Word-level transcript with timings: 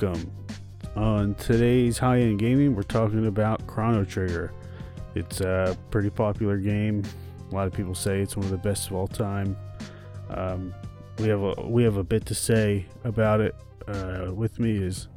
welcome. 0.00 0.30
On 0.96 1.34
today's 1.34 1.98
high 1.98 2.20
end 2.20 2.38
gaming, 2.38 2.74
we're 2.74 2.82
talking 2.82 3.26
about 3.26 3.66
Chrono 3.66 4.04
Trigger. 4.04 4.52
It's 5.14 5.40
a 5.40 5.76
pretty 5.90 6.10
popular 6.10 6.58
game. 6.58 7.02
A 7.50 7.54
lot 7.54 7.66
of 7.66 7.72
people 7.72 7.94
say 7.94 8.20
it's 8.20 8.36
one 8.36 8.44
of 8.44 8.50
the 8.50 8.58
best 8.58 8.88
of 8.88 8.94
all 8.94 9.08
time. 9.08 9.56
Um, 10.30 10.74
we 11.18 11.28
have 11.28 11.42
a 11.42 11.66
we 11.66 11.82
have 11.82 11.96
a 11.96 12.04
bit 12.04 12.24
to 12.26 12.34
say 12.34 12.86
about 13.04 13.40
it. 13.40 13.54
Uh, 13.86 14.30
with 14.32 14.58
me 14.58 14.76
is 14.76 15.08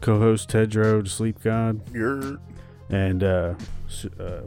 co-host 0.00 0.48
Tedro, 0.50 1.02
the 1.02 1.10
Sleep 1.10 1.42
God, 1.42 1.80
You're 1.92 2.38
and 2.90 3.24
uh, 3.24 3.54
uh, 4.20 4.40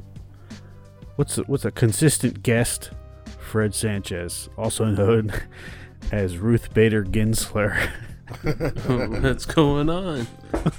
what's 1.16 1.38
a, 1.38 1.44
what's 1.44 1.66
a 1.66 1.72
consistent 1.72 2.44
guest, 2.44 2.92
Fred 3.40 3.74
Sanchez, 3.74 4.50
also 4.58 4.86
known 4.86 5.34
as 6.12 6.38
Ruth 6.38 6.74
Bader 6.74 7.04
Ginsler. 7.04 7.90
What's 8.44 9.46
going 9.46 9.90
on? 9.90 10.28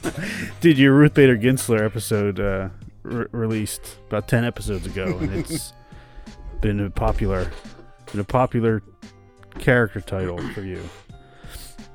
Dude, 0.60 0.78
your 0.78 0.92
Ruth 0.94 1.14
Bader 1.14 1.36
Ginsler 1.36 1.84
episode 1.84 2.40
uh, 2.40 2.68
re- 3.02 3.26
released 3.32 3.98
about 4.08 4.28
ten 4.28 4.44
episodes 4.44 4.86
ago, 4.86 5.18
and 5.18 5.32
it's 5.34 5.72
been 6.60 6.80
a 6.80 6.90
popular, 6.90 7.50
been 8.12 8.20
a 8.20 8.24
popular 8.24 8.82
character 9.58 10.00
title 10.00 10.38
for 10.52 10.62
you. 10.62 10.82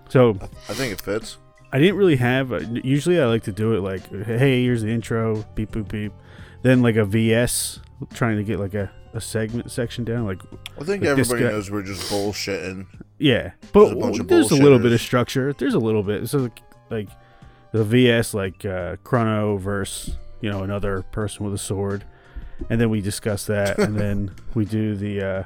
So 0.09 0.37
I 0.69 0.73
think 0.73 0.93
it 0.93 1.01
fits. 1.01 1.37
I 1.71 1.79
didn't 1.79 1.95
really 1.95 2.17
have. 2.17 2.51
uh, 2.51 2.59
Usually, 2.83 3.19
I 3.19 3.25
like 3.25 3.43
to 3.43 3.51
do 3.51 3.73
it 3.73 3.81
like, 3.81 4.07
"Hey, 4.25 4.63
here's 4.63 4.81
the 4.83 4.89
intro, 4.89 5.43
beep 5.55 5.71
boop 5.71 5.87
beep," 5.89 6.13
then 6.63 6.81
like 6.81 6.95
a 6.95 7.05
VS, 7.05 7.79
trying 8.13 8.37
to 8.37 8.43
get 8.43 8.59
like 8.59 8.73
a, 8.73 8.91
a 9.13 9.21
segment 9.21 9.71
section 9.71 10.03
down. 10.03 10.25
Like, 10.25 10.41
I 10.79 10.83
think 10.83 11.01
Like 11.03 11.09
everybody 11.11 11.43
guy- 11.43 11.49
knows 11.51 11.69
we're 11.71 11.83
just 11.83 12.11
bullshitting. 12.11 12.85
Yeah, 13.17 13.51
but 13.71 13.99
There's 13.99 14.19
a 14.19 14.23
there's 14.23 14.51
a 14.51 14.55
little 14.55 14.79
bit 14.79 14.91
of 14.91 15.01
structure. 15.01 15.53
There's 15.53 15.73
a 15.73 15.79
little 15.79 16.03
bit. 16.03 16.27
So 16.29 16.39
like, 16.39 16.59
like 16.89 17.09
the 17.71 17.83
VS, 17.83 18.33
like 18.33 18.65
uh, 18.65 18.97
Chrono 19.03 19.57
versus 19.57 20.17
you 20.41 20.49
know 20.49 20.63
another 20.63 21.03
person 21.11 21.45
with 21.45 21.53
a 21.53 21.57
sword, 21.57 22.03
and 22.69 22.79
then 22.79 22.89
we 22.89 23.01
discuss 23.01 23.45
that, 23.47 23.79
and 23.79 23.97
then 23.97 24.35
we 24.53 24.65
do 24.65 24.95
the 24.95 25.21
uh, 25.21 25.43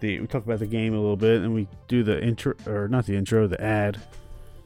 the 0.00 0.20
we 0.20 0.26
talk 0.26 0.44
about 0.44 0.58
the 0.58 0.66
game 0.66 0.94
a 0.94 1.00
little 1.00 1.16
bit, 1.16 1.42
and 1.42 1.54
we 1.54 1.68
do 1.88 2.02
the 2.02 2.22
intro 2.22 2.54
or 2.66 2.88
not 2.88 3.06
the 3.06 3.16
intro, 3.16 3.46
the 3.46 3.60
ad. 3.60 4.00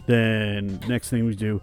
Then 0.06 0.78
next 0.86 1.08
thing 1.10 1.26
we 1.26 1.34
do, 1.34 1.60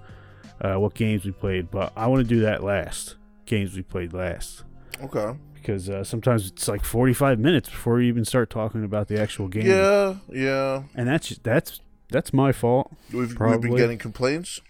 uh, 0.62 0.76
what 0.76 0.94
games 0.94 1.24
we 1.24 1.32
played. 1.32 1.72
But 1.72 1.94
I 1.96 2.08
want 2.08 2.22
to 2.22 2.28
do 2.28 2.42
that 2.42 2.64
last. 2.64 3.16
Games 3.46 3.76
we 3.76 3.82
played 3.82 4.14
last 4.14 4.64
Okay. 5.02 5.38
Because 5.64 5.90
uh, 5.90 6.04
sometimes 6.04 6.48
it's 6.48 6.68
like 6.68 6.84
45 6.84 7.40
minutes 7.40 7.70
before 7.70 8.02
you 8.02 8.08
even 8.10 8.26
start 8.26 8.50
talking 8.50 8.84
about 8.84 9.08
the 9.08 9.20
actual 9.20 9.48
game. 9.48 9.66
Yeah, 9.66 10.16
yeah. 10.32 10.84
And 10.94 11.08
that's 11.08 11.30
that's 11.38 11.80
that's 12.10 12.34
my 12.34 12.52
fault. 12.52 12.92
We've, 13.12 13.30
we've 13.30 13.36
Probably. 13.36 13.70
been 13.70 13.78
getting 13.78 13.98
complaints. 13.98 14.62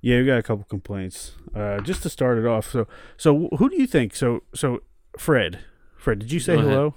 Yeah, 0.00 0.18
we 0.18 0.26
got 0.26 0.38
a 0.38 0.42
couple 0.42 0.64
complaints. 0.64 1.32
Uh, 1.54 1.80
just 1.80 2.02
to 2.02 2.10
start 2.10 2.38
it 2.38 2.46
off, 2.46 2.70
so 2.70 2.86
so 3.16 3.48
who 3.58 3.70
do 3.70 3.76
you 3.76 3.86
think? 3.86 4.14
So 4.14 4.42
so 4.54 4.82
Fred, 5.16 5.60
Fred, 5.96 6.18
did 6.18 6.32
you 6.32 6.40
say 6.40 6.56
hello? 6.56 6.94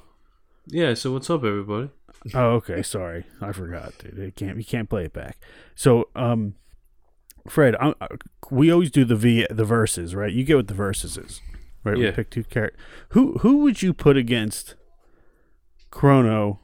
Yeah, 0.67 0.94
so 0.94 1.11
what's 1.14 1.30
up, 1.30 1.44
everybody? 1.44 1.89
Oh, 2.33 2.49
okay. 2.52 2.83
Sorry, 2.83 3.25
I 3.42 3.52
forgot, 3.52 3.94
dude. 3.97 4.19
It 4.19 4.36
can't 4.36 4.58
you 4.58 4.66
can't 4.66 4.89
play 4.89 5.05
it 5.05 5.14
back. 5.14 5.38
So 5.75 6.09
um, 6.16 6.55
Fred, 7.47 7.75
I, 7.77 7.94
I, 8.02 8.08
we 8.52 8.72
always 8.72 8.92
do 8.92 9.05
the 9.05 9.16
v 9.16 9.47
the 9.49 9.66
verses, 9.66 10.14
right? 10.14 10.31
You 10.31 10.44
get 10.44 10.58
what 10.58 10.67
the 10.67 10.73
verses 10.73 11.17
is, 11.17 11.42
right? 11.83 11.97
We 11.97 12.05
Yeah. 12.05 12.11
pick 12.11 12.29
two 12.29 12.43
characters. 12.43 12.79
Who 13.09 13.33
who 13.39 13.57
would 13.59 13.81
you 13.81 13.93
put 13.93 14.17
against 14.17 14.75
Chrono, 15.89 16.59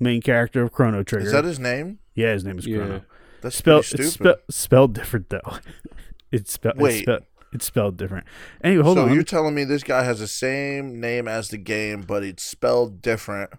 main 0.00 0.20
character 0.22 0.62
of 0.62 0.72
Chrono 0.72 1.02
Trigger? 1.02 1.26
Is 1.26 1.32
that 1.32 1.44
his 1.44 1.58
name? 1.58 1.98
yeah, 2.14 2.32
his 2.32 2.44
name 2.44 2.58
is 2.58 2.66
Chrono. 2.66 2.94
Yeah. 2.94 3.00
That's 3.40 3.56
spelled 3.56 3.84
it's 3.92 4.12
spe- 4.14 4.50
spelled 4.50 4.94
different 4.94 5.28
though. 5.30 5.40
it's 6.32 6.52
spelled 6.52 6.74
it's, 6.80 6.82
Wait. 7.06 7.08
it's 7.52 7.64
spelled 7.64 7.96
different. 7.96 8.26
Anyway, 8.64 8.82
hold 8.82 8.96
so 8.98 9.04
on. 9.04 9.14
you're 9.14 9.22
telling 9.22 9.54
me 9.54 9.62
this 9.64 9.84
guy 9.84 10.02
has 10.02 10.18
the 10.18 10.26
same 10.26 11.00
name 11.00 11.28
as 11.28 11.48
the 11.50 11.56
game, 11.58 12.02
but 12.02 12.24
it's 12.24 12.42
spelled 12.42 13.00
different, 13.00 13.50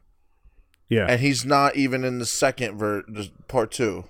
yeah. 0.90 1.06
and 1.08 1.22
he's 1.22 1.46
not 1.46 1.78
even 1.78 2.04
in 2.04 2.20
the 2.20 2.26
second 2.26 2.78
ver- 2.78 3.04
part 3.48 3.72
two. 3.72 4.04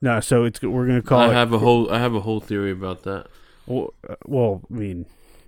no, 0.00 0.20
so 0.20 0.44
it's 0.44 0.62
we're 0.62 0.86
gonna 0.86 1.02
call 1.02 1.18
I 1.22 1.30
it. 1.30 1.34
have 1.34 1.52
a 1.52 1.58
whole 1.58 1.90
I 1.90 1.98
have 1.98 2.14
a 2.14 2.20
whole 2.20 2.38
theory 2.40 2.70
about 2.70 3.02
that. 3.02 3.26
well, 3.66 3.92
uh, 4.08 4.14
well, 4.26 4.62
I 4.70 4.74
mean, 4.74 5.06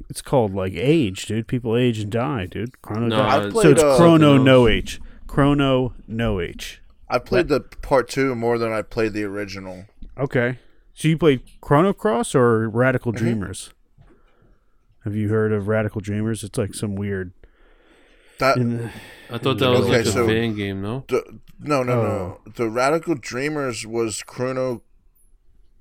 it's 0.08 0.22
called 0.22 0.54
like 0.54 0.72
age, 0.74 1.26
dude. 1.26 1.46
People 1.48 1.76
age 1.76 1.98
and 2.00 2.10
die, 2.10 2.46
dude. 2.46 2.80
Chrono 2.82 3.06
No, 3.08 3.16
die. 3.16 3.36
I've 3.36 3.42
it's- 3.46 3.52
so 3.54 3.60
played, 3.60 3.72
it's 3.72 3.82
uh, 3.82 3.96
Chrono 3.96 4.36
no 4.38 4.66
else. 4.66 4.70
H. 4.76 5.00
Chrono 5.26 5.94
no 6.06 6.40
H. 6.40 6.80
I 7.08 7.18
played 7.18 7.48
the 7.48 7.60
part 7.60 8.08
two 8.08 8.34
more 8.34 8.58
than 8.58 8.72
I 8.72 8.82
played 8.82 9.12
the 9.14 9.24
original. 9.24 9.84
Okay. 10.18 10.58
So 10.94 11.08
you 11.08 11.16
played 11.16 11.42
Chrono 11.60 11.92
Cross 11.92 12.34
or 12.34 12.68
Radical 12.68 13.12
Mhm. 13.12 13.16
Dreamers? 13.16 13.72
Have 15.04 15.14
you 15.14 15.28
heard 15.28 15.52
of 15.52 15.68
Radical 15.68 16.00
Dreamers? 16.00 16.42
It's 16.44 16.58
like 16.58 16.74
some 16.74 16.96
weird. 16.96 17.32
That 18.38 18.56
In 18.58 18.90
I 19.30 19.38
thought 19.38 19.58
that 19.58 19.68
was 19.70 19.80
Okay, 19.80 19.90
like 19.98 20.06
a 20.06 20.10
so- 20.10 20.26
fan 20.26 20.54
game, 20.54 20.80
no? 20.82 21.04
the, 21.08 21.40
no 21.60 21.82
no 21.82 21.92
Oh. 21.92 22.40
no. 22.46 22.52
The 22.56 22.68
Radical 22.68 23.14
Dreamers 23.14 23.86
was 23.86 24.22
Chrono 24.22 24.82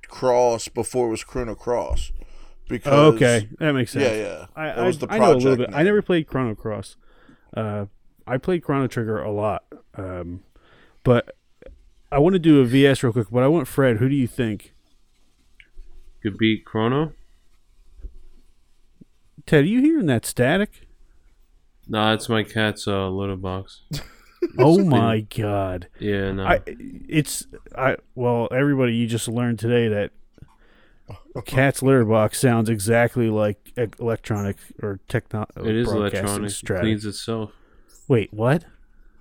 Cross 0.08 0.70
before 0.70 1.08
it 1.08 1.12
was 1.12 1.24
Chrono 1.24 1.56
Cross. 1.56 2.12
Because 2.68 2.94
oh, 2.94 3.14
okay, 3.14 3.48
that 3.60 3.72
makes 3.72 3.92
sense. 3.92 4.04
Yeah, 4.04 4.16
yeah. 4.16 4.46
I, 4.56 4.68
That 4.68 4.80
I, 4.80 4.88
was 4.88 4.98
the 5.00 5.08
I 5.10 5.20
know 5.20 5.26
a 5.26 5.34
little 5.34 5.56
project 5.56 5.72
bit. 5.72 5.78
I 5.78 5.84
never 5.84 6.02
played 6.02 6.28
Chrono 6.28 6.54
Cross. 6.56 6.98
Uh, 7.56 7.86
I 8.26 8.38
played 8.38 8.64
Chrono 8.64 8.88
Trigger 8.88 9.22
a 9.22 9.32
lot. 9.32 9.64
Um, 9.96 10.44
but 11.04 11.36
I 12.12 12.20
want 12.20 12.34
to 12.34 12.40
do 12.40 12.60
a 12.60 12.66
VS 12.66 13.04
real 13.04 13.14
quick. 13.14 13.28
But 13.32 13.44
I 13.44 13.48
want 13.48 13.68
Fred. 13.68 13.98
Who 13.98 14.10
do 14.10 14.16
you 14.16 14.28
think? 14.28 14.74
Could 16.22 16.38
beat 16.38 16.66
Chrono? 16.66 17.14
Ted, 19.46 19.64
are 19.64 19.68
you 19.68 19.82
hearing 19.82 20.08
that 20.08 20.26
static? 20.26 20.88
Nah, 21.88 22.14
it's 22.14 22.28
my 22.28 22.44
cat's 22.44 22.86
uh 22.88 23.08
litter 23.08 23.38
box. 23.38 23.84
oh 24.58 24.84
my 24.84 25.22
god! 25.22 25.88
Yeah, 26.00 26.34
no. 26.34 26.46
I 26.46 26.60
it's 26.68 27.48
I 27.76 27.96
well 28.14 28.50
everybody 28.52 28.94
you 28.96 29.08
just 29.08 29.30
learned 29.30 29.60
today 29.60 29.88
that 29.88 30.12
cat's 31.46 31.82
litter 31.82 32.06
box 32.06 32.40
sounds 32.40 32.70
exactly 32.70 33.30
like 33.30 33.58
electronic 34.00 34.58
or 34.82 35.00
techno. 35.08 35.46
it 35.58 35.76
is 35.76 35.88
broadcasting 35.88 36.20
electronic. 36.20 36.50
It 36.50 36.54
strata. 36.54 36.82
cleans 36.82 37.06
itself. 37.06 37.52
Wait, 38.08 38.34
what? 38.34 38.66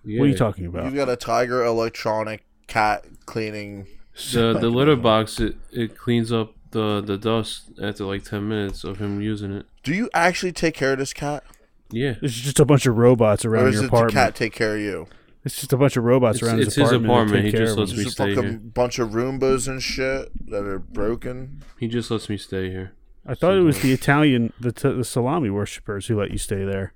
Yeah. 0.05 0.21
What 0.21 0.27
are 0.27 0.29
you 0.29 0.37
talking 0.37 0.67
about? 0.67 0.85
You've 0.85 0.95
got 0.95 1.09
a 1.09 1.17
Tiger 1.17 1.65
electronic 1.65 2.45
cat 2.67 3.05
cleaning. 3.27 3.87
The 4.33 4.53
the 4.61 4.71
litter 4.71 4.97
box 4.97 5.41
it, 5.41 5.57
it 5.73 5.97
cleans 5.97 6.33
up 6.33 6.55
the 6.71 7.01
the 7.01 7.19
dust 7.19 7.71
after 7.83 8.05
like 8.05 8.25
ten 8.25 8.49
minutes 8.49 8.85
of 8.85 8.99
him 8.99 9.21
using 9.21 9.53
it. 9.53 9.67
Do 9.83 9.95
you 9.95 10.09
actually 10.15 10.53
take 10.53 10.75
care 10.75 10.93
of 10.93 10.99
this 10.99 11.13
cat, 11.13 11.45
Yeah. 11.91 12.15
There's 12.21 12.41
just 12.41 12.61
a 12.61 12.65
bunch 12.65 12.87
of 12.87 12.97
robots 12.97 13.45
or 13.45 13.55
around 13.55 13.69
is 13.69 13.75
your 13.75 13.85
it 13.85 13.91
the 13.91 14.07
cat 14.13 14.35
take 14.35 14.53
care 14.53 14.77
of 14.77 14.81
you? 14.81 15.07
It's 15.47 15.55
just 15.57 15.73
a 15.73 15.77
bunch 15.79 15.97
of 15.97 16.05
robots 16.05 16.39
It's- 16.39 16.49
around 16.51 16.59
it's 16.61 16.75
his 16.75 16.91
his 16.91 16.93
apartment. 16.93 17.07
that 17.07 17.13
apartment. 17.13 17.45
He 17.47 17.51
just 17.53 17.79
lets 17.79 17.93
me 17.93 17.97
Just 18.05 18.09
a 18.09 18.11
stay 18.11 18.35
fucking 18.35 18.51
here. 18.51 18.59
bunch 18.59 18.99
of 18.99 19.09
Roombas 19.11 19.69
and 19.69 19.81
shit 19.83 20.51
that 20.51 20.65
are 20.67 20.79
broken. 20.81 21.63
He 21.79 21.87
just 21.89 22.11
lets 22.11 22.29
me 22.29 22.37
stay 22.37 22.69
here. 22.71 22.93
I 23.25 23.35
thought 23.35 23.55
it 23.57 23.61
was 23.63 23.81
the 23.81 23.93
Italian, 23.93 24.53
the, 24.61 24.73
t- 24.73 24.93
the 24.93 25.05
salami 25.05 25.49
worshippers 25.51 26.09
who 26.09 26.19
let 26.19 26.31
you 26.33 26.39
stay 26.39 26.65
there. 26.65 26.93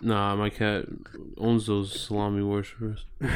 Nah, 0.00 0.36
my 0.36 0.48
cat 0.48 0.86
owns 1.38 1.66
those 1.66 2.00
salami 2.00 2.42
worshippers. 2.42 3.04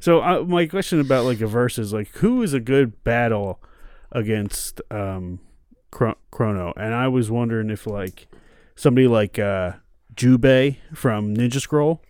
So 0.00 0.22
uh, 0.22 0.42
my 0.46 0.66
question 0.66 1.00
about 1.00 1.26
like 1.26 1.40
a 1.42 1.46
verse 1.46 1.78
is 1.78 1.92
like, 1.92 2.08
who 2.16 2.42
is 2.42 2.54
a 2.54 2.60
good 2.60 3.04
battle 3.04 3.60
against 4.10 4.80
um, 4.90 5.38
Chro- 5.92 6.16
Chrono? 6.30 6.72
And 6.78 6.94
I 6.94 7.08
was 7.08 7.30
wondering 7.30 7.68
if 7.68 7.86
like 7.86 8.26
somebody 8.74 9.06
like 9.06 9.38
uh, 9.38 9.72
Jubei 10.14 10.76
from 10.94 11.36
Ninja 11.36 11.60
Scroll, 11.60 12.00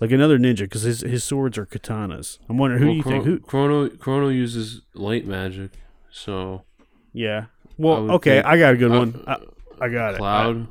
like 0.00 0.10
another 0.10 0.38
ninja, 0.38 0.60
because 0.60 0.82
his 0.82 1.00
his 1.00 1.22
swords 1.24 1.58
are 1.58 1.66
katanas. 1.66 2.38
I'm 2.48 2.58
wondering 2.58 2.82
who 2.82 2.86
Well, 2.88 2.94
do 2.94 2.96
you 2.98 3.02
Chro- 3.04 3.10
think? 3.10 3.24
Who? 3.24 3.38
Chrono 3.40 3.88
Chrono 3.88 4.28
uses 4.28 4.82
light 4.94 5.26
magic, 5.26 5.72
so 6.10 6.64
Yeah. 7.12 7.46
Well, 7.76 8.02
would 8.02 8.10
okay, 8.12 8.36
think- 8.36 8.46
I 8.46 8.58
got 8.58 8.74
a 8.74 8.76
good 8.76 8.92
uh, 8.92 8.98
one. 8.98 9.24
I, 9.26 9.36
I 9.84 9.88
got 9.88 10.14
it. 10.14 10.18
Cloud. 10.18 10.66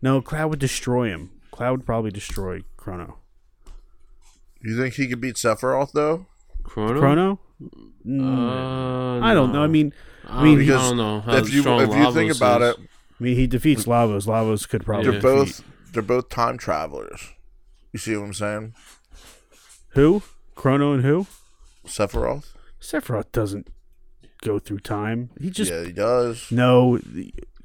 No, 0.00 0.20
Cloud 0.22 0.50
would 0.50 0.58
destroy 0.60 1.08
him. 1.08 1.30
Cloud 1.50 1.78
would 1.78 1.86
probably 1.86 2.10
destroy 2.12 2.62
Chrono. 2.76 3.18
You 4.62 4.76
think 4.80 4.94
he 4.94 5.08
could 5.08 5.20
beat 5.20 5.34
Sephiroth 5.36 5.92
though? 5.92 6.26
Chrono. 6.62 7.00
Chrono? 7.00 7.40
Uh, 7.62 7.66
Mm, 8.06 9.22
I 9.22 9.34
don't 9.34 9.52
know. 9.52 9.62
I 9.62 9.66
mean, 9.66 9.92
I, 10.26 10.42
mean, 10.42 10.58
mean, 10.58 10.66
because 10.66 10.80
I 10.80 10.88
don't 10.88 10.96
know. 10.96 11.20
How 11.20 11.34
if 11.36 11.52
you 11.52 11.60
if 11.80 11.94
you 11.94 12.12
think 12.12 12.34
about 12.34 12.62
is. 12.62 12.74
it, 12.74 12.80
I 13.20 13.22
mean, 13.22 13.34
he 13.36 13.46
defeats 13.46 13.84
Lavos. 13.84 14.26
Lavos 14.26 14.66
could 14.68 14.84
probably 14.84 15.10
they're 15.10 15.20
defeat 15.20 15.22
both 15.62 15.62
they're 15.92 16.02
both 16.02 16.28
time 16.30 16.56
travelers. 16.56 17.32
You 17.92 17.98
see 17.98 18.16
what 18.16 18.24
I'm 18.24 18.34
saying? 18.34 18.74
who? 19.90 20.22
Chrono 20.54 20.92
and 20.92 21.04
who? 21.04 21.26
Sephiroth. 21.86 22.52
Sephiroth 22.80 23.32
doesn't 23.32 23.68
go 24.42 24.58
through 24.58 24.80
time. 24.80 25.30
He 25.40 25.50
just 25.50 25.72
yeah, 25.72 25.84
he 25.84 25.92
does. 25.92 26.50
no. 26.50 27.00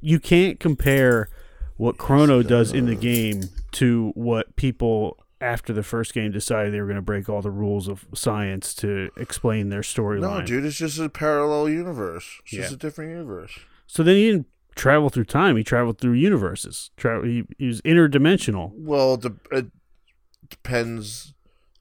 You 0.02 0.20
can't 0.20 0.60
compare 0.60 1.30
what 1.78 1.98
Chrono 1.98 2.44
does 2.44 2.74
in 2.74 2.86
the 2.86 2.96
game 2.96 3.44
to 3.74 4.12
what 4.16 4.56
people 4.56 5.18
after 5.40 5.74
the 5.74 5.84
first 5.84 6.14
game 6.14 6.31
decided 6.31 6.74
they 6.74 6.80
were 6.80 6.88
going 6.88 6.96
to 6.96 7.02
break 7.02 7.28
all 7.30 7.42
the 7.42 7.52
rules 7.52 7.88
of 7.88 8.06
science 8.14 8.74
to 8.75 9.10
explain 9.18 9.70
their 9.70 9.81
storyline. 9.81 10.40
No, 10.40 10.42
dude, 10.42 10.66
it's 10.66 10.78
just 10.78 11.00
a 11.00 11.10
parallel 11.10 11.70
universe. 11.70 12.40
It's 12.44 12.52
just 12.52 12.74
a 12.74 12.78
different 12.78 13.12
universe. 13.12 13.60
So 13.88 14.04
then 14.04 14.16
he 14.16 14.31
didn't 14.31 14.48
travel 14.75 15.10
through 15.10 15.25
time; 15.25 15.58
he 15.58 15.64
traveled 15.64 16.00
through 16.00 16.14
universes. 16.14 16.92
Tra- 16.98 17.25
he, 17.25 17.44
he 17.58 17.68
was 17.68 17.81
interdimensional. 17.81 18.72
Well, 18.74 19.20
it 19.52 19.68
depends 20.50 21.34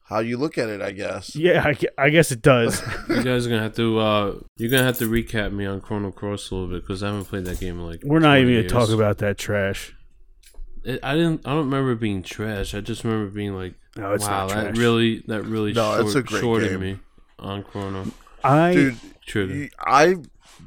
how 0.04 0.18
you 0.18 0.36
look 0.36 0.58
at 0.58 0.68
it, 0.68 0.82
I 0.82 0.92
guess. 0.92 1.34
Yeah, 1.34 1.64
I, 1.64 1.76
I 1.96 2.10
guess 2.10 2.30
it 2.32 2.42
does. 2.42 2.82
You 3.08 3.22
guys 3.22 3.46
are 3.46 3.50
gonna 3.50 3.62
have 3.62 3.74
to. 3.76 3.98
uh 3.98 4.34
You're 4.56 4.70
gonna 4.70 4.84
have 4.84 4.98
to 4.98 5.06
recap 5.08 5.52
me 5.52 5.66
on 5.66 5.80
Chrono 5.80 6.10
Cross 6.10 6.50
a 6.50 6.54
little 6.54 6.68
bit 6.70 6.82
because 6.82 7.02
I 7.02 7.06
haven't 7.06 7.26
played 7.26 7.44
that 7.46 7.60
game 7.60 7.78
in 7.78 7.86
like. 7.86 8.00
We're 8.04 8.18
not 8.18 8.38
even 8.38 8.52
going 8.54 8.62
to 8.64 8.68
talk 8.68 8.90
about 8.90 9.18
that 9.18 9.38
trash. 9.38 9.94
It, 10.84 11.00
I 11.02 11.14
didn't. 11.14 11.46
I 11.46 11.50
don't 11.50 11.66
remember 11.66 11.94
being 11.94 12.22
trash. 12.22 12.74
I 12.74 12.80
just 12.80 13.04
remember 13.04 13.30
being 13.30 13.54
like, 13.54 13.74
No, 13.96 14.12
it's 14.12 14.24
wow, 14.24 14.46
not 14.46 14.48
that 14.50 14.62
trash. 14.64 14.76
really, 14.78 15.22
that 15.28 15.44
really 15.44 15.72
No, 15.72 15.94
short, 15.94 16.06
it's 16.06 16.14
a 16.16 16.22
great 16.22 16.40
shorted 16.40 16.70
game. 16.72 16.80
me 16.80 16.98
on 17.38 17.62
Chrono 17.62 18.06
I 18.44 18.72
Dude, 18.74 18.96
Trigger. 19.26 19.68
I, 19.78 20.16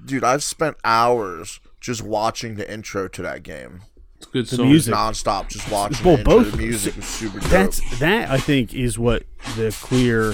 dude, 0.06 0.24
I've 0.24 0.44
spent 0.44 0.77
hours 0.86 1.59
just 1.81 2.01
watching 2.01 2.56
the 2.56 2.71
intro 2.71 3.07
to 3.09 3.21
that 3.24 3.44
game, 3.44 3.81
It's 3.94 3.94
good 4.25 4.45
the 4.48 4.56
song. 4.57 4.68
music- 4.68 4.94
nonstop, 4.94 5.48
just 5.50 5.69
watching 5.72 6.06
Well, 6.06 6.18
the 6.18 6.24
both- 6.24 6.51
The 6.51 6.57
music 6.57 6.95
was 6.95 7.06
super 7.06 7.39
dope. 7.39 7.50
that's 7.50 8.00
that. 8.00 8.30
I 8.30 8.38
think 8.38 8.74
is 8.74 8.98
what 9.00 9.24
the 9.56 9.75
clear. 9.81 10.33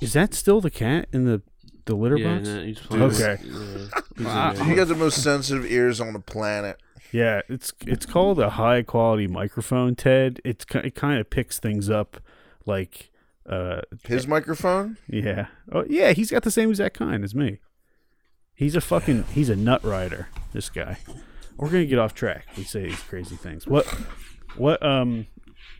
Is 0.00 0.12
that 0.12 0.34
still 0.34 0.60
the 0.60 0.70
cat 0.70 1.08
in 1.12 1.24
the 1.24 1.42
the 1.86 1.94
litter 1.94 2.16
Yeah, 2.16 2.36
box? 2.38 2.48
and 2.48 2.58
then 2.58 2.66
he's 2.66 2.78
playing. 2.80 3.02
Okay. 3.04 3.38
Yeah, 3.42 3.50
he's 4.16 4.20
in 4.20 4.26
Uh, 4.26 4.52
there. 4.54 4.66
you 4.68 4.74
got 4.76 4.88
the 4.88 4.94
most 4.94 5.22
sensitive 5.22 5.66
ears 5.70 6.00
on 6.00 6.12
the 6.14 6.18
planet. 6.20 6.78
Yeah, 7.12 7.42
it's 7.48 7.72
it's 7.86 8.06
called 8.06 8.40
a 8.40 8.50
high 8.50 8.82
quality 8.82 9.26
microphone, 9.26 9.94
Ted. 9.94 10.40
It's 10.44 10.64
it 10.74 10.94
kind 10.94 11.20
of 11.20 11.30
picks 11.30 11.58
things 11.58 11.88
up, 11.90 12.20
like, 12.66 13.10
uh, 13.48 13.82
His 14.06 14.26
microphone. 14.26 14.96
yeah, 15.08 15.46
oh 15.72 15.84
yeah, 15.88 16.12
he's 16.12 16.30
got 16.30 16.42
the 16.42 16.50
same 16.50 16.70
exact 16.70 16.98
kind 16.98 17.22
as 17.22 17.34
me. 17.34 17.58
He's 18.54 18.74
a 18.74 18.80
fucking 18.80 19.24
he's 19.34 19.48
a 19.48 19.56
nut 19.56 19.84
rider. 19.84 20.28
This 20.52 20.70
guy. 20.70 20.98
We're 21.56 21.68
gonna 21.70 21.86
get 21.86 21.98
off 21.98 22.14
track. 22.14 22.46
We 22.56 22.64
say 22.64 22.84
these 22.84 23.00
crazy 23.00 23.36
things. 23.36 23.66
What 23.66 23.86
what 24.56 24.84
um 24.84 25.26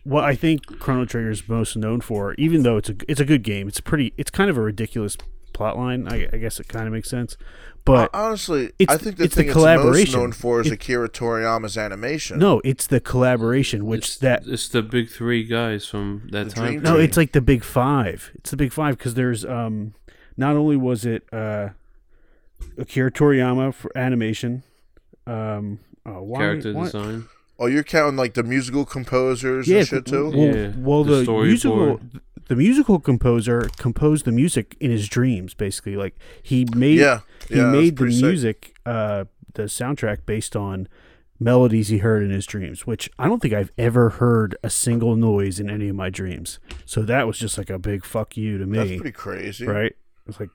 what 0.04 0.24
I 0.24 0.34
think 0.34 0.78
Chrono 0.78 1.04
Trigger 1.04 1.30
is 1.30 1.48
most 1.48 1.76
known 1.76 2.00
for, 2.00 2.34
even 2.34 2.62
though 2.62 2.76
it's 2.76 2.90
a 2.90 2.96
it's 3.08 3.20
a 3.20 3.24
good 3.24 3.42
game, 3.42 3.68
it's 3.68 3.80
pretty 3.80 4.12
it's 4.16 4.30
kind 4.30 4.50
of 4.50 4.56
a 4.56 4.60
ridiculous 4.62 5.16
plot 5.52 5.76
line. 5.76 6.06
I, 6.08 6.28
I 6.32 6.36
guess 6.38 6.58
it 6.60 6.68
kind 6.68 6.86
of 6.86 6.92
makes 6.92 7.08
sense, 7.08 7.36
but 7.84 8.10
Honestly, 8.12 8.72
it's- 8.78 8.88
I 8.88 8.96
think 9.02 9.16
the 9.18 9.24
it's 9.24 9.34
the 9.34 9.42
thing 9.42 9.48
it's 9.50 9.54
most 9.56 9.62
collaboration. 9.62 10.20
known 10.20 10.32
for 10.32 10.60
is 10.60 10.66
It- 10.66 10.72
Akira 10.74 11.08
Toriyama's 11.08 11.78
animation. 11.78 12.38
no, 12.38 12.60
it's 12.64 12.86
the 12.88 13.00
collaboration, 13.00 13.86
which 13.86 14.06
it's, 14.08 14.16
that 14.18 14.42
it's 14.46 14.68
the 14.68 14.82
big 14.82 15.10
three 15.10 15.44
guys 15.44 15.86
from 15.86 16.28
that 16.32 16.50
time. 16.50 16.72
Dream 16.72 16.82
No, 16.82 16.98
it's 16.98 17.16
like 17.16 17.32
the 17.32 17.40
big 17.40 17.62
five. 17.64 18.30
It's 18.34 18.50
the 18.50 18.56
big 18.56 18.72
five 18.72 18.98
because 18.98 19.14
there's 19.14 19.44
um, 19.44 19.94
not 20.36 20.56
only 20.56 20.76
was 20.76 21.04
it 21.06 21.22
uh, 21.32 21.68
Akira 22.76 23.10
Toriyama 23.12 23.72
for 23.72 23.96
animation, 23.96 24.64
um, 25.26 25.78
oh, 26.06 26.22
why, 26.22 26.38
character 26.38 26.72
why- 26.72 26.84
design. 26.84 27.28
Oh, 27.56 27.66
you're 27.66 27.84
counting 27.84 28.16
like 28.16 28.34
the 28.34 28.42
musical 28.42 28.84
composers 28.84 29.68
Yeah, 29.68 29.78
and 29.78 29.86
shit 29.86 30.06
too. 30.06 30.28
Well, 30.30 30.56
Yeah, 30.56 30.72
well, 30.76 31.04
the 31.04 31.22
the, 31.22 31.32
musical, 31.32 31.76
storyboard. 31.98 32.20
the 32.48 32.56
musical 32.56 32.98
composer 32.98 33.68
composed 33.76 34.24
the 34.24 34.32
music 34.32 34.76
in 34.80 34.90
his 34.90 35.08
dreams. 35.08 35.54
Basically, 35.54 35.94
like 35.94 36.16
he 36.42 36.66
made 36.74 36.98
yeah, 36.98 37.20
he 37.48 37.56
yeah, 37.58 37.70
made 37.70 37.96
the 37.96 38.06
music, 38.06 38.74
uh, 38.84 39.26
the 39.54 39.62
soundtrack 39.64 40.26
based 40.26 40.56
on 40.56 40.88
melodies 41.38 41.88
he 41.88 41.98
heard 41.98 42.24
in 42.24 42.30
his 42.30 42.44
dreams, 42.44 42.88
which 42.88 43.08
I 43.20 43.28
don't 43.28 43.40
think 43.40 43.54
I've 43.54 43.70
ever 43.78 44.10
heard 44.10 44.56
a 44.64 44.70
single 44.70 45.14
noise 45.14 45.60
in 45.60 45.70
any 45.70 45.88
of 45.88 45.94
my 45.94 46.10
dreams. 46.10 46.58
So 46.84 47.02
that 47.02 47.28
was 47.28 47.38
just 47.38 47.56
like 47.56 47.70
a 47.70 47.78
big 47.78 48.04
fuck 48.04 48.36
you 48.36 48.58
to 48.58 48.66
me. 48.66 48.78
That's 48.78 49.00
pretty 49.00 49.12
crazy. 49.12 49.64
right? 49.64 49.94
It's 50.26 50.40
like 50.40 50.50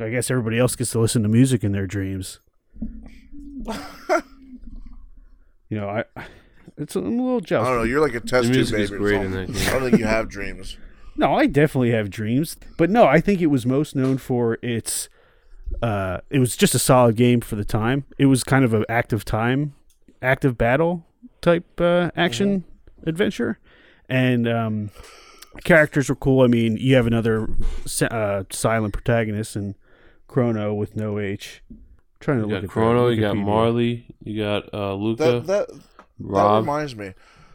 I 0.00 0.08
guess 0.08 0.28
everybody 0.28 0.58
else 0.58 0.74
gets 0.74 0.90
to 0.90 0.98
listen 0.98 1.22
to 1.22 1.28
music 1.28 1.62
in 1.62 1.70
their 1.70 1.86
dreams. 1.86 2.40
You 5.68 5.78
know, 5.78 5.88
I 5.88 6.04
it's 6.78 6.96
I'm 6.96 7.18
a 7.18 7.22
little 7.22 7.40
jealous. 7.40 7.66
I 7.66 7.70
don't 7.70 7.78
know. 7.78 7.84
You're 7.84 8.00
like 8.00 8.14
a 8.14 8.20
test 8.20 8.52
tube 8.52 8.70
baby. 8.70 8.82
is 8.82 8.92
or 8.92 8.98
great 8.98 9.20
in 9.22 9.32
something. 9.32 9.52
that 9.54 9.60
I 9.62 9.64
game. 9.64 9.72
don't 9.80 9.90
think 9.90 9.98
you 10.00 10.06
have 10.06 10.28
dreams. 10.28 10.76
No, 11.16 11.34
I 11.34 11.46
definitely 11.46 11.90
have 11.90 12.08
dreams, 12.08 12.56
but 12.78 12.88
no, 12.88 13.04
I 13.06 13.20
think 13.20 13.40
it 13.42 13.46
was 13.48 13.66
most 13.66 13.94
known 13.94 14.18
for 14.18 14.58
its. 14.62 15.08
Uh, 15.82 16.18
it 16.30 16.38
was 16.38 16.56
just 16.56 16.74
a 16.74 16.78
solid 16.78 17.16
game 17.16 17.40
for 17.40 17.56
the 17.56 17.64
time. 17.64 18.04
It 18.18 18.26
was 18.26 18.44
kind 18.44 18.64
of 18.64 18.74
an 18.74 18.84
active 18.88 19.24
time, 19.24 19.74
active 20.20 20.56
battle 20.58 21.04
type 21.40 21.80
uh, 21.80 22.10
action 22.16 22.64
adventure, 23.06 23.58
and 24.08 24.46
um, 24.48 24.90
characters 25.64 26.08
were 26.08 26.14
cool. 26.16 26.42
I 26.42 26.46
mean, 26.46 26.76
you 26.76 26.94
have 26.96 27.06
another 27.06 27.48
si- 27.86 28.06
uh, 28.06 28.44
silent 28.50 28.92
protagonist 28.94 29.56
in 29.56 29.74
Chrono 30.28 30.72
with 30.74 30.94
no 30.96 31.18
H. 31.18 31.62
I'm 32.22 32.24
trying 32.24 32.42
to 32.42 32.46
You 32.46 32.54
look 32.54 32.62
got 32.62 32.64
at 32.64 32.70
Chrono, 32.70 33.08
you 33.08 33.20
got 33.20 33.36
Marle, 33.36 33.80
you 33.80 34.42
got 34.42 34.72
uh, 34.72 34.94
Lucca, 34.94 35.24
That 35.24 35.46
that 35.46 35.68
that 36.20 36.56
reminds 36.58 36.94
me. 36.94 37.14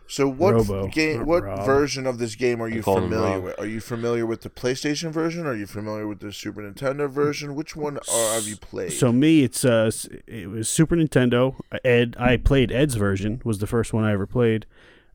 So 0.10 0.28
what 0.28 0.56
Robo, 0.56 0.88
game? 0.88 1.26
What 1.26 1.44
Rob. 1.44 1.66
version 1.66 2.06
of 2.06 2.18
this 2.18 2.36
game 2.36 2.62
are 2.62 2.70
you 2.70 2.82
familiar 2.82 3.42
with? 3.42 3.60
Are 3.60 3.66
you 3.66 3.82
familiar 3.82 4.26
with 4.26 4.42
the 4.42 4.50
PlayStation 4.50 5.12
version? 5.12 5.46
Are 5.46 5.56
you 5.56 5.68
familiar 5.68 6.08
with 6.08 6.20
the 6.20 6.32
Super 6.32 6.62
Nintendo 6.62 7.10
version? 7.10 7.56
Which 7.56 7.76
one 7.76 7.98
are, 7.98 8.34
have 8.36 8.48
you 8.48 8.56
played? 8.56 8.94
So 8.94 9.12
me, 9.12 9.44
it's 9.44 9.66
uh, 9.66 9.92
it 10.26 10.50
was 10.50 10.70
Super 10.70 10.96
Nintendo. 10.96 11.56
Ed, 11.84 12.16
I 12.20 12.38
played 12.38 12.72
Ed's 12.72 12.96
version. 12.96 13.42
Was 13.44 13.60
the 13.60 13.68
first 13.68 13.94
one 13.94 14.06
I 14.06 14.14
ever 14.14 14.26
played, 14.26 14.66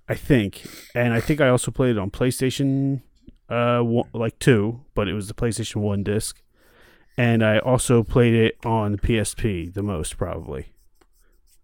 I 0.08 0.14
think, 0.14 0.66
and 0.94 1.14
I 1.14 1.20
think 1.20 1.40
I 1.40 1.48
also 1.48 1.70
played 1.70 1.92
it 1.92 1.98
on 1.98 2.10
PlayStation, 2.10 3.00
uh, 3.48 3.80
one, 3.80 4.08
like 4.12 4.38
two, 4.38 4.80
but 4.94 5.08
it 5.08 5.14
was 5.14 5.28
the 5.28 5.34
PlayStation 5.34 5.76
One 5.76 6.02
disc, 6.02 6.41
and 7.16 7.44
I 7.44 7.58
also 7.58 8.02
played 8.02 8.34
it 8.34 8.58
on 8.64 8.96
PSP 8.98 9.72
the 9.72 9.82
most 9.82 10.16
probably. 10.16 10.66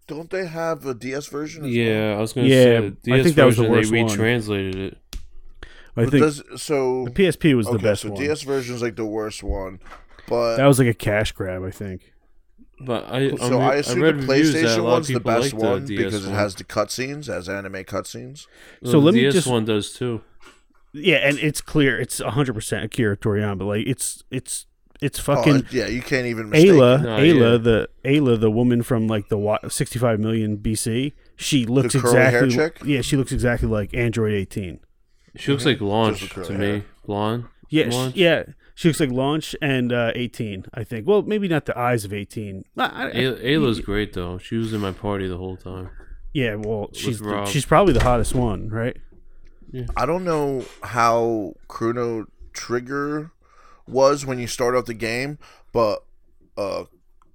don't 0.07 0.29
they 0.31 0.47
have 0.47 0.85
a 0.87 0.93
DS 0.95 1.27
version? 1.27 1.65
As 1.65 1.71
Yeah, 1.71 2.15
I 2.17 2.21
was 2.21 2.33
gonna 2.33 2.47
Yeah, 2.47 2.89
say 3.03 3.13
I 3.13 3.23
think 3.23 3.35
that 3.35 3.45
was 3.45 3.57
the 3.57 3.63
version, 3.67 3.71
worst 3.71 3.91
they 3.91 4.03
one. 4.03 4.11
retranslated 4.17 4.75
it. 4.75 4.97
I 5.95 6.01
Well? 6.01 6.09
think 6.11 6.23
Does, 6.23 6.43
so 6.55 7.05
the 7.05 7.11
PSP 7.11 7.55
was 7.55 7.67
okay, 7.67 7.77
the 7.77 7.83
best 7.83 8.01
so 8.03 8.09
one. 8.11 8.19
DS 8.21 8.41
version 8.43 8.75
is 8.75 8.81
like 8.81 8.95
the 8.95 9.05
worst 9.05 9.43
one, 9.43 9.79
but 10.27 10.57
that 10.57 10.65
was 10.65 10.79
like 10.79 10.87
a 10.87 10.93
cash 10.93 11.31
grab, 11.33 11.63
I 11.63 11.71
think. 11.71 12.13
But 12.81 13.11
I, 13.11 13.35
so 13.35 13.57
I'm 13.57 13.61
I 13.61 13.73
re- 13.73 13.79
assume 13.81 14.01
read 14.01 14.21
the 14.21 14.27
reviews 14.27 14.53
that 14.53 14.63
a 14.63 14.67
PlayStation 14.79 14.83
one's 14.83 15.07
the 15.09 15.19
best 15.19 15.53
like 15.53 15.61
one 15.61 15.85
DS 15.85 15.97
because 15.97 16.25
it 16.27 16.31
has 16.31 16.55
the 16.55 16.63
cutscenes 16.63 17.27
as 17.27 17.49
anime 17.49 17.83
cutscenes. 17.83 18.47
Well, 18.81 18.91
So 18.93 18.99
the 18.99 19.05
let 19.05 19.13
me 19.15 19.21
DS 19.21 19.33
just- 19.33 19.47
one 19.47 19.65
does 19.65 19.91
too. 19.93 20.21
Yeah, 20.93 21.17
and 21.17 21.37
it's 21.37 21.59
clear 21.61 21.99
it's 21.99 22.19
hundred 22.19 22.53
percent 22.53 22.85
Akira 22.85 23.15
Toriyama. 23.17 23.63
Like 23.67 23.85
it's 23.85 24.23
it's 24.31 24.65
it's 25.01 25.19
Oh, 25.19 25.23
fucking 25.23 25.67
yeah, 25.71 25.87
you 25.87 26.01
can't 26.01 26.25
even 26.25 26.49
mistake 26.49 26.71
Ayla. 26.71 27.01
No, 27.03 27.17
Ayla, 27.17 27.51
yeah. 27.51 27.57
the 27.57 27.89
Ayla, 28.05 28.39
the 28.39 28.51
woman 28.51 28.83
from 28.83 29.07
like 29.07 29.29
the 29.29 29.59
65 29.69 30.19
million 30.19 30.57
BC. 30.57 31.13
She 31.35 31.65
looks 31.65 31.95
curly 31.95 32.17
hair 32.17 32.43
exactly. 32.43 32.87
chick? 32.87 32.87
Yeah, 32.95 33.01
she 33.01 33.15
looks 33.17 33.31
exactly 33.31 33.67
like 33.69 33.93
Android 33.93 34.33
18. 34.33 34.79
She 35.37 35.51
looks 35.51 35.65
like 35.65 35.79
Launch 35.79 36.21
to 36.21 36.27
curly 36.27 36.57
me. 36.57 36.65
hair. 36.65 36.85
Blonde. 37.05 37.45
Yeah, 37.69 37.89
sh- 37.89 37.93
Launch? 37.93 38.15
yeah, 38.15 38.43
she 38.75 38.89
looks 38.89 38.99
like 38.99 39.11
Launch 39.11 39.55
and 39.61 39.93
uh, 39.93 40.11
18. 40.15 40.65
I 40.73 40.83
think. 40.83 41.07
Well, 41.07 41.21
maybe 41.21 41.47
not 41.47 41.65
the 41.65 41.77
eyes 41.77 42.03
of 42.03 42.11
18. 42.13 42.65
I- 42.77 42.83
I- 42.83 43.11
Ayla, 43.11 43.43
Ayla's 43.43 43.79
great 43.79 44.13
though. 44.13 44.37
She 44.37 44.55
was 44.57 44.73
in 44.73 44.81
my 44.81 44.91
party 44.91 45.27
the 45.27 45.37
whole 45.37 45.55
time. 45.55 45.89
yeah, 46.33 46.55
well, 46.55 46.89
she's 46.93 47.21
Rob. 47.21 47.47
she's 47.47 47.65
probably 47.65 47.93
the 47.93 48.03
hottest 48.03 48.35
one, 48.35 48.67
right? 48.69 48.97
I 49.95 50.05
don't 50.07 50.23
know 50.25 50.65
how 50.81 51.53
Chrono 51.67 52.25
Trigger 52.53 53.31
was 53.89 54.25
when 54.25 54.39
you 54.39 54.47
start 54.47 54.75
out 54.75 54.85
the 54.85 54.93
game, 54.93 55.37
but 55.71 56.03
uh, 56.57 56.85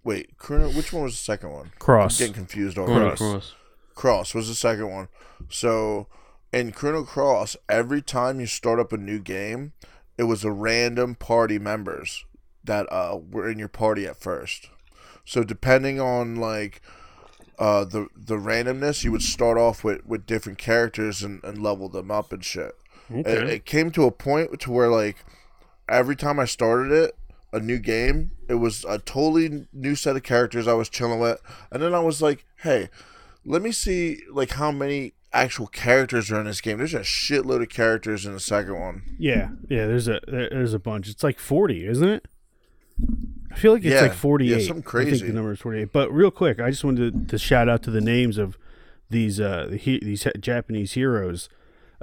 wait, 0.02 0.36
Chrono. 0.38 0.68
Which 0.70 0.92
one 0.92 1.02
was 1.04 1.12
the 1.14 1.18
second 1.24 1.50
one? 1.52 1.72
Cross. 1.78 1.80
I'm 1.80 2.08
Cross. 2.08 2.18
getting 2.18 2.34
confused 2.34 2.76
Chrono 2.76 2.92
already. 2.92 3.16
Cross. 3.16 3.54
Cross 3.94 4.34
was 4.34 4.48
the 4.48 4.54
second 4.54 4.90
one. 4.90 5.08
So 5.48 6.06
in 6.52 6.72
Chrono 6.72 7.04
Cross, 7.04 7.56
every 7.68 8.02
time 8.02 8.40
you 8.40 8.46
start 8.46 8.78
up 8.80 8.92
a 8.92 8.96
new 8.96 9.18
game, 9.18 9.72
it 10.18 10.24
was 10.24 10.44
a 10.44 10.50
random 10.50 11.14
party 11.14 11.58
members 11.58 12.24
that 12.64 12.86
uh, 12.92 13.18
were 13.30 13.48
in 13.50 13.58
your 13.58 13.68
party 13.68 14.06
at 14.06 14.16
first. 14.16 14.68
So 15.24 15.42
depending 15.44 16.00
on 16.00 16.36
like 16.36 16.80
uh, 17.58 17.84
the 17.84 18.08
the 18.16 18.34
randomness, 18.36 19.04
you 19.04 19.12
would 19.12 19.22
start 19.22 19.56
off 19.58 19.84
with, 19.84 20.04
with 20.04 20.26
different 20.26 20.58
characters 20.58 21.22
and, 21.22 21.42
and 21.44 21.62
level 21.62 21.88
them 21.88 22.10
up 22.10 22.32
and 22.32 22.44
shit. 22.44 22.74
It, 23.10 23.26
Okay. 23.26 23.54
it 23.56 23.64
came 23.66 23.90
to 23.92 24.04
a 24.04 24.10
point 24.10 24.58
to 24.60 24.72
where 24.72 24.88
like 24.88 25.24
every 25.88 26.16
time 26.16 26.38
I 26.38 26.44
started 26.44 26.92
it, 26.92 27.16
a 27.52 27.60
new 27.60 27.78
game, 27.78 28.32
it 28.48 28.54
was 28.54 28.84
a 28.84 28.98
totally 28.98 29.66
new 29.72 29.94
set 29.94 30.16
of 30.16 30.22
characters 30.22 30.66
I 30.66 30.72
was 30.74 30.88
chilling 30.88 31.20
with, 31.20 31.40
and 31.70 31.82
then 31.82 31.94
I 31.94 32.00
was 32.00 32.20
like, 32.20 32.44
hey, 32.58 32.88
let 33.44 33.62
me 33.62 33.70
see 33.72 34.22
like 34.30 34.52
how 34.52 34.72
many 34.72 35.12
actual 35.32 35.66
characters 35.66 36.30
are 36.32 36.40
in 36.40 36.46
this 36.46 36.60
game. 36.60 36.78
There's 36.78 36.94
a 36.94 37.00
shitload 37.00 37.62
of 37.62 37.68
characters 37.68 38.24
in 38.26 38.32
the 38.32 38.40
second 38.40 38.78
one. 38.80 39.02
Yeah, 39.18 39.50
yeah. 39.68 39.86
There's 39.86 40.08
a 40.08 40.20
there's 40.26 40.74
a 40.74 40.78
bunch. 40.78 41.08
It's 41.08 41.22
like 41.22 41.38
40, 41.38 41.86
isn't 41.86 42.08
it? 42.08 42.26
I 43.50 43.56
feel 43.56 43.72
like 43.72 43.84
it's 43.84 43.94
Yeah, 43.94 44.02
like 44.02 44.10
yeah, 44.12 44.16
48. 44.16 44.66
something 44.66 45.00
I 45.00 45.04
think 45.04 45.20
the 45.22 45.32
number 45.32 45.52
is 45.52 45.60
48. 45.60 45.92
But 45.92 46.12
real 46.12 46.30
quick, 46.30 46.58
I 46.60 46.70
just 46.70 46.84
wanted 46.84 47.28
to, 47.28 47.36
to 47.36 47.38
shout 47.38 47.68
out 47.68 47.82
to 47.84 47.90
the 47.90 48.00
names 48.00 48.38
of 48.38 48.58
these 49.10 49.38
uh 49.38 49.68
the, 49.70 49.78
these 50.00 50.26
Japanese 50.40 50.92
heroes. 50.92 51.48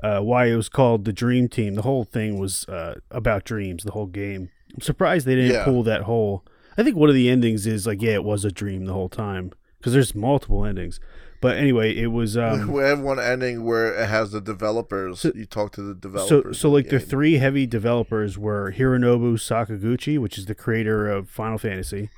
Uh, 0.04 0.20
why 0.20 0.46
it 0.48 0.56
was 0.56 0.70
called 0.70 1.06
the 1.06 1.14
Dream 1.14 1.48
Team. 1.48 1.76
The 1.76 1.82
whole 1.84 2.04
thing 2.04 2.40
was 2.40 2.68
uh, 2.68 2.96
about 3.12 3.44
dreams. 3.46 3.84
The 3.84 3.92
whole 3.92 4.08
game. 4.08 4.50
I'm 4.74 4.82
surprised 4.82 5.26
they 5.26 5.36
didn't 5.36 5.52
Yeah. 5.54 5.66
pull 5.66 5.84
that 5.84 6.04
whole. 6.04 6.46
I 6.78 6.84
think 6.84 6.96
one 6.96 7.10
of 7.10 7.16
the 7.16 7.30
endings 7.30 7.68
is 7.68 7.86
like, 7.86 8.02
yeah, 8.02 8.14
it 8.14 8.24
was 8.24 8.46
a 8.46 8.52
dream 8.52 8.86
the 8.86 8.94
whole 8.94 9.10
time 9.10 9.52
because 9.78 9.94
there's 9.94 10.16
multiple 10.16 10.66
endings. 10.66 11.00
But 11.42 11.58
anyway, 11.58 11.96
it 11.98 12.08
was. 12.08 12.38
Um, 12.38 12.72
we 12.72 12.84
have 12.84 13.00
one 13.00 13.20
ending 13.20 13.66
where 13.66 13.94
it 14.00 14.08
has 14.08 14.32
the 14.32 14.40
developers. 14.42 15.20
So- 15.22 15.32
you 15.36 15.46
talk 15.46 15.72
to 15.74 15.82
the 15.82 15.94
so 15.94 16.00
developers. 16.00 16.60
so 16.60 16.68
of 16.70 16.74
like 16.76 16.90
the 16.90 17.00
game. 17.00 17.08
three 17.08 17.34
heavy 17.38 17.66
developers 17.68 18.38
were 18.38 18.72
Hironobu 18.78 19.34
Sakaguchi, 19.34 20.18
which 20.20 20.38
is 20.38 20.46
the 20.46 20.56
creator 20.56 21.10
of 21.10 21.30
Final 21.30 21.58
Fantasy, 21.58 22.10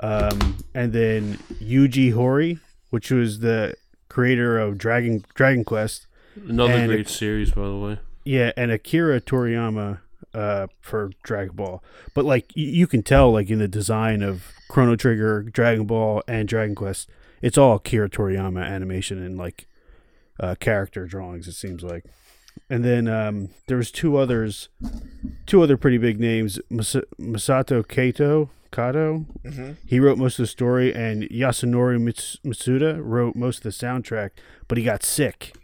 um, 0.00 0.56
and 0.74 0.92
then 0.92 1.34
Yuji 1.62 2.12
Horii, 2.12 2.60
which 2.90 3.10
was 3.10 3.40
the 3.40 3.74
creator 4.08 4.58
of 4.58 4.78
Dragon 4.78 5.24
Dragon 5.34 5.64
Quest. 5.64 6.06
Another 6.48 6.72
And 6.72 6.88
great 6.88 7.00
it- 7.00 7.08
series, 7.08 7.50
by 7.52 7.62
the 7.66 7.76
way. 7.76 7.98
Yeah, 8.24 8.50
and 8.56 8.70
Akira 8.72 9.20
Toriyama 9.20 9.98
uh, 10.34 10.66
for 10.80 11.10
Dragon 11.22 11.54
Ball. 11.54 11.82
But 12.14 12.24
like 12.24 12.46
y- 12.56 12.62
you 12.62 12.86
can 12.86 13.02
tell, 13.02 13.32
like 13.32 13.50
in 13.50 13.58
the 13.60 13.68
design 13.68 14.22
of 14.22 14.52
Chrono 14.68 14.96
Trigger, 14.96 15.42
Dragon 15.44 15.86
Ball, 15.86 16.22
and 16.26 16.48
Dragon 16.48 16.74
Quest, 16.74 17.08
it's 17.40 17.56
all 17.56 17.76
Akira 17.76 18.10
Toriyama 18.10 18.64
animation 18.64 19.22
and 19.22 19.38
like 19.38 19.66
uh, 20.40 20.54
character 20.58 21.06
drawings. 21.06 21.46
It 21.46 21.52
seems 21.52 21.82
like. 21.84 22.04
And 22.68 22.84
then 22.84 23.06
um, 23.06 23.50
there 23.68 23.76
was 23.76 23.90
two 23.92 24.16
others, 24.16 24.68
two 25.46 25.62
other 25.62 25.76
pretty 25.76 25.98
big 25.98 26.18
names. 26.18 26.58
Mas- 26.68 26.96
Masato 27.20 27.86
Kato, 27.86 28.50
Kato. 28.72 29.26
Mhm. 29.44 29.76
He 29.86 30.00
wrote 30.00 30.18
most 30.18 30.38
of 30.38 30.42
the 30.42 30.46
story, 30.48 30.92
and 30.92 31.22
Yasunori 31.24 32.00
Mits- 32.00 32.38
Mitsuda 32.44 32.98
wrote 33.00 33.36
most 33.36 33.58
of 33.58 33.62
the 33.62 33.68
soundtrack. 33.70 34.30
But 34.68 34.78
he 34.78 34.84
got 34.84 35.02
sick, 35.04 35.54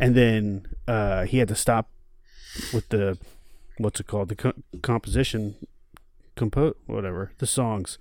and 0.00 0.14
then 0.14 0.66
uh, 0.88 1.24
he 1.24 1.38
had 1.38 1.48
to 1.48 1.54
stop 1.54 1.90
with 2.72 2.88
the 2.90 3.18
what's 3.78 4.00
it 4.00 4.06
called? 4.06 4.28
The 4.28 4.36
co- 4.36 4.52
composition 4.82 5.56
compo 6.36 6.74
whatever 6.86 7.32
the 7.38 7.46
songs. 7.46 7.98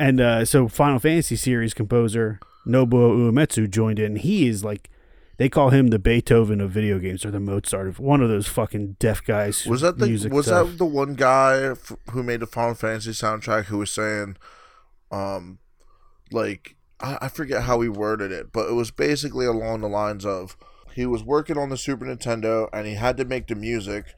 And 0.00 0.20
uh, 0.20 0.44
so 0.44 0.68
final 0.68 0.98
fantasy 0.98 1.36
series 1.36 1.74
composer 1.74 2.40
nobuo 2.66 3.16
uematsu 3.16 3.70
joined 3.70 3.98
in. 3.98 4.16
He 4.16 4.48
is 4.48 4.64
like 4.64 4.90
they 5.36 5.48
call 5.48 5.70
him 5.70 5.88
the 5.88 6.00
beethoven 6.00 6.60
of 6.60 6.72
video 6.72 6.98
games 6.98 7.24
or 7.24 7.30
the 7.30 7.38
mozart 7.38 7.86
of 7.86 8.00
one 8.00 8.20
of 8.20 8.28
those 8.28 8.48
fucking 8.48 8.96
deaf 8.98 9.24
guys 9.24 9.66
Was 9.66 9.82
that 9.82 9.98
the 9.98 10.10
was 10.30 10.46
stuff. 10.46 10.66
that 10.70 10.78
the 10.78 10.84
one 10.84 11.14
guy 11.14 11.62
f- 11.70 11.92
who 12.10 12.24
made 12.24 12.40
the 12.40 12.46
Final 12.46 12.74
Fantasy 12.74 13.10
soundtrack 13.12 13.66
who 13.66 13.78
was 13.78 13.90
saying, 13.92 14.36
um, 15.12 15.58
like 16.32 16.74
I, 17.00 17.18
I 17.22 17.28
forget 17.28 17.62
how 17.62 17.80
he 17.80 17.88
worded 17.88 18.32
it, 18.32 18.52
but 18.52 18.68
it 18.68 18.72
was 18.74 18.90
basically 18.90 19.46
along 19.46 19.80
the 19.82 19.88
lines 19.88 20.26
of 20.26 20.56
he 20.98 21.06
was 21.06 21.22
working 21.22 21.56
on 21.56 21.68
the 21.68 21.76
Super 21.76 22.04
Nintendo 22.04 22.68
and 22.72 22.84
he 22.84 22.94
had 22.94 23.16
to 23.18 23.24
make 23.24 23.46
the 23.46 23.54
music, 23.54 24.16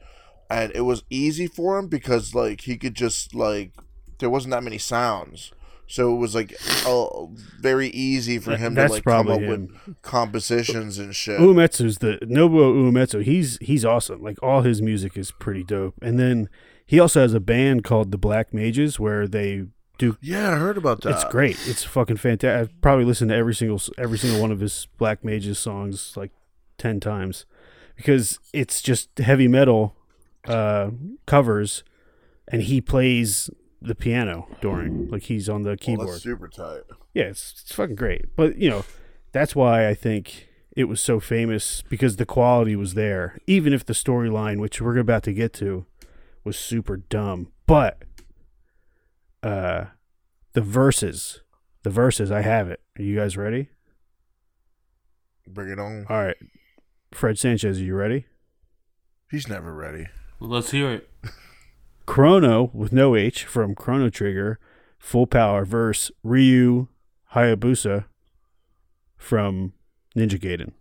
and 0.49 0.71
it 0.73 0.81
was 0.81 1.03
easy 1.11 1.45
for 1.45 1.77
him 1.77 1.87
because 1.87 2.33
like 2.33 2.61
he 2.61 2.75
could 2.75 2.95
just 2.95 3.35
like 3.35 3.73
there 4.17 4.31
wasn't 4.31 4.51
that 4.51 4.63
many 4.63 4.79
sounds. 4.79 5.51
So 5.85 6.15
it 6.15 6.17
was 6.17 6.33
like 6.33 6.55
uh, 6.87 7.25
very 7.59 7.89
easy 7.89 8.39
for 8.39 8.55
him 8.55 8.73
to 8.73 8.81
that's 8.81 8.93
like 8.93 9.03
come 9.03 9.29
up 9.29 9.41
him. 9.41 9.49
with 9.85 10.01
compositions 10.01 10.97
and 10.97 11.15
shit. 11.15 11.39
Uematsu's 11.39 11.99
the 11.99 12.17
Nobuo 12.23 12.73
Uematsu. 12.73 13.21
He's 13.23 13.59
he's 13.61 13.85
awesome. 13.85 14.23
Like 14.23 14.41
all 14.41 14.61
his 14.61 14.81
music 14.81 15.15
is 15.15 15.31
pretty 15.31 15.63
dope. 15.63 15.93
And 16.01 16.17
then 16.17 16.49
he 16.83 16.99
also 16.99 17.21
has 17.21 17.35
a 17.35 17.39
band 17.39 17.83
called 17.83 18.11
the 18.11 18.17
Black 18.17 18.53
Mages 18.55 18.99
where 18.99 19.27
they 19.27 19.65
do. 19.99 20.17
Yeah, 20.19 20.53
I 20.53 20.55
heard 20.55 20.77
about 20.77 21.01
that. 21.01 21.11
It's 21.11 21.25
great. 21.25 21.59
It's 21.67 21.83
fucking 21.83 22.17
fantastic. 22.17 22.69
I've 22.69 22.81
probably 22.81 23.05
listened 23.05 23.29
to 23.29 23.35
every 23.35 23.53
single 23.53 23.79
every 23.99 24.17
single 24.17 24.41
one 24.41 24.51
of 24.51 24.61
his 24.61 24.87
Black 24.97 25.23
Mages 25.23 25.59
songs 25.59 26.13
like 26.15 26.31
ten 26.81 26.99
times 26.99 27.45
because 27.95 28.39
it's 28.53 28.81
just 28.81 29.17
heavy 29.19 29.47
metal 29.47 29.95
uh, 30.45 30.89
covers, 31.27 31.83
and 32.47 32.63
he 32.63 32.81
plays 32.81 33.49
the 33.81 33.95
piano 33.95 34.47
during 34.61 35.07
like 35.09 35.23
he's 35.23 35.47
on 35.49 35.61
the 35.63 35.69
Well, 35.69 35.77
keyboard. 35.77 36.07
that's 36.09 36.23
super 36.23 36.47
tight. 36.47 36.81
Yeah, 37.13 37.25
it's, 37.25 37.61
it's 37.61 37.73
fucking 37.75 37.95
great. 37.95 38.35
But, 38.35 38.57
you 38.57 38.69
know, 38.69 38.85
that's 39.31 39.55
why 39.55 39.87
I 39.87 39.93
think 39.93 40.47
it 40.77 40.85
was 40.85 41.01
so 41.01 41.19
famous 41.19 41.83
because 41.89 42.15
the 42.15 42.25
quality 42.25 42.75
was 42.75 42.93
there. 42.93 43.37
Even 43.47 43.73
if 43.73 43.85
the 43.85 43.93
storyline, 43.93 44.59
which 44.59 44.79
we're 44.81 44.97
about 44.97 45.23
to 45.23 45.33
get 45.33 45.51
to, 45.53 45.85
was 46.43 46.57
super 46.57 46.97
dumb. 46.97 47.51
But 47.67 48.03
uh 49.43 49.85
the 50.53 50.61
verses, 50.61 51.41
the 51.83 51.89
verses, 51.89 52.31
I 52.31 52.41
have 52.41 52.69
it. 52.69 52.81
Are 52.97 53.01
you 53.03 53.15
guys 53.17 53.35
ready? 53.37 53.69
Bring 55.47 55.69
it 55.69 55.79
on. 55.79 56.05
All 56.09 56.23
right. 56.23 56.37
Fred 57.11 57.37
Sanchez, 57.37 57.79
are 57.79 57.83
you 57.83 57.95
ready? 57.95 58.25
He's 59.29 59.47
never 59.47 59.73
ready. 59.73 60.07
Let's 60.39 60.71
hear 60.71 60.91
it. 60.91 61.09
Chrono 62.05 62.71
with 62.73 62.91
no 62.91 63.15
H 63.15 63.45
from 63.45 63.75
Chrono 63.75 64.09
Trigger, 64.09 64.59
full 64.97 65.27
power 65.27 65.63
verse 65.65 66.11
Ryu 66.23 66.87
Hayabusa 67.33 68.05
from 69.17 69.73
Ninja 70.15 70.39
Gaiden. 70.39 70.71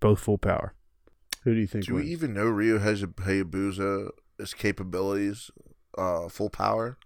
Both 0.00 0.20
full 0.20 0.38
power. 0.38 0.74
Who 1.44 1.54
do 1.54 1.60
you 1.60 1.66
think 1.66 1.86
Do 1.86 1.94
we 1.96 2.06
even 2.06 2.32
know 2.34 2.46
Ryu 2.46 2.78
has 2.78 3.02
Hayabusa's 3.02 4.54
capabilities, 4.54 5.50
uh, 5.98 6.28
full 6.28 6.50
power? 6.50 6.98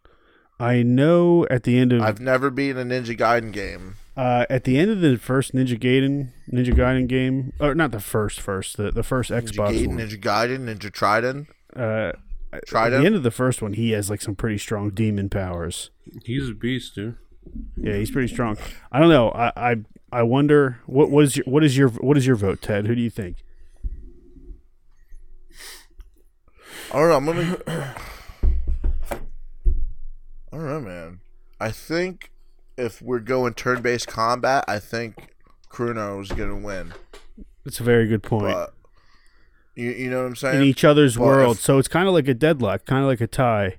I 0.61 0.83
know 0.83 1.47
at 1.51 1.65
the 1.65 1.79
end 1.79 1.93
of 1.93 2.03
I've 2.03 2.21
never 2.21 2.51
been 2.51 2.77
a 2.79 2.85
Ninja 2.85 3.17
Gaiden 3.17 3.53
game. 3.53 3.97
Uh, 4.17 4.47
at 4.49 4.65
the 4.65 4.79
end 4.79 4.91
of 4.91 5.01
the 5.01 5.19
first 5.19 5.55
Ninja 5.55 5.79
Gaiden 5.79 6.33
Ninja 6.51 6.73
Gaiden 6.73 7.07
game, 7.07 7.53
or 7.61 7.75
not 7.75 7.91
the 7.91 8.01
first 8.01 8.41
first 8.41 8.77
the 8.77 8.91
the 8.91 9.03
first 9.03 9.31
Ninja 9.31 9.43
Xbox 9.43 9.71
Gaiden, 9.73 9.89
one. 9.89 9.99
Ninja 9.99 10.21
Gaiden, 10.21 10.59
Ninja 10.61 10.93
Trident. 10.93 11.49
Uh, 11.75 12.13
at 12.53 12.67
the 12.71 13.05
end 13.05 13.15
of 13.15 13.23
the 13.23 13.31
first 13.31 13.61
one, 13.61 13.75
he 13.75 13.91
has 13.91 14.09
like 14.09 14.23
some 14.23 14.35
pretty 14.35 14.59
strong 14.59 14.91
demon 14.91 15.29
powers. 15.29 15.91
He's 16.25 16.49
a 16.49 16.55
beast, 16.55 16.95
dude. 16.95 17.17
Yeah, 17.77 17.95
he's 17.95 18.11
pretty 18.11 18.33
strong. 18.33 18.57
I 18.91 18.99
don't 18.99 19.11
know. 19.11 19.31
I 19.31 19.53
I, 19.57 19.77
I 20.13 20.23
wonder 20.23 20.81
what 20.87 21.11
what 21.11 21.25
is 21.25 21.37
your 21.37 21.45
what 21.47 21.63
is 21.63 21.77
your 21.77 21.89
what 21.89 22.17
is 22.17 22.27
your 22.27 22.37
vote, 22.37 22.63
Ted? 22.63 22.87
Who 22.87 22.95
do 22.95 23.03
you 23.03 23.11
think? 23.11 23.37
I 26.93 26.99
don't 26.99 27.09
know. 27.09 27.17
I'm 27.17 27.27
gonna. 27.27 27.59
I 30.53 30.57
don't 30.57 30.67
know, 30.67 30.81
man. 30.81 31.21
I 31.61 31.71
think 31.71 32.31
if 32.77 33.01
we're 33.03 33.21
going 33.21 33.55
turn-based 33.55 34.07
combat, 34.07 34.65
I 34.69 34.79
think 34.79 35.35
Chrono 35.69 36.21
is 36.21 36.31
gonna 36.33 36.57
win. 36.57 36.93
It's 37.65 37.81
a 37.81 37.83
very 37.85 38.07
good 38.07 38.23
point. 38.23 38.45
But 38.55 38.75
you, 39.75 39.91
you 39.91 40.11
know 40.11 40.21
what 40.23 40.29
I'm 40.29 40.37
saying? 40.37 40.57
In 40.57 40.63
each 40.63 40.85
other's 40.85 41.19
Well, 41.19 41.29
world, 41.29 41.57
if- 41.57 41.63
so 41.63 41.79
it's 41.79 41.89
kind 41.89 42.09
of 42.09 42.15
like 42.15 42.29
a 42.29 42.35
deadlock, 42.35 42.87
kind 42.87 43.03
of 43.03 43.09
like 43.09 43.21
a 43.21 43.27
tie. 43.27 43.79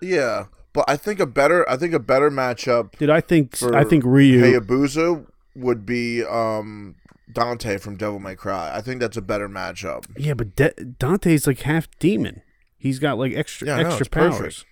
yeah, 0.00 0.46
but 0.72 0.84
I 0.88 0.96
think 0.96 1.20
a 1.20 1.26
better, 1.26 1.68
I 1.68 1.76
think 1.76 1.92
a 1.94 1.98
better 1.98 2.30
matchup 2.30 2.96
Did 2.98 3.10
I 3.10 3.20
think 3.20 3.62
I 3.62 3.84
think 3.84 4.04
Ryu? 4.04 4.40
Hayabusa 4.42 5.26
would 5.56 5.84
be 5.84 6.24
um 6.24 6.94
Dante 7.30 7.78
from 7.78 7.96
Devil 7.96 8.18
May 8.20 8.34
Cry. 8.36 8.70
I 8.74 8.80
think 8.82 9.00
that's 9.00 9.16
a 9.16 9.22
better 9.22 9.48
matchup. 9.48 10.04
yeah, 10.16 10.34
but 10.34 10.54
De- 10.56 10.72
Dante's 10.98 11.46
like 11.46 11.60
half 11.60 11.88
demon. 11.98 12.42
He's 12.78 12.98
got 12.98 13.16
like 13.18 13.32
extra 13.34 13.66
Yeah, 13.68 13.78
extra 13.78 14.00
it's 14.00 14.08
powers. 14.08 14.36
perfect. 14.38 14.64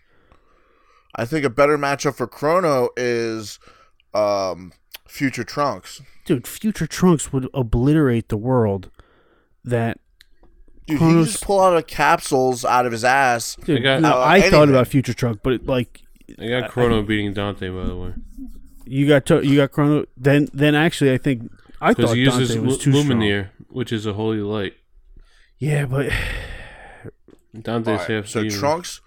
I 1.14 1.24
think 1.24 1.44
a 1.44 1.50
better 1.50 1.76
matchup 1.78 2.14
for 2.16 2.26
Chrono 2.26 2.90
is 2.96 3.58
um 4.14 4.72
Future 5.08 5.44
Trunks. 5.44 6.00
Dude, 6.24 6.46
Future 6.46 6.86
Trunks 6.86 7.32
would 7.32 7.48
obliterate 7.54 8.28
the 8.28 8.36
world. 8.36 8.90
That 9.64 9.98
Dude, 10.86 10.98
Chronos- 10.98 11.26
he 11.26 11.32
just 11.32 11.44
pull 11.44 11.60
out 11.60 11.76
of 11.76 11.86
capsules 11.86 12.64
out 12.64 12.86
of 12.86 12.92
his 12.92 13.04
ass. 13.04 13.56
dude, 13.64 13.82
got- 13.82 14.00
no, 14.00 14.12
uh, 14.20 14.24
I 14.24 14.48
thought 14.50 14.68
about 14.68 14.86
Future 14.88 15.12
Trunk, 15.14 15.40
but 15.42 15.66
like 15.66 16.02
I 16.38 16.46
got 16.48 16.70
Chrono 16.70 17.02
beating 17.02 17.32
Dante, 17.34 17.68
by 17.68 17.84
the 17.84 17.96
way. 17.96 18.14
you 18.86 19.06
got 19.08 19.26
to, 19.26 19.44
you 19.44 19.56
got 19.56 19.72
Chrono. 19.72 20.04
Then 20.16 20.48
then 20.54 20.74
actually, 20.74 21.12
I 21.12 21.18
think 21.18 21.50
I 21.80 21.90
Because 21.92 22.10
thought 22.10 22.16
he 22.16 22.24
Dante 22.24 22.40
uses 22.40 22.58
was 22.58 22.72
Lu- 22.76 22.78
too 22.92 23.02
strong. 23.02 23.18
Luminaire, 23.20 23.50
which 23.68 23.92
is 23.92 24.06
a 24.06 24.12
holy 24.14 24.38
light. 24.40 24.74
Yeah, 25.58 25.86
but 25.86 26.10
Dante's 27.60 27.88
Alright, 27.88 28.08
half 28.10 28.26
so 28.28 28.42
demon. 28.42 28.58
Trunks, 28.58 29.00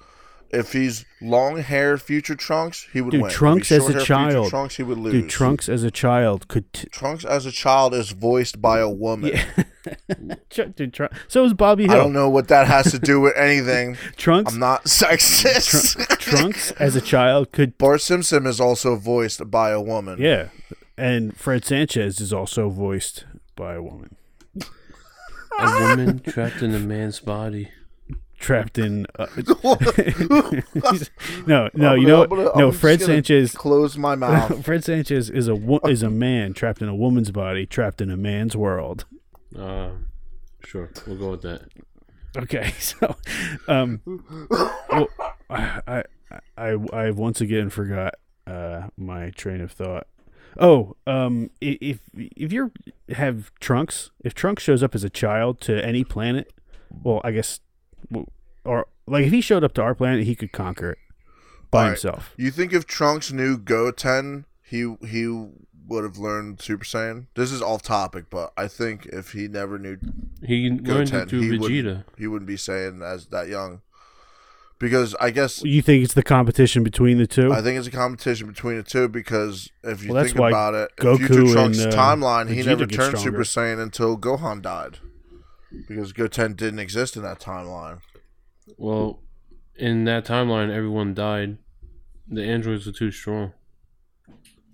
if 0.53 0.71
he's 0.73 1.03
long 1.21 1.57
hair 1.57 1.97
Future 1.97 2.35
Trunks, 2.35 2.87
he 2.93 3.01
would 3.01 3.11
Dude, 3.11 3.21
win. 3.23 3.31
If 3.31 3.35
Trunks 3.37 3.69
he's 3.69 3.79
as 3.79 3.83
a 3.89 3.91
short-hair 3.93 4.05
child- 4.05 4.49
Trunks, 4.49 4.75
he 4.77 4.83
would 4.83 4.97
lose. 4.97 5.13
dude, 5.13 5.29
Trunks 5.29 5.67
as 5.67 5.83
a 5.83 5.91
child 5.91 6.47
could. 6.47 6.71
T- 6.71 6.87
Trunks 6.91 7.25
as 7.25 7.45
a 7.45 7.51
child 7.51 7.93
is 7.93 8.11
voiced 8.11 8.61
by 8.61 8.79
a 8.79 8.89
woman. 8.89 9.31
yeah. 9.33 10.35
Dude, 10.75 10.93
Trun- 10.93 11.09
so 11.27 11.43
is 11.43 11.53
Bobby 11.53 11.89
I 11.89 11.95
don't 11.95 12.13
know 12.13 12.29
what 12.29 12.47
that 12.47 12.67
has 12.67 12.89
to 12.91 12.99
do 12.99 13.19
with 13.19 13.35
anything. 13.35 13.97
Trunks 14.15 14.53
I'm 14.53 14.59
not 14.59 14.85
sexist. 14.85 15.97
Trunks 16.19 16.71
as 16.79 16.95
a 16.95 17.01
child 17.01 17.51
could. 17.51 17.77
Bart 17.77 17.99
Simpson 17.99 18.45
is 18.45 18.61
also 18.61 18.95
voiced 18.95 19.51
by 19.51 19.71
a 19.71 19.81
woman. 19.81 20.21
Yeah, 20.21 20.49
and 20.97 21.35
Fred 21.35 21.65
Sanchez 21.65 22.21
is 22.21 22.31
also 22.31 22.69
voiced 22.69 23.25
by 23.57 23.73
a 23.73 23.81
woman 23.81 24.15
a 25.59 25.65
woman 25.81 26.19
trapped 26.19 26.61
in 26.61 26.73
a 26.73 26.79
man's 26.79 27.19
body. 27.19 27.69
Trapped 28.43 28.77
in. 28.77 29.07
Uh, 29.17 29.25
no, 31.47 31.69
no, 31.73 31.93
you 31.93 32.05
know, 32.07 32.25
gonna- 32.27 32.51
no. 32.55 32.67
I'm 32.67 32.71
Fred 32.73 32.99
just 32.99 33.07
Sanchez. 33.07 33.51
Close 33.53 33.97
my 33.97 34.15
mouth. 34.25 34.63
Fred 34.65 34.83
Sanchez 34.83 35.29
is 35.29 35.47
a 35.47 35.55
wo- 35.55 35.79
is 35.87 36.03
a 36.03 36.09
man 36.09 36.53
trapped 36.53 36.81
in 36.81 36.87
a 36.89 36.95
woman's 36.95 37.31
body, 37.31 37.65
trapped 37.65 38.01
in 38.01 38.09
a 38.11 38.17
man's 38.17 38.55
world. 38.55 39.05
Uh, 39.57 39.89
Sure, 40.65 40.89
we'll 41.05 41.17
go 41.17 41.31
with 41.31 41.41
that. 41.41 41.63
Okay, 42.37 42.71
so 42.79 43.15
um, 43.67 43.99
well, 44.89 45.09
I, 45.49 45.81
I 45.85 46.03
I 46.57 46.77
I 46.93 47.11
once 47.11 47.41
again 47.41 47.69
forgot 47.69 48.13
uh 48.47 48.87
my 48.97 49.29
train 49.31 49.59
of 49.61 49.71
thought. 49.73 50.07
Oh, 50.57 50.95
um, 51.05 51.49
if 51.59 51.99
if 52.15 52.53
you 52.53 52.71
have 53.09 53.51
Trunks, 53.59 54.11
if 54.23 54.33
Trunks 54.33 54.63
shows 54.63 54.81
up 54.83 54.95
as 54.95 55.03
a 55.03 55.09
child 55.09 55.59
to 55.61 55.83
any 55.85 56.03
planet, 56.05 56.53
well, 57.03 57.19
I 57.25 57.31
guess, 57.31 57.59
well, 57.59 57.72
or 58.63 58.87
like 59.07 59.25
if 59.25 59.31
he 59.31 59.41
showed 59.41 59.63
up 59.63 59.73
to 59.73 59.81
our 59.81 59.95
planet, 59.95 60.25
he 60.25 60.35
could 60.35 60.51
conquer 60.51 60.91
it 60.91 60.97
by 61.71 61.79
Alright. 61.79 61.91
himself. 61.93 62.33
You 62.37 62.51
think 62.51 62.73
if 62.73 62.85
Trunks 62.85 63.31
knew 63.31 63.57
Goten, 63.57 64.45
he 64.61 64.95
he 65.07 65.27
would 65.85 66.03
have 66.03 66.17
learned 66.17 66.61
Super 66.61 66.85
Saiyan? 66.85 67.27
This 67.35 67.51
is 67.51 67.61
off 67.61 67.81
topic, 67.81 68.25
but 68.29 68.53
I 68.55 68.67
think 68.67 69.05
if 69.07 69.33
he 69.33 69.47
never 69.47 69.77
knew 69.77 69.97
He 70.41 70.69
Goten, 70.69 71.27
he 71.29 71.35
Vegeta. 71.49 71.59
wouldn't, 71.59 72.05
he 72.17 72.27
wouldn't 72.27 72.47
be 72.47 72.55
Saiyan 72.55 73.03
as 73.03 73.27
that 73.27 73.47
young. 73.49 73.81
Because 74.79 75.15
I 75.19 75.29
guess 75.29 75.63
You 75.63 75.81
think 75.81 76.03
it's 76.03 76.13
the 76.13 76.23
competition 76.23 76.83
between 76.83 77.17
the 77.17 77.27
two? 77.27 77.53
I 77.53 77.61
think 77.61 77.77
it's 77.77 77.87
a 77.87 77.91
competition 77.91 78.47
between 78.47 78.75
the 78.77 78.83
two 78.83 79.07
because 79.07 79.69
if 79.83 80.03
you 80.03 80.11
Well, 80.13 80.23
think 80.23 80.35
about 80.35 80.73
it, 80.73 80.91
Goku 80.97 81.17
Future 81.27 81.53
Trunks' 81.53 81.79
and, 81.79 81.93
uh, 81.93 81.97
timeline, 81.97 82.49
he 82.49 82.63
never 82.63 82.85
turned. 82.85 83.17
Super 83.17 83.43
Saiyan 83.43 83.81
until 83.81 84.17
Gohan 84.17 84.61
died. 84.61 84.99
Because 85.87 86.13
Goten 86.13 86.53
didn't 86.53 86.79
exist 86.79 87.15
in 87.15 87.23
that 87.23 87.39
timeline. 87.39 87.99
Well, 88.77 89.19
in 89.75 90.03
that 90.05 90.25
timeline, 90.25 90.69
everyone 90.71 91.13
died. 91.13 91.57
The 92.27 92.43
androids 92.43 92.85
were 92.85 92.91
too 92.91 93.11
strong. 93.11 93.53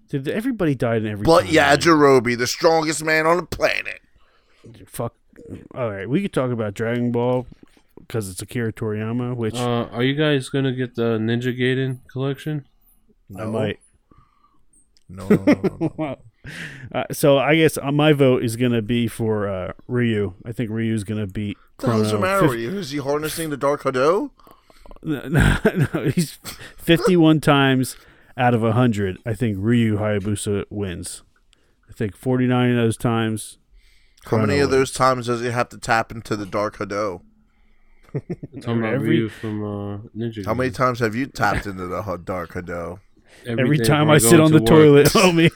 Did 0.10 0.28
everybody 0.28 0.76
died 0.76 1.04
in 1.04 1.12
every? 1.12 1.24
But 1.24 1.46
timeline? 1.46 1.52
yeah, 1.54 1.76
Jirobe, 1.78 2.38
the 2.38 2.48
strongest 2.48 3.04
man 3.04 3.26
on 3.26 3.38
the 3.38 3.44
planet. 3.46 4.02
fuck. 4.88 5.14
All 5.74 5.90
right, 5.90 6.10
we 6.10 6.22
could 6.22 6.34
talk 6.34 6.52
about 6.52 6.74
Dragon 6.74 7.12
Ball 7.12 7.48
because 7.98 8.30
it's 8.30 8.42
Akira 8.42 8.74
Toriyama, 8.74 9.36
which 9.36 9.56
Uh, 9.56 9.86
are 9.92 10.04
you 10.04 10.16
guys 10.16 10.50
gonna 10.50 10.74
get 10.74 10.96
the 10.96 11.18
Ninja 11.18 11.58
Gaiden 11.58 12.00
collection? 12.12 12.66
I 13.40 13.46
might. 13.46 13.80
No, 15.08 15.28
no, 15.30 15.36
no, 15.46 15.54
no, 15.64 15.78
no. 15.80 15.94
Well, 15.98 16.18
uh, 16.94 17.04
so 17.12 17.38
I 17.38 17.56
guess 17.56 17.78
uh, 17.78 17.92
my 17.92 18.14
vote 18.14 18.44
is 18.44 18.56
gonna 18.56 18.82
be 18.82 19.08
for 19.08 19.48
uh, 19.48 19.74
Ryu. 19.88 20.34
I 20.46 20.52
think 20.52 20.70
Ryu's 20.72 21.04
gonna 21.04 21.28
beat 21.28 21.58
What 21.82 21.88
the 21.98 21.98
the 22.04 22.10
Chrono. 22.10 22.20
matter 22.22 22.48
with 22.48 22.60
you? 22.60 22.78
Is 22.78 22.92
he 22.92 22.98
harnessing 23.00 23.50
the 23.50 23.58
Dark 23.58 23.84
Hado? 23.84 24.32
no, 25.04 25.22
no, 25.94 26.10
he's 26.10 26.40
fifty-one 26.78 27.40
times 27.42 27.96
out 28.38 28.54
of 28.54 28.62
hundred. 28.62 29.18
I 29.26 29.34
think 29.34 29.58
Ryu 29.60 29.98
Hayabusa 29.98 30.66
wins. 30.70 31.24
I 31.90 31.94
think 31.94 32.16
forty-nine 32.16 32.72
of 32.72 32.78
those 32.78 32.98
times. 32.98 33.58
How 34.26 34.38
many 34.38 34.48
Chrono 34.54 34.64
of 34.66 34.72
those 34.72 34.92
times 34.92 35.28
does 35.28 35.42
he 35.42 35.48
have 35.48 35.70
to 35.70 35.78
tap 35.78 36.12
into 36.12 36.36
the 36.36 36.46
Dark 36.46 36.78
Hado? 36.78 37.22
Talking 38.62 38.80
about 38.80 38.94
Every- 38.96 39.10
Ryu 39.10 39.30
from 39.30 39.64
uh, 39.64 39.98
Ninja. 40.18 40.46
How 40.46 40.54
many 40.54 40.72
times 40.72 41.00
have 41.00 41.16
you 41.16 41.28
tapped 41.28 41.66
into 41.68 41.86
the 41.88 42.02
Dark 42.18 42.54
Hado? 42.54 43.00
Every 43.46 43.78
time 43.80 44.10
I 44.10 44.18
sit 44.18 44.40
on 44.40 44.52
the 44.52 44.58
work. 44.60 44.68
toilet, 44.68 45.08
homie. 45.10 45.52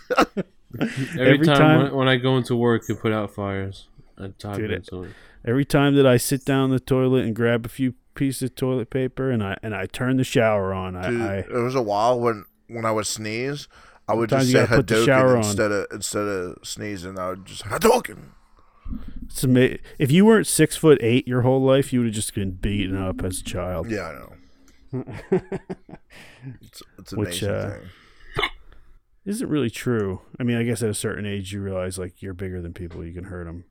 Every, 0.80 1.34
every 1.34 1.46
time, 1.46 1.58
time- 1.58 1.84
when, 1.84 1.94
when 1.96 2.08
I 2.08 2.18
go 2.18 2.38
into 2.38 2.56
work 2.56 2.84
and 2.90 3.00
put 3.00 3.12
out 3.12 3.34
fires, 3.34 3.88
I 4.18 4.28
type 4.38 4.58
Dude, 4.58 4.72
it- 4.72 4.90
into 4.92 5.04
it. 5.04 5.12
Every 5.46 5.66
time 5.66 5.96
that 5.96 6.08
I 6.08 6.16
sit 6.18 6.46
down 6.46 6.70
the 6.70 6.80
toilet 6.80 7.26
and 7.26 7.36
grab 7.36 7.66
a 7.66 7.70
few 7.70 7.96
pieces 8.16 8.44
of 8.44 8.56
toilet 8.56 8.90
paper 8.90 9.30
and 9.30 9.44
I 9.44 9.58
and 9.62 9.76
I 9.76 9.88
turn 9.88 10.16
the 10.18 10.24
shower 10.24 10.74
on, 10.74 10.94
Dude, 10.94 11.22
I, 11.22 11.38
I 11.40 11.42
there 11.42 11.64
was 11.64 11.76
a 11.76 11.82
while 11.82 12.18
when 12.20 12.46
when 12.68 12.86
I 12.86 12.92
would 12.92 13.06
sneeze, 13.06 13.68
I 14.08 14.14
would 14.14 14.30
just 14.30 14.48
you 14.48 14.54
say 14.54 14.60
gotta 14.66 14.76
put 14.78 14.88
the 14.88 15.04
shower 15.06 15.32
Hadouken 15.32 15.32
on. 15.34 15.38
instead 15.40 15.72
of 15.74 15.86
instead 15.92 16.28
of 16.28 16.58
sneezing. 16.64 17.20
I 17.20 17.30
would 17.30 17.46
just 17.46 17.64
Hadouken. 17.66 18.20
it's 19.26 19.44
ama- 19.44 19.78
if 20.00 20.12
you 20.12 20.26
weren't 20.26 20.48
six 20.48 20.78
foot 20.78 20.98
eight 21.02 21.28
your 21.28 21.42
whole 21.42 21.62
life, 21.62 21.92
you 21.92 22.00
would 22.00 22.06
have 22.08 22.16
just 22.16 22.34
been 22.34 22.52
beaten 22.52 22.96
up 22.96 23.22
as 23.24 23.42
a 23.42 23.44
child. 23.44 23.90
Yeah, 23.92 24.08
I 24.08 24.14
know. 24.14 25.04
it's, 26.62 26.82
it's 27.00 27.12
an 27.12 27.20
Which, 27.20 27.42
amazing 27.42 27.50
uh, 27.50 27.70
thing. 27.72 27.90
Isn't 29.26 29.48
really 29.50 29.70
true. 29.70 30.22
I 30.40 30.44
mean, 30.44 30.58
I 30.58 30.64
guess 30.64 30.84
at 30.84 30.90
a 30.90 30.94
certain 30.94 31.26
age 31.26 31.54
you 31.54 31.62
realize 31.62 31.98
like 31.98 32.22
you're 32.22 32.34
bigger 32.34 32.62
than 32.62 32.74
people, 32.74 33.06
you 33.06 33.14
can 33.14 33.26
hurt 33.26 33.46
them. 33.46 33.66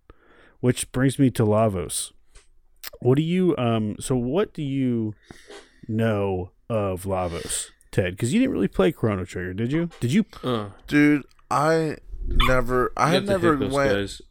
Which 0.61 0.91
brings 0.93 1.19
me 1.19 1.31
to 1.33 1.43
Lavos. 1.45 2.13
What 3.01 3.17
do 3.17 3.23
you 3.23 3.55
um? 3.59 3.97
So 4.01 4.17
what 4.17 4.55
do 4.55 4.63
you 4.63 5.15
know 5.89 6.53
of 6.71 7.03
Lavos, 7.05 7.67
Ted? 7.91 8.13
Because 8.15 8.33
you 8.33 8.41
didn't 8.41 8.53
really 8.55 8.69
play 8.69 8.93
Chrono 8.93 9.25
Trigger, 9.25 9.53
did 9.55 9.73
you? 9.73 9.91
Did 10.01 10.13
you? 10.13 10.25
Uh, 10.43 10.71
Dude, 10.87 11.25
I 11.51 11.97
never, 12.27 12.93
I 12.97 13.09
had 13.11 13.29
have 13.29 13.43
never 13.43 13.57
went. 13.57 13.91
guys. 13.93 14.23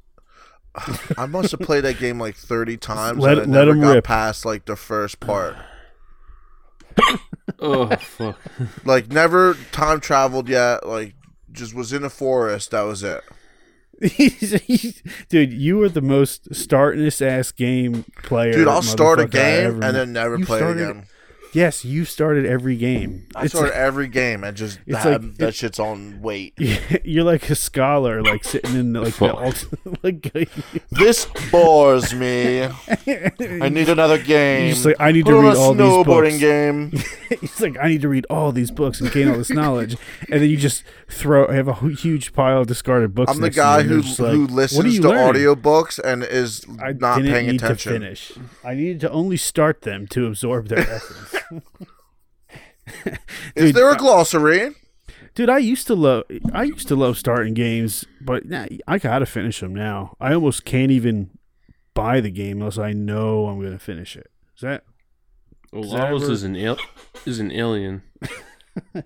I 1.17 1.25
must 1.27 1.51
have 1.51 1.59
played 1.59 1.83
that 1.83 1.99
game 1.99 2.17
like 2.19 2.35
thirty 2.35 2.77
times. 2.77 3.19
Let- 3.19 3.37
and 3.39 3.55
I 3.55 3.59
let 3.59 3.65
never 3.65 3.71
'em 3.71 3.81
got 3.81 3.93
rip. 3.95 4.03
past 4.05 4.45
like 4.45 4.65
the 4.65 4.75
first 4.75 5.19
part. 5.19 5.55
Oh 7.59 7.95
fuck! 7.97 8.39
like 8.85 9.09
never 9.11 9.55
time 9.71 9.99
traveled 9.99 10.47
yet. 10.49 10.85
Like 10.87 11.15
just 11.51 11.73
was 11.73 11.91
in 11.93 12.03
a 12.03 12.09
forest. 12.09 12.71
That 12.71 12.81
was 12.83 13.03
it. 13.03 13.23
Dude, 15.29 15.53
you 15.53 15.77
were 15.77 15.89
the 15.89 16.01
most 16.01 16.49
startinest 16.51 17.21
ass 17.21 17.51
game 17.51 18.05
player. 18.23 18.53
Dude, 18.53 18.67
I'll 18.67 18.81
start 18.81 19.19
a 19.19 19.27
game 19.27 19.83
and 19.83 19.95
then 19.95 20.13
never 20.13 20.37
You 20.39 20.45
play 20.45 20.57
it 20.57 20.61
started- 20.61 20.81
again. 20.89 21.05
Yes, 21.53 21.83
you 21.83 22.05
started 22.05 22.45
every 22.45 22.77
game. 22.77 23.27
I 23.35 23.43
It's 23.45 23.53
started 23.53 23.75
every 23.75 24.07
game 24.07 24.43
and 24.43 24.55
just 24.55 24.79
It's 24.87 24.97
had, 24.99 25.23
like- 25.23 25.35
that 25.37 25.49
it- 25.49 25.55
shit's 25.55 25.79
on 25.79 26.21
wait. 26.21 26.53
You're 27.03 27.25
like 27.25 27.49
a 27.49 27.55
scholar, 27.55 28.21
like 28.23 28.43
sitting 28.45 28.75
in 28.75 28.93
like 28.93 29.05
the 29.05 29.11
Fuck. 29.11 29.35
alt- 29.41 29.65
like 30.03 30.31
This 30.91 31.25
bores 31.51 32.13
me. 32.13 32.63
I 32.63 33.69
need 33.69 33.89
another 33.89 34.17
game. 34.17 34.67
He's 34.67 34.85
like, 34.85 34.95
I 34.99 35.11
need 35.11 35.25
Put 35.25 35.31
to 35.31 35.41
read 35.41 35.55
a 35.55 35.57
all 35.59 35.73
these 35.73 35.81
snowboarding 35.87 36.05
books. 36.05 36.37
game. 36.39 37.39
He's 37.41 37.59
like, 37.61 37.77
I 37.81 37.87
need 37.89 38.01
to 38.01 38.09
read 38.09 38.25
all 38.29 38.51
these 38.51 38.71
books 38.71 39.01
and 39.01 39.11
gain 39.11 39.29
all 39.29 39.37
this 39.37 39.49
knowledge, 39.49 39.97
and 40.29 40.41
then 40.41 40.49
you 40.49 40.57
just 40.57 40.83
throw 41.09 41.47
I 41.47 41.53
have 41.55 41.67
a 41.67 41.73
huge 41.73 42.33
pile 42.33 42.61
of 42.61 42.67
discarded 42.67 43.13
books. 43.15 43.31
I'm 43.31 43.37
the 43.37 43.47
next 43.47 43.55
to 43.55 43.61
you, 43.61 43.65
guy 43.65 43.79
and 43.81 43.89
who 43.89 44.23
like, 44.23 44.33
who 44.33 44.47
listens 44.47 44.99
to 44.99 45.09
learning?" 45.09 45.41
audiobooks 45.41 45.99
and 45.99 46.23
is 46.23 46.65
I 46.81 46.93
not 46.93 47.17
didn't 47.17 47.31
paying 47.33 47.47
need 47.47 47.55
attention. 47.63 47.93
to 47.93 47.99
finish. 47.99 48.31
I 48.63 48.73
needed 48.75 48.99
to 49.01 49.11
only 49.11 49.37
start 49.37 49.81
them 49.81 50.07
to 50.07 50.27
absorb 50.27 50.67
their 50.67 50.79
essence. 50.79 51.35
Is 53.55 53.67
Dude, 53.67 53.75
there 53.75 53.91
a 53.91 53.95
glossary? 53.97 54.71
Dude, 55.35 55.49
I 55.49 55.59
used 55.59 55.87
to 55.87 55.95
love 55.95 56.23
I 56.53 56.63
used 56.63 56.87
to 56.89 56.95
love 56.95 57.17
starting 57.17 57.53
games, 57.53 58.03
but 58.19 58.45
nah, 58.45 58.65
I 58.87 58.97
gotta 58.97 59.25
finish 59.25 59.59
them 59.61 59.73
now. 59.73 60.15
I 60.19 60.33
almost 60.33 60.65
can't 60.65 60.91
even 60.91 61.29
buy 61.93 62.19
the 62.21 62.31
game 62.31 62.59
unless 62.59 62.77
I 62.77 62.91
know 62.91 63.47
I'm 63.47 63.61
gonna 63.61 63.79
finish 63.79 64.15
it. 64.17 64.29
Is 64.55 64.61
that? 64.61 64.83
Well, 65.71 65.83
Does 65.83 65.91
that 65.93 66.13
ever- 66.13 66.31
is 66.31 66.43
an 66.43 66.55
al- 66.57 66.77
is 67.25 67.39
an 67.39 67.51
alien. 67.51 68.03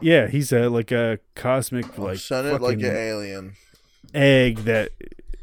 Yeah, 0.00 0.28
he's 0.28 0.50
a 0.52 0.68
like 0.70 0.90
a 0.92 1.18
cosmic 1.34 1.98
like 1.98 2.16
Send 2.18 2.46
it 2.46 2.60
like 2.62 2.78
an 2.78 2.84
alien. 2.96 3.54
egg 4.14 4.58
that 4.60 4.90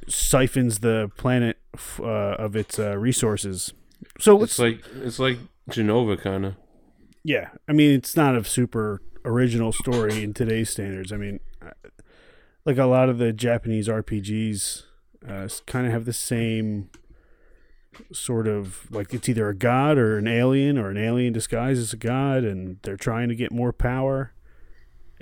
siphons 0.07 0.79
the 0.79 1.12
planet 1.17 1.57
f- 1.75 1.99
uh, 2.01 2.36
of 2.39 2.55
its 2.55 2.79
uh, 2.79 2.97
resources. 2.97 3.71
So 4.19 4.41
It's 4.41 4.57
like 4.57 4.81
it's 5.03 5.19
like 5.19 5.38
Jenova 5.71 6.19
kind 6.19 6.45
of. 6.45 6.55
Yeah, 7.23 7.49
I 7.67 7.73
mean 7.73 7.91
it's 7.91 8.15
not 8.15 8.36
a 8.36 8.43
super 8.43 9.01
original 9.23 9.71
story 9.71 10.23
in 10.23 10.34
today's 10.34 10.69
standards. 10.69 11.12
I 11.12 11.17
mean, 11.17 11.39
like 12.65 12.77
a 12.77 12.86
lot 12.86 13.10
of 13.10 13.17
the 13.17 13.34
Japanese 13.34 13.88
RPGs, 13.88 14.84
uh, 15.27 15.47
kind 15.65 15.86
of 15.86 15.93
have 15.93 16.05
the 16.05 16.13
same 16.13 16.89
sort 18.12 18.47
of 18.47 18.89
like 18.91 19.13
it's 19.13 19.27
either 19.27 19.49
a 19.49 19.55
god 19.55 19.97
or 19.97 20.17
an 20.17 20.27
alien 20.27 20.77
or 20.77 20.89
an 20.89 20.97
alien 20.97 21.34
disguised 21.34 21.79
as 21.79 21.93
a 21.93 21.97
god, 21.97 22.43
and 22.43 22.77
they're 22.84 22.97
trying 22.97 23.29
to 23.29 23.36
get 23.36 23.51
more 23.51 23.73
power, 23.73 24.34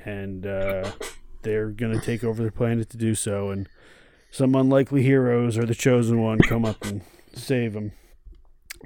and 0.06 0.46
uh, 0.46 0.92
they're 1.42 1.70
gonna 1.70 2.00
take 2.00 2.24
over 2.24 2.44
the 2.44 2.52
planet 2.52 2.90
to 2.90 2.98
do 2.98 3.16
so, 3.16 3.50
and 3.50 3.68
some 4.32 4.56
unlikely 4.56 5.04
heroes 5.04 5.58
or 5.58 5.66
the 5.66 5.76
chosen 5.76 6.22
one 6.22 6.40
come 6.40 6.64
up 6.64 6.86
and 6.86 7.02
save 7.34 7.74
them. 7.74 7.92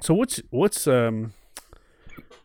So 0.00 0.14
what's 0.14 0.40
what's 0.50 0.86
um 0.86 1.32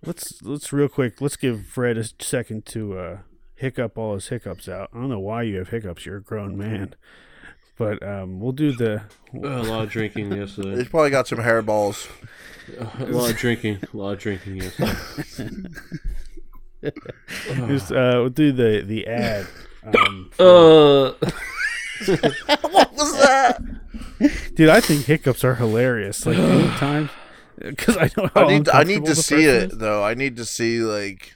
Let's 0.05 0.41
let's 0.41 0.71
real 0.73 0.87
quick. 0.87 1.19
Let's 1.21 1.35
give 1.35 1.65
Fred 1.65 1.97
a 1.97 2.03
second 2.19 2.65
to 2.67 2.97
uh, 2.97 3.17
hiccup 3.55 3.97
all 3.97 4.13
his 4.15 4.27
hiccups 4.29 4.67
out. 4.69 4.89
I 4.93 4.97
don't 4.97 5.09
know 5.09 5.19
why 5.19 5.43
you 5.43 5.57
have 5.57 5.69
hiccups. 5.69 6.05
You're 6.05 6.17
a 6.17 6.21
grown 6.23 6.57
man, 6.57 6.95
but 7.77 8.01
um, 8.01 8.39
we'll 8.39 8.51
do 8.53 8.71
the. 8.71 9.03
Uh, 9.35 9.39
a 9.47 9.63
lot 9.63 9.83
of 9.83 9.89
drinking 9.91 10.31
yesterday. 10.31 10.77
He's 10.77 10.87
probably 10.87 11.09
got 11.11 11.27
some 11.27 11.39
hairballs. 11.39 12.09
a 12.99 13.05
lot 13.05 13.31
of 13.31 13.37
drinking. 13.37 13.79
A 13.93 13.97
lot 13.97 14.11
of 14.13 14.19
drinking 14.19 14.57
yesterday. 14.57 14.93
Just, 17.67 17.91
uh, 17.91 18.13
we'll 18.15 18.29
do 18.29 18.51
the 18.51 18.83
the 18.85 19.05
ad. 19.07 19.47
Um, 19.83 20.29
Uh, 20.39 21.11
what 22.61 22.93
was 22.93 23.11
that? 23.19 23.61
dude, 24.55 24.69
I 24.69 24.79
think 24.79 25.05
hiccups 25.05 25.43
are 25.43 25.55
hilarious. 25.55 26.25
Like 26.25 26.37
anytime, 26.37 27.09
because 27.69 27.97
I 27.97 28.09
know 28.17 28.29
how 28.33 28.45
I 28.45 28.47
need 28.57 28.69
I 28.69 28.83
need 28.83 29.05
to 29.05 29.15
see 29.15 29.35
person 29.35 29.55
it 29.55 29.71
is. 29.73 29.77
though. 29.77 30.03
I 30.03 30.13
need 30.13 30.37
to 30.37 30.45
see 30.45 30.79
like 30.81 31.35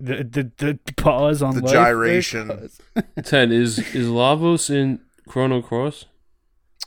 The, 0.00 0.22
the 0.24 0.50
the 0.84 0.92
pause 0.96 1.42
on 1.42 1.54
the 1.54 1.62
life. 1.62 1.72
gyration. 1.72 2.70
Ted 3.24 3.50
is 3.52 3.78
is 3.94 4.08
Lavos 4.08 4.68
in 4.70 5.00
Chrono 5.28 5.62
Cross? 5.62 6.06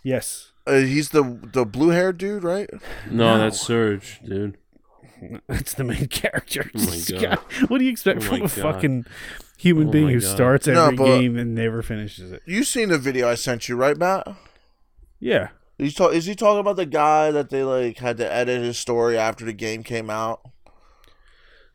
Yes, 0.03 0.51
Uh, 0.67 0.79
he's 0.81 1.09
the 1.09 1.39
the 1.53 1.65
blue 1.65 1.89
haired 1.89 2.17
dude, 2.17 2.43
right? 2.43 2.69
No, 3.09 3.35
No. 3.35 3.37
that's 3.39 3.59
Serge, 3.59 4.19
dude. 4.23 4.57
That's 5.47 5.73
the 5.73 5.83
main 5.83 6.07
character. 6.07 6.69
Oh 6.75 6.85
my 6.85 7.19
God. 7.19 7.39
What 7.69 7.79
do 7.79 7.85
you 7.85 7.91
expect 7.91 8.19
Oh 8.19 8.25
from 8.27 8.35
a 8.37 8.39
God. 8.41 8.51
fucking 8.51 9.05
human 9.57 9.87
Oh 9.87 9.91
being 9.91 10.09
who 10.09 10.19
God. 10.21 10.29
starts 10.29 10.67
every 10.67 10.95
but- 10.95 11.05
game 11.05 11.35
and 11.37 11.55
never 11.55 11.81
finishes 11.81 12.31
it? 12.31 12.43
You 12.45 12.63
seen 12.63 12.89
the 12.89 12.99
video 12.99 13.27
I 13.27 13.33
sent 13.35 13.67
you, 13.67 13.75
right, 13.75 13.97
Matt? 13.97 14.27
Yeah. 15.19 15.49
He's 15.77 15.93
talk- 15.93 16.13
is 16.13 16.25
he 16.25 16.33
talking 16.35 16.59
about 16.59 16.75
the 16.75 16.85
guy 16.85 17.29
that 17.31 17.49
they 17.49 17.63
like 17.63 17.97
had 17.99 18.17
to 18.17 18.31
edit 18.33 18.61
his 18.63 18.77
story 18.77 19.17
after 19.17 19.45
the 19.45 19.53
game 19.53 19.83
came 19.83 20.09
out? 20.09 20.41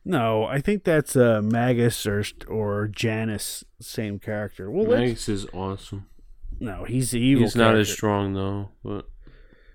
No, 0.04 0.44
I 0.44 0.60
think 0.60 0.82
that's 0.84 1.14
uh, 1.14 1.40
Magus 1.42 2.04
or 2.06 2.24
or 2.48 2.88
Janus, 2.88 3.62
same 3.80 4.18
character. 4.18 4.70
Well, 4.70 4.86
let's- 4.86 5.28
is 5.28 5.46
awesome. 5.52 6.06
no, 6.58 6.84
he's 6.84 7.12
the 7.12 7.20
evil. 7.20 7.44
He's 7.44 7.54
not 7.56 7.76
as 7.76 7.88
strong 7.92 8.34
though, 8.34 8.70
but 8.84 9.06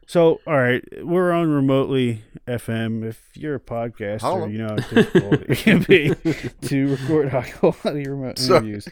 So, 0.06 0.42
all 0.46 0.58
right, 0.58 0.84
we're 1.04 1.32
on 1.32 1.50
remotely 1.50 2.24
FM. 2.46 3.06
If 3.08 3.22
you're 3.36 3.56
a 3.56 3.60
podcaster, 3.62 4.22
Hello. 4.22 4.46
you 4.48 4.58
know 4.58 4.70
how 4.70 4.76
difficult 4.76 5.34
it 5.48 5.58
can 5.60 5.84
be 5.84 6.14
to 6.68 6.92
record 6.92 7.30
high 7.30 7.50
quality 7.50 8.10
remote 8.10 8.38
Sorry. 8.38 8.58
interviews. 8.58 8.90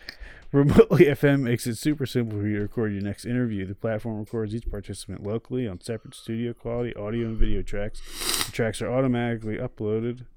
Remotely 0.56 1.06
FM 1.08 1.42
makes 1.42 1.68
it 1.68 1.76
super 1.76 2.06
simple 2.06 2.40
for 2.40 2.48
you 2.48 2.56
to 2.56 2.62
record 2.62 2.94
your 2.94 3.02
next 3.02 3.26
interview. 3.26 3.66
The 3.66 3.76
platform 3.76 4.20
records 4.20 4.56
each 4.56 4.72
participant 4.72 5.22
locally 5.22 5.68
on 5.68 5.82
separate 5.82 6.16
studio 6.16 6.54
quality 6.54 6.96
audio 6.96 7.28
and 7.28 7.38
video 7.38 7.62
tracks. 7.62 8.00
The 8.46 8.54
tracks 8.54 8.82
are 8.82 8.90
automatically 8.90 9.58
uploaded, 9.58 10.28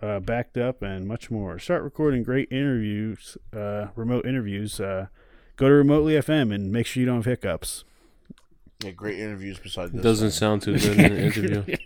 uh, 0.00 0.20
backed 0.20 0.56
up, 0.56 0.80
and 0.80 1.06
much 1.06 1.30
more. 1.30 1.58
Start 1.58 1.82
recording 1.82 2.22
great 2.22 2.50
interviews, 2.50 3.36
uh, 3.54 3.88
remote 3.94 4.24
interviews. 4.24 4.80
Uh, 4.80 5.08
go 5.56 5.68
to 5.68 5.74
Remotely 5.74 6.14
FM 6.14 6.50
and 6.54 6.72
make 6.72 6.86
sure 6.86 7.02
you 7.02 7.06
don't 7.06 7.16
have 7.16 7.26
hiccups. 7.26 7.84
Yeah, 8.82 8.92
great 8.92 9.18
interviews 9.18 9.58
besides 9.62 9.92
this. 9.92 10.02
doesn't 10.02 10.30
sound 10.30 10.62
too 10.62 10.78
good 10.78 10.98
in 10.98 11.12
an 11.12 11.18
interview. 11.18 11.76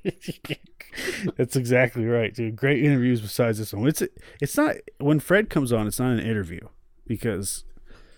That's 1.37 1.57
exactly 1.57 2.07
right, 2.07 2.33
dude. 2.33 2.55
Great 2.55 2.85
interviews 2.85 3.21
besides 3.21 3.59
this 3.59 3.73
one. 3.73 3.89
It's 3.89 4.05
it's 4.41 4.57
not 4.57 4.77
when 4.99 5.19
Fred 5.19 5.51
comes 5.51 5.73
on. 5.73 5.89
It's 5.89 5.99
not 5.99 6.13
an 6.13 6.21
interview 6.21 6.61
because 7.09 7.65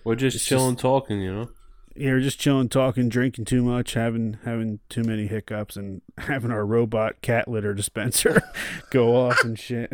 We're 0.04 0.16
just 0.16 0.36
It's 0.36 0.44
chilling, 0.44 0.76
talking, 0.76 1.20
you 1.22 1.32
know. 1.32 1.50
yeah, 1.96 2.10
we're 2.12 2.20
just 2.20 2.38
chilling, 2.40 2.68
talking, 2.68 3.08
drinking 3.08 3.44
too 3.46 3.62
much, 3.62 3.94
having 3.94 4.38
having 4.44 4.80
too 4.88 5.02
many 5.04 5.26
hiccups, 5.26 5.76
and 5.76 6.02
having 6.18 6.50
our 6.50 6.66
robot 6.66 7.20
cat 7.22 7.48
litter 7.48 7.72
dispenser 7.74 8.42
go 8.90 9.16
off 9.16 9.42
and 9.44 9.58
shit. 9.58 9.90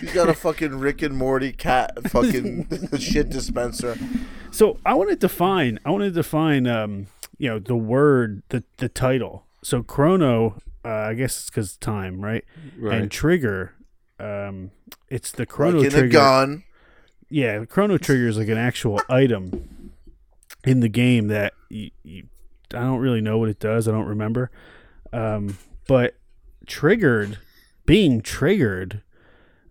He's 0.00 0.12
got 0.12 0.28
a 0.28 0.34
fucking 0.44 0.76
Rick 0.78 1.02
and 1.02 1.16
Morty 1.16 1.52
cat 1.52 2.10
fucking 2.10 2.68
shit 2.98 3.28
dispenser. 3.30 3.96
So 4.50 4.78
I 4.84 4.94
want 4.94 5.10
to 5.10 5.16
define. 5.16 5.78
I 5.84 5.90
want 5.90 6.02
to 6.02 6.10
define. 6.10 6.66
Um, 6.66 7.06
you 7.38 7.48
know, 7.48 7.58
the 7.58 7.76
word, 7.76 8.42
the 8.48 8.64
the 8.78 8.88
title. 8.88 9.44
So 9.62 9.82
chrono. 9.82 10.58
Uh, 10.84 10.88
I 10.90 11.14
guess 11.14 11.38
it's 11.38 11.50
because 11.50 11.76
time, 11.78 12.20
right? 12.20 12.44
Right. 12.78 13.00
And 13.00 13.10
trigger. 13.10 13.72
Um, 14.20 14.70
it's 15.08 15.32
the 15.32 15.46
chrono 15.46 15.78
Like 15.78 15.86
in 15.86 15.90
trigger. 15.92 16.06
a 16.06 16.10
gun. 16.10 16.64
Yeah, 17.34 17.58
the 17.58 17.66
chrono 17.66 17.98
trigger 17.98 18.28
is 18.28 18.38
like 18.38 18.46
an 18.46 18.58
actual 18.58 19.00
item 19.08 19.90
in 20.64 20.78
the 20.78 20.88
game 20.88 21.26
that 21.26 21.52
you, 21.68 21.90
you, 22.04 22.28
I 22.72 22.78
don't 22.78 23.00
really 23.00 23.20
know 23.20 23.38
what 23.38 23.48
it 23.48 23.58
does. 23.58 23.88
I 23.88 23.90
don't 23.90 24.06
remember. 24.06 24.52
Um, 25.12 25.58
but 25.88 26.14
triggered, 26.68 27.38
being 27.86 28.20
triggered, 28.22 29.02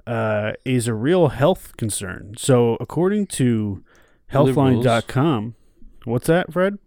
uh, 0.05 0.51
is 0.65 0.89
a 0.89 0.93
real 0.93 1.29
health 1.29 1.77
concern. 1.77 2.33
So 2.37 2.75
according 2.81 3.27
to 3.27 3.81
Healthline.com, 4.29 5.55
what's 6.03 6.27
that, 6.27 6.51
Fred? 6.51 6.79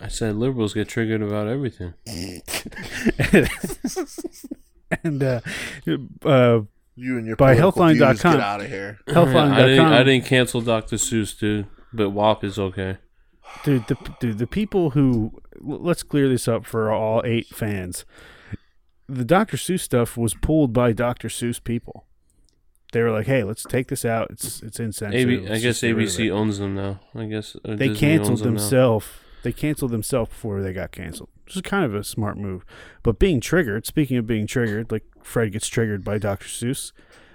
I 0.00 0.08
said 0.08 0.36
liberals 0.36 0.72
get 0.72 0.88
triggered 0.88 1.20
about 1.20 1.46
everything. 1.46 1.92
and 5.04 5.22
uh, 5.22 5.40
uh, 6.24 6.60
You 6.94 7.16
and 7.18 7.26
your 7.26 7.36
By 7.36 7.54
political 7.54 7.82
Healthline.com. 7.82 8.32
Get 8.34 8.40
out 8.40 8.60
of 8.60 8.68
here. 8.68 8.98
I 9.06 9.12
didn't, 9.12 9.26
Healthline.com, 9.34 9.92
I 9.92 10.02
didn't 10.02 10.26
cancel 10.26 10.60
Dr. 10.60 10.96
Seuss, 10.96 11.38
dude, 11.38 11.66
but 11.92 12.10
WAP 12.10 12.44
is 12.44 12.58
okay. 12.58 12.98
dude, 13.64 13.86
the 13.86 13.96
dude, 14.20 14.38
the 14.38 14.46
people 14.46 14.90
who 14.90 15.32
let's 15.60 16.02
clear 16.02 16.28
this 16.28 16.46
up 16.48 16.64
for 16.66 16.90
all 16.92 17.22
eight 17.24 17.46
fans. 17.46 18.04
The 19.08 19.24
Dr. 19.24 19.56
Seuss 19.56 19.80
stuff 19.80 20.16
was 20.16 20.34
pulled 20.34 20.72
by 20.72 20.92
Dr. 20.92 21.28
Seuss 21.28 21.62
people. 21.62 22.06
They 22.92 23.00
were 23.02 23.10
like, 23.10 23.26
"Hey, 23.26 23.42
let's 23.42 23.62
take 23.64 23.88
this 23.88 24.04
out. 24.04 24.30
It's 24.30 24.62
it's 24.62 24.78
insensitive." 24.78 25.28
AB, 25.30 25.46
I 25.46 25.58
guess 25.58 25.62
just 25.62 25.80
get 25.82 25.96
rid 25.96 26.08
of 26.08 26.12
ABC 26.14 26.30
owns 26.30 26.58
them 26.58 26.74
now. 26.74 27.00
I 27.14 27.24
guess 27.24 27.56
They 27.64 27.76
Disney 27.88 27.96
canceled 27.96 28.30
owns 28.32 28.40
them 28.42 28.54
now. 28.54 28.60
themselves. 28.60 29.06
They 29.42 29.52
canceled 29.52 29.90
themselves 29.90 30.30
before 30.30 30.62
they 30.62 30.72
got 30.72 30.92
canceled, 30.92 31.30
which 31.44 31.56
is 31.56 31.62
kind 31.62 31.84
of 31.84 31.94
a 31.94 32.04
smart 32.04 32.36
move. 32.38 32.64
But 33.02 33.18
being 33.18 33.40
triggered, 33.40 33.86
speaking 33.86 34.16
of 34.16 34.26
being 34.26 34.46
triggered, 34.46 34.92
like 34.92 35.04
Fred 35.22 35.52
gets 35.52 35.68
triggered 35.68 36.04
by 36.04 36.18
Dr. 36.18 36.46
Seuss, 36.46 36.92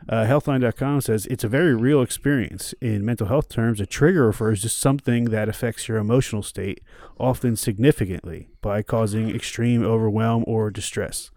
uh, 0.08 0.24
Healthline.com 0.26 1.02
says 1.02 1.26
it's 1.26 1.44
a 1.44 1.50
very 1.50 1.76
real 1.76 2.02
experience. 2.02 2.74
In 2.80 3.04
mental 3.04 3.28
health 3.28 3.50
terms, 3.50 3.82
a 3.82 3.86
trigger 3.86 4.26
refers 4.26 4.62
to 4.62 4.70
something 4.70 5.26
that 5.26 5.50
affects 5.50 5.88
your 5.90 5.98
emotional 5.98 6.44
state, 6.44 6.82
often 7.20 7.56
significantly, 7.58 8.48
by 8.62 8.82
causing 8.84 9.30
extreme 9.36 9.84
overwhelm 9.84 10.46
or 10.48 10.70
distress. 10.72 11.30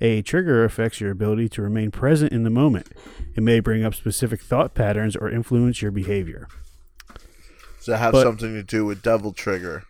A 0.00 0.22
trigger 0.22 0.64
affects 0.64 1.00
your 1.00 1.10
ability 1.10 1.48
to 1.50 1.62
remain 1.62 1.90
present 1.90 2.32
in 2.32 2.44
the 2.44 2.50
moment. 2.50 2.88
It 3.36 3.42
may 3.42 3.60
bring 3.60 3.84
up 3.84 3.94
specific 3.94 4.40
thought 4.40 4.74
patterns 4.74 5.16
or 5.16 5.28
influence 5.30 5.82
your 5.82 5.90
behavior. 5.90 6.48
Does 7.78 7.88
it 7.88 7.98
have 7.98 8.12
But- 8.12 8.22
something 8.22 8.54
to 8.54 8.62
do 8.62 8.84
with 8.86 9.02
Devil 9.02 9.32
Trigger? 9.32 9.84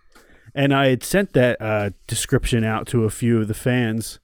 And 0.54 0.72
I 0.72 0.88
had 0.88 1.02
sent 1.02 1.32
that 1.32 1.60
uh, 1.60 1.90
description 2.06 2.62
out 2.64 2.86
to 2.88 3.04
a 3.04 3.10
few 3.10 3.40
of 3.40 3.48
the 3.48 3.54
fans. 3.54 4.20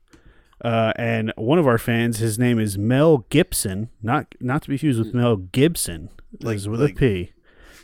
Uh, 0.64 0.92
and 0.96 1.32
one 1.36 1.58
of 1.58 1.66
our 1.66 1.78
fans, 1.78 2.18
his 2.18 2.38
name 2.38 2.58
is 2.60 2.76
Mel 2.78 3.24
Gibson, 3.30 3.88
not 4.02 4.34
not 4.40 4.62
to 4.62 4.68
be 4.68 4.74
confused 4.76 4.98
with 4.98 5.14
Mel 5.14 5.36
Gibson, 5.36 6.10
Like- 6.40 6.58
with 6.66 6.80
like- 6.80 6.92
a 6.92 6.94
P. 6.96 7.32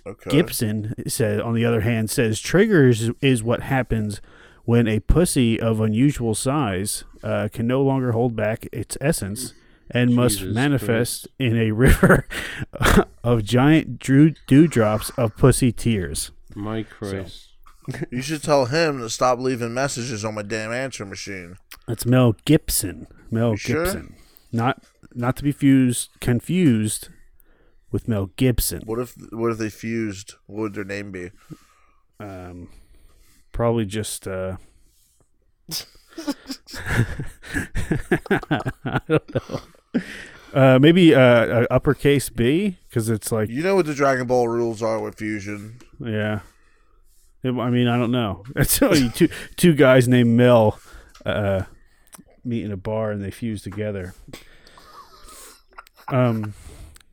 Okay. 0.06 0.30
Gibson 0.30 0.94
said, 1.08 1.40
on 1.40 1.54
the 1.54 1.64
other 1.64 1.80
hand, 1.80 2.10
says 2.10 2.38
triggers 2.38 3.10
is 3.20 3.42
what 3.42 3.62
happens 3.62 4.20
when 4.64 4.86
a 4.86 5.00
pussy 5.00 5.58
of 5.58 5.80
unusual 5.80 6.32
size 6.32 7.02
uh, 7.24 7.48
can 7.52 7.66
no 7.66 7.82
longer 7.82 8.12
hold 8.12 8.36
back 8.36 8.68
its 8.72 8.96
essence 9.00 9.52
and 9.90 10.14
must 10.14 10.38
Jesus 10.38 10.54
manifest 10.54 11.26
in 11.40 11.56
a 11.56 11.72
river 11.72 12.28
of 13.24 13.42
giant 13.42 13.98
dew- 13.98 14.34
dewdrops 14.46 15.10
of 15.16 15.36
pussy 15.36 15.72
tears. 15.72 16.30
My 16.54 16.84
Christ. 16.84 17.54
You 18.10 18.22
should 18.22 18.42
tell 18.42 18.66
him 18.66 18.98
to 18.98 19.08
stop 19.10 19.38
leaving 19.38 19.72
messages 19.74 20.24
on 20.24 20.34
my 20.34 20.42
damn 20.42 20.72
answer 20.72 21.04
machine. 21.06 21.56
That's 21.86 22.04
Mel 22.06 22.34
Gibson. 22.44 23.06
Mel 23.30 23.50
You 23.52 23.56
sure? 23.56 23.84
Gibson. 23.84 24.16
Not 24.52 24.82
not 25.14 25.36
to 25.36 25.42
be 25.44 25.52
fused 25.52 26.10
confused 26.20 27.08
with 27.92 28.08
Mel 28.08 28.30
Gibson. 28.36 28.82
What 28.86 28.98
if 28.98 29.14
what 29.32 29.52
if 29.52 29.58
they 29.58 29.70
fused? 29.70 30.34
What 30.46 30.62
would 30.62 30.74
their 30.74 30.84
name 30.84 31.12
be? 31.12 31.30
Um, 32.18 32.70
probably 33.52 33.84
just 33.84 34.26
uh, 34.26 34.56
I 38.84 39.00
don't 39.08 39.34
know. 39.34 39.60
Uh, 40.54 40.78
maybe 40.78 41.14
uh, 41.14 41.66
uppercase 41.70 42.28
B 42.30 42.78
because 42.88 43.08
it's 43.10 43.30
like 43.30 43.48
You 43.50 43.62
know 43.62 43.74
what 43.76 43.86
the 43.86 43.94
Dragon 43.94 44.26
Ball 44.26 44.48
rules 44.48 44.82
are 44.82 45.00
with 45.00 45.16
fusion. 45.16 45.78
yeah. 46.00 46.40
It- 47.46 47.58
I 47.60 47.70
mean, 47.70 47.88
I 47.88 47.96
don't 47.96 48.10
know. 48.10 48.44
It's 48.56 48.80
only 48.82 49.08
two 49.10 49.28
two 49.56 49.74
guys 49.74 50.08
named 50.08 50.30
Mel 50.30 50.78
uh, 51.24 51.62
meet 52.44 52.64
in 52.64 52.72
a 52.72 52.76
bar 52.76 53.10
and 53.10 53.22
they 53.22 53.30
fuse 53.30 53.62
together. 53.62 54.14
Um, 56.08 56.54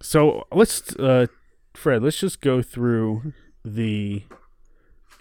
so 0.01 0.45
let's 0.51 0.95
uh, 0.97 1.27
Fred, 1.73 2.03
let's 2.03 2.17
just 2.17 2.41
go 2.41 2.61
through 2.61 3.33
the 3.65 4.23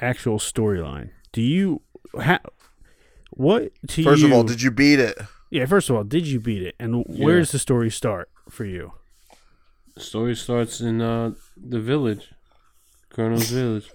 actual 0.01 0.39
storyline. 0.39 1.11
Do 1.33 1.41
you 1.43 1.81
ha- 2.21 2.41
what 3.31 3.73
to 3.89 4.03
First 4.05 4.21
you? 4.21 4.27
of 4.29 4.33
all, 4.35 4.43
did 4.45 4.61
you 4.63 4.71
beat 4.71 4.99
it? 5.01 5.17
yeah. 5.51 5.65
First 5.67 5.89
of 5.91 5.97
all, 5.97 6.05
did 6.05 6.27
you 6.27 6.41
beat 6.41 6.63
it? 6.63 6.75
And 6.79 7.05
where 7.07 7.39
does 7.39 7.53
the 7.53 7.59
story 7.59 7.91
start 7.91 8.29
for 8.51 8.65
you? 8.65 8.93
The 9.95 10.01
story 10.01 10.35
starts 10.37 10.81
in 10.81 11.01
uh, 11.01 11.33
the 11.57 11.81
village, 11.81 12.31
Colonel's 13.11 13.51
village. 13.51 13.91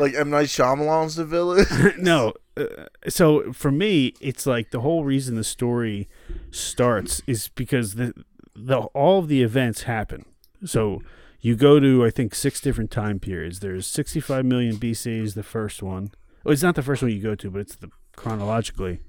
Like 0.00 0.14
M 0.14 0.30
Night 0.30 0.46
Shyamalan's 0.46 1.16
The 1.16 1.24
Village. 1.24 1.68
no. 1.98 2.32
Uh, 2.56 2.86
so 3.08 3.52
for 3.52 3.70
me, 3.70 4.14
it's 4.20 4.46
like 4.46 4.70
the 4.70 4.80
whole 4.80 5.04
reason 5.04 5.36
the 5.36 5.44
story 5.44 6.08
starts 6.50 7.22
is 7.26 7.48
because 7.48 7.94
the 7.94 8.14
the 8.54 8.78
all 8.78 9.18
of 9.20 9.28
the 9.28 9.42
events 9.42 9.82
happen. 9.82 10.24
So 10.64 11.02
you 11.40 11.54
go 11.54 11.78
to 11.78 12.04
I 12.04 12.10
think 12.10 12.34
six 12.34 12.60
different 12.60 12.90
time 12.90 13.18
periods. 13.20 13.60
There's 13.60 13.86
65 13.86 14.44
million 14.44 14.76
BC 14.76 15.22
is 15.22 15.34
the 15.34 15.42
first 15.42 15.82
one. 15.82 16.12
Well, 16.44 16.52
it's 16.52 16.62
not 16.62 16.74
the 16.74 16.82
first 16.82 17.02
one 17.02 17.12
you 17.12 17.22
go 17.22 17.34
to, 17.34 17.50
but 17.50 17.60
it's 17.60 17.76
the 17.76 17.90
chronologically. 18.16 19.00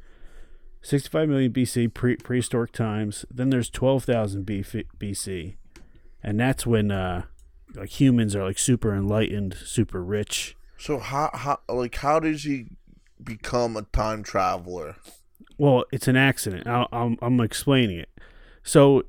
65 0.82 1.30
million 1.30 1.54
BC 1.54 1.94
pre- 1.94 2.18
prehistoric 2.18 2.72
times. 2.72 3.26
Then 3.30 3.50
there's 3.50 3.70
12,000 3.70 4.46
BC, 4.46 5.56
and 6.24 6.40
that's 6.40 6.66
when 6.66 6.92
uh, 6.92 7.24
like 7.76 8.02
humans 8.02 8.36
are 8.36 8.44
like 8.44 8.58
super 8.58 8.94
enlightened, 8.94 9.56
super 9.64 10.04
rich. 10.04 10.56
So 10.82 10.98
how 11.00 11.30
how 11.34 11.60
like 11.70 11.96
how 11.96 12.20
does 12.20 12.44
he 12.44 12.66
become 13.24 13.78
a 13.78 13.84
time 13.84 14.24
traveler? 14.24 14.96
Well, 15.58 15.86
it's 15.92 16.08
an 16.08 16.16
accident. 16.16 16.68
I'll, 16.68 16.88
I'm 16.92 17.18
I'm 17.22 17.40
explaining 17.40 18.00
it. 18.00 18.10
So, 18.64 19.04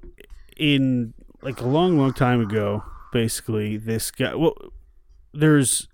in 0.57 1.15
like 1.41 1.61
a 1.61 1.67
long, 1.67 1.99
long 1.99 2.13
time 2.13 2.41
ago, 2.41 2.85
basically, 3.13 3.77
this 3.79 4.11
guy. 4.11 4.35
Well, 4.35 4.55
there's 5.33 5.89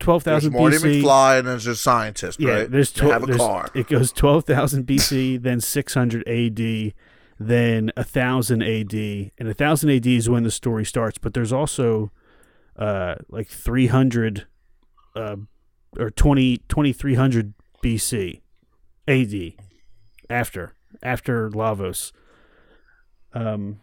twelve 0.00 0.24
thousand 0.24 0.52
thousand 0.52 0.60
Marty 0.82 1.00
BC. 1.00 1.02
McFly 1.02 1.38
and 1.38 1.48
there's 1.48 1.66
a 1.68 1.76
scientist, 1.76 2.40
Yeah, 2.40 2.50
right? 2.50 2.70
there's, 2.70 2.92
tw- 2.92 3.02
have 3.02 3.22
a 3.22 3.26
there's 3.26 3.38
car. 3.38 3.70
it 3.74 3.86
goes 3.86 4.10
twelve 4.12 4.44
thousand 4.44 4.86
BC, 4.86 5.40
then 5.42 5.60
six 5.60 5.94
hundred 5.94 6.26
AD, 6.28 6.92
then 7.38 7.92
thousand 7.96 8.62
AD, 8.62 8.94
and 8.94 9.56
thousand 9.56 9.90
AD 9.90 10.06
is 10.06 10.28
when 10.28 10.42
the 10.42 10.50
story 10.50 10.84
starts. 10.84 11.18
But 11.18 11.32
there's 11.34 11.52
also 11.52 12.10
uh, 12.76 13.16
like 13.28 13.48
three 13.48 13.86
hundred 13.86 14.46
uh, 15.16 15.36
or 15.98 16.10
20, 16.10 16.58
2300 16.68 17.54
BC, 17.82 18.40
AD, 19.08 19.52
after 20.28 20.74
after 21.02 21.50
Lavos. 21.50 22.12
Um, 23.32 23.80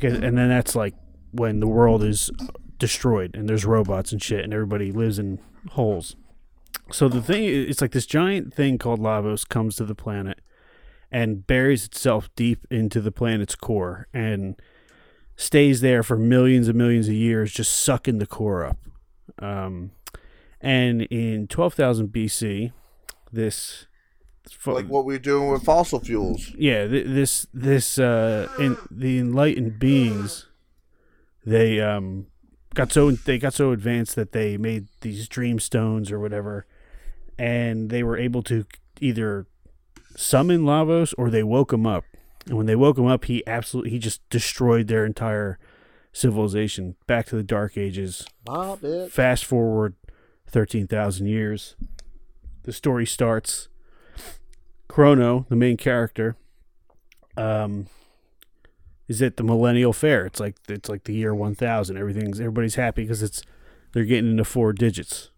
and 0.00 0.38
then 0.38 0.48
that's 0.48 0.74
like 0.74 0.94
when 1.32 1.60
the 1.60 1.66
world 1.66 2.02
is 2.02 2.30
destroyed 2.78 3.34
and 3.34 3.48
there's 3.48 3.64
robots 3.64 4.12
and 4.12 4.22
shit, 4.22 4.44
and 4.44 4.52
everybody 4.52 4.92
lives 4.92 5.18
in 5.18 5.38
holes. 5.72 6.16
So 6.90 7.08
the 7.08 7.22
thing, 7.22 7.44
it's 7.44 7.80
like 7.80 7.92
this 7.92 8.06
giant 8.06 8.52
thing 8.52 8.78
called 8.78 9.00
Lavos 9.00 9.48
comes 9.48 9.76
to 9.76 9.84
the 9.84 9.94
planet 9.94 10.40
and 11.10 11.46
buries 11.46 11.84
itself 11.84 12.28
deep 12.34 12.66
into 12.70 13.00
the 13.00 13.12
planet's 13.12 13.54
core 13.54 14.08
and 14.12 14.60
stays 15.36 15.80
there 15.80 16.02
for 16.02 16.16
millions 16.16 16.68
and 16.68 16.76
millions 16.76 17.08
of 17.08 17.14
years, 17.14 17.52
just 17.52 17.72
sucking 17.72 18.18
the 18.18 18.26
core 18.26 18.64
up. 18.64 18.78
Um, 19.38 19.92
and 20.64 21.02
in 21.02 21.46
12,000 21.46 22.08
BC, 22.08 22.72
this 23.32 23.86
like 24.66 24.86
what 24.86 25.04
we're 25.04 25.18
doing 25.18 25.50
with 25.50 25.64
fossil 25.64 26.00
fuels. 26.00 26.52
yeah, 26.56 26.86
th- 26.86 27.06
this 27.06 27.46
this 27.54 27.98
uh, 27.98 28.48
in 28.58 28.76
the 28.90 29.18
enlightened 29.18 29.78
beings, 29.78 30.48
they 31.44 31.80
um 31.80 32.26
got 32.74 32.92
so 32.92 33.10
they 33.10 33.38
got 33.38 33.54
so 33.54 33.72
advanced 33.72 34.16
that 34.16 34.32
they 34.32 34.56
made 34.56 34.88
these 35.00 35.28
dream 35.28 35.58
stones 35.58 36.12
or 36.12 36.20
whatever, 36.20 36.66
and 37.38 37.90
they 37.90 38.02
were 38.02 38.18
able 38.18 38.42
to 38.42 38.66
either 39.00 39.46
summon 40.16 40.62
Lavos 40.62 41.14
or 41.16 41.30
they 41.30 41.42
woke 41.42 41.72
him 41.72 41.86
up. 41.86 42.04
And 42.46 42.58
when 42.58 42.66
they 42.66 42.76
woke 42.76 42.98
him 42.98 43.06
up, 43.06 43.24
he 43.24 43.42
absolutely 43.46 43.90
he 43.90 43.98
just 43.98 44.28
destroyed 44.28 44.88
their 44.88 45.06
entire 45.06 45.58
civilization 46.12 46.96
back 47.06 47.26
to 47.26 47.36
the 47.36 47.42
Dark 47.42 47.78
Ages. 47.78 48.26
Bob. 48.44 48.80
Fast 49.10 49.46
forward 49.46 49.94
13,000 50.54 51.26
years. 51.26 51.74
The 52.62 52.72
story 52.72 53.04
starts. 53.04 53.68
Chrono, 54.86 55.46
the 55.48 55.56
main 55.56 55.76
character, 55.76 56.36
um, 57.36 57.88
is 59.08 59.20
at 59.20 59.36
the 59.36 59.42
Millennial 59.42 59.92
Fair. 59.92 60.24
It's 60.26 60.38
like 60.38 60.54
it's 60.68 60.88
like 60.88 61.04
the 61.04 61.12
year 61.12 61.34
1000. 61.34 61.96
Everything's 61.96 62.38
everybody's 62.38 62.76
happy 62.76 63.02
because 63.02 63.20
it's 63.20 63.42
they're 63.92 64.04
getting 64.04 64.30
into 64.30 64.44
four 64.44 64.72
digits. 64.72 65.30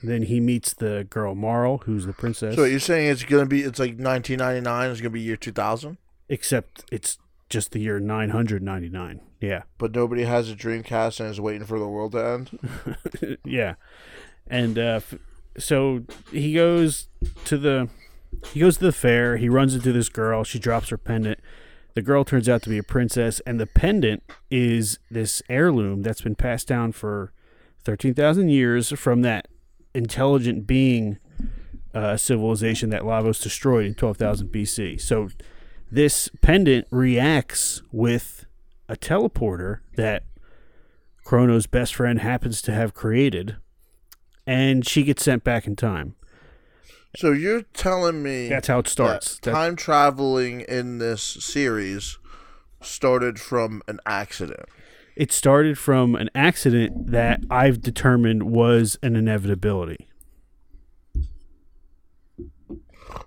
And 0.00 0.10
then 0.10 0.22
he 0.22 0.40
meets 0.40 0.72
the 0.72 1.06
girl 1.10 1.34
Marle, 1.34 1.78
who's 1.84 2.06
the 2.06 2.14
princess. 2.14 2.54
So 2.56 2.64
you're 2.64 2.80
saying 2.80 3.10
it's 3.10 3.24
gonna 3.24 3.44
be 3.44 3.60
it's 3.60 3.78
like 3.78 3.98
1999. 3.98 4.90
It's 4.90 5.00
gonna 5.02 5.10
be 5.10 5.20
year 5.20 5.36
2000, 5.36 5.98
except 6.30 6.84
it's 6.90 7.18
just 7.50 7.72
the 7.72 7.80
year 7.80 8.00
999. 8.00 9.20
Yeah. 9.40 9.64
but 9.76 9.94
nobody 9.94 10.24
has 10.24 10.50
a 10.50 10.54
Dreamcast 10.54 11.20
and 11.20 11.28
is 11.28 11.38
waiting 11.38 11.66
for 11.66 11.78
the 11.78 11.86
world 11.86 12.12
to 12.12 12.26
end. 12.26 13.38
yeah, 13.44 13.74
and 14.46 14.78
uh, 14.78 15.00
f- 15.02 15.14
so 15.56 16.02
he 16.30 16.54
goes 16.54 17.08
to 17.44 17.56
the 17.56 17.88
he 18.52 18.60
goes 18.60 18.78
to 18.78 18.84
the 18.84 18.92
fair. 18.92 19.36
He 19.36 19.48
runs 19.48 19.74
into 19.74 19.92
this 19.92 20.08
girl. 20.08 20.44
She 20.44 20.58
drops 20.58 20.88
her 20.88 20.98
pendant. 20.98 21.40
The 21.94 22.02
girl 22.02 22.24
turns 22.24 22.48
out 22.48 22.62
to 22.62 22.68
be 22.68 22.78
a 22.78 22.82
princess, 22.82 23.40
and 23.46 23.60
the 23.60 23.66
pendant 23.66 24.22
is 24.50 24.98
this 25.10 25.42
heirloom 25.48 26.02
that's 26.02 26.20
been 26.22 26.34
passed 26.34 26.66
down 26.66 26.92
for 26.92 27.32
thirteen 27.82 28.14
thousand 28.14 28.48
years 28.48 28.90
from 28.98 29.22
that 29.22 29.48
intelligent 29.94 30.66
being 30.66 31.18
uh, 31.94 32.16
civilization 32.16 32.90
that 32.90 33.02
Lavos 33.02 33.40
destroyed 33.40 33.86
in 33.86 33.94
twelve 33.94 34.16
thousand 34.16 34.48
BC. 34.48 35.00
So 35.00 35.28
this 35.90 36.28
pendant 36.42 36.88
reacts 36.90 37.82
with 37.92 38.46
a 38.88 38.96
teleporter 38.96 39.78
that 39.96 40.24
Chrono's 41.24 41.66
best 41.66 41.94
friend 41.94 42.18
happens 42.18 42.60
to 42.62 42.72
have 42.72 42.92
created, 42.92 43.56
and 44.46 44.86
she 44.86 45.02
gets 45.02 45.24
sent 45.24 45.44
back 45.44 45.66
in 45.66 45.76
time. 45.76 46.14
So 47.16 47.30
you're 47.32 47.62
telling 47.74 48.22
me 48.22 48.48
That's 48.48 48.66
how 48.68 48.80
it 48.80 48.88
starts. 48.88 49.38
that 49.40 49.52
time 49.52 49.76
traveling 49.76 50.62
in 50.62 50.98
this 50.98 51.22
series 51.22 52.18
started 52.82 53.38
from 53.40 53.82
an 53.86 54.00
accident. 54.04 54.64
it 55.16 55.30
started 55.32 55.78
from 55.78 56.16
an 56.16 56.28
accident 56.34 57.10
that 57.12 57.40
I've 57.48 57.80
determined 57.80 58.42
was 58.50 58.98
an 59.02 59.14
inevitability. 59.16 60.08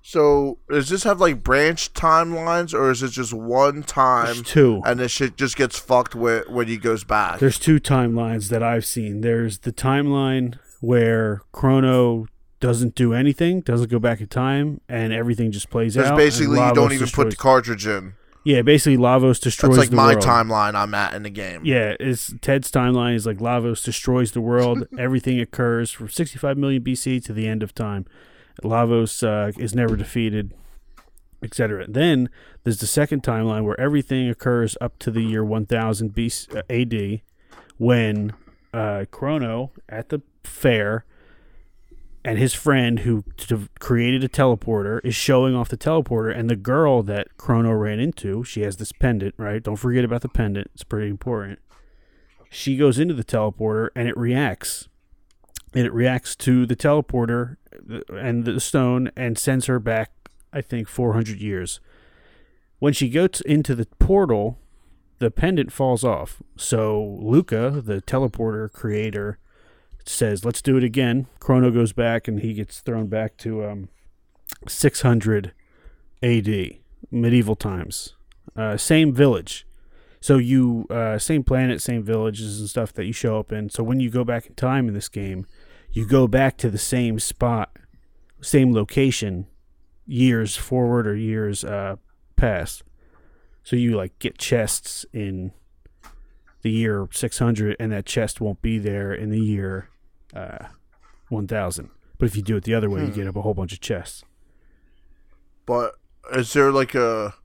So 0.02 0.58
does 0.70 0.90
this 0.90 1.04
have 1.04 1.20
like 1.20 1.44
branch 1.44 1.94
timelines, 1.94 2.74
or 2.74 2.92
is 2.92 3.04
it 3.04 3.12
just 3.12 3.34
one 3.34 3.84
time 3.84 4.26
There's 4.26 4.42
two. 4.44 4.82
and 4.86 5.00
this 5.00 5.12
shit 5.12 5.38
just 5.38 5.56
gets 5.58 5.78
fucked 5.78 6.16
with 6.16 6.48
when 6.50 6.68
he 6.68 6.78
goes 6.78 7.04
back? 7.04 7.40
There's 7.40 7.60
two 7.60 7.80
timelines 7.80 8.50
that 8.50 8.64
I've 8.64 8.86
seen. 8.86 9.22
There's 9.22 9.60
the 9.60 9.72
timeline 9.74 10.60
where 10.82 11.42
Chrono 11.52 12.28
doesn't 12.60 12.96
do 12.96 13.14
anything, 13.14 13.62
doesn't 13.62 13.90
go 13.90 14.00
back 14.00 14.20
in 14.22 14.28
time, 14.28 14.82
and 14.90 15.14
everything 15.14 15.52
just 15.52 15.70
plays 15.70 15.96
Because 15.96 16.12
out. 16.12 16.14
and 16.14 16.18
basically 16.18 16.60
you 16.60 16.74
don't 16.74 16.92
even 16.94 17.08
put 17.10 17.30
the 17.30 17.36
cartridge 17.36 17.86
in. 17.86 18.14
Yeah, 18.44 18.62
basically 18.62 18.96
Lavos 18.98 19.42
destroys 19.42 19.72
That's 19.76 19.78
like 19.78 19.90
the 19.90 19.96
my 19.98 20.14
world. 20.14 20.24
timeline 20.24 20.74
I'm 20.74 20.94
at 20.94 21.14
in 21.14 21.24
the 21.24 21.30
game. 21.30 21.62
Yeah, 21.66 21.96
it's 22.00 22.34
Ted's 22.42 22.72
timeline 22.72 23.14
is 23.16 23.26
like 23.26 23.40
Lavos 23.40 23.84
destroys 23.84 24.32
the 24.32 24.40
world. 24.40 24.88
Everything 24.98 25.40
occurs 25.42 25.92
from 25.92 26.08
65 26.08 26.58
million 26.58 26.82
BC 26.82 27.24
to 27.26 27.34
the 27.34 27.46
end 27.48 27.62
of 27.62 27.76
time. 27.76 28.06
Lavos 28.64 29.22
uh, 29.22 29.52
is 29.62 29.76
never 29.76 29.98
defeated, 29.98 30.54
etc. 31.44 31.88
Then 31.90 32.30
there's 32.64 32.80
the 32.80 32.88
second 32.88 33.22
timeline 33.22 33.66
where 33.66 33.80
everything 33.80 34.30
occurs 34.30 34.78
up 34.80 34.98
to 35.00 35.12
the 35.12 35.22
year 35.22 35.44
1000 35.44 36.14
BC, 36.16 36.56
uh, 36.56 36.62
AD, 36.70 37.22
when 37.78 38.34
uh, 38.74 39.06
Chrono 39.12 39.72
at 39.90 40.08
the 40.10 40.22
fair 40.48 41.06
and 42.28 42.38
his 42.38 42.54
friend 42.54 43.00
who 43.00 43.24
t- 43.38 43.70
created 43.80 44.22
a 44.22 44.28
teleporter 44.28 45.00
is 45.06 45.16
showing 45.16 45.56
off 45.56 45.70
the 45.70 45.78
teleporter 45.78 46.38
and 46.38 46.50
the 46.50 46.58
girl 46.58 47.02
that 47.02 47.38
chrono 47.38 47.72
ran 47.72 48.02
into 48.02 48.44
she 48.44 48.62
has 48.62 48.76
this 48.76 48.92
pendant 48.92 49.34
right? 49.38 49.64
Don't 49.64 49.78
forget 49.78 50.04
about 50.04 50.22
the 50.22 50.30
pendant. 50.30 50.70
It's 50.74 50.84
pretty 50.84 51.10
important. 51.10 51.60
She 52.50 52.76
goes 52.76 53.00
into 53.00 53.14
the 53.14 53.24
teleporter 53.24 53.90
and 53.96 54.10
it 54.10 54.18
reacts. 54.18 54.90
And 55.74 55.86
it 55.86 55.94
reacts 55.94 56.36
to 56.38 56.66
the 56.66 56.76
teleporter 56.76 57.58
uh, 57.90 58.16
and 58.16 58.44
the 58.44 58.60
stone 58.60 59.10
and 59.16 59.38
sends 59.38 59.68
her 59.68 59.80
back 59.80 60.12
i 60.52 60.60
think 60.62 60.90
400 60.90 61.40
years. 61.40 61.80
When 62.80 62.92
she 62.92 63.10
goes 63.10 63.42
into 63.42 63.74
the 63.74 63.88
portal 64.00 64.60
the 65.20 65.32
pendant 65.32 65.72
falls 65.72 66.04
off. 66.04 66.42
So 66.58 67.18
Lucca 67.22 67.82
the 67.82 68.02
teleporter 68.02 68.70
creator 68.70 69.40
says, 70.10 70.46
"Let's 70.46 70.62
do 70.62 70.78
it 70.78 70.84
again." 70.84 71.28
Chrono 71.40 71.72
goes 71.72 71.94
back, 71.94 72.28
and 72.28 72.40
he 72.40 72.54
gets 72.54 72.80
thrown 72.80 73.08
back 73.08 73.38
to 73.38 73.66
um, 73.66 73.90
600 74.68 75.54
A.D. 76.24 76.82
medieval 77.12 77.56
times. 77.56 78.16
Uh, 78.56 78.78
same 78.78 79.14
village, 79.14 79.68
so 80.20 80.38
you 80.38 80.88
uh, 80.90 81.18
same 81.18 81.44
planet, 81.44 81.82
same 81.82 82.04
villages 82.04 82.60
and 82.60 82.70
stuff 82.70 82.94
that 82.94 83.06
you 83.06 83.14
show 83.14 83.40
up 83.40 83.52
in. 83.52 83.70
So 83.70 83.84
when 83.84 84.00
you 84.00 84.10
go 84.10 84.24
back 84.24 84.48
in 84.48 84.56
time 84.56 84.88
in 84.88 84.94
this 84.94 85.10
game, 85.10 85.46
you 85.92 86.06
go 86.06 86.28
back 86.28 86.58
to 86.58 86.70
the 86.70 86.78
same 86.78 87.20
spot, 87.20 87.76
same 88.42 88.74
location, 88.74 89.48
years 90.06 90.56
forward 90.56 91.08
or 91.08 91.16
years 91.16 91.64
uh, 91.64 91.98
past. 92.36 92.84
So 93.64 93.76
you 93.76 93.96
like 93.96 94.18
get 94.20 94.38
chests 94.38 95.06
in 95.12 95.52
the 96.62 96.72
year 96.72 97.08
600 97.12 97.76
and 97.80 97.92
that 97.92 98.06
chest 98.06 98.42
won't 98.42 98.62
be 98.62 98.80
there 98.80 99.14
in 99.14 99.30
the 99.30 99.40
year 99.40 99.90
uh, 100.36 100.68
1000 101.30 101.90
but 102.18 102.26
if 102.26 102.36
you 102.36 102.42
do 102.42 102.56
it 102.58 102.64
the 102.64 102.74
other 102.74 102.90
way 102.90 103.02
you 103.02 103.08
Hmm. 103.08 103.14
get 103.14 103.28
up 103.28 103.36
a 103.36 103.42
whole 103.42 103.54
bunch 103.54 103.74
of 103.74 103.80
chests 103.82 104.24
But 105.66 105.96
is 106.34 106.54
there 106.54 106.72
like 106.72 106.96
a 106.96 107.36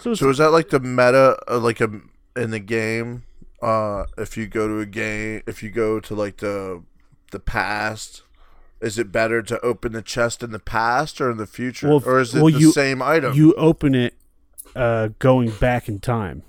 so, 0.00 0.14
so 0.14 0.28
is 0.30 0.38
that 0.38 0.50
like 0.50 0.70
the 0.70 0.80
meta 0.80 1.38
uh, 1.48 1.58
like 1.58 1.80
a 1.80 1.88
in 2.36 2.50
the 2.50 2.58
game? 2.58 3.22
Uh, 3.62 4.04
if 4.16 4.36
you 4.36 4.46
go 4.46 4.66
to 4.68 4.78
a 4.80 4.86
game, 4.86 5.42
if 5.46 5.62
you 5.62 5.70
go 5.70 6.00
to 6.00 6.14
like 6.14 6.38
the 6.38 6.82
the 7.30 7.38
past, 7.38 8.22
is 8.80 8.98
it 8.98 9.12
better 9.12 9.40
to 9.42 9.60
open 9.60 9.92
the 9.92 10.02
chest 10.02 10.42
in 10.42 10.50
the 10.50 10.58
past 10.58 11.20
or 11.20 11.30
in 11.30 11.36
the 11.36 11.46
future, 11.46 11.88
Well, 11.88 12.02
or 12.04 12.20
is 12.20 12.34
it 12.34 12.42
well, 12.42 12.52
the 12.52 12.58
you- 12.58 12.72
same 12.72 13.02
item? 13.02 13.34
you 13.34 13.54
open 13.54 13.94
it 13.94 14.14
uh, 14.76 15.10
going 15.18 15.50
back 15.50 15.88
in 15.88 15.98
time 16.00 16.42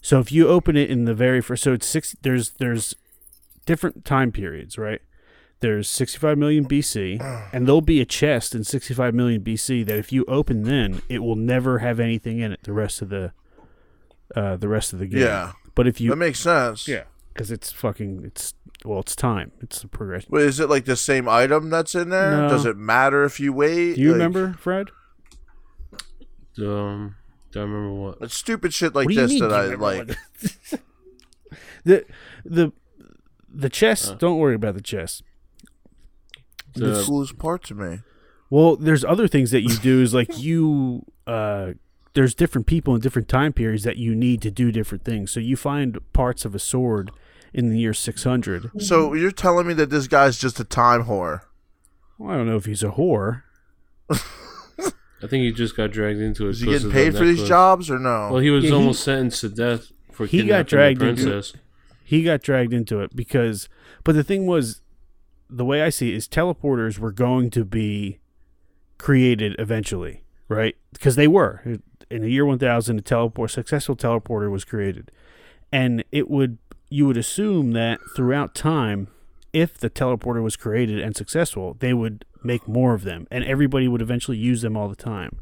so 0.00 0.18
if 0.18 0.32
you 0.32 0.48
open 0.48 0.76
it 0.76 0.90
in 0.90 1.04
the 1.04 1.14
very 1.14 1.40
first 1.40 1.62
so 1.62 1.72
it's 1.74 1.86
six 1.86 2.16
there's 2.22 2.50
there's 2.58 2.94
different 3.66 4.04
time 4.04 4.32
periods 4.32 4.76
right 4.78 5.00
there's 5.60 5.88
65 5.88 6.38
million 6.38 6.66
BC, 6.66 7.20
and 7.52 7.68
there'll 7.68 7.80
be 7.80 8.00
a 8.00 8.04
chest 8.04 8.52
in 8.52 8.64
65 8.64 9.14
million 9.14 9.42
BC 9.42 9.86
that 9.86 9.96
if 9.96 10.10
you 10.10 10.24
open 10.26 10.64
then, 10.64 11.02
it 11.08 11.20
will 11.20 11.36
never 11.36 11.78
have 11.78 12.00
anything 12.00 12.40
in 12.40 12.50
it 12.50 12.58
the 12.64 12.72
rest 12.72 13.00
of 13.00 13.10
the 13.10 13.32
uh, 14.34 14.56
the 14.56 14.66
rest 14.66 14.92
of 14.92 14.98
the 14.98 15.06
game. 15.06 15.20
Yeah, 15.20 15.52
But 15.76 15.86
if 15.86 16.00
you 16.00 16.10
that 16.10 16.16
makes 16.16 16.40
sense. 16.40 16.88
yeah, 16.88 17.04
because 17.32 17.52
it's 17.52 17.70
fucking 17.70 18.22
it's 18.24 18.54
well, 18.84 18.98
it's 18.98 19.14
time. 19.14 19.52
It's 19.60 19.84
a 19.84 19.86
progression. 19.86 20.30
Wait, 20.32 20.46
is 20.46 20.58
it 20.58 20.68
like 20.68 20.84
the 20.84 20.96
same 20.96 21.28
item 21.28 21.70
that's 21.70 21.94
in 21.94 22.08
there? 22.08 22.32
No. 22.42 22.48
Does 22.48 22.66
it 22.66 22.76
matter 22.76 23.22
if 23.22 23.38
you 23.38 23.52
wait? 23.52 23.94
Do 23.94 24.00
you 24.00 24.08
Like- 24.08 24.14
remember, 24.16 24.54
Fred? 24.58 24.88
Um, 26.58 27.14
do 27.52 27.60
I 27.60 27.62
remember 27.62 27.92
what? 27.92 28.18
It's 28.20 28.34
stupid 28.34 28.74
shit 28.74 28.96
like 28.96 29.06
What 29.06 29.14
this 29.14 29.38
that 29.38 29.52
I 29.52 29.74
like. 29.76 30.08
the 31.84 32.04
the 32.44 32.72
the 33.54 33.68
chest. 33.68 34.12
Uh. 34.12 34.14
don't 34.14 34.38
worry 34.38 34.54
about 34.54 34.74
the 34.74 34.80
chest. 34.82 35.22
the 36.74 36.86
The- 36.86 37.04
coolest 37.04 37.38
part 37.38 37.62
to 37.64 37.74
me. 37.74 37.98
Well, 38.50 38.76
there's 38.76 39.04
other 39.04 39.28
things 39.28 39.50
that 39.50 39.62
you 39.62 39.76
do. 39.76 40.02
Is 40.02 40.12
like 40.14 40.38
you. 40.42 41.04
uh 41.26 41.72
There's 42.14 42.34
different 42.34 42.66
people 42.66 42.94
in 42.94 43.00
different 43.00 43.28
time 43.28 43.52
periods 43.52 43.84
that 43.84 43.96
you 43.96 44.14
need 44.14 44.42
to 44.42 44.50
do 44.50 44.70
different 44.72 45.04
things. 45.04 45.30
So 45.30 45.40
you 45.40 45.56
find 45.56 45.98
parts 46.12 46.44
of 46.44 46.54
a 46.54 46.58
sword 46.58 47.10
in 47.54 47.70
the 47.70 47.78
year 47.78 47.94
600. 47.94 48.70
So 48.82 49.14
you're 49.14 49.30
telling 49.30 49.66
me 49.66 49.74
that 49.74 49.90
this 49.90 50.06
guy's 50.08 50.38
just 50.38 50.58
a 50.60 50.64
time 50.64 51.04
whore? 51.04 51.40
Well, 52.18 52.30
I 52.32 52.36
don't 52.36 52.46
know 52.46 52.56
if 52.56 52.66
he's 52.66 52.82
a 52.82 52.90
whore. 52.90 53.42
I 54.10 55.28
think 55.28 55.44
he 55.44 55.52
just 55.52 55.76
got 55.76 55.90
dragged 55.92 56.20
into 56.20 56.46
it. 56.48 56.50
Is 56.50 56.60
he 56.60 56.66
because 56.66 56.82
getting 56.82 56.92
paid 56.94 57.16
for 57.16 57.24
these 57.24 57.46
jobs 57.46 57.88
or 57.90 57.98
no? 57.98 58.30
Well, 58.32 58.40
he 58.40 58.50
was 58.50 58.64
Yeah, 58.64 58.70
he- 58.70 58.76
almost 58.76 59.04
sentenced 59.04 59.40
to 59.42 59.48
death 59.50 59.92
for 60.10 60.26
He 60.26 60.38
got 60.38 60.66
kidnapping 60.66 60.68
dragged 60.68 61.00
the 61.00 61.06
into- 61.08 61.22
princess. 61.30 61.52
He 62.04 62.22
got 62.22 62.42
dragged 62.42 62.72
into 62.72 63.00
it 63.00 63.14
because 63.14 63.68
but 64.04 64.14
the 64.14 64.24
thing 64.24 64.46
was 64.46 64.82
the 65.48 65.64
way 65.64 65.82
i 65.82 65.88
see 65.88 66.12
it 66.12 66.16
is 66.16 66.28
teleporters 66.28 66.98
were 66.98 67.12
going 67.12 67.50
to 67.50 67.64
be 67.64 68.18
created 68.98 69.56
eventually 69.58 70.22
right? 70.52 70.76
Because 70.92 71.16
they 71.16 71.28
were. 71.28 71.62
In 72.10 72.22
the 72.22 72.30
year 72.30 72.44
1000 72.44 72.98
a 72.98 73.02
teleport 73.02 73.50
successful 73.50 73.96
teleporter 73.96 74.50
was 74.50 74.64
created. 74.64 75.10
And 75.72 76.04
it 76.12 76.30
would 76.30 76.58
you 76.90 77.06
would 77.06 77.16
assume 77.16 77.72
that 77.72 77.98
throughout 78.14 78.54
time 78.54 79.08
if 79.52 79.78
the 79.78 79.88
teleporter 79.88 80.42
was 80.42 80.56
created 80.56 81.00
and 81.00 81.16
successful 81.16 81.76
they 81.80 81.94
would 81.94 82.26
make 82.44 82.68
more 82.68 82.92
of 82.92 83.04
them 83.04 83.26
and 83.30 83.44
everybody 83.44 83.88
would 83.88 84.02
eventually 84.02 84.36
use 84.36 84.60
them 84.60 84.76
all 84.76 84.88
the 84.88 84.96
time. 84.96 85.38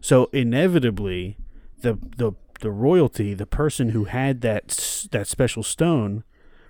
So 0.00 0.28
inevitably 0.32 1.36
the 1.80 1.98
the 2.16 2.32
the 2.62 2.70
royalty, 2.70 3.34
the 3.34 3.46
person 3.46 3.90
who 3.90 4.04
had 4.04 4.40
that 4.40 5.06
that 5.12 5.26
special 5.28 5.62
stone, 5.62 6.24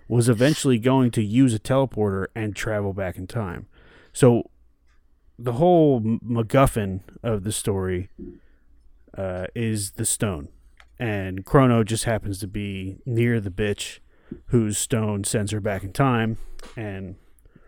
was 0.08 0.28
eventually 0.28 0.78
going 0.78 1.10
to 1.12 1.22
use 1.22 1.54
a 1.54 1.58
teleporter 1.58 2.26
and 2.34 2.54
travel 2.56 2.92
back 2.92 3.16
in 3.16 3.26
time. 3.26 3.66
So 4.12 4.50
the 5.38 5.52
whole 5.52 6.00
MacGuffin 6.00 7.00
of 7.22 7.44
the 7.44 7.52
story 7.52 8.10
uh, 9.16 9.46
is 9.54 9.92
the 9.92 10.04
stone, 10.04 10.48
and 10.98 11.44
Chrono 11.44 11.84
just 11.84 12.04
happens 12.04 12.38
to 12.40 12.46
be 12.46 12.98
near 13.06 13.40
the 13.40 13.50
bitch 13.50 14.00
whose 14.46 14.78
stone 14.78 15.24
sends 15.24 15.52
her 15.52 15.60
back 15.60 15.84
in 15.84 15.92
time, 15.92 16.38
and 16.76 17.16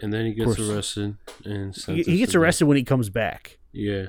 And 0.00 0.12
then 0.12 0.26
he 0.26 0.32
gets 0.34 0.56
course. 0.56 0.68
arrested 0.70 1.16
and 1.44 1.74
he, 1.76 2.02
he 2.02 2.18
gets 2.18 2.34
arrested 2.34 2.64
when 2.66 2.76
he 2.76 2.84
comes 2.84 3.10
back. 3.10 3.58
Yeah, 3.72 4.06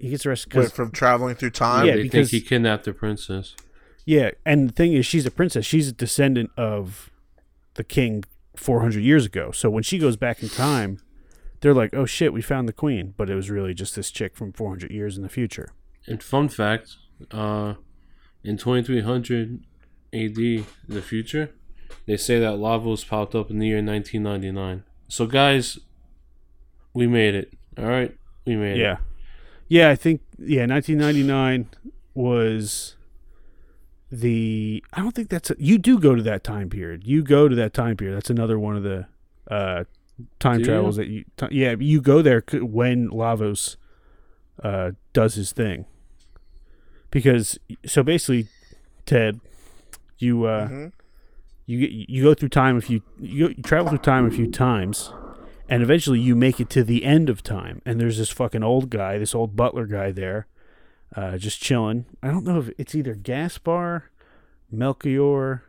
He 0.00 0.08
gets 0.10 0.24
arrested 0.24 0.54
Wait, 0.54 0.72
from 0.72 0.90
traveling 0.90 1.34
through 1.34 1.50
time? 1.50 1.86
Yeah, 1.86 1.96
they 1.96 2.02
because- 2.04 2.30
think 2.30 2.42
he 2.42 2.48
kidnapped 2.48 2.84
the 2.84 2.92
princess. 2.92 3.54
Yeah, 4.06 4.30
and 4.46 4.70
the 4.70 4.72
thing 4.72 4.94
is, 4.94 5.04
she's 5.04 5.26
a 5.26 5.30
princess. 5.30 5.66
She's 5.66 5.88
a 5.88 5.92
descendant 5.92 6.50
of 6.56 7.10
the 7.74 7.84
king 7.84 8.24
400 8.56 9.02
years 9.04 9.26
ago. 9.26 9.50
So 9.52 9.68
when 9.68 9.82
she 9.82 9.98
goes 9.98 10.16
back 10.16 10.42
in 10.42 10.48
time, 10.48 11.00
they're 11.60 11.74
like, 11.74 11.92
"Oh 11.94 12.06
shit, 12.06 12.32
we 12.32 12.40
found 12.40 12.66
the 12.66 12.72
queen," 12.72 13.12
but 13.18 13.28
it 13.28 13.34
was 13.34 13.50
really 13.50 13.74
just 13.74 13.94
this 13.94 14.10
chick 14.10 14.34
from 14.36 14.52
400 14.52 14.90
years 14.90 15.16
in 15.18 15.22
the 15.22 15.28
future. 15.28 15.68
And 16.06 16.22
fun 16.22 16.48
fact, 16.48 16.96
uh, 17.30 17.74
in 18.42 18.56
2300 18.56 19.60
AD, 20.14 20.64
the 20.88 21.02
future, 21.02 21.50
they 22.06 22.16
say 22.16 22.40
that 22.40 22.54
Lavos 22.54 23.06
popped 23.06 23.34
up 23.34 23.50
in 23.50 23.58
the 23.58 23.66
year 23.66 23.82
1999. 23.82 24.82
So 25.08 25.26
guys, 25.26 25.78
we 26.94 27.06
made 27.06 27.34
it. 27.34 27.52
All 27.78 27.84
right, 27.84 28.16
we 28.46 28.56
made 28.56 28.78
it. 28.78 28.80
Yeah, 28.80 28.96
yeah, 29.70 29.88
I 29.88 29.94
think 29.96 30.20
yeah, 30.38 30.66
1999 30.66 31.68
was 32.14 32.96
the. 34.10 34.82
I 34.92 35.00
don't 35.00 35.14
think 35.14 35.28
that's 35.30 35.50
a, 35.50 35.56
you 35.58 35.78
do 35.78 35.98
go 35.98 36.14
to 36.14 36.22
that 36.22 36.44
time 36.44 36.68
period. 36.68 37.04
You 37.06 37.22
go 37.22 37.48
to 37.48 37.54
that 37.56 37.72
time 37.72 37.96
period. 37.96 38.16
That's 38.16 38.30
another 38.30 38.58
one 38.58 38.76
of 38.76 38.82
the 38.82 39.06
uh, 39.50 39.84
time 40.38 40.56
Do 40.58 40.60
you? 40.62 40.66
travels 40.66 40.96
that 40.96 41.06
you. 41.08 41.24
T- 41.36 41.46
yeah, 41.52 41.74
you 41.78 42.00
go 42.00 42.20
there 42.22 42.42
c- 42.48 42.60
when 42.60 43.08
Lavos 43.10 43.76
uh, 44.62 44.92
does 45.12 45.34
his 45.34 45.52
thing. 45.52 45.86
Because 47.10 47.58
so 47.86 48.02
basically, 48.02 48.48
Ted, 49.06 49.40
you 50.18 50.44
uh, 50.44 50.68
Mhm. 50.68 50.92
you 51.66 51.78
get 51.80 51.90
you 51.92 52.22
go 52.24 52.34
through 52.34 52.48
time 52.50 52.76
a 52.76 52.80
few 52.80 53.02
you, 53.20 53.48
go, 53.48 53.54
you 53.56 53.62
travel 53.62 53.88
through 53.90 53.98
time 53.98 54.26
a 54.26 54.30
few 54.30 54.50
times 54.50 55.12
and 55.70 55.82
eventually 55.82 56.20
you 56.20 56.36
make 56.36 56.60
it 56.60 56.68
to 56.70 56.84
the 56.84 57.04
end 57.04 57.30
of 57.30 57.42
time. 57.42 57.80
And 57.86 58.00
there's 58.00 58.18
this 58.18 58.30
fucking 58.30 58.62
old 58.62 58.90
guy 58.90 59.18
this 59.18 59.34
old 59.34 59.56
butler 59.56 59.86
guy 59.86 60.10
there 60.10 60.46
uh, 61.16 61.38
just 61.38 61.62
chilling. 61.62 62.06
I 62.22 62.28
don't 62.28 62.44
know 62.44 62.58
if 62.58 62.70
it's 62.78 62.94
either 62.94 63.14
gaspar 63.14 64.10
melchior 64.70 65.64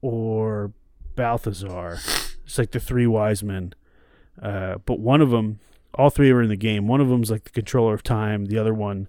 or 0.00 0.72
balthazar. 1.14 1.98
It's 2.44 2.58
like 2.58 2.70
the 2.70 2.80
three 2.80 3.06
wise 3.06 3.42
men. 3.42 3.74
Uh, 4.40 4.76
but 4.86 5.00
one 5.00 5.20
of 5.20 5.30
them 5.30 5.60
all 5.94 6.10
three 6.10 6.30
are 6.30 6.42
in 6.42 6.48
the 6.48 6.56
game. 6.56 6.86
One 6.86 7.00
of 7.00 7.08
them's 7.08 7.30
like 7.30 7.44
the 7.44 7.50
controller 7.50 7.94
of 7.94 8.02
time. 8.02 8.46
The 8.46 8.58
other 8.58 8.72
one 8.72 9.08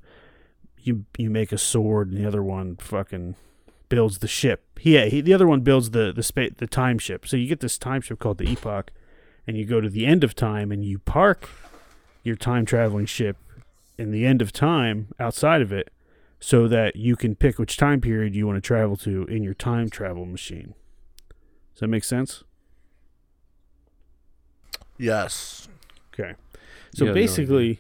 you 0.81 1.05
you 1.17 1.29
make 1.29 1.51
a 1.51 1.57
sword 1.57 2.09
and 2.09 2.17
the 2.17 2.25
other 2.25 2.43
one 2.43 2.77
fucking 2.77 3.35
builds 3.89 4.19
the 4.19 4.27
ship. 4.27 4.65
Yeah, 4.81 5.05
he, 5.05 5.21
the 5.21 5.33
other 5.33 5.47
one 5.47 5.61
builds 5.61 5.91
the 5.91 6.11
the 6.11 6.23
spa- 6.23 6.55
the 6.57 6.67
time 6.67 6.97
ship. 6.97 7.27
So 7.27 7.37
you 7.37 7.47
get 7.47 7.59
this 7.59 7.77
time 7.77 8.01
ship 8.01 8.19
called 8.19 8.37
the 8.37 8.49
Epoch, 8.49 8.91
and 9.49 9.57
you 9.57 9.65
go 9.65 9.81
to 9.81 9.89
the 9.89 10.05
end 10.05 10.23
of 10.23 10.35
time 10.35 10.71
and 10.71 10.85
you 10.85 10.99
park 10.99 11.49
your 12.23 12.35
time 12.35 12.67
traveling 12.67 13.07
ship 13.07 13.35
in 13.97 14.11
the 14.11 14.23
end 14.23 14.43
of 14.43 14.53
time 14.53 15.07
outside 15.19 15.59
of 15.59 15.71
it, 15.71 15.89
so 16.39 16.67
that 16.67 16.95
you 16.95 17.15
can 17.15 17.33
pick 17.33 17.57
which 17.57 17.75
time 17.75 17.99
period 17.99 18.35
you 18.35 18.45
want 18.45 18.57
to 18.57 18.61
travel 18.61 18.95
to 18.95 19.23
in 19.25 19.41
your 19.41 19.55
time 19.55 19.89
travel 19.89 20.27
machine. 20.27 20.75
Does 21.73 21.79
that 21.79 21.87
make 21.87 22.03
sense? 22.03 22.43
Yes. 24.99 25.67
Okay. 26.13 26.35
So 26.93 27.05
Yeah, 27.05 27.09
no, 27.09 27.15
basically, 27.15 27.79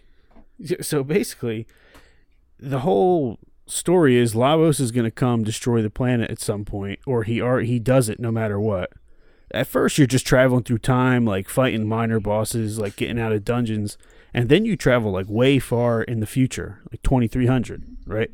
so 0.81 1.03
basically, 1.03 1.67
the 2.59 2.79
whole 2.79 3.37
story 3.67 4.17
is 4.17 4.33
Lavos 4.33 4.79
is 4.79 4.89
going 4.89 5.05
to 5.05 5.11
come 5.11 5.43
destroy 5.43 5.83
the 5.83 5.91
planet 5.91 6.31
at 6.31 6.39
some 6.39 6.65
point, 6.65 6.97
or 7.05 7.25
he 7.25 7.39
are 7.39 7.59
he 7.59 7.77
does 7.77 8.09
it 8.09 8.19
no 8.19 8.31
matter 8.31 8.59
what. 8.59 8.91
At 9.51 9.67
first, 9.67 9.97
you're 9.97 10.07
just 10.07 10.27
traveling 10.27 10.63
through 10.63 10.77
time, 10.79 11.25
like 11.25 11.49
fighting 11.49 11.87
minor 11.87 12.19
bosses, 12.19 12.77
like 12.79 12.95
getting 12.95 13.19
out 13.19 13.31
of 13.31 13.43
dungeons, 13.43 13.97
and 14.33 14.47
then 14.47 14.63
you 14.65 14.75
travel 14.75 15.11
like 15.11 15.25
way 15.27 15.57
far 15.59 16.03
in 16.03 16.19
the 16.19 16.27
future, 16.27 16.81
like 16.91 17.01
2300, 17.01 17.83
right? 18.05 18.31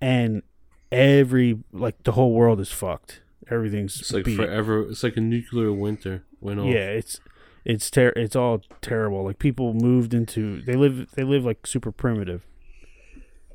And 0.00 0.42
every 0.90 1.60
like 1.72 2.02
the 2.02 2.12
whole 2.12 2.32
world 2.32 2.60
is 2.60 2.70
fucked. 2.72 3.20
Everything's 3.50 4.00
It's 4.00 4.12
like 4.12 4.24
beat. 4.24 4.36
forever. 4.36 4.88
It's 4.88 5.02
like 5.02 5.16
a 5.16 5.20
nuclear 5.20 5.72
winter 5.72 6.24
went 6.40 6.58
off. 6.60 6.66
Yeah, 6.66 6.88
it's 6.90 7.20
it's 7.64 7.90
ter- 7.90 8.12
it's 8.16 8.34
all 8.34 8.62
terrible. 8.80 9.24
Like 9.24 9.38
people 9.38 9.74
moved 9.74 10.12
into 10.14 10.60
they 10.62 10.74
live 10.74 11.10
they 11.12 11.22
live 11.22 11.44
like 11.44 11.66
super 11.66 11.92
primitive. 11.92 12.44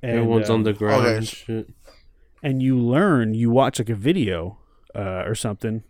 And, 0.01 0.12
Everyone's 0.12 0.49
um, 0.49 0.57
underground 0.57 1.05
okay. 1.05 1.18
and 1.18 1.28
shit. 1.28 1.70
and 2.43 2.62
you 2.62 2.78
learn 2.78 3.34
you 3.34 3.49
watch 3.49 3.80
like 3.80 3.89
a 3.89 3.95
video 3.95 4.59
uh, 4.95 5.24
or 5.26 5.36
something. 5.36 5.84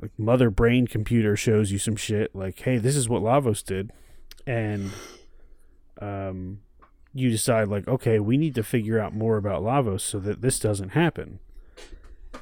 Like 0.00 0.12
mother 0.18 0.50
brain 0.50 0.86
computer 0.86 1.36
shows 1.36 1.70
you 1.70 1.78
some 1.78 1.96
shit 1.96 2.34
like, 2.34 2.58
hey, 2.60 2.78
this 2.78 2.96
is 2.96 3.08
what 3.08 3.22
Lavos 3.22 3.64
did, 3.64 3.92
and 4.46 4.90
um, 6.00 6.60
you 7.12 7.30
decide 7.30 7.68
like, 7.68 7.86
okay, 7.88 8.18
we 8.18 8.36
need 8.36 8.54
to 8.54 8.62
figure 8.62 8.98
out 8.98 9.14
more 9.14 9.36
about 9.36 9.62
Lavos 9.62 10.00
so 10.00 10.18
that 10.20 10.40
this 10.40 10.58
doesn't 10.58 10.90
happen. 10.90 11.40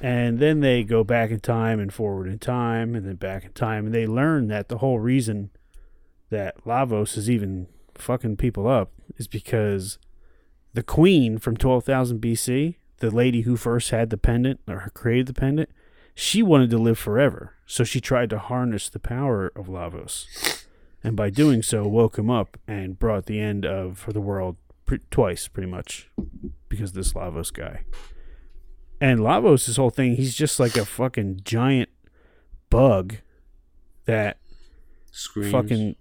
And 0.01 0.39
then 0.39 0.61
they 0.61 0.83
go 0.83 1.03
back 1.03 1.31
in 1.31 1.39
time 1.39 1.79
and 1.79 1.93
forward 1.93 2.27
in 2.27 2.39
time 2.39 2.95
and 2.95 3.05
then 3.05 3.15
back 3.15 3.43
in 3.43 3.51
time 3.51 3.85
and 3.85 3.93
they 3.93 4.07
learn 4.07 4.47
that 4.47 4.69
the 4.69 4.77
whole 4.77 4.99
reason 4.99 5.49
that 6.29 6.63
Lavos 6.63 7.17
is 7.17 7.29
even 7.29 7.67
fucking 7.95 8.37
people 8.37 8.67
up 8.67 8.91
is 9.17 9.27
because 9.27 9.97
the 10.73 10.83
queen 10.83 11.37
from 11.37 11.57
12,000 11.57 12.21
BC, 12.21 12.75
the 12.97 13.11
lady 13.11 13.41
who 13.41 13.57
first 13.57 13.89
had 13.89 14.09
the 14.09 14.17
pendant 14.17 14.61
or 14.67 14.91
created 14.93 15.25
the 15.25 15.33
pendant, 15.33 15.69
she 16.15 16.43
wanted 16.43 16.69
to 16.71 16.77
live 16.77 16.99
forever. 16.99 17.55
So 17.65 17.83
she 17.83 18.01
tried 18.01 18.29
to 18.31 18.39
harness 18.39 18.89
the 18.89 18.99
power 18.99 19.51
of 19.55 19.67
Lavos. 19.67 20.65
And 21.03 21.15
by 21.15 21.29
doing 21.29 21.61
so, 21.61 21.87
woke 21.87 22.17
him 22.17 22.29
up 22.29 22.57
and 22.67 22.99
brought 22.99 23.25
the 23.25 23.39
end 23.39 23.65
of 23.65 23.97
for 23.97 24.11
the 24.11 24.19
world 24.19 24.57
pre- 24.85 24.99
twice, 25.11 25.47
pretty 25.47 25.69
much, 25.69 26.09
because 26.67 26.89
of 26.89 26.95
this 26.95 27.13
Lavos 27.13 27.53
guy. 27.53 27.83
And 28.99 29.19
Lavos, 29.19 29.67
this 29.67 29.77
whole 29.77 29.91
thing, 29.91 30.15
he's 30.15 30.35
just 30.35 30.59
like 30.59 30.75
a 30.75 30.83
fucking 30.83 31.41
giant 31.43 31.89
bug 32.69 33.17
that 34.05 34.37
Screens. 35.11 35.51
fucking 35.51 35.95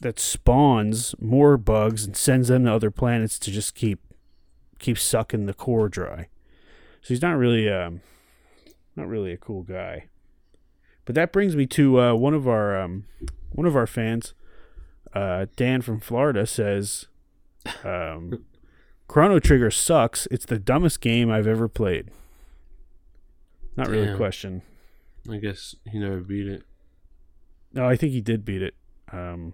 that 0.00 0.20
spawns 0.20 1.14
more 1.18 1.56
bugs 1.56 2.04
and 2.04 2.16
sends 2.16 2.48
them 2.48 2.64
to 2.64 2.72
other 2.72 2.90
planets 2.90 3.38
to 3.38 3.50
just 3.50 3.74
keep 3.74 4.00
keep 4.78 4.98
sucking 4.98 5.46
the 5.46 5.54
core 5.54 5.88
dry. 5.88 6.28
So 7.00 7.08
he's 7.08 7.22
not 7.22 7.38
really 7.38 7.68
um 7.70 8.02
not 8.96 9.08
really 9.08 9.32
a 9.32 9.36
cool 9.36 9.62
guy. 9.62 10.08
But 11.04 11.14
that 11.14 11.32
brings 11.32 11.54
me 11.54 11.66
to 11.66 12.00
uh, 12.00 12.14
one 12.14 12.34
of 12.34 12.48
our 12.48 12.80
um, 12.80 13.04
one 13.52 13.66
of 13.66 13.76
our 13.76 13.86
fans, 13.86 14.34
uh, 15.12 15.46
Dan 15.54 15.82
from 15.82 16.00
Florida 16.00 16.46
says, 16.46 17.06
um, 17.84 18.44
"Chrono 19.08 19.38
Trigger 19.38 19.70
sucks. 19.70 20.26
It's 20.30 20.46
the 20.46 20.58
dumbest 20.58 21.00
game 21.00 21.30
I've 21.30 21.46
ever 21.46 21.68
played." 21.68 22.10
Not 23.76 23.88
really 23.88 24.08
a 24.08 24.16
question. 24.16 24.62
I 25.30 25.36
guess 25.36 25.76
he 25.90 25.98
never 25.98 26.20
beat 26.20 26.46
it. 26.46 26.62
No, 27.72 27.86
I 27.86 27.94
think 27.94 28.12
he 28.12 28.20
did 28.20 28.44
beat 28.44 28.62
it. 28.62 28.74
Um, 29.12 29.52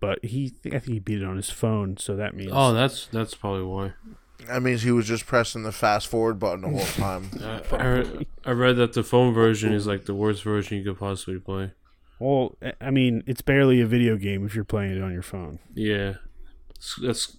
but 0.00 0.24
he, 0.24 0.54
I 0.66 0.78
think 0.78 0.84
he 0.86 0.98
beat 0.98 1.20
it 1.20 1.26
on 1.26 1.36
his 1.36 1.50
phone, 1.50 1.96
so 1.98 2.16
that 2.16 2.34
means. 2.34 2.50
Oh, 2.52 2.72
that's 2.72 3.06
that's 3.06 3.34
probably 3.34 3.64
why. 3.64 3.92
That 4.46 4.62
means 4.62 4.82
he 4.82 4.90
was 4.92 5.06
just 5.08 5.26
pressing 5.26 5.62
the 5.62 5.72
fast 5.72 6.06
forward 6.08 6.38
button 6.38 6.60
the 6.60 6.68
whole 6.68 6.80
time. 6.80 7.30
I, 7.42 7.62
I, 7.76 8.26
I 8.44 8.52
read 8.52 8.76
that 8.76 8.92
the 8.92 9.02
phone 9.02 9.32
version 9.34 9.72
is 9.72 9.86
like 9.86 10.04
the 10.04 10.14
worst 10.14 10.42
version 10.44 10.78
you 10.78 10.84
could 10.84 10.98
possibly 10.98 11.38
play. 11.40 11.72
well, 12.18 12.56
I- 12.62 12.74
I 12.80 12.90
mean, 12.90 13.22
it's 13.26 13.42
barely 13.42 13.80
a 13.80 13.86
video 13.86 14.16
game 14.16 14.44
if 14.46 14.54
you're 14.54 14.64
playing 14.64 14.96
it 14.96 15.02
on 15.02 15.12
your 15.12 15.22
phone. 15.22 15.58
Yeah, 15.74 16.16
It's- 16.70 16.98
that's 17.02 17.36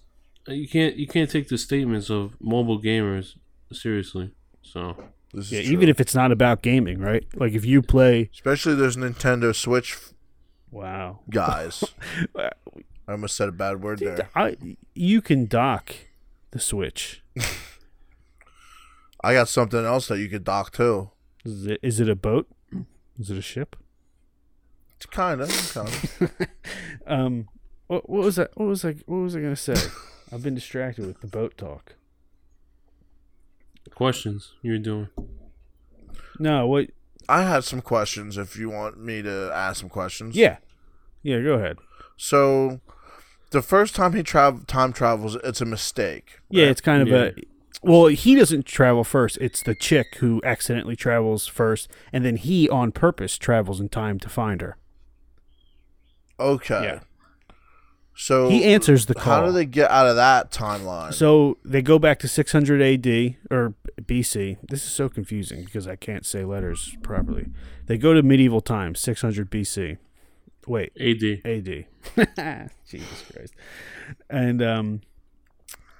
you 0.48 0.66
can't 0.68 0.96
you 0.96 1.06
can't 1.06 1.28
take 1.30 1.48
the 1.48 1.58
statements 1.58 2.10
of 2.10 2.34
mobile 2.40 2.80
gamers 2.82 3.34
seriously. 3.72 4.32
So 4.62 4.96
This 5.32 5.52
Yeah, 5.52 5.62
true. 5.62 5.72
even 5.72 5.88
if 5.90 6.00
it's 6.00 6.14
not 6.14 6.32
about 6.32 6.62
gaming, 6.62 6.98
right? 7.00 7.24
Like 7.34 7.52
if 7.52 7.64
you 7.64 7.80
play, 7.82 8.30
especially 8.34 8.74
there's 8.74 8.96
Nintendo 8.96 9.54
Switch 9.54 9.92
f- 9.92 10.12
wow, 10.70 11.20
guys. 11.30 11.84
I 12.36 12.50
almost 13.12 13.36
said 13.36 13.48
a 13.48 13.52
bad 13.52 13.82
word 13.82 14.00
there. 14.00 14.28
I, 14.34 14.56
you 14.94 15.20
can 15.22 15.46
dock 15.46 15.94
the 16.50 16.60
Switch. 16.60 17.22
I 19.22 19.34
got 19.34 19.48
something 19.48 19.84
else 19.84 20.08
that 20.08 20.18
you 20.18 20.28
could 20.28 20.44
dock 20.44 20.72
too. 20.72 21.10
Is 21.44 21.66
it, 21.66 21.80
is 21.82 22.00
it 22.00 22.08
a 22.08 22.14
boat? 22.16 22.48
Is 23.18 23.30
it 23.30 23.36
a 23.38 23.42
ship? 23.42 23.76
It's 24.96 25.06
kind 25.06 25.40
of, 25.40 25.48
kind 25.72 25.88
of. 25.88 26.48
Um, 27.06 27.48
what, 27.86 28.08
what 28.08 28.24
was 28.24 28.36
that? 28.36 28.50
What 28.54 28.66
was 28.66 28.84
I? 28.84 28.92
What 29.06 29.18
was 29.18 29.34
I 29.36 29.40
gonna 29.40 29.56
say? 29.56 29.74
I've 30.32 30.42
been 30.42 30.54
distracted 30.54 31.06
with 31.06 31.20
the 31.20 31.26
boat 31.26 31.56
talk. 31.56 31.94
questions 33.94 34.52
you're 34.62 34.78
doing? 34.78 35.08
No, 36.38 36.66
what? 36.66 36.90
I 37.28 37.42
had 37.42 37.64
some 37.64 37.80
questions. 37.80 38.36
If 38.36 38.56
you 38.56 38.70
want 38.70 38.98
me 38.98 39.22
to 39.22 39.50
ask 39.54 39.80
some 39.80 39.88
questions, 39.88 40.36
Yeah, 40.36 40.58
yeah. 41.22 41.40
Go 41.40 41.54
ahead. 41.54 41.78
So, 42.16 42.80
the 43.50 43.62
first 43.62 43.94
time 43.94 44.12
he 44.14 44.22
travel 44.22 44.60
time 44.66 44.92
travels, 44.92 45.36
it's 45.44 45.60
a 45.60 45.64
mistake. 45.64 46.40
Yeah, 46.50 46.66
it's 46.66 46.80
kind 46.80 47.02
of 47.02 47.08
Yeah. 47.08 47.16
a. 47.24 47.32
Well, 47.82 48.06
he 48.06 48.34
doesn't 48.34 48.66
travel 48.66 49.04
first. 49.04 49.38
It's 49.40 49.62
the 49.62 49.74
chick 49.74 50.16
who 50.16 50.40
accidentally 50.44 50.96
travels 50.96 51.46
first, 51.46 51.88
and 52.12 52.24
then 52.24 52.36
he, 52.36 52.68
on 52.68 52.90
purpose, 52.90 53.38
travels 53.38 53.78
in 53.80 53.88
time 53.88 54.18
to 54.20 54.28
find 54.28 54.60
her. 54.60 54.76
okay. 56.40 56.82
Yeah. 56.82 57.00
So 58.14 58.48
He 58.48 58.64
answers 58.64 59.06
the 59.06 59.14
call. 59.14 59.40
How 59.42 59.46
do 59.46 59.52
they 59.52 59.64
get 59.64 59.90
out 59.92 60.08
of 60.08 60.16
that 60.16 60.50
timeline? 60.50 61.14
So 61.14 61.56
they 61.64 61.82
go 61.82 62.00
back 62.00 62.18
to 62.20 62.28
600 62.28 62.82
AD 62.82 63.36
or 63.48 63.74
BC. 64.02 64.56
This 64.68 64.82
is 64.84 64.90
so 64.90 65.08
confusing 65.08 65.64
because 65.64 65.86
I 65.86 65.94
can't 65.94 66.26
say 66.26 66.44
letters 66.44 66.96
properly. 67.02 67.46
They 67.86 67.96
go 67.96 68.14
to 68.14 68.22
medieval 68.24 68.60
times, 68.60 68.98
600 68.98 69.48
BC. 69.50 69.98
Wait, 70.68 70.92
AD. 71.00 71.40
AD. 71.44 72.70
Jesus 72.86 73.24
Christ. 73.32 73.54
And 74.28 74.62
um, 74.62 75.00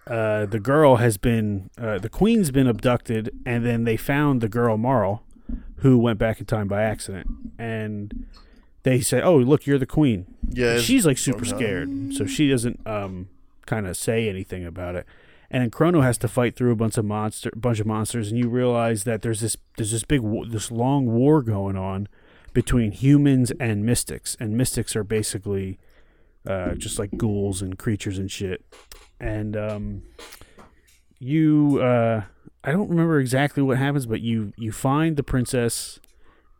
uh, 0.06 0.46
the 0.46 0.60
girl 0.60 0.96
has 0.96 1.16
been, 1.16 1.70
uh, 1.78 1.98
the 1.98 2.08
queen's 2.08 2.50
been 2.50 2.66
abducted, 2.66 3.34
and 3.46 3.64
then 3.64 3.84
they 3.84 3.96
found 3.96 4.40
the 4.40 4.48
girl 4.48 4.76
Marle, 4.76 5.22
who 5.76 5.98
went 5.98 6.18
back 6.18 6.40
in 6.40 6.46
time 6.46 6.68
by 6.68 6.82
accident. 6.82 7.26
And 7.58 8.26
they 8.82 9.00
say, 9.00 9.20
"Oh, 9.20 9.36
look, 9.36 9.66
you're 9.66 9.78
the 9.78 9.86
queen." 9.86 10.26
yeah, 10.48 10.78
she's 10.78 11.06
like 11.06 11.18
super 11.18 11.40
okay. 11.40 11.48
scared, 11.48 12.14
so 12.14 12.26
she 12.26 12.48
doesn't 12.48 12.86
um 12.86 13.28
kind 13.66 13.86
of 13.86 13.96
say 13.96 14.28
anything 14.28 14.64
about 14.64 14.94
it. 14.96 15.06
And 15.50 15.62
then 15.62 15.70
Chrono 15.70 16.02
has 16.02 16.18
to 16.18 16.28
fight 16.28 16.56
through 16.56 16.72
a 16.72 16.76
bunch 16.76 16.98
of 16.98 17.04
monster, 17.04 17.50
bunch 17.56 17.80
of 17.80 17.86
monsters, 17.86 18.30
and 18.30 18.38
you 18.38 18.48
realize 18.48 19.04
that 19.04 19.22
there's 19.22 19.40
this 19.40 19.56
there's 19.76 19.92
this 19.92 20.04
big 20.04 20.22
this 20.50 20.70
long 20.70 21.06
war 21.06 21.42
going 21.42 21.76
on 21.76 22.08
between 22.58 22.90
humans 22.90 23.52
and 23.60 23.84
mystics, 23.84 24.36
and 24.40 24.56
mystics 24.56 24.96
are 24.96 25.04
basically 25.04 25.78
uh, 26.44 26.74
just 26.74 26.98
like 26.98 27.16
ghouls 27.16 27.62
and 27.62 27.78
creatures 27.78 28.18
and 28.18 28.28
shit. 28.28 28.64
And 29.20 29.56
um, 29.56 30.02
you 31.20 31.78
uh, 31.80 32.24
I 32.64 32.72
don't 32.72 32.90
remember 32.90 33.20
exactly 33.20 33.62
what 33.62 33.78
happens, 33.78 34.06
but 34.06 34.22
you 34.22 34.52
you 34.56 34.72
find 34.72 35.16
the 35.16 35.22
princess 35.22 36.00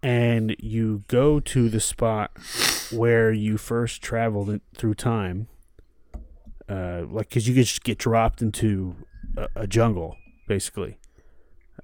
and 0.01 0.55
you 0.61 1.03
go 1.09 1.41
to 1.41 1.69
the 1.69 1.81
spot 1.81 2.31
where 2.93 3.33
you 3.33 3.59
first 3.59 4.01
traveled 4.01 4.61
through 4.77 4.95
time. 4.95 5.49
Uh, 6.69 7.07
like, 7.11 7.29
cause 7.29 7.49
you 7.49 7.57
just 7.57 7.83
get 7.83 7.99
dropped 7.99 8.41
into 8.41 8.95
a, 9.37 9.49
a 9.63 9.67
jungle, 9.67 10.15
basically, 10.47 10.97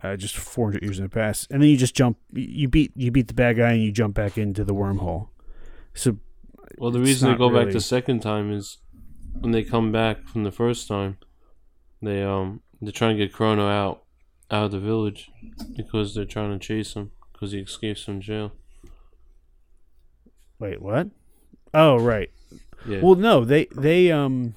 uh, 0.04 0.16
just 0.16 0.36
400 0.36 0.82
years 0.82 0.98
in 0.98 1.04
the 1.04 1.10
past, 1.10 1.50
and 1.50 1.62
then 1.62 1.70
you 1.70 1.76
just 1.76 1.94
jump. 1.94 2.18
You 2.32 2.68
beat 2.68 2.92
you 2.94 3.10
beat 3.10 3.28
the 3.28 3.34
bad 3.34 3.56
guy, 3.56 3.72
and 3.72 3.82
you 3.82 3.90
jump 3.90 4.14
back 4.14 4.36
into 4.36 4.62
the 4.62 4.74
wormhole. 4.74 5.28
So 5.94 6.18
Well, 6.76 6.90
the 6.90 7.00
reason 7.00 7.30
they 7.30 7.38
go 7.38 7.48
back 7.48 7.72
the 7.72 7.80
second 7.80 8.20
time 8.20 8.52
is 8.52 8.78
when 9.40 9.52
they 9.52 9.62
come 9.62 9.92
back 9.92 10.28
from 10.28 10.44
the 10.44 10.52
first 10.52 10.86
time, 10.88 11.16
they 12.02 12.22
um 12.22 12.60
they're 12.82 12.92
trying 12.92 13.16
to 13.16 13.24
get 13.24 13.32
Chrono 13.32 13.66
out 13.66 14.02
out 14.50 14.66
of 14.66 14.72
the 14.72 14.78
village 14.78 15.30
because 15.74 16.14
they're 16.14 16.26
trying 16.26 16.52
to 16.52 16.58
chase 16.58 16.92
him 16.94 17.12
because 17.32 17.52
he 17.52 17.60
escapes 17.60 18.04
from 18.04 18.20
jail. 18.20 18.52
wait, 20.58 20.82
what? 20.82 21.08
Oh, 21.72 21.96
right. 21.96 22.30
Yeah. 22.86 23.00
Well, 23.02 23.14
no, 23.14 23.44
they 23.44 23.66
they 23.74 24.12
um, 24.12 24.54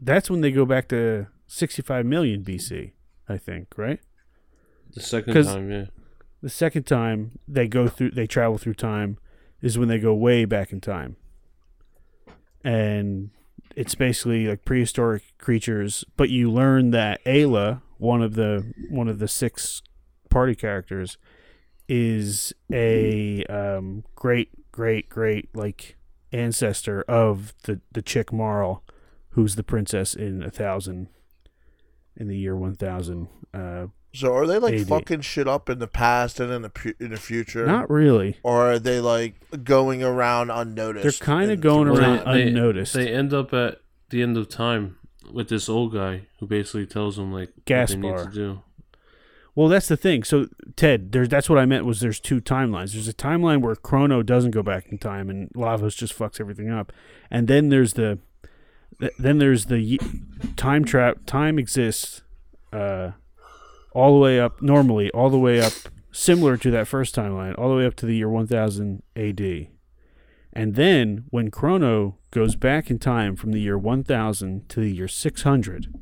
that's 0.00 0.30
when 0.30 0.40
they 0.40 0.50
go 0.50 0.64
back 0.64 0.88
to 0.88 1.26
65 1.46 2.06
million 2.06 2.42
BC, 2.42 2.92
I 3.28 3.36
think, 3.36 3.76
right? 3.76 4.00
The 4.94 5.00
second 5.00 5.44
time, 5.44 5.70
yeah. 5.70 5.84
The 6.42 6.50
second 6.50 6.84
time 6.84 7.38
they 7.46 7.68
go 7.68 7.88
through, 7.88 8.10
they 8.10 8.26
travel 8.26 8.58
through 8.58 8.74
time, 8.74 9.18
is 9.60 9.78
when 9.78 9.88
they 9.88 9.98
go 9.98 10.12
way 10.12 10.44
back 10.44 10.72
in 10.72 10.80
time, 10.80 11.16
and 12.64 13.30
it's 13.76 13.94
basically 13.94 14.46
like 14.46 14.64
prehistoric 14.64 15.22
creatures. 15.38 16.04
But 16.16 16.30
you 16.30 16.50
learn 16.50 16.90
that 16.90 17.24
Ayla, 17.24 17.80
one 17.98 18.22
of 18.22 18.34
the 18.34 18.72
one 18.90 19.08
of 19.08 19.18
the 19.18 19.28
six 19.28 19.82
party 20.30 20.54
characters, 20.54 21.16
is 21.88 22.52
a 22.72 23.44
um, 23.44 24.04
great, 24.14 24.50
great, 24.72 25.08
great 25.08 25.54
like 25.54 25.96
ancestor 26.32 27.02
of 27.02 27.54
the 27.64 27.80
the 27.92 28.02
chick 28.02 28.32
Marle, 28.32 28.82
who's 29.30 29.54
the 29.54 29.62
princess 29.62 30.14
in 30.14 30.42
a 30.42 30.50
thousand, 30.50 31.08
in 32.16 32.28
the 32.28 32.36
year 32.36 32.56
one 32.56 32.74
thousand. 32.74 33.28
Uh, 33.54 33.86
so 34.14 34.34
are 34.34 34.46
they 34.46 34.58
like 34.58 34.74
AD. 34.74 34.86
fucking 34.88 35.20
shit 35.22 35.48
up 35.48 35.70
in 35.70 35.78
the 35.78 35.86
past 35.88 36.38
and 36.40 36.52
in 36.52 36.62
the 36.62 36.70
pu- 36.70 36.94
in 37.00 37.10
the 37.10 37.16
future? 37.16 37.66
not 37.66 37.88
really. 37.90 38.36
or 38.42 38.72
are 38.72 38.78
they 38.78 39.00
like 39.00 39.34
going 39.64 40.02
around 40.02 40.50
unnoticed? 40.50 41.20
They're 41.20 41.26
kind 41.26 41.50
of 41.50 41.60
going 41.60 41.88
Well, 41.90 42.00
around 42.00 42.26
they- 42.26 42.44
they- 42.44 42.48
unnoticed. 42.48 42.94
They 42.94 43.08
end 43.12 43.32
up 43.32 43.52
at 43.54 43.80
the 44.10 44.22
end 44.22 44.36
of 44.36 44.48
time 44.48 44.96
with 45.32 45.48
this 45.48 45.68
old 45.68 45.92
guy 45.94 46.22
who 46.40 46.46
basically 46.46 46.84
tells 46.86 47.16
them 47.16 47.32
like 47.32 47.50
what 47.66 47.88
they 47.88 47.96
need 47.96 48.16
to 48.18 48.30
do. 48.32 48.60
well, 49.54 49.68
that's 49.68 49.88
the 49.88 49.96
thing. 49.96 50.22
So 50.24 50.48
Ted, 50.76 51.12
there's 51.12 51.28
that's 51.28 51.48
what 51.48 51.58
I 51.58 51.64
meant 51.64 51.84
was 51.86 52.00
there's 52.00 52.20
two 52.20 52.40
timelines. 52.40 52.92
There's 52.92 53.08
a 53.08 53.14
timeline 53.14 53.60
where 53.62 53.74
Chrono 53.76 54.22
doesn't 54.22 54.50
go 54.50 54.62
back 54.62 54.88
in 54.90 54.98
time 54.98 55.30
and 55.30 55.48
Lavos 55.54 55.96
just 55.96 56.18
fucks 56.18 56.40
everything 56.40 56.68
up, 56.70 56.92
and 57.30 57.48
then 57.48 57.70
there's 57.70 57.94
the 57.94 58.18
th- 59.00 59.12
then 59.18 59.38
there's 59.38 59.66
the 59.66 59.98
time 60.56 60.84
trap. 60.84 61.18
Time 61.26 61.58
exists, 61.58 62.20
uh, 62.72 63.12
all 63.94 64.14
the 64.14 64.20
way 64.20 64.40
up 64.40 64.62
normally, 64.62 65.10
all 65.10 65.30
the 65.30 65.38
way 65.38 65.60
up 65.60 65.72
similar 66.10 66.56
to 66.56 66.70
that 66.70 66.88
first 66.88 67.14
timeline, 67.14 67.58
all 67.58 67.70
the 67.70 67.76
way 67.76 67.86
up 67.86 67.94
to 67.96 68.06
the 68.06 68.16
year 68.16 68.28
1000 68.28 69.02
AD. 69.16 69.68
And 70.52 70.74
then 70.74 71.24
when 71.30 71.50
Chrono 71.50 72.18
goes 72.30 72.56
back 72.56 72.90
in 72.90 72.98
time 72.98 73.36
from 73.36 73.52
the 73.52 73.60
year 73.60 73.78
1000 73.78 74.68
to 74.68 74.80
the 74.80 74.90
year 74.90 75.08
600, 75.08 75.94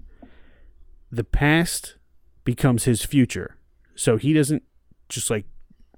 the 1.13 1.25
past 1.25 1.97
becomes 2.45 2.85
his 2.85 3.05
future. 3.05 3.57
So 3.95 4.17
he 4.17 4.33
doesn't 4.33 4.65
just 5.09 5.31
like 5.31 5.47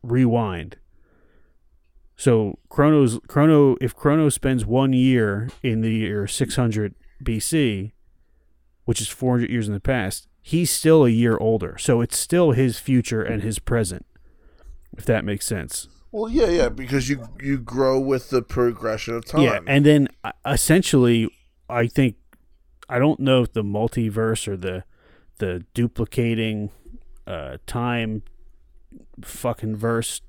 rewind. 0.02 0.76
So 2.16 2.58
Chrono's 2.68 3.18
Chrono 3.26 3.76
if 3.80 3.94
Chrono 3.94 4.28
spends 4.28 4.66
1 4.66 4.92
year 4.92 5.48
in 5.62 5.80
the 5.80 5.92
year 5.92 6.26
600 6.26 6.94
BC, 7.24 7.92
which 8.84 9.00
is 9.00 9.08
400 9.08 9.50
years 9.50 9.66
in 9.66 9.74
the 9.74 9.80
past, 9.80 10.28
he's 10.42 10.70
still 10.70 11.04
a 11.04 11.10
year 11.10 11.38
older. 11.38 11.78
So 11.78 12.00
it's 12.00 12.18
still 12.18 12.50
his 12.50 12.78
future 12.78 13.22
and 13.22 13.42
his 13.42 13.58
present. 13.58 14.04
If 14.98 15.06
that 15.06 15.24
makes 15.24 15.46
sense. 15.46 15.88
Well, 16.10 16.28
yeah, 16.28 16.48
yeah, 16.48 16.68
because 16.68 17.08
you 17.08 17.26
you 17.40 17.56
grow 17.56 17.98
with 17.98 18.28
the 18.28 18.42
progression 18.42 19.14
of 19.14 19.24
time. 19.24 19.40
Yeah, 19.40 19.60
and 19.66 19.86
then 19.86 20.08
uh, 20.22 20.32
essentially, 20.44 21.30
I 21.70 21.86
think 21.86 22.16
I 22.90 22.98
don't 22.98 23.18
know 23.18 23.42
if 23.42 23.54
the 23.54 23.62
multiverse 23.62 24.46
or 24.46 24.58
the 24.58 24.84
the 25.38 25.64
duplicating 25.72 26.70
uh, 27.26 27.56
time 27.66 28.24
fucking 29.22 29.76
verse 29.76 30.20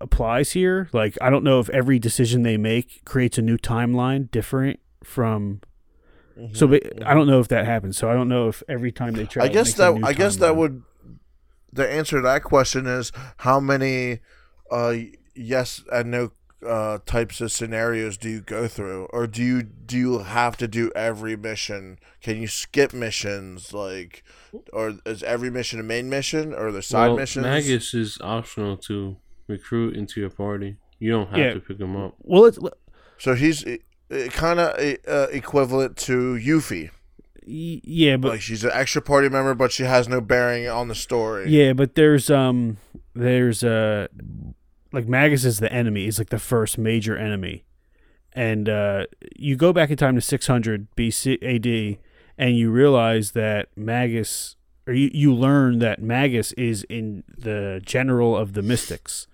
applies 0.00 0.52
here. 0.52 0.88
Like, 0.94 1.18
I 1.20 1.28
don't 1.28 1.44
know 1.44 1.60
if 1.60 1.68
every 1.68 1.98
decision 1.98 2.42
they 2.42 2.56
make 2.56 3.04
creates 3.04 3.36
a 3.36 3.42
new 3.42 3.58
timeline 3.58 4.30
different 4.30 4.80
from. 5.04 5.60
So 6.52 6.66
ba- 6.66 7.08
I 7.08 7.14
don't 7.14 7.26
know 7.26 7.40
if 7.40 7.48
that 7.48 7.64
happens. 7.66 7.96
So 7.96 8.10
I 8.10 8.14
don't 8.14 8.28
know 8.28 8.48
if 8.48 8.62
every 8.68 8.92
time 8.92 9.14
they 9.14 9.24
try. 9.24 9.44
I 9.44 9.48
guess 9.48 9.74
that 9.74 10.00
I 10.04 10.12
guess 10.12 10.36
that 10.36 10.56
would 10.56 10.82
the 11.72 11.90
answer 11.90 12.16
to 12.16 12.22
that 12.22 12.42
question 12.42 12.86
is 12.86 13.12
how 13.38 13.60
many 13.60 14.20
uh 14.70 14.94
yes 15.34 15.82
and 15.92 16.10
no 16.10 16.30
uh 16.66 16.98
types 17.04 17.40
of 17.42 17.52
scenarios 17.52 18.16
do 18.16 18.28
you 18.30 18.40
go 18.40 18.66
through 18.66 19.04
or 19.12 19.26
do 19.26 19.42
you 19.42 19.62
do 19.62 19.96
you 19.96 20.18
have 20.20 20.56
to 20.56 20.66
do 20.66 20.90
every 20.96 21.36
mission 21.36 21.98
can 22.22 22.40
you 22.40 22.46
skip 22.48 22.94
missions 22.94 23.74
like 23.74 24.24
or 24.72 24.94
is 25.04 25.22
every 25.22 25.50
mission 25.50 25.78
a 25.78 25.82
main 25.82 26.08
mission 26.08 26.54
or 26.54 26.72
the 26.72 26.80
side 26.82 27.08
well, 27.08 27.16
missions 27.18 27.44
Magus 27.44 27.92
is 27.92 28.18
optional 28.22 28.78
to 28.78 29.16
recruit 29.48 29.94
into 29.96 30.18
your 30.20 30.30
party. 30.30 30.76
You 30.98 31.12
don't 31.12 31.28
have 31.28 31.38
Yeah. 31.38 31.52
to 31.54 31.60
pick 31.60 31.78
him 31.78 31.94
up. 31.94 32.14
Well, 32.20 32.46
it's 32.46 32.58
so 33.18 33.34
he's 33.34 33.64
kind 34.30 34.60
of 34.60 34.78
uh, 35.08 35.26
equivalent 35.30 35.96
to 35.96 36.34
Yuffie 36.34 36.90
yeah, 37.46 38.16
but 38.16 38.32
like 38.32 38.40
she's 38.40 38.64
an 38.64 38.72
extra 38.72 39.00
party 39.00 39.28
member 39.28 39.54
but 39.54 39.70
she 39.70 39.84
has 39.84 40.08
no 40.08 40.20
bearing 40.20 40.68
on 40.68 40.88
the 40.88 40.94
story 40.94 41.48
Yeah, 41.48 41.72
but 41.74 41.94
there's 41.94 42.28
um 42.28 42.78
there's 43.14 43.62
uh 43.62 44.08
like 44.92 45.06
Magus 45.06 45.44
is 45.44 45.60
the 45.60 45.72
enemy. 45.72 46.04
He's 46.04 46.18
like 46.18 46.30
the 46.30 46.38
first 46.38 46.76
major 46.76 47.16
enemy. 47.16 47.64
And 48.32 48.68
uh 48.68 49.06
you 49.36 49.54
go 49.54 49.72
back 49.72 49.90
in 49.90 49.96
time 49.96 50.16
to 50.16 50.20
600 50.20 50.88
BC 50.96 51.38
AD 51.42 51.98
and 52.36 52.56
you 52.56 52.70
realize 52.70 53.30
that 53.32 53.68
Magus 53.76 54.56
or 54.86 54.92
you, 54.92 55.10
you 55.14 55.32
learn 55.32 55.78
that 55.78 56.02
Magus 56.02 56.52
is 56.52 56.82
in 56.84 57.22
the 57.38 57.80
general 57.84 58.36
of 58.36 58.54
the 58.54 58.62
mystics 58.62 59.28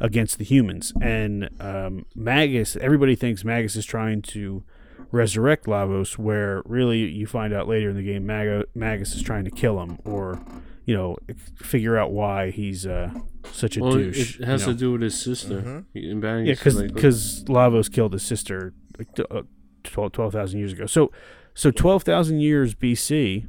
against 0.00 0.38
the 0.38 0.44
humans 0.44 0.92
and 1.00 1.48
um 1.60 2.04
Magus 2.14 2.76
everybody 2.76 3.14
thinks 3.14 3.44
Magus 3.44 3.76
is 3.76 3.84
trying 3.86 4.22
to 4.22 4.62
resurrect 5.10 5.66
Lavos 5.66 6.18
where 6.18 6.62
really 6.64 7.08
you 7.10 7.26
find 7.26 7.52
out 7.54 7.68
later 7.68 7.90
in 7.90 7.96
the 7.96 8.02
game 8.02 8.26
Mag- 8.26 8.64
Magus 8.74 9.14
is 9.14 9.22
trying 9.22 9.44
to 9.44 9.50
kill 9.50 9.80
him 9.80 9.98
or 10.04 10.40
you 10.84 10.94
know 10.94 11.16
figure 11.56 11.96
out 11.96 12.12
why 12.12 12.50
he's 12.50 12.86
uh, 12.86 13.10
such 13.52 13.76
a 13.76 13.80
Well, 13.82 13.92
douche. 13.94 14.38
it 14.40 14.44
has 14.46 14.62
you 14.62 14.66
know? 14.68 14.72
to 14.72 14.78
do 14.78 14.92
with 14.92 15.02
his 15.02 15.20
sister. 15.20 15.84
Mhm. 15.94 16.20
Magus, 16.20 16.46
yeah, 16.64 16.84
because 16.92 17.42
like, 17.42 17.48
Lavos 17.72 17.90
killed 17.92 18.12
his 18.12 18.22
sister 18.22 18.72
like, 18.98 19.12
t- 19.14 19.24
uh, 19.30 19.42
12 19.84 20.12
12,000 20.12 20.58
years 20.58 20.72
ago. 20.72 20.86
So 20.86 21.10
so 21.54 21.70
twelve 21.70 22.02
thousand 22.02 22.40
years 22.40 22.74
BC, 22.74 23.46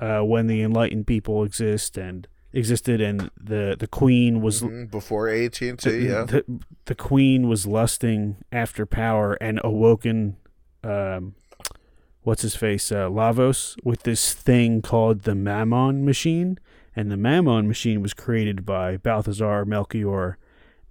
uh, 0.00 0.20
when 0.22 0.46
the 0.46 0.60
enlightened 0.62 1.06
people 1.06 1.44
exist 1.44 1.96
and 1.96 2.26
existed, 2.52 3.00
and 3.00 3.30
the 3.36 3.76
the 3.78 3.86
queen 3.86 4.40
was 4.40 4.62
Mhm, 4.62 4.90
before 4.90 5.28
AT&T 5.28 5.70
the, 5.76 5.96
yeah. 5.98 6.24
the, 6.24 6.44
the 6.86 6.94
queen 6.94 7.48
was 7.48 7.66
lusting 7.66 8.36
after 8.50 8.86
power 8.86 9.34
and 9.40 9.60
awoken 9.64 10.36
um 10.84 11.34
what's 12.22 12.42
his 12.42 12.54
face 12.54 12.92
uh, 12.92 13.08
lavos 13.08 13.76
with 13.84 14.02
this 14.02 14.34
thing 14.34 14.82
called 14.82 15.22
the 15.22 15.34
mammon 15.34 16.04
machine. 16.04 16.58
And 16.94 17.10
the 17.10 17.16
mammon 17.16 17.68
machine 17.68 18.02
was 18.02 18.12
created 18.12 18.66
by 18.66 18.96
balthazar 18.96 19.64
melchior 19.64 20.36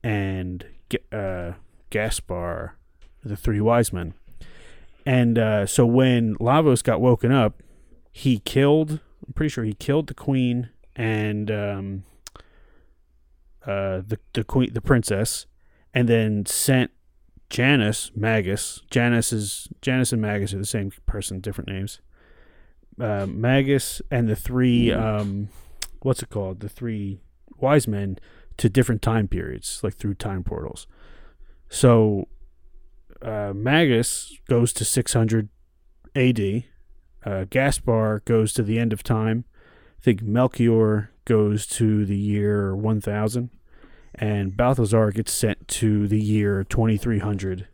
and 0.03 0.66
uh, 1.12 1.51
gaspar 1.89 2.76
the 3.24 3.36
three 3.36 3.60
wise 3.60 3.91
men. 3.91 4.14
And 5.05 5.38
uh, 5.38 5.66
so 5.66 5.86
when 5.86 6.36
lavos 6.38 6.82
got 6.84 7.01
woken 7.01 7.32
up 7.32 7.62
he 8.12 8.39
killed 8.39 8.99
i'm 9.28 9.34
pretty 9.34 9.49
sure 9.49 9.64
he 9.64 9.74
killed 9.74 10.08
the 10.08 10.14
queen 10.14 10.70
and 10.98 11.52
um, 11.52 12.04
uh, 13.66 14.02
the 14.06 14.20
the 14.34 14.43
queen, 14.43 14.74
the 14.74 14.82
princess, 14.82 15.45
and 15.93 16.10
then 16.10 16.45
sent 16.45 16.91
Janus 17.50 18.12
Magus. 18.16 18.82
Janus 18.89 19.32
is 19.32 19.70
Janus 19.82 20.12
and 20.12 20.22
Magus 20.22 20.54
are 20.54 20.58
the 20.58 20.66
same 20.66 20.91
person, 21.06 21.39
different 21.39 21.70
names. 21.70 22.02
Uh, 23.00 23.28
Magus 23.30 24.02
and 24.10 24.28
the 24.28 24.36
three, 24.36 24.91
um, 24.91 25.50
what's 26.02 26.24
it 26.24 26.32
called? 26.32 26.62
The 26.62 26.70
three 26.70 27.22
wise 27.60 27.88
men 27.88 28.18
to 28.58 28.70
different 28.70 29.04
time 29.04 29.28
periods, 29.28 29.82
like 29.84 29.95
through 29.95 30.16
time 30.16 30.43
portals. 30.43 30.88
So 31.70 32.28
uh, 33.22 33.54
Magus 33.56 34.36
goes 34.50 34.74
to 34.74 34.86
600 34.86 35.50
AD. 36.16 36.64
Uh, 37.24 37.45
Gaspar 37.50 38.24
goes 38.26 38.52
to 38.54 38.64
the 38.64 38.80
end 38.80 38.93
of 38.93 39.04
time. 39.04 39.45
I 40.00 40.04
think 40.04 40.22
Melchior 40.22 41.12
goes 41.26 41.66
to 41.68 42.06
the 42.06 42.18
year 42.18 42.76
1000 42.76 43.50
and 44.16 44.58
Balthazar 44.58 45.12
gets 45.12 45.32
sent 45.32 45.68
to 45.68 46.08
the 46.08 46.20
year 46.20 46.64
2300 46.64 47.68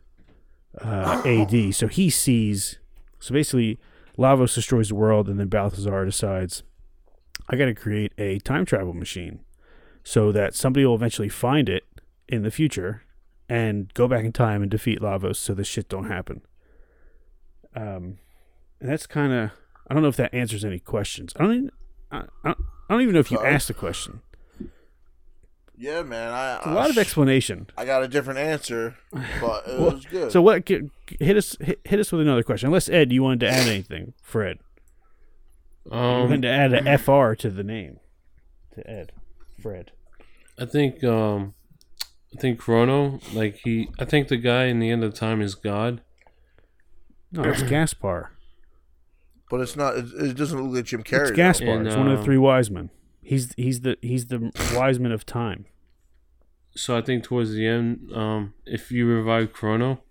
uh, 0.80 1.22
AD. 1.24 1.74
So 1.74 1.88
he 1.88 2.10
sees. 2.10 2.78
So 3.18 3.32
basically, 3.32 3.78
Lavos 4.18 4.54
destroys 4.54 4.88
the 4.88 4.94
world, 4.94 5.28
and 5.28 5.40
then 5.40 5.48
Balthazar 5.48 6.04
decides, 6.04 6.62
I 7.48 7.56
got 7.56 7.66
to 7.66 7.74
create 7.74 8.12
a 8.18 8.38
time 8.40 8.64
travel 8.66 8.92
machine 8.92 9.40
so 10.02 10.30
that 10.32 10.54
somebody 10.54 10.84
will 10.84 10.94
eventually 10.94 11.30
find 11.30 11.68
it 11.68 11.84
in 12.28 12.42
the 12.42 12.50
future 12.50 13.02
and 13.48 13.92
go 13.94 14.06
back 14.06 14.24
in 14.24 14.32
time 14.32 14.62
and 14.62 14.70
defeat 14.70 15.00
Lavos 15.00 15.36
so 15.36 15.54
this 15.54 15.66
shit 15.66 15.88
don't 15.88 16.08
happen. 16.08 16.42
Um, 17.74 18.18
and 18.80 18.90
that's 18.90 19.06
kind 19.06 19.32
of. 19.32 19.50
I 19.88 19.92
don't 19.94 20.02
know 20.02 20.08
if 20.08 20.16
that 20.16 20.32
answers 20.32 20.64
any 20.64 20.78
questions. 20.78 21.32
I 21.36 21.42
don't 21.42 21.52
even. 21.52 21.70
I, 22.14 22.24
I, 22.44 22.50
I 22.50 22.54
don't 22.90 23.00
even 23.02 23.14
know 23.14 23.20
if 23.20 23.30
you 23.30 23.38
Sorry. 23.38 23.50
asked 23.54 23.68
the 23.68 23.74
question. 23.74 24.20
yeah 25.76 26.02
man 26.02 26.32
I, 26.32 26.56
It's 26.58 26.66
a 26.66 26.70
lot 26.72 26.90
of 26.90 26.98
explanation. 26.98 27.66
I 27.76 27.84
got 27.84 28.02
a 28.02 28.08
different 28.08 28.38
answer, 28.38 28.96
but 29.12 29.66
it 29.66 29.78
Well, 29.78 29.92
was 29.92 30.04
good. 30.06 30.32
So 30.32 30.40
what? 30.42 30.64
g- 30.66 30.90
g- 31.06 31.16
Hit 31.20 31.36
us. 31.36 31.56
Hit, 31.60 31.80
hit 31.84 31.98
us 32.00 32.12
with 32.12 32.20
another 32.20 32.42
question. 32.42 32.68
Unless 32.68 32.88
Ed, 32.88 33.12
you 33.12 33.22
wanted 33.22 33.40
to 33.40 33.48
add 33.48 33.66
anything, 33.68 34.12
Fred. 34.22 34.58
you 35.86 35.92
um, 35.92 36.22
wanted 36.30 36.42
to 36.42 36.48
add 36.48 36.72
an 36.72 36.98
FR 36.98 37.34
to 37.34 37.50
the 37.50 37.64
name. 37.64 37.98
To 38.74 38.88
Ed, 38.90 39.12
Fred. 39.60 39.90
I 40.58 40.64
think 40.66 41.02
um, 41.04 41.54
I 42.36 42.40
think 42.40 42.58
Chrono, 42.58 43.18
like 43.32 43.56
he, 43.64 43.88
I 43.98 44.04
think 44.04 44.28
the 44.28 44.36
guy 44.36 44.64
in 44.66 44.78
the 44.78 44.90
end 44.90 45.02
of 45.04 45.14
time 45.14 45.40
is 45.40 45.54
God. 45.54 46.00
No, 47.32 47.42
it's 47.44 47.62
Gaspar. 47.68 48.30
But 49.50 49.60
it's 49.60 49.76
not. 49.76 49.96
It, 49.96 50.06
it 50.14 50.36
doesn't 50.36 50.60
look 50.60 50.74
like 50.74 50.84
Jim 50.86 51.02
Carrey. 51.02 51.22
It's 51.22 51.30
though. 51.30 51.36
Gaspar. 51.36 51.66
And, 51.66 51.86
it's 51.86 51.96
one 51.96 52.10
of 52.10 52.18
the 52.18 52.24
three 52.24 52.38
wise 52.38 52.70
men. 52.70 52.90
He's 53.22 53.54
he's 53.56 53.80
the 53.80 53.96
he's 54.02 54.26
the 54.26 54.52
wise 54.74 54.98
man 54.98 55.12
of 55.12 55.24
time. 55.24 55.66
So 56.76 56.96
I 56.96 57.02
think 57.02 57.22
towards 57.22 57.52
the 57.52 57.66
end, 57.66 58.10
um, 58.14 58.54
if 58.66 58.90
you 58.90 59.06
revive 59.06 59.52
Chrono, 59.52 60.02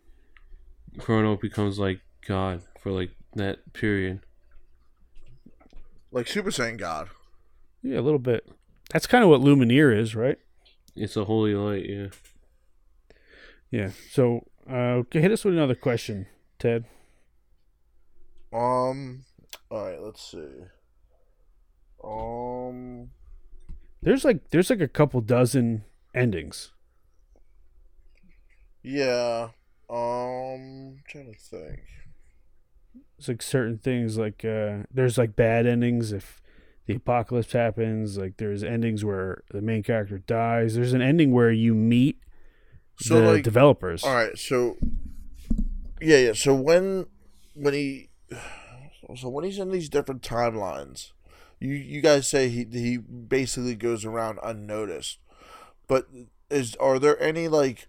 Chrono 0.97 1.35
becomes 1.35 1.77
like 1.77 1.99
God 2.25 2.61
for 2.79 2.91
like 2.91 3.11
that 3.35 3.73
period. 3.73 4.21
like 6.11 6.27
Super 6.27 6.51
Saiyan 6.51 6.77
God. 6.77 7.09
Yeah, 7.81 7.99
a 7.99 8.01
little 8.01 8.19
bit. 8.19 8.47
That's 8.91 9.07
kind 9.07 9.23
of 9.23 9.29
what 9.29 9.41
Luminaire 9.41 9.97
is, 9.97 10.15
right? 10.15 10.37
It's 10.95 11.17
a 11.17 11.25
holy 11.25 11.55
light, 11.55 11.85
yeah. 11.89 12.07
Yeah. 13.71 13.89
So, 14.11 14.47
uh, 14.69 15.01
okay, 15.01 15.19
hit 15.19 15.31
us 15.31 15.43
with 15.43 15.55
another 15.55 15.75
question, 15.75 16.27
Ted. 16.59 16.85
Um. 18.53 19.25
All 19.69 19.85
right. 19.85 20.01
Let's 20.01 20.21
see. 20.21 20.47
Um. 22.03 23.09
There's 24.01 24.25
like 24.25 24.49
there's 24.49 24.69
like 24.69 24.81
a 24.81 24.87
couple 24.87 25.21
dozen 25.21 25.85
endings. 26.13 26.71
Yeah. 28.83 29.49
Um. 29.89 30.97
trying 31.07 31.33
to 31.33 31.39
think. 31.39 31.79
It's 33.17 33.27
like 33.27 33.41
certain 33.41 33.77
things 33.77 34.17
like 34.17 34.43
uh 34.43 34.79
there's 34.91 35.17
like 35.17 35.35
bad 35.35 35.65
endings 35.65 36.11
if 36.11 36.41
the 36.85 36.95
apocalypse 36.95 37.53
happens, 37.53 38.17
like 38.17 38.35
there's 38.37 38.61
endings 38.63 39.05
where 39.05 39.43
the 39.51 39.61
main 39.61 39.83
character 39.83 40.17
dies. 40.17 40.75
There's 40.75 40.91
an 40.93 41.01
ending 41.01 41.31
where 41.31 41.51
you 41.51 41.73
meet 41.73 42.19
So 42.99 43.21
the 43.21 43.33
like. 43.33 43.43
developers. 43.43 44.03
All 44.03 44.13
right. 44.13 44.37
So. 44.37 44.75
Yeah. 46.01 46.17
Yeah. 46.17 46.33
So 46.33 46.53
when 46.53 47.05
when 47.55 47.73
he 47.73 48.09
so 49.15 49.29
when 49.29 49.43
he's 49.43 49.59
in 49.59 49.71
these 49.71 49.89
different 49.89 50.21
timelines, 50.21 51.11
you 51.59 51.73
you 51.73 52.01
guys 52.01 52.27
say 52.27 52.49
he 52.49 52.65
he 52.71 52.97
basically 52.97 53.75
goes 53.75 54.05
around 54.05 54.39
unnoticed, 54.43 55.19
but 55.87 56.07
is 56.49 56.75
are 56.75 56.99
there 56.99 57.21
any 57.21 57.47
like 57.47 57.87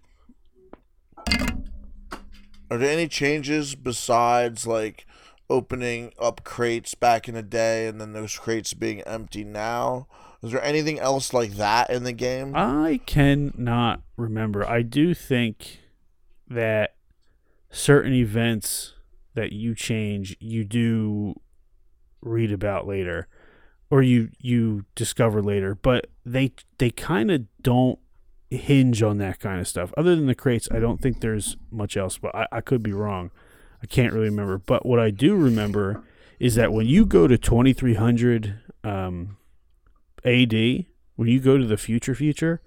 are 2.69 2.77
there 2.77 2.91
any 2.91 3.07
changes 3.07 3.75
besides 3.75 4.65
like 4.65 5.05
opening 5.49 6.11
up 6.19 6.43
crates 6.43 6.95
back 6.95 7.27
in 7.27 7.35
the 7.35 7.43
day 7.43 7.87
and 7.87 8.01
then 8.01 8.13
those 8.13 8.37
crates 8.37 8.73
being 8.73 9.01
empty 9.01 9.43
now? 9.43 10.07
Is 10.41 10.51
there 10.51 10.63
anything 10.63 10.99
else 10.99 11.33
like 11.33 11.53
that 11.53 11.89
in 11.89 12.03
the 12.03 12.13
game? 12.13 12.55
I 12.55 12.99
cannot 13.05 14.01
remember. 14.17 14.67
I 14.67 14.81
do 14.81 15.13
think 15.13 15.79
that 16.47 16.95
certain 17.69 18.13
events 18.13 18.94
that 19.35 19.53
you 19.53 19.75
change, 19.75 20.35
you 20.39 20.63
do 20.63 21.39
read 22.21 22.51
about 22.51 22.87
later, 22.87 23.27
or 23.89 24.01
you 24.01 24.29
you 24.39 24.85
discover 24.95 25.41
later. 25.41 25.75
But 25.75 26.07
they 26.25 26.53
they 26.77 26.89
kind 26.89 27.31
of 27.31 27.43
don't 27.61 27.99
hinge 28.49 29.03
on 29.03 29.17
that 29.19 29.39
kind 29.39 29.59
of 29.59 29.67
stuff. 29.67 29.93
Other 29.97 30.15
than 30.15 30.27
the 30.27 30.35
crates, 30.35 30.67
I 30.71 30.79
don't 30.79 31.01
think 31.01 31.21
there's 31.21 31.57
much 31.71 31.95
else. 31.95 32.17
But 32.17 32.35
I, 32.35 32.47
I 32.51 32.61
could 32.61 32.81
be 32.81 32.93
wrong. 32.93 33.31
I 33.83 33.85
can't 33.85 34.13
really 34.13 34.29
remember. 34.29 34.57
But 34.57 34.85
what 34.85 34.99
I 34.99 35.11
do 35.11 35.35
remember 35.35 36.03
is 36.39 36.55
that 36.55 36.73
when 36.73 36.87
you 36.87 37.05
go 37.05 37.27
to 37.27 37.37
2300 37.37 38.59
um, 38.83 39.37
AD, 40.23 40.53
when 41.15 41.27
you 41.27 41.39
go 41.39 41.57
to 41.57 41.65
the 41.65 41.77
future 41.77 42.15
future, 42.15 42.61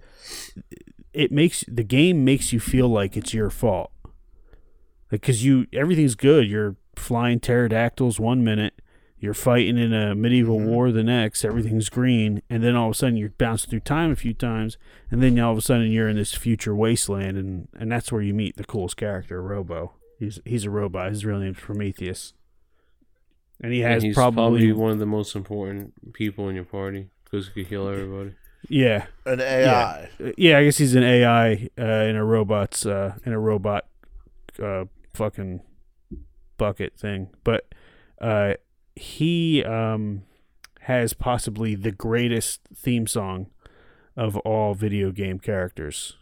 it 1.13 1.31
makes 1.31 1.63
the 1.67 1.83
game 1.83 2.23
makes 2.23 2.53
you 2.53 2.59
feel 2.59 2.87
like 2.87 3.17
it's 3.17 3.33
your 3.33 3.49
fault. 3.49 3.91
Like 5.11 5.21
cuz 5.21 5.43
you 5.43 5.67
everything's 5.73 6.15
good. 6.15 6.47
You're 6.47 6.75
flying 6.95 7.39
pterodactyls 7.39 8.19
one 8.19 8.43
minute, 8.43 8.81
you're 9.19 9.33
fighting 9.33 9.77
in 9.77 9.93
a 9.93 10.13
medieval 10.15 10.59
war 10.59 10.91
the 10.91 11.03
next, 11.03 11.43
everything's 11.45 11.89
green, 11.89 12.41
and 12.49 12.63
then 12.63 12.75
all 12.75 12.87
of 12.89 12.91
a 12.91 12.95
sudden 12.97 13.17
you're 13.17 13.29
bouncing 13.37 13.69
through 13.69 13.79
time 13.81 14.11
a 14.11 14.15
few 14.15 14.33
times, 14.33 14.77
and 15.11 15.21
then 15.23 15.39
all 15.39 15.51
of 15.51 15.57
a 15.57 15.61
sudden 15.61 15.91
you're 15.91 16.09
in 16.09 16.15
this 16.15 16.33
future 16.33 16.75
wasteland 16.75 17.37
and 17.37 17.67
and 17.77 17.91
that's 17.91 18.11
where 18.11 18.21
you 18.21 18.33
meet 18.33 18.55
the 18.57 18.63
coolest 18.63 18.97
character, 18.97 19.41
Robo. 19.41 19.93
He's 20.19 20.39
he's 20.45 20.65
a 20.65 20.69
robot. 20.69 21.09
His 21.11 21.25
real 21.25 21.39
name's 21.39 21.59
Prometheus. 21.59 22.33
And 23.61 23.73
he 23.73 23.81
And 23.83 23.93
has 23.93 24.03
he's 24.03 24.15
probably, 24.15 24.71
one 24.71 24.91
of 24.91 24.99
the 24.99 25.05
most 25.05 25.35
important 25.35 26.13
people 26.13 26.47
in 26.47 26.55
your 26.55 26.63
party 26.63 27.09
because 27.25 27.47
he 27.47 27.53
could 27.53 27.67
heal 27.67 27.87
everybody. 27.89 28.35
yeah. 28.69 29.07
An 29.25 29.41
AI. 29.41 30.09
Uh, 30.23 30.31
yeah, 30.37 30.57
I 30.59 30.63
guess 30.63 30.77
he's 30.77 30.95
an 30.95 31.03
AI 31.03 31.69
uh, 31.77 31.83
in 31.83 32.15
a 32.15 32.23
robot's 32.23 32.85
uh, 32.85 33.15
in 33.25 33.33
a 33.33 33.39
robot 33.39 33.85
uh, 34.63 34.85
fucking 35.19 35.61
bucket 36.57 36.97
thing. 36.97 37.29
But 37.43 37.67
uh, 38.21 38.53
he 38.95 39.63
um, 39.65 40.23
has 40.81 41.13
possibly 41.13 41.75
the 41.75 41.91
greatest 41.91 42.61
theme 42.73 43.05
song 43.05 43.47
of 44.15 44.37
all 44.37 44.73
video 44.73 45.11
game 45.11 45.39
characters. 45.39 46.15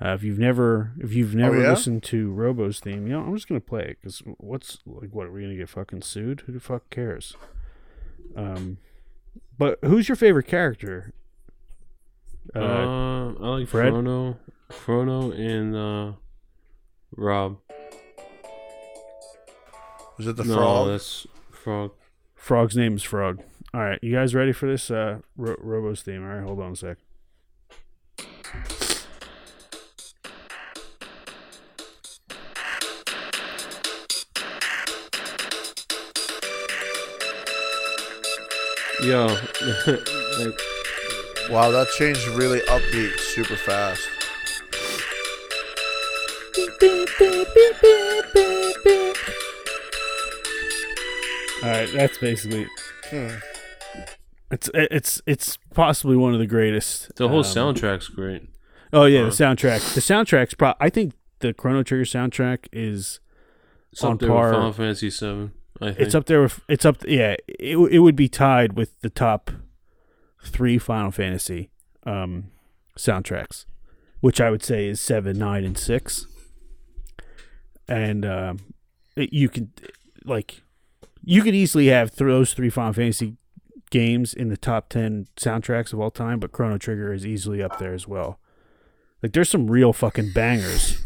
Uh, 0.00 0.14
if 0.14 0.22
you've 0.22 0.38
never, 0.38 0.92
if 0.98 1.12
you've 1.12 1.34
never 1.34 1.60
yeah? 1.60 1.70
listened 1.70 2.02
to 2.04 2.32
Robo's 2.32 2.80
theme, 2.80 3.06
you 3.06 3.12
know, 3.12 3.20
I'm 3.20 3.34
just 3.34 3.48
gonna 3.48 3.60
play 3.60 3.82
it 3.82 3.98
because 4.00 4.22
what's 4.38 4.78
like, 4.86 5.10
what 5.12 5.26
are 5.26 5.32
we 5.32 5.42
gonna 5.42 5.56
get 5.56 5.68
fucking 5.68 6.02
sued? 6.02 6.42
Who 6.46 6.52
the 6.52 6.60
fuck 6.60 6.90
cares? 6.90 7.36
Um, 8.36 8.78
but 9.58 9.78
who's 9.84 10.08
your 10.08 10.16
favorite 10.16 10.46
character? 10.46 11.12
Uh, 12.54 13.28
I 13.40 13.48
like 13.58 13.68
Fred? 13.68 13.92
Frono, 13.92 14.38
Frono, 14.70 15.38
and 15.38 15.76
uh, 15.76 16.18
Rob. 17.16 17.58
Was 20.18 20.26
it 20.26 20.36
the 20.36 20.44
no, 20.44 20.54
frog? 20.54 20.88
that's 20.88 21.26
Frog. 21.50 21.92
Frog's 22.34 22.76
name 22.76 22.96
is 22.96 23.02
Frog. 23.02 23.42
All 23.74 23.80
right, 23.80 23.98
you 24.02 24.12
guys 24.12 24.34
ready 24.34 24.52
for 24.52 24.68
this 24.68 24.90
uh, 24.90 25.18
Ro- 25.36 25.56
Robo's 25.58 26.02
theme? 26.02 26.22
All 26.22 26.34
right, 26.34 26.44
hold 26.44 26.60
on 26.60 26.72
a 26.72 26.76
sec. 26.76 26.98
Yo, 39.02 39.26
like, 39.26 40.52
Wow, 41.50 41.70
that 41.70 41.88
changed 41.98 42.24
really 42.28 42.60
upbeat 42.60 43.18
super 43.18 43.56
fast. 43.56 44.00
All 51.62 51.68
right, 51.70 51.88
that's 51.92 52.18
basically 52.18 52.66
Hmm. 53.10 53.28
it's 54.50 54.68
it's 54.74 55.22
it's 55.26 55.58
possibly 55.74 56.16
one 56.16 56.32
of 56.32 56.40
the 56.40 56.46
greatest. 56.46 57.14
the 57.16 57.28
whole 57.28 57.38
um, 57.38 57.44
soundtrack's 57.44 58.08
great. 58.08 58.48
Oh 58.92 59.04
yeah, 59.04 59.22
the 59.22 59.28
soundtrack. 59.30 59.94
The 59.94 60.00
soundtrack's 60.00 60.54
pro. 60.54 60.74
I 60.80 60.88
think 60.90 61.12
the 61.38 61.52
Chrono 61.54 61.82
Trigger 61.84 62.04
soundtrack 62.04 62.66
is 62.72 63.20
It's 63.92 64.02
on 64.02 64.14
up 64.14 64.18
there 64.18 64.28
par- 64.30 64.46
with 64.48 64.54
Final 64.54 64.72
Fantasy 64.72 65.10
Seven. 65.10 65.52
I 65.80 65.86
think 65.88 66.00
it's 66.00 66.14
up 66.16 66.26
there 66.26 66.42
with 66.42 66.60
it's 66.68 66.84
up. 66.84 66.96
Yeah, 67.06 67.36
it 67.46 67.76
it 67.76 67.98
would 68.00 68.16
be 68.16 68.28
tied 68.28 68.72
with 68.72 68.98
the 69.00 69.10
top 69.10 69.50
three 70.44 70.78
Final 70.78 71.12
Fantasy 71.12 71.70
um, 72.04 72.50
soundtracks, 72.98 73.66
which 74.20 74.40
I 74.40 74.50
would 74.50 74.64
say 74.64 74.88
is 74.88 75.00
seven, 75.00 75.38
nine, 75.38 75.64
and 75.64 75.78
six. 75.78 76.26
And 77.92 78.24
um, 78.24 78.58
you 79.16 79.50
could 79.50 79.70
like 80.24 80.62
you 81.22 81.42
could 81.42 81.54
easily 81.54 81.88
have 81.88 82.14
those 82.16 82.54
three 82.54 82.70
Final 82.70 82.94
Fantasy 82.94 83.36
games 83.90 84.32
in 84.32 84.48
the 84.48 84.56
top 84.56 84.88
ten 84.88 85.26
soundtracks 85.36 85.92
of 85.92 86.00
all 86.00 86.10
time, 86.10 86.40
but 86.40 86.52
Chrono 86.52 86.78
Trigger 86.78 87.12
is 87.12 87.26
easily 87.26 87.62
up 87.62 87.78
there 87.78 87.92
as 87.92 88.08
well. 88.08 88.38
Like 89.22 89.32
there's 89.32 89.50
some 89.50 89.70
real 89.70 89.92
fucking 89.92 90.32
bangers 90.32 91.04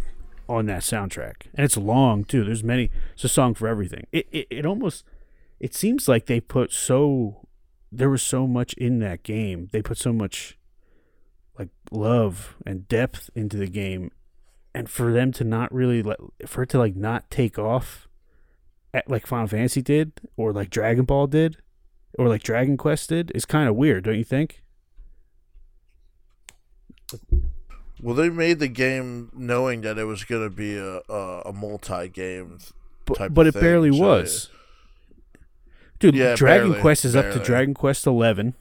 on 0.48 0.66
that 0.66 0.82
soundtrack, 0.82 1.46
and 1.54 1.64
it's 1.64 1.76
long 1.76 2.24
too. 2.24 2.44
There's 2.44 2.62
many. 2.62 2.90
It's 3.14 3.24
a 3.24 3.28
song 3.28 3.54
for 3.54 3.66
everything. 3.66 4.06
It 4.12 4.28
it, 4.30 4.46
it 4.48 4.64
almost 4.64 5.04
it 5.58 5.74
seems 5.74 6.06
like 6.06 6.26
they 6.26 6.40
put 6.40 6.70
so 6.70 7.48
there 7.90 8.10
was 8.10 8.22
so 8.22 8.46
much 8.46 8.74
in 8.74 9.00
that 9.00 9.24
game. 9.24 9.70
They 9.72 9.82
put 9.82 9.98
so 9.98 10.12
much 10.12 10.56
like 11.58 11.70
love 11.90 12.54
and 12.64 12.86
depth 12.86 13.28
into 13.34 13.56
the 13.56 13.66
game, 13.66 14.12
and 14.76 14.90
for 14.90 15.10
them 15.10 15.32
to 15.32 15.42
not 15.42 15.72
really 15.72 16.02
let 16.02 16.18
for 16.44 16.62
it 16.62 16.68
to 16.68 16.78
like 16.78 16.94
not 16.94 17.30
take 17.30 17.58
off, 17.58 18.06
at, 18.92 19.08
like 19.08 19.26
Final 19.26 19.46
Fantasy 19.46 19.80
did, 19.80 20.12
or 20.36 20.52
like 20.52 20.68
Dragon 20.68 21.06
Ball 21.06 21.26
did, 21.26 21.56
or 22.18 22.28
like 22.28 22.42
Dragon 22.42 22.76
Quest 22.76 23.08
did, 23.08 23.32
is 23.34 23.46
kind 23.46 23.70
of 23.70 23.74
weird, 23.74 24.04
don't 24.04 24.18
you 24.18 24.24
think? 24.24 24.62
Well, 28.02 28.14
they 28.14 28.28
made 28.28 28.58
the 28.58 28.68
game 28.68 29.30
knowing 29.32 29.80
that 29.80 29.96
it 29.96 30.04
was 30.04 30.24
going 30.24 30.46
to 30.46 30.54
be 30.54 30.76
a 30.76 31.00
a, 31.08 31.40
a 31.46 31.52
multi 31.54 32.08
game. 32.10 32.58
But, 33.06 33.16
type 33.16 33.32
but 33.32 33.46
it 33.46 33.54
barely 33.54 33.96
so 33.96 34.02
was. 34.02 34.50
Dude, 35.98 36.14
Yeah, 36.14 36.34
Dragon 36.34 36.68
barely, 36.68 36.82
Quest 36.82 37.06
is 37.06 37.16
up 37.16 37.32
to. 37.32 37.38
Dragon 37.38 37.72
Quest 37.72 38.06
11. 38.06 38.54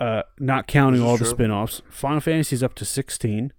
Uh, 0.00 0.22
not 0.40 0.66
counting 0.66 1.00
all 1.00 1.16
the 1.16 1.24
true. 1.24 1.34
spin-offs. 1.34 1.82
Final 1.88 2.18
Fantasy 2.18 2.56
is 2.56 2.64
up 2.64 2.74
to 2.74 2.84
16. 2.84 3.52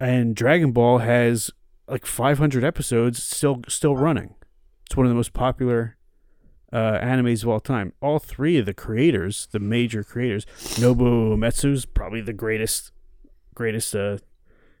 And 0.00 0.34
Dragon 0.34 0.72
Ball 0.72 0.98
has 0.98 1.50
like 1.88 2.06
500 2.06 2.64
episodes 2.64 3.22
still 3.22 3.62
still 3.68 3.96
running. 3.96 4.34
It's 4.86 4.96
one 4.96 5.06
of 5.06 5.10
the 5.10 5.16
most 5.16 5.32
popular 5.32 5.96
uh, 6.72 6.98
animes 6.98 7.42
of 7.42 7.48
all 7.48 7.60
time. 7.60 7.92
All 8.00 8.18
three 8.18 8.58
of 8.58 8.66
the 8.66 8.74
creators, 8.74 9.48
the 9.52 9.60
major 9.60 10.02
creators, 10.02 10.44
Nobuo 10.76 11.36
Uematsu's 11.36 11.86
probably 11.86 12.20
the 12.20 12.32
greatest 12.32 12.90
greatest 13.54 13.94
uh 13.94 14.18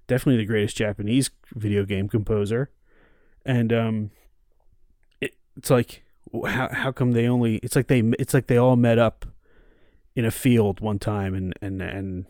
definitely 0.08 0.36
the 0.36 0.46
greatest 0.46 0.76
Japanese 0.76 1.30
video 1.54 1.84
game 1.84 2.08
composer. 2.08 2.70
And 3.46 3.72
um 3.72 4.10
it, 5.20 5.34
it's 5.56 5.70
like 5.70 6.02
how 6.46 6.68
how 6.72 6.90
come 6.90 7.12
they 7.12 7.28
only 7.28 7.56
it's 7.56 7.76
like 7.76 7.86
they 7.86 8.00
it's 8.18 8.34
like 8.34 8.48
they 8.48 8.56
all 8.56 8.76
met 8.76 8.98
up 8.98 9.26
in 10.16 10.24
a 10.24 10.30
field 10.30 10.80
one 10.80 10.98
time 10.98 11.34
and 11.34 11.54
and 11.60 11.80
and 11.80 12.26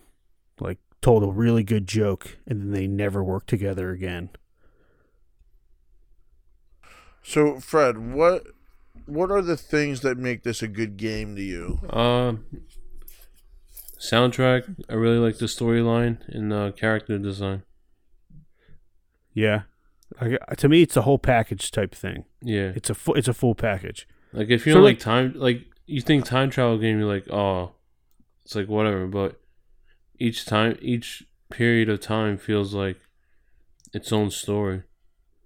like 0.61 0.79
told 1.05 1.23
a 1.23 1.27
really 1.27 1.63
good 1.63 1.87
joke 1.87 2.39
and 2.47 2.61
then 2.61 2.71
they 2.73 2.87
never 2.87 3.23
worked 3.23 3.49
together 3.49 3.91
again. 3.91 4.31
So, 7.23 7.59
Fred, 7.61 8.13
what 8.13 8.45
what 9.07 9.31
are 9.31 9.43
the 9.43 9.57
things 9.57 10.01
that 10.01 10.17
make 10.19 10.43
this 10.43 10.63
a 10.63 10.69
good 10.69 10.97
game 10.97 11.37
to 11.37 11.43
you? 11.43 11.81
Uh, 11.91 12.35
soundtrack. 13.99 14.75
I 14.89 14.95
really 14.95 15.19
like 15.19 15.39
the 15.39 15.47
storyline 15.47 16.27
and 16.29 16.51
the 16.53 16.73
character 16.73 17.19
design. 17.19 17.63
Yeah. 19.33 19.63
I, 20.21 20.37
to 20.59 20.69
me 20.69 20.83
it's 20.83 20.97
a 20.97 21.03
whole 21.03 21.19
package 21.19 21.71
type 21.71 21.95
thing. 21.95 22.25
Yeah, 22.41 22.73
It's 22.77 22.89
a 22.89 22.95
full 22.95 23.15
it's 23.15 23.27
a 23.29 23.33
full 23.35 23.55
package. 23.55 24.07
like 24.33 24.49
if 24.49 24.65
you're 24.67 24.75
So, 24.77 24.81
like, 24.81 24.97
like- 24.97 25.01
time, 25.01 25.33
like 25.37 25.63
you 25.87 26.01
think 26.01 26.25
time 26.25 26.51
travel 26.51 26.79
game, 26.79 26.99
you're 26.99 27.09
like, 27.13 27.29
oh, 27.31 27.73
it's 28.45 28.55
like 28.55 28.69
whatever. 28.69 29.07
But 29.07 29.41
each 30.19 30.45
time, 30.45 30.77
each 30.81 31.25
period 31.51 31.89
of 31.89 32.01
time 32.01 32.37
feels 32.39 32.75
like 32.75 32.99
its 33.93 34.13
own 34.13 34.31
story. 34.31 34.83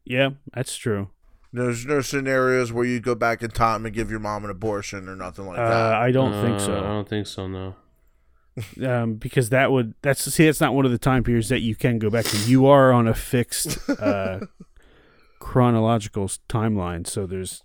Yeah, 0.04 0.30
that's 0.54 0.76
true. 0.76 1.10
There's 1.52 1.86
no 1.86 2.00
scenarios 2.02 2.72
where 2.72 2.84
you 2.84 3.00
go 3.00 3.14
back 3.14 3.42
in 3.42 3.50
time 3.50 3.86
and 3.86 3.94
give 3.94 4.10
your 4.10 4.20
mom 4.20 4.44
an 4.44 4.50
abortion 4.50 5.08
or 5.08 5.16
nothing 5.16 5.46
like 5.46 5.58
Uh, 5.58 5.68
that. 5.68 5.94
I 5.94 6.10
don't 6.12 6.32
think 6.44 6.56
Uh, 6.56 6.58
so. 6.66 6.78
I 6.78 6.82
don't 6.82 7.08
think 7.08 7.26
so. 7.26 7.46
No. 7.48 7.74
um, 8.86 9.14
because 9.14 9.50
that 9.50 9.70
would 9.70 9.94
that's 10.02 10.20
see 10.32 10.44
that's 10.46 10.60
not 10.60 10.74
one 10.74 10.84
of 10.84 10.90
the 10.90 10.98
time 10.98 11.22
periods 11.22 11.48
that 11.48 11.60
you 11.60 11.74
can 11.76 11.98
go 11.98 12.10
back 12.10 12.24
to. 12.26 12.36
You 12.38 12.66
are 12.66 12.92
on 12.92 13.06
a 13.06 13.14
fixed 13.14 13.78
uh, 14.00 14.40
chronological 15.38 16.26
timeline, 16.48 17.06
so 17.06 17.26
there's 17.26 17.62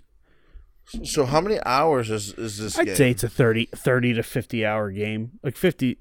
So 1.03 1.25
how 1.25 1.41
many 1.41 1.59
hours 1.65 2.09
is 2.09 2.33
is 2.33 2.57
this 2.59 2.77
I'd 2.77 2.85
game? 2.87 2.95
say 2.95 3.11
it's 3.11 3.23
a 3.23 3.29
30, 3.29 3.69
30 3.75 4.13
to 4.13 4.23
fifty 4.23 4.65
hour 4.65 4.91
game. 4.91 5.31
Like 5.41 5.57
fifty. 5.57 5.97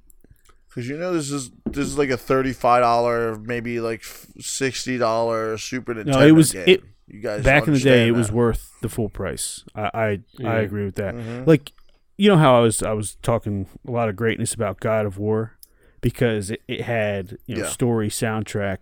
Because 0.75 0.89
you 0.89 0.97
know 0.97 1.13
this 1.13 1.31
is 1.31 1.51
this 1.67 1.87
is 1.87 1.99
like 1.99 2.11
a 2.11 2.17
thirty 2.17 2.53
five 2.53 2.83
dollar, 2.83 3.37
maybe 3.37 3.81
like 3.81 4.03
sixty 4.41 4.97
dollar 4.99 5.59
Super 5.59 5.95
Nintendo. 5.95 6.07
No, 6.07 6.27
it 6.27 6.33
was- 6.33 6.53
game. 6.53 6.65
it- 6.67 6.83
you 7.09 7.21
guys 7.21 7.45
Back 7.45 7.67
in 7.67 7.75
the 7.75 7.81
day, 7.81 8.09
it 8.09 8.13
was 8.13 8.33
worth 8.33 8.73
the 8.81 8.89
full 8.89 9.11
price. 9.11 9.65
I 9.75 9.91
I, 9.93 10.21
Yeah. 10.39 10.51
I 10.53 10.61
agree 10.61 10.85
with 10.87 10.95
that. 10.95 11.15
Mhm. 11.15 11.47
Like, 11.47 11.73
you 12.17 12.29
know 12.31 12.39
how 12.39 12.57
I 12.57 12.61
was 12.61 12.83
I 12.83 12.93
was 12.93 13.17
talking 13.17 13.67
a 13.87 13.91
lot 13.91 14.09
of 14.09 14.17
greatness 14.17 14.55
about 14.55 14.81
God 14.81 15.05
of 15.05 15.19
War 15.19 15.53
because 16.01 16.51
it, 16.51 16.63
it 16.69 16.83
had 16.83 17.37
you 17.45 17.57
know 17.57 17.63
Yeah. 17.65 17.69
story, 17.69 18.09
soundtrack, 18.09 18.79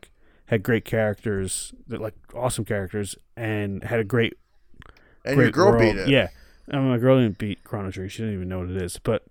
had 0.47 0.63
great 0.63 0.85
characters, 0.85 1.73
that 1.89 2.01
like 2.01 2.15
awesome 2.35 2.65
characters, 2.65 3.17
and 3.37 3.83
had 3.83 3.99
a 3.99 4.05
great 4.05 4.35
and 5.25 5.35
great 5.37 5.45
your 5.47 5.53
girl 5.53 5.71
world. 5.71 5.81
beat 5.81 5.97
it. 5.97 6.09
Yeah, 6.09 6.29
I 6.71 6.77
mean, 6.77 6.89
my 6.89 6.99
girl 6.99 7.19
didn't 7.21 7.39
beat 7.39 7.65
Chrono 7.65 7.91
Trigger. 7.91 8.09
She 8.11 8.19
didn't 8.23 8.35
even 8.35 8.49
know 8.49 8.61
what 8.61 8.71
it 8.71 8.81
is. 8.81 8.99
But 9.03 9.25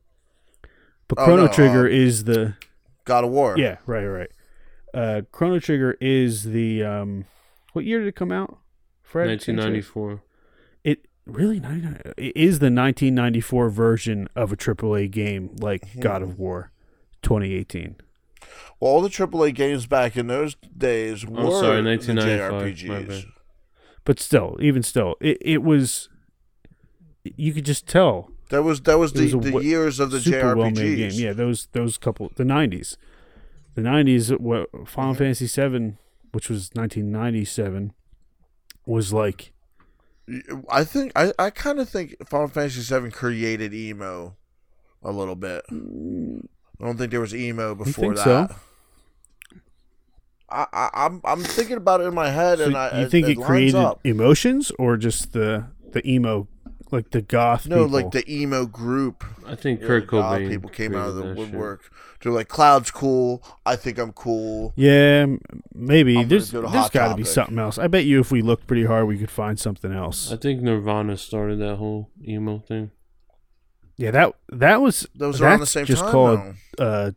but 1.10 1.20
Oh, 1.20 1.26
Chrono 1.26 1.46
no, 1.48 1.52
Trigger 1.52 1.86
uh, 1.86 1.90
is 1.92 2.24
the 2.24 2.54
God 3.04 3.26
of 3.26 3.32
War. 3.32 3.58
yeah 3.58 3.78
right 3.86 4.06
right. 4.06 4.32
Uh, 4.94 5.22
Chrono 5.32 5.60
Trigger 5.60 5.98
is 6.00 6.46
the 6.46 6.84
um, 6.84 7.26
what 7.74 7.84
year 7.86 8.00
did 8.00 8.08
it 8.08 8.16
come 8.16 8.32
out? 8.32 8.58
Fred, 9.04 9.28
Nineteen 9.28 9.56
ninety 9.58 9.82
four. 9.82 10.22
It 10.84 11.06
really 11.26 11.60
99 11.60 12.02
it 12.18 12.36
is 12.38 12.60
the 12.60 12.66
1994 12.72 13.70
version 13.70 14.28
of 14.36 14.52
a 14.52 14.56
AAA 14.56 15.12
game 15.12 15.56
like 15.60 15.92
Hmm. 15.92 16.00
God 16.00 16.22
of 16.22 16.40
War 16.40 16.72
2018. 17.22 17.96
Well, 18.80 18.92
all 18.92 19.02
the 19.02 19.10
AAA 19.10 19.54
games 19.54 19.86
back 19.86 20.16
in 20.16 20.28
those 20.28 20.56
days 20.78 21.26
were 21.26 21.42
Oh, 21.42 21.62
sorry, 21.62 21.84
1995, 21.84 22.88
JRPGs. 23.10 23.26
But 24.06 24.20
still, 24.20 24.58
even 24.62 24.82
still, 24.82 25.16
it, 25.20 25.38
it 25.42 25.62
was 25.64 26.08
you 27.24 27.54
could 27.54 27.66
just 27.66 27.86
tell 27.88 28.32
That 28.50 28.64
was 28.64 28.82
that 28.82 28.98
was 28.98 29.14
the, 29.14 29.24
was 29.24 29.34
a 29.34 29.38
the 29.38 29.60
years 29.60 30.00
of 30.00 30.12
the 30.12 30.20
super 30.20 30.56
JRPGs. 30.56 30.76
made 30.76 30.96
game. 30.98 31.12
Yeah, 31.14 31.34
those 31.34 31.68
those 31.72 31.98
couple 31.98 32.32
the 32.36 32.44
90s. 32.44 32.98
The 33.76 33.82
90s 33.82 34.40
what 34.40 34.70
Final. 34.88 35.14
Fantasy 35.14 35.48
7 35.48 35.98
which 36.32 36.50
was 36.50 36.70
1997 36.74 37.94
was 38.86 39.14
like 39.14 39.52
I 40.70 40.84
think 40.84 41.12
I, 41.16 41.32
I 41.40 41.50
kind 41.50 41.80
of 41.80 41.90
think 41.90 42.16
Final 42.28 42.48
Fantasy 42.48 42.82
VII 42.82 43.10
created 43.10 43.74
emo 43.74 44.36
a 45.04 45.12
little 45.12 45.36
bit. 45.36 45.64
I 45.72 46.86
don't 46.86 46.98
think 46.98 47.12
there 47.12 47.20
was 47.20 47.34
emo 47.34 47.74
before 47.76 48.14
that. 48.16 48.24
so? 48.24 48.56
I, 50.50 50.66
I 50.72 50.90
I'm 50.94 51.22
I'm 51.24 51.44
thinking 51.44 51.78
about 51.78 52.02
it 52.02 52.06
in 52.06 52.14
my 52.14 52.30
head, 52.30 52.60
so 52.60 52.66
and 52.66 52.78
I 52.78 53.02
you 53.02 53.10
think 53.10 53.28
it, 53.28 53.38
lines 53.38 53.48
created 53.48 53.76
up. 53.76 54.00
emotions 54.04 54.72
or 54.78 54.98
just 54.98 55.34
the 55.34 55.66
the 55.92 56.08
emo 56.08 56.48
like 56.92 57.12
the 57.12 57.22
goth 57.22 57.68
No, 57.68 57.86
people? 57.86 57.90
like 57.90 58.12
the 58.12 58.32
emo 58.34 58.66
group. 58.66 59.24
I 59.46 59.56
think 59.56 59.82
you 59.82 59.88
Kurt 59.88 60.04
know, 60.04 60.22
God, 60.22 60.42
Cobain. 60.42 60.50
people 60.50 60.70
came 60.70 60.96
out 60.96 61.10
of 61.10 61.16
the 61.16 61.22
created 61.22 61.38
that 61.38 61.42
shit. 61.46 61.52
woodwork. 61.54 61.92
They're 62.22 62.32
like, 62.34 62.48
"Cloud's 62.50 62.92
cool. 62.92 63.44
I 63.66 63.76
think 63.76 63.98
I'm 63.98 64.12
cool." 64.12 64.74
Yeah, 64.76 65.26
maybe. 65.74 66.18
I'm 66.18 66.28
There's 66.28 66.52
go 66.52 66.62
to 66.62 66.68
there's 66.68 66.84
Hot 66.84 66.92
got 66.92 67.08
to 67.10 67.16
be 67.16 67.24
something 67.24 67.58
else. 67.58 67.78
I 67.78 67.88
bet 67.88 68.06
you 68.06 68.20
if 68.20 68.32
we 68.32 68.42
looked 68.42 68.68
pretty 68.68 68.86
hard, 68.86 69.08
we 69.08 69.18
could 69.18 69.32
find 69.32 69.58
something 69.60 69.92
else. 69.94 70.32
I 70.32 70.36
think 70.38 70.62
Nirvana 70.62 71.16
started 71.18 71.60
that 71.60 71.78
whole 71.78 72.10
emo 72.28 72.60
thing. 72.60 72.92
Yeah, 73.96 74.12
that 74.12 74.34
that 74.50 74.82
was 74.82 75.08
Those 75.16 75.40
are 75.42 75.46
around 75.46 75.60
the 75.60 75.60
That's 75.62 75.72
same 75.72 75.86
just 75.86 76.04
time. 76.04 76.12
called- 76.12 76.40
though. 76.78 76.84
uh, 76.86 77.12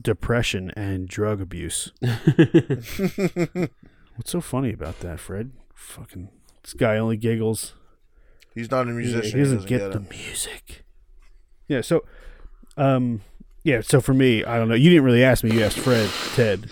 depression 0.00 0.70
and 0.76 1.08
drug 1.08 1.40
abuse. 1.40 1.92
What's 4.16 4.30
so 4.32 4.40
funny 4.40 4.72
about 4.72 5.00
that, 5.00 5.20
Fred? 5.20 5.52
Fucking 5.74 6.28
this 6.62 6.74
guy 6.74 6.96
only 6.98 7.16
giggles. 7.16 7.74
He's 8.58 8.70
not 8.70 8.86
a 8.86 8.90
He- 8.90 8.96
musician. 8.96 9.38
He 9.38 9.44
doesn't 9.44 9.66
get, 9.66 9.92
the 9.92 10.00
music. 10.00 10.84
Yeah. 11.68 11.80
So, 11.82 12.04
um, 12.76 13.22
yeah. 13.64 13.80
So 13.80 14.00
for 14.00 14.14
me, 14.14 14.44
I 14.44 14.56
don't 14.58 14.68
know. 14.68 14.74
You 14.74 14.90
didn't 14.90 15.04
really 15.04 15.22
ask 15.24 15.44
me. 15.44 15.52
You 15.54 15.62
asked 15.62 15.78
Fred, 15.78 16.10
Ted, 16.34 16.70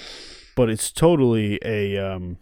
but 0.55 0.71
it's 0.71 0.91
totally 0.91 1.59
a 1.65 1.97
um, 1.99 2.39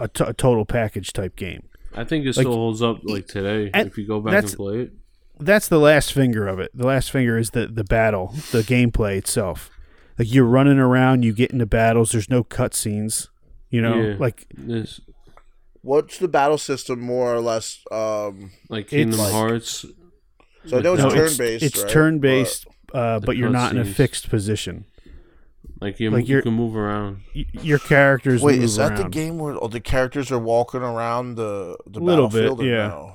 a, 0.00 0.08
t- 0.08 0.24
a 0.26 0.32
total 0.32 0.64
package 0.64 1.12
type 1.12 1.36
game. 1.36 1.64
I 1.94 2.04
think 2.04 2.24
it 2.24 2.28
Like- 2.28 2.44
still 2.44 2.52
holds 2.54 2.82
up 2.82 3.00
like 3.04 3.26
today 3.26 3.70
if 3.74 3.96
you 3.98 4.06
go 4.06 4.20
back 4.20 4.44
and 4.44 4.52
play 4.52 4.78
it. 4.80 4.92
that's 5.40 5.68
the 5.68 5.78
last 5.78 6.12
finger 6.12 6.46
of 6.46 6.58
it. 6.60 6.70
The 6.74 6.86
last 6.86 7.10
finger 7.10 7.38
is 7.38 7.50
the 7.50 7.66
the 7.66 7.84
battle, 7.84 8.34
the 8.52 8.62
gameplay 8.62 9.16
itself. 9.16 9.70
Like 10.18 10.32
you're 10.32 10.44
running 10.44 10.78
around, 10.78 11.24
you 11.24 11.32
get 11.32 11.50
into 11.52 11.66
battles. 11.66 12.12
There's 12.12 12.28
no 12.28 12.44
cutscenes. 12.44 13.28
You 13.70 13.80
know, 13.82 14.00
Yeah. 14.00 14.16
like 14.18 14.46
This 14.56 15.00
What's 15.82 16.18
the 16.18 16.28
battle 16.28 16.58
system 16.58 17.00
more 17.00 17.34
or 17.34 17.40
less? 17.40 17.80
Um, 17.90 18.50
like 18.68 18.88
Kingdom 18.88 19.18
like- 19.20 19.32
Hearts. 19.32 19.84
so 20.66 20.78
I 20.78 20.80
know 20.80 20.94
it's 20.94 21.02
no, 21.02 21.10
turn 21.10 21.36
based. 21.36 21.64
It's, 21.64 21.82
right? 21.82 21.90
turn 21.90 22.18
based, 22.18 22.66
uh, 22.92 23.20
but 23.20 23.36
you're 23.36 23.50
not 23.50 23.72
in 23.72 23.78
a 23.78 23.84
fixed 23.84 24.28
position. 24.28 24.84
Like 25.80 26.00
you, 26.00 26.10
Like 26.10 26.26
you 26.28 26.42
can 26.42 26.54
move 26.54 26.74
around. 26.76 27.20
Y- 27.36 27.44
your 27.62 27.78
characters 27.78 28.42
Wait, 28.42 28.56
move 28.56 28.64
is 28.64 28.76
that 28.76 28.92
around. 28.92 29.02
the 29.04 29.08
game 29.10 29.38
where 29.38 29.54
all 29.56 29.68
the 29.68 29.80
characters 29.80 30.32
are 30.32 30.38
walking 30.38 30.80
around 30.82 31.36
the 31.36 31.76
the 31.86 32.00
Little 32.00 32.26
bit, 32.28 32.42
battlefield? 32.42 32.60
or 32.62 32.64
yeah. 32.66 32.88
no? 32.88 33.14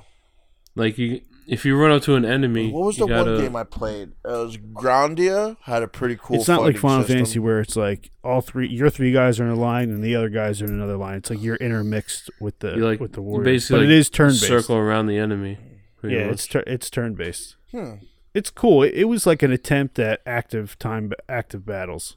Like 0.74 0.96
you, 0.96 1.20
if 1.46 1.64
you 1.64 1.76
run 1.76 1.90
up 1.90 2.02
to 2.04 2.14
an 2.14 2.24
enemy, 2.24 2.70
What 2.72 2.84
was 2.86 2.96
the 2.96 3.06
gotta, 3.06 3.32
one 3.32 3.40
game 3.40 3.56
I 3.56 3.64
played? 3.64 4.08
It 4.24 4.28
was 4.28 4.56
Grandia. 4.56 5.56
Had 5.62 5.82
a 5.82 5.88
pretty 5.88 6.16
cool. 6.20 6.36
it's 6.38 6.48
not 6.48 6.62
like 6.62 6.76
Final 6.78 7.02
system. 7.02 7.16
Fantasy 7.16 7.38
where 7.38 7.60
it's 7.60 7.76
like 7.76 8.10
all 8.22 8.40
three, 8.40 8.68
your 8.68 8.90
three 8.90 9.12
guys 9.12 9.38
are 9.40 9.44
in 9.44 9.50
a 9.50 9.54
line 9.60 9.90
and 9.90 10.02
the 10.02 10.14
other 10.16 10.28
guys 10.28 10.60
are 10.62 10.66
in 10.66 10.72
another 10.72 10.96
line. 10.96 11.16
It's 11.18 11.30
like 11.30 11.42
you're 11.42 11.56
intermixed 11.56 12.30
with 12.40 12.58
the 12.60 12.76
like 12.76 13.00
with 13.00 13.12
the 13.12 13.20
you 13.20 13.26
warriors. 13.26 13.44
basically 13.44 13.74
But 13.76 13.80
like 13.86 13.90
it 13.92 13.98
is 13.98 14.10
turn 14.10 14.30
based. 14.30 14.46
Circle 14.48 14.76
around 14.76 15.06
the 15.06 15.18
enemy. 15.18 15.58
Yeah, 16.02 16.24
much. 16.26 16.32
it's 16.34 16.46
tur- 16.46 16.64
it's 16.66 16.90
turn 16.90 17.14
based. 17.14 17.56
Hmm. 17.70 17.94
It's 18.34 18.50
cool. 18.50 18.82
It, 18.82 18.94
it 18.94 19.04
was 19.04 19.26
like 19.26 19.42
an 19.42 19.52
attempt 19.52 19.98
at 19.98 20.20
active 20.26 20.78
time 20.78 21.12
active 21.28 21.64
battles. 21.64 22.16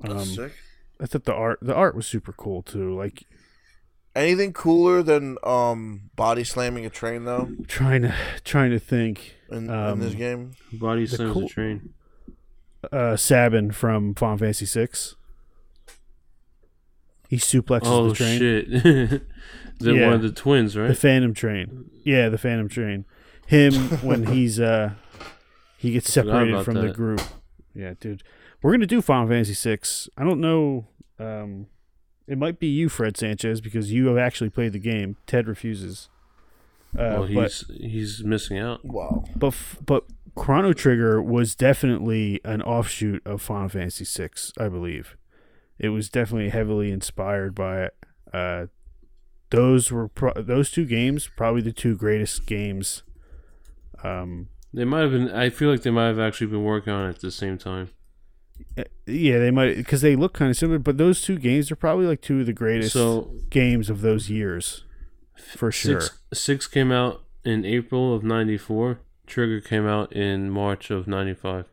That's 0.00 0.14
Um, 0.14 0.24
sick. 0.24 0.52
I 1.00 1.06
thought 1.06 1.24
the 1.24 1.34
art 1.34 1.58
the 1.62 1.74
art 1.74 1.94
was 1.94 2.06
super 2.06 2.32
cool 2.32 2.62
too. 2.62 2.94
Like 2.96 3.24
Anything 4.14 4.52
cooler 4.52 5.02
than 5.02 5.38
um 5.42 6.10
body 6.16 6.44
slamming 6.44 6.84
a 6.84 6.90
train 6.90 7.24
though 7.24 7.48
trying 7.66 8.02
to 8.02 8.14
trying 8.44 8.70
to 8.70 8.78
think. 8.78 9.36
in, 9.50 9.64
in 9.64 9.70
Um, 9.70 10.00
this 10.00 10.14
game? 10.14 10.52
body 10.72 11.06
the 11.06 11.16
slams 11.16 11.32
cool- 11.32 11.42
the 11.42 11.48
train. 11.48 11.94
Uh, 12.92 13.16
Sabin 13.16 13.70
from 13.70 14.14
Final 14.14 14.38
Fantasy 14.38 14.66
Six. 14.66 15.14
He 17.28 17.36
suplexes 17.36 17.82
Oh 17.84 18.08
the 18.08 18.14
train. 18.14 18.38
shit! 18.38 18.70
They're 19.80 19.94
Yeah. 19.96 20.06
one 20.06 20.14
of 20.14 20.22
the 20.22 20.32
twins, 20.32 20.76
right? 20.76 20.88
The? 20.88 20.94
Phantom 20.94 21.32
Train. 21.32 21.90
Yeah, 22.04 22.28
the 22.28 22.38
Phantom 22.38 22.68
Train. 22.68 23.04
Him 23.46 23.72
when 24.02 24.26
he's 24.26 24.60
uh 24.60 24.92
he 25.78 25.92
gets 25.92 26.12
separated 26.12 26.52
about 26.54 26.64
from 26.64 26.74
the 26.74 26.92
group. 26.92 27.20
Yeah, 27.74 27.94
dude. 27.98 28.22
We're 28.62 28.72
gonna 28.72 28.86
do 28.86 29.00
Final 29.00 29.28
Fantasy 29.28 29.54
Six. 29.54 30.08
I 30.18 30.24
don't 30.24 30.40
know. 30.40 30.86
Um, 31.18 31.66
it 32.26 32.38
might 32.38 32.58
be 32.58 32.66
you, 32.68 32.88
Fred 32.88 33.16
Sanchez, 33.16 33.60
because 33.60 33.92
you 33.92 34.06
have 34.06 34.16
actually 34.18 34.50
played 34.50 34.72
the 34.72 34.78
game. 34.78 35.16
Ted 35.26 35.48
refuses. 35.48 36.08
Uh, 36.94 37.24
well, 37.24 37.28
but 37.34 37.52
he's 37.52 37.64
he's 37.80 38.24
missing 38.24 38.58
out. 38.58 38.84
Wow. 38.84 39.24
but 39.34 39.54
but 39.84 40.04
Chrono 40.34 40.72
Trigger 40.72 41.22
was 41.22 41.54
definitely 41.54 42.40
an 42.44 42.62
offshoot 42.62 43.22
of 43.26 43.40
Final 43.42 43.68
Fantasy 43.70 44.04
Six, 44.04 44.52
I 44.58 44.68
believe. 44.68 45.16
It 45.78 45.88
was 45.88 46.08
definitely 46.10 46.50
heavily 46.50 46.90
inspired 46.90 47.54
by 47.54 47.84
it. 47.84 47.96
Uh, 48.32 48.66
those 49.50 49.90
were 49.90 50.08
pro- 50.08 50.34
those 50.34 50.70
two 50.70 50.84
games, 50.84 51.28
probably 51.36 51.62
the 51.62 51.72
two 51.72 51.96
greatest 51.96 52.46
games. 52.46 53.02
Um, 54.04 54.48
They 54.72 54.84
might 54.84 55.00
have 55.00 55.12
been. 55.12 55.30
I 55.30 55.48
feel 55.50 55.70
like 55.70 55.82
they 55.82 55.90
might 55.90 56.08
have 56.08 56.18
actually 56.18 56.48
been 56.48 56.64
working 56.64 56.92
on 56.92 57.06
it 57.06 57.16
at 57.16 57.20
the 57.20 57.30
same 57.30 57.56
time. 57.58 57.90
Uh, 58.78 58.84
yeah, 59.06 59.38
they 59.38 59.50
might 59.50 59.76
because 59.76 60.00
they 60.02 60.16
look 60.16 60.32
kind 60.34 60.50
of 60.50 60.56
similar, 60.56 60.78
but 60.78 60.98
those 60.98 61.20
two 61.22 61.38
games 61.38 61.70
are 61.70 61.76
probably 61.76 62.06
like 62.06 62.20
two 62.20 62.40
of 62.40 62.46
the 62.46 62.52
greatest 62.52 62.92
So 62.92 63.30
games 63.50 63.88
of 63.90 64.00
those 64.00 64.30
years, 64.30 64.84
for 65.36 65.70
sure. 65.72 66.00
six 66.00 66.18
six 66.32 66.66
came 66.66 66.90
out 66.92 67.22
in 67.44 67.64
April 67.64 68.14
of 68.14 68.22
'94. 68.24 69.00
Trigger 69.26 69.60
came 69.60 69.86
out 69.86 70.12
in 70.12 70.50
March 70.50 70.90
of 70.90 71.06
'95. 71.06 71.66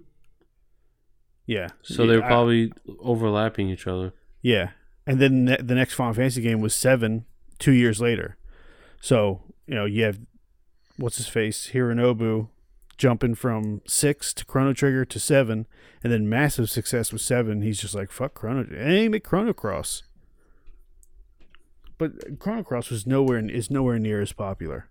Yeah, 1.45 1.69
So 1.81 2.05
they're 2.05 2.19
Yeah, 2.19 2.25
I- 2.25 2.27
probably 2.27 2.71
overlapping 2.99 3.69
each 3.69 3.87
other. 3.87 4.13
Yeah, 4.41 4.71
and 5.07 5.19
then 5.19 5.45
ne- 5.45 5.57
the 5.61 5.73
next 5.75 5.95
Final 5.95 6.13
Fantasy 6.13 6.41
game 6.41 6.61
was 6.61 6.75
seven, 6.75 7.25
two 7.57 7.71
years 7.71 7.99
later. 7.99 8.37
So 9.01 9.41
you 9.65 9.73
know 9.75 9.85
you 9.85 10.03
have 10.03 10.19
what's 10.97 11.17
his 11.17 11.27
face 11.27 11.71
Hironobu 11.73 12.49
jumping 13.00 13.34
from 13.34 13.82
six 13.88 14.34
to 14.34 14.45
Chrono 14.45 14.74
Trigger 14.74 15.06
to 15.06 15.20
seven, 15.20 15.66
and 16.04 16.12
then 16.14 16.30
massive 16.30 16.70
success 16.70 17.12
with 17.12 17.22
seven. 17.22 17.62
He's 17.64 17.80
just 17.80 17.95
like 17.95 18.12
fuck 18.12 18.36
Chrono, 18.36 18.68
and 18.72 18.91
he 18.91 19.08
make 19.10 19.24
Chrono 19.24 19.54
Cross. 19.54 20.04
But 21.97 22.39
Chrono 22.39 22.62
Cross 22.62 22.91
was 22.91 23.08
nowhere 23.08 23.39
is 23.39 23.72
nowhere 23.72 23.97
near 23.97 24.22
as 24.22 24.34
popular. 24.34 24.89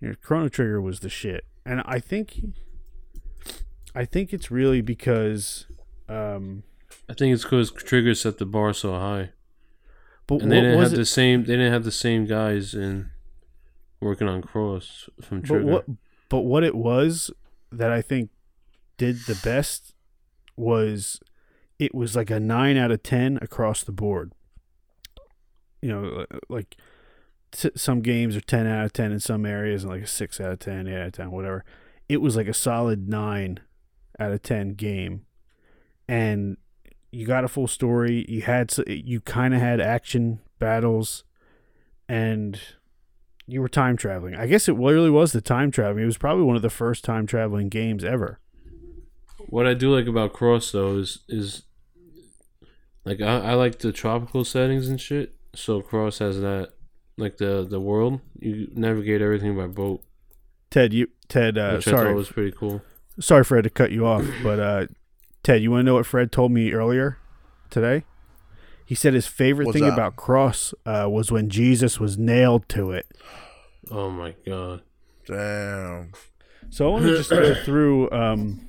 You 0.00 0.08
know, 0.08 0.14
Chrono 0.20 0.48
Trigger 0.48 0.80
was 0.82 1.00
the 1.00 1.08
shit, 1.08 1.46
and 1.64 1.80
I 1.86 2.00
think, 2.00 2.40
I 3.94 4.04
think 4.04 4.34
it's 4.34 4.50
really 4.50 4.82
because. 4.82 5.66
Um, 6.08 6.64
I 7.08 7.14
think 7.14 7.32
it's 7.32 7.44
because 7.44 7.70
Trigger 7.70 8.14
set 8.14 8.38
the 8.38 8.46
bar 8.46 8.72
so 8.72 8.92
high, 8.94 9.30
but 10.26 10.42
and 10.42 10.50
they 10.50 10.60
didn't 10.60 10.80
have 10.80 10.92
it? 10.92 10.96
the 10.96 11.06
same. 11.06 11.44
They 11.44 11.54
didn't 11.54 11.72
have 11.72 11.84
the 11.84 11.92
same 11.92 12.26
guys 12.26 12.74
in 12.74 13.10
working 14.00 14.28
on 14.28 14.42
Cross 14.42 15.08
from 15.22 15.40
But 15.40 15.46
Trigger. 15.46 15.66
what 15.66 15.86
but 16.28 16.40
what 16.40 16.64
it 16.64 16.74
was 16.74 17.30
that 17.70 17.90
I 17.90 18.02
think 18.02 18.30
did 18.96 19.16
the 19.26 19.38
best 19.42 19.94
was 20.56 21.20
it 21.78 21.94
was 21.94 22.16
like 22.16 22.30
a 22.30 22.40
9 22.40 22.76
out 22.76 22.90
of 22.90 23.02
10 23.02 23.38
across 23.42 23.82
the 23.82 23.92
board. 23.92 24.32
You 25.82 25.90
know, 25.90 26.26
like 26.48 26.76
t- 27.52 27.70
some 27.76 28.00
games 28.00 28.36
are 28.36 28.40
10 28.40 28.66
out 28.66 28.86
of 28.86 28.92
10 28.92 29.12
in 29.12 29.20
some 29.20 29.44
areas 29.44 29.84
and 29.84 29.92
like 29.92 30.02
a 30.02 30.06
6 30.06 30.40
out 30.40 30.52
of 30.52 30.58
10, 30.58 30.88
8 30.88 30.94
out 30.94 31.06
of 31.06 31.12
10, 31.12 31.30
whatever. 31.30 31.64
It 32.08 32.20
was 32.20 32.36
like 32.36 32.48
a 32.48 32.54
solid 32.54 33.08
9 33.08 33.60
out 34.18 34.32
of 34.32 34.42
10 34.42 34.70
game. 34.70 35.26
And 36.08 36.56
you 37.10 37.26
got 37.26 37.44
a 37.44 37.48
full 37.48 37.66
story. 37.66 38.24
You 38.28 38.42
had 38.42 38.72
you 38.86 39.20
kind 39.20 39.54
of 39.54 39.60
had 39.60 39.80
action 39.80 40.40
battles 40.58 41.24
and 42.08 42.60
you 43.46 43.60
were 43.60 43.68
time 43.68 43.96
traveling. 43.96 44.34
I 44.34 44.46
guess 44.46 44.68
it 44.68 44.74
really 44.74 45.10
was 45.10 45.32
the 45.32 45.40
time 45.40 45.70
traveling. 45.70 46.02
It 46.02 46.06
was 46.06 46.18
probably 46.18 46.44
one 46.44 46.56
of 46.56 46.62
the 46.62 46.70
first 46.70 47.04
time 47.04 47.26
traveling 47.26 47.68
games 47.68 48.04
ever. 48.04 48.40
What 49.48 49.66
I 49.66 49.74
do 49.74 49.94
like 49.94 50.06
about 50.06 50.32
Cross 50.32 50.72
though 50.72 50.98
is 50.98 51.20
is 51.28 51.62
like 53.04 53.20
I, 53.20 53.38
I 53.38 53.54
like 53.54 53.78
the 53.78 53.92
tropical 53.92 54.44
settings 54.44 54.88
and 54.88 55.00
shit. 55.00 55.34
So 55.54 55.80
Cross 55.80 56.18
has 56.18 56.40
that 56.40 56.70
like 57.16 57.36
the 57.38 57.66
the 57.68 57.80
world. 57.80 58.20
You 58.38 58.68
navigate 58.74 59.22
everything 59.22 59.56
by 59.56 59.68
boat, 59.68 60.02
Ted, 60.70 60.92
you 60.92 61.08
Ted, 61.28 61.56
uh, 61.56 61.74
which 61.74 61.88
I 61.88 61.90
sorry, 61.92 62.14
was 62.14 62.28
pretty 62.28 62.56
cool. 62.56 62.82
sorry, 63.20 63.44
Fred, 63.44 63.64
to 63.64 63.70
cut 63.70 63.92
you 63.92 64.06
off, 64.06 64.26
but 64.42 64.58
uh, 64.58 64.86
Ted, 65.42 65.62
you 65.62 65.70
want 65.70 65.80
to 65.80 65.84
know 65.84 65.94
what 65.94 66.06
Fred 66.06 66.32
told 66.32 66.50
me 66.50 66.72
earlier 66.72 67.18
today? 67.70 68.04
He 68.86 68.94
said 68.94 69.14
his 69.14 69.26
favorite 69.26 69.66
What's 69.66 69.76
thing 69.76 69.84
that? 69.84 69.92
about 69.94 70.14
Cross 70.14 70.72
uh, 70.86 71.08
was 71.10 71.32
when 71.32 71.50
Jesus 71.50 71.98
was 71.98 72.16
nailed 72.16 72.68
to 72.70 72.92
it. 72.92 73.06
Oh 73.90 74.10
my 74.10 74.34
god. 74.46 74.82
Damn. 75.26 76.12
So 76.70 76.86
I 76.86 76.90
want 76.90 77.04
to 77.04 77.16
just 77.16 77.30
go 77.30 77.54
through 77.64 78.10
um, 78.12 78.68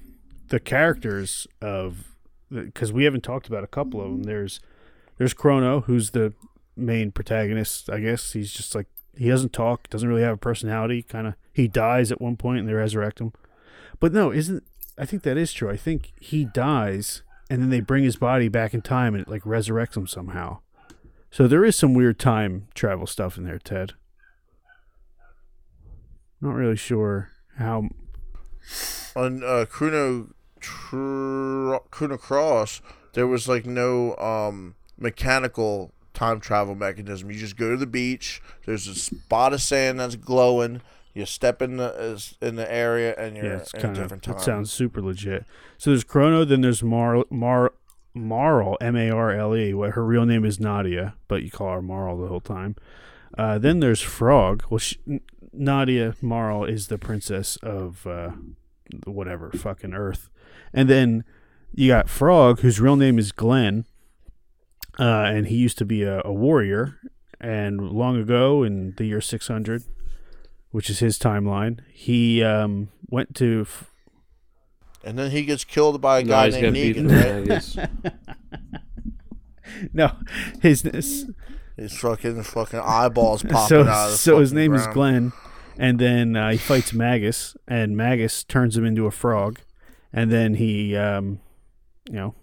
the 0.50 0.60
characters 0.60 1.48
of 1.62 2.16
because 2.50 2.92
we 2.92 3.04
haven't 3.04 3.22
talked 3.24 3.48
about 3.48 3.64
a 3.64 3.68
couple 3.68 4.02
of 4.02 4.10
them. 4.10 4.24
There's 4.24 4.60
there's 5.18 5.34
Chrono, 5.34 5.82
who's 5.82 6.12
the 6.12 6.34
main 6.76 7.12
protagonist. 7.12 7.90
I 7.90 8.00
guess 8.00 8.34
he's 8.34 8.52
just 8.52 8.74
like 8.74 8.88
he 9.16 9.30
doesn't 9.30 9.54
talk, 9.54 9.88
doesn't 9.90 10.10
really 10.10 10.24
have 10.24 10.34
a 10.34 10.38
personality. 10.38 11.04
Kind 11.04 11.28
of 11.28 11.36
he 11.54 11.68
dies 11.68 12.12
at 12.12 12.20
one 12.22 12.38
point 12.38 12.60
and 12.60 12.68
they 12.68 12.74
resurrect 12.74 13.20
him. 13.20 13.34
But 14.00 14.14
no, 14.14 14.32
isn't 14.32 14.64
I 14.98 15.06
think 15.06 15.24
that 15.24 15.38
is 15.38 15.54
true. 15.54 15.70
I 15.70 15.78
think 15.78 16.14
he 16.20 16.46
dies 16.46 17.22
and 17.50 17.62
then 17.62 17.70
they 17.70 17.80
bring 17.80 18.04
his 18.04 18.16
body 18.16 18.48
back 18.48 18.74
in 18.74 18.82
time 18.82 19.14
and 19.14 19.24
it 19.24 19.30
like 19.30 19.44
resurrects 19.44 19.96
him 19.96 20.08
somehow. 20.08 20.60
So 21.30 21.48
there 21.48 21.66
is 21.66 21.76
some 21.76 21.94
weird 21.94 22.20
time 22.20 22.68
travel 22.74 23.08
stuff 23.08 23.38
in 23.38 23.44
there, 23.44 23.60
Ted. 23.60 23.94
Not 26.40 26.54
really 26.54 26.76
sure 26.76 27.32
how 27.58 27.90
On 29.16 29.44
uh, 29.44 29.66
Tr- 29.66 31.78
Chrono 31.90 32.18
Cross, 32.18 32.82
there 33.14 33.28
was 33.28 33.48
like 33.48 33.66
no 33.66 34.16
um, 34.18 34.76
mechanical 34.98 35.94
time 36.14 36.40
travel 36.40 36.76
mechanism. 36.76 37.32
You 37.32 37.40
just 37.40 37.58
go 37.58 37.72
to 37.72 37.78
the 37.78 37.88
beach. 37.88 38.42
There's 38.66 38.88
a 38.88 38.96
spot 38.96 39.54
of 39.54 39.62
sand 39.62 40.00
that's 40.00 40.16
glowing. 40.16 40.82
You 41.18 41.26
step 41.26 41.62
in 41.64 41.78
the 41.78 42.22
in 42.42 42.56
the 42.58 42.72
area, 42.72 43.16
and 43.18 43.36
you're 43.36 43.46
Yeah, 43.46 43.58
it's 43.58 43.74
in 43.74 43.80
a 43.80 43.84
kind 43.84 43.98
of. 43.98 44.04
different 44.04 44.24
time. 44.24 44.36
It 44.36 44.42
sounds 44.42 44.72
super 44.72 45.02
legit. 45.02 45.46
So 45.80 45.90
there's 45.90 46.04
Chrono, 46.04 46.46
then 46.46 46.62
there's 46.62 46.84
Mar 46.84 47.24
Mar 47.32 47.74
Marle 48.14 48.78
M 48.82 48.96
A 48.96 49.10
R 49.10 49.32
L 49.32 49.56
E. 49.56 49.74
What 49.74 49.92
her 49.92 50.06
real 50.06 50.26
name 50.26 50.46
is 50.46 50.60
Nadia, 50.60 51.16
but 51.28 51.42
you 51.42 51.50
call 51.50 51.74
her 51.74 51.82
Marle 51.82 52.18
the 52.22 52.28
whole 52.28 52.40
time. 52.42 52.76
Uh, 53.38 53.58
then 53.58 53.80
there's 53.80 54.02
Frog. 54.02 54.64
Well, 54.70 54.78
she, 54.78 54.98
Nadia 55.52 56.16
Marle 56.22 56.66
is 56.66 56.88
the 56.88 56.98
princess 57.00 57.58
of 57.64 58.06
uh, 58.06 58.32
whatever 59.06 59.50
fucking 59.52 59.94
Earth, 59.94 60.30
and 60.74 60.88
then 60.88 61.24
you 61.74 61.88
got 61.90 62.10
Frog, 62.10 62.60
whose 62.62 62.80
real 62.80 62.96
name 62.96 63.18
is 63.18 63.32
Glenn, 63.32 63.86
uh, 65.00 65.04
and 65.34 65.48
he 65.48 65.56
used 65.58 65.78
to 65.80 65.86
be 65.86 66.04
a, 66.04 66.22
a 66.24 66.32
warrior. 66.34 67.00
And 67.40 67.92
long 67.92 68.18
ago, 68.20 68.64
in 68.64 68.94
the 68.98 69.06
year 69.06 69.22
600, 69.22 69.84
which 70.78 70.92
is 70.92 71.00
his 71.00 71.18
timeline, 71.18 71.80
he 71.92 72.44
um, 72.44 72.90
went 73.10 73.34
to 73.34 73.62
f- 73.62 73.90
and 75.04 75.18
then 75.18 75.32
he 75.32 75.44
gets 75.44 75.64
killed 75.64 76.00
by 76.00 76.20
a 76.20 76.24
No, 76.24 76.30
guy 76.30 76.50
named 76.50 76.74
beaten. 76.76 77.08
Negan. 77.08 77.42
I 77.42 77.46
guess. 77.46 77.78
no 79.94 80.12
his, 80.62 80.84
his 80.84 81.32
His 81.76 81.98
fucking 81.98 82.44
fucking 82.44 82.80
eyeballs 82.80 83.42
popping 83.50 83.68
so 83.68 83.82
out. 83.82 84.06
Of 84.06 84.12
the 84.12 84.18
so 84.18 84.40
his 84.40 84.52
fucking 84.52 84.62
name 84.62 84.74
is. 84.76 84.86
Glenn, 84.88 85.34
and 85.80 85.98
then 85.98 86.36
uh, 86.36 86.52
he 86.52 86.58
fights 86.58 86.94
Magus, 86.94 87.58
and 87.68 87.98
Magus 87.98 88.44
turns 88.44 88.78
him 88.78 88.86
into 88.86 89.08
a 89.08 89.12
frog, 89.12 89.60
and 90.14 90.32
then 90.32 90.54
he 90.56 90.96
um, 90.96 91.40
you 92.08 92.18
know 92.18 92.36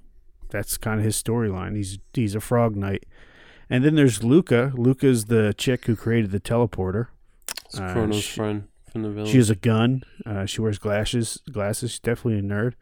that's 0.51 0.77
kind 0.77 0.99
of 0.99 1.05
his 1.05 1.23
storyline. 1.23 1.77
He's 1.77 1.99
he's 2.13 2.35
a 2.35 2.41
frog 2.41 2.75
knight, 2.75 3.05
and 3.71 3.85
then 3.85 3.95
there's 3.95 4.25
Lucca. 4.25 4.73
Lucca's 4.75 5.27
the 5.27 5.55
chick 5.57 5.85
who 5.85 5.95
created 5.95 6.33
the 6.33 6.41
teleporter. 6.41 7.07
It's 7.75 7.81
Uh, 7.81 7.93
Chrono's 7.93 8.23
she- 8.23 8.37
friend 8.37 8.65
from 8.91 9.03
the 9.03 9.11
village. 9.11 9.31
She 9.31 9.39
has 9.39 9.51
a 9.51 9.55
gun. 9.57 10.03
Uh, 10.25 10.47
she 10.47 10.61
wears 10.61 10.79
glasses. 10.79 11.41
Glasses. 11.51 11.91
She's 11.93 12.01
definitely 12.01 12.39
a 12.39 12.43
nerd. 12.43 12.75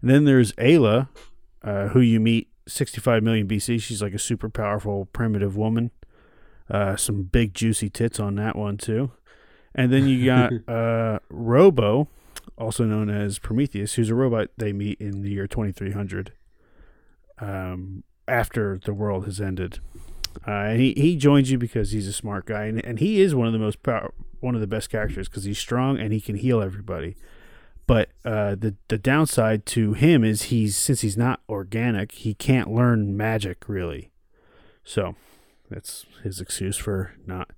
And 0.00 0.10
then 0.10 0.24
there's 0.24 0.52
Ayla, 0.54 1.08
uh, 1.62 1.88
who 1.88 2.00
you 2.00 2.18
meet 2.20 2.48
65 2.66 3.22
million 3.22 3.46
BC. 3.46 3.78
She's 3.80 4.02
like 4.02 4.14
a 4.14 4.18
super 4.18 4.48
powerful 4.48 5.06
primitive 5.12 5.56
woman. 5.56 5.90
Uh, 6.68 6.96
some 6.96 7.22
big 7.24 7.54
juicy 7.54 7.88
tits 7.88 8.18
on 8.20 8.34
that 8.36 8.56
one 8.56 8.76
too. 8.76 9.12
And 9.74 9.92
then 9.92 10.08
you 10.08 10.24
got 10.24 10.52
uh, 10.68 11.18
Robo, 11.28 12.08
also 12.58 12.84
known 12.84 13.08
as 13.10 13.38
Prometheus, 13.38 13.94
who's 13.94 14.10
a 14.10 14.14
robot 14.14 14.48
they 14.56 14.72
meet 14.72 15.00
in 15.00 15.22
the 15.22 15.30
year 15.30 15.46
2300. 15.46 16.32
Um, 17.38 18.04
after 18.28 18.78
the 18.84 18.92
world 18.92 19.24
has 19.24 19.40
ended. 19.40 19.78
Uh, 20.46 20.50
and 20.50 20.80
he, 20.80 20.92
he 20.96 21.16
joins 21.16 21.50
you 21.50 21.58
because 21.58 21.90
he's 21.92 22.06
a 22.06 22.12
smart 22.12 22.46
guy, 22.46 22.64
and, 22.66 22.84
and 22.84 22.98
he 23.00 23.20
is 23.20 23.34
one 23.34 23.46
of 23.48 23.52
the 23.52 23.58
most 23.58 23.82
power, 23.82 24.12
one 24.40 24.54
of 24.54 24.60
the 24.60 24.66
best 24.66 24.90
characters 24.90 25.28
because 25.28 25.44
he's 25.44 25.58
strong 25.58 25.98
and 25.98 26.12
he 26.12 26.20
can 26.20 26.36
heal 26.36 26.60
everybody. 26.62 27.16
But 27.86 28.10
uh, 28.24 28.54
the 28.54 28.76
the 28.88 28.98
downside 28.98 29.66
to 29.66 29.94
him 29.94 30.22
is 30.24 30.42
he's 30.44 30.76
since 30.76 31.00
he's 31.00 31.16
not 31.16 31.40
organic, 31.48 32.12
he 32.12 32.34
can't 32.34 32.70
learn 32.72 33.16
magic 33.16 33.68
really. 33.68 34.10
So 34.84 35.16
that's 35.70 36.06
his 36.22 36.40
excuse 36.40 36.76
for 36.76 37.12
not. 37.26 37.50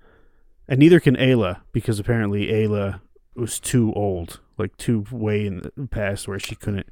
And 0.69 0.79
neither 0.79 1.01
can 1.01 1.17
Ayla 1.17 1.61
because 1.73 1.99
apparently 1.99 2.47
Ayla 2.49 3.01
was 3.35 3.61
too 3.61 3.93
old, 3.95 4.41
like 4.59 4.77
too 4.77 5.05
way 5.11 5.47
in 5.47 5.63
the 5.77 5.87
past 5.89 6.29
where 6.29 6.39
she 6.39 6.55
couldn't 6.55 6.87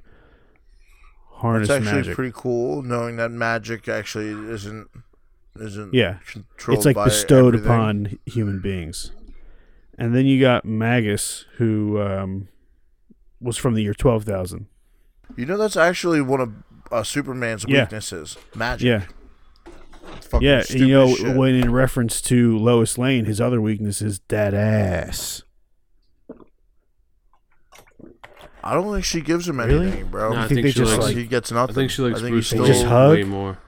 harness 1.34 1.70
It's 1.70 1.76
actually 1.78 2.01
magic. 2.03 2.14
pretty 2.14 2.32
cool 2.34 2.82
knowing 2.82 3.16
that 3.16 3.30
magic 3.30 3.88
actually 3.88 4.28
isn't 4.53 4.88
isn't 5.59 5.95
Yeah. 5.95 6.18
it's 6.68 6.84
like 6.84 6.97
bestowed 6.97 7.55
everything. 7.55 7.64
upon 7.66 8.18
human 8.26 8.61
beings. 8.61 9.12
And 10.01 10.14
then 10.16 10.24
you 10.26 10.40
got 10.40 10.64
Magus, 10.64 11.44
who 11.59 12.01
um, 12.01 12.48
was 13.40 13.57
from 13.59 13.74
the 13.74 13.82
year 13.82 13.94
twelve 13.94 14.24
thousand. 14.24 14.66
You 15.36 15.44
know 15.46 15.57
that's 15.59 15.76
actually 15.76 16.20
one 16.22 16.40
of 16.40 16.53
uh, 16.90 17.03
Superman's 17.05 17.64
Yeah. 17.68 17.82
weaknesses. 17.82 18.36
Magic. 18.55 18.86
Yeah, 18.86 19.05
fucking 20.22 20.46
yeah. 20.48 20.62
And 20.70 20.80
you 20.80 20.88
know, 20.88 21.14
shit. 21.14 21.36
when 21.36 21.55
in 21.55 21.70
reference 21.70 22.20
to 22.22 22.57
Lois 22.59 22.96
Lane, 22.98 23.26
his 23.26 23.40
other 23.40 23.61
weakness 23.61 24.01
is 24.03 24.20
that 24.28 24.55
ass. 24.55 25.42
I 28.62 28.74
don't 28.74 28.92
think 28.92 29.05
she 29.05 29.20
gives 29.22 29.48
him 29.48 29.59
Really? 29.59 29.86
anything, 29.88 30.09
bro. 30.09 30.32
No, 30.32 30.36
I 30.38 30.42
You 30.42 30.48
think 30.48 30.57
think 30.57 30.64
they 30.66 30.70
she 30.72 30.78
just, 30.80 30.92
likes. 30.92 31.05
like- 31.05 31.16
he 31.16 31.24
gets 31.26 31.51
nothing. 31.51 31.74
I 31.74 31.74
think 31.74 31.90
she 31.90 32.03
likes 32.03 32.18
I 32.18 32.22
think 32.22 32.32
Bruce 32.34 32.51
he's 32.51 32.66
just 32.66 32.78
still- 32.80 32.90
hug? 32.90 33.12
way 33.16 33.22
more. 33.24 33.59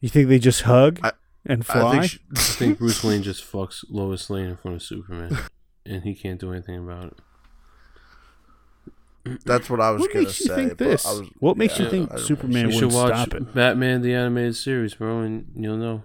You 0.00 0.08
think 0.08 0.28
they 0.28 0.38
just 0.38 0.62
hug 0.62 1.00
I- 1.02 1.12
and 1.48 1.62
I 1.62 1.64
fly? 1.64 1.92
think 2.00 2.10
she, 2.12 2.18
I 2.36 2.38
think 2.40 2.78
Bruce 2.78 3.02
Wayne 3.02 3.22
just 3.22 3.42
fucks 3.50 3.84
Lois 3.88 4.28
Lane 4.30 4.46
in 4.46 4.56
front 4.56 4.76
of 4.76 4.82
Superman, 4.82 5.36
and 5.86 6.02
he 6.04 6.14
can't 6.14 6.38
do 6.38 6.52
anything 6.52 6.76
about 6.78 7.16
it. 9.26 9.40
that's 9.44 9.68
what 9.68 9.80
I 9.80 9.90
was 9.90 10.00
what 10.00 10.12
gonna 10.12 10.24
makes 10.26 10.40
you 10.40 10.46
say. 10.46 10.54
think 10.54 10.78
this? 10.78 11.04
I 11.06 11.10
was- 11.12 11.28
what 11.40 11.56
makes 11.56 11.78
yeah, 11.78 11.84
you 11.86 11.90
think 11.90 12.10
I 12.10 12.14
don't 12.14 12.20
know. 12.20 12.26
Superman 12.26 12.60
you 12.60 12.66
would 12.68 12.74
should 12.92 12.92
watch 12.92 13.14
stop 13.14 13.34
it? 13.34 13.54
Batman 13.54 14.02
the 14.02 14.14
animated 14.14 14.56
series, 14.56 14.94
bro, 14.94 15.20
and 15.20 15.46
you'll 15.56 15.76
know. 15.76 16.04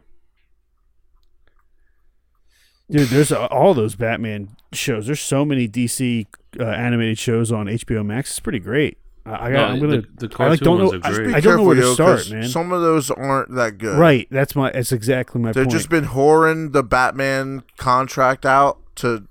Dude, 2.91 3.07
there's 3.09 3.31
uh, 3.31 3.45
all 3.47 3.73
those 3.73 3.95
Batman 3.95 4.55
shows. 4.73 5.05
There's 5.07 5.21
so 5.21 5.45
many 5.45 5.67
DC 5.67 6.27
uh, 6.59 6.63
animated 6.63 7.17
shows 7.17 7.51
on 7.51 7.65
HBO 7.67 8.05
Max. 8.05 8.31
It's 8.31 8.39
pretty 8.39 8.59
great. 8.59 8.97
I, 9.25 9.47
I 9.47 9.51
got. 9.51 9.71
I'm 9.71 9.79
gonna. 9.79 10.01
the, 10.01 10.27
the 10.27 10.35
I 10.39 10.49
like 10.49 10.59
don't 10.59 10.79
know. 10.79 10.93
I, 10.93 10.97
Just 11.09 11.15
great. 11.19 11.27
be 11.27 11.33
I 11.35 11.39
don't 11.39 11.57
know 11.57 11.63
where 11.63 11.75
to 11.75 11.81
careful, 11.81 11.95
start, 11.95 12.29
man. 12.29 12.49
Some 12.49 12.71
of 12.73 12.81
those 12.81 13.09
aren't 13.09 13.55
that 13.55 13.77
good. 13.77 13.97
Right. 13.97 14.27
That's 14.29 14.55
my. 14.55 14.71
That's 14.71 14.91
exactly 14.91 15.39
my 15.41 15.51
They've 15.53 15.63
point. 15.63 15.71
just 15.71 15.89
been 15.89 16.05
whoring 16.07 16.73
the 16.73 16.83
Batman 16.83 17.63
contract 17.77 18.45
out 18.45 18.79
to 18.97 19.27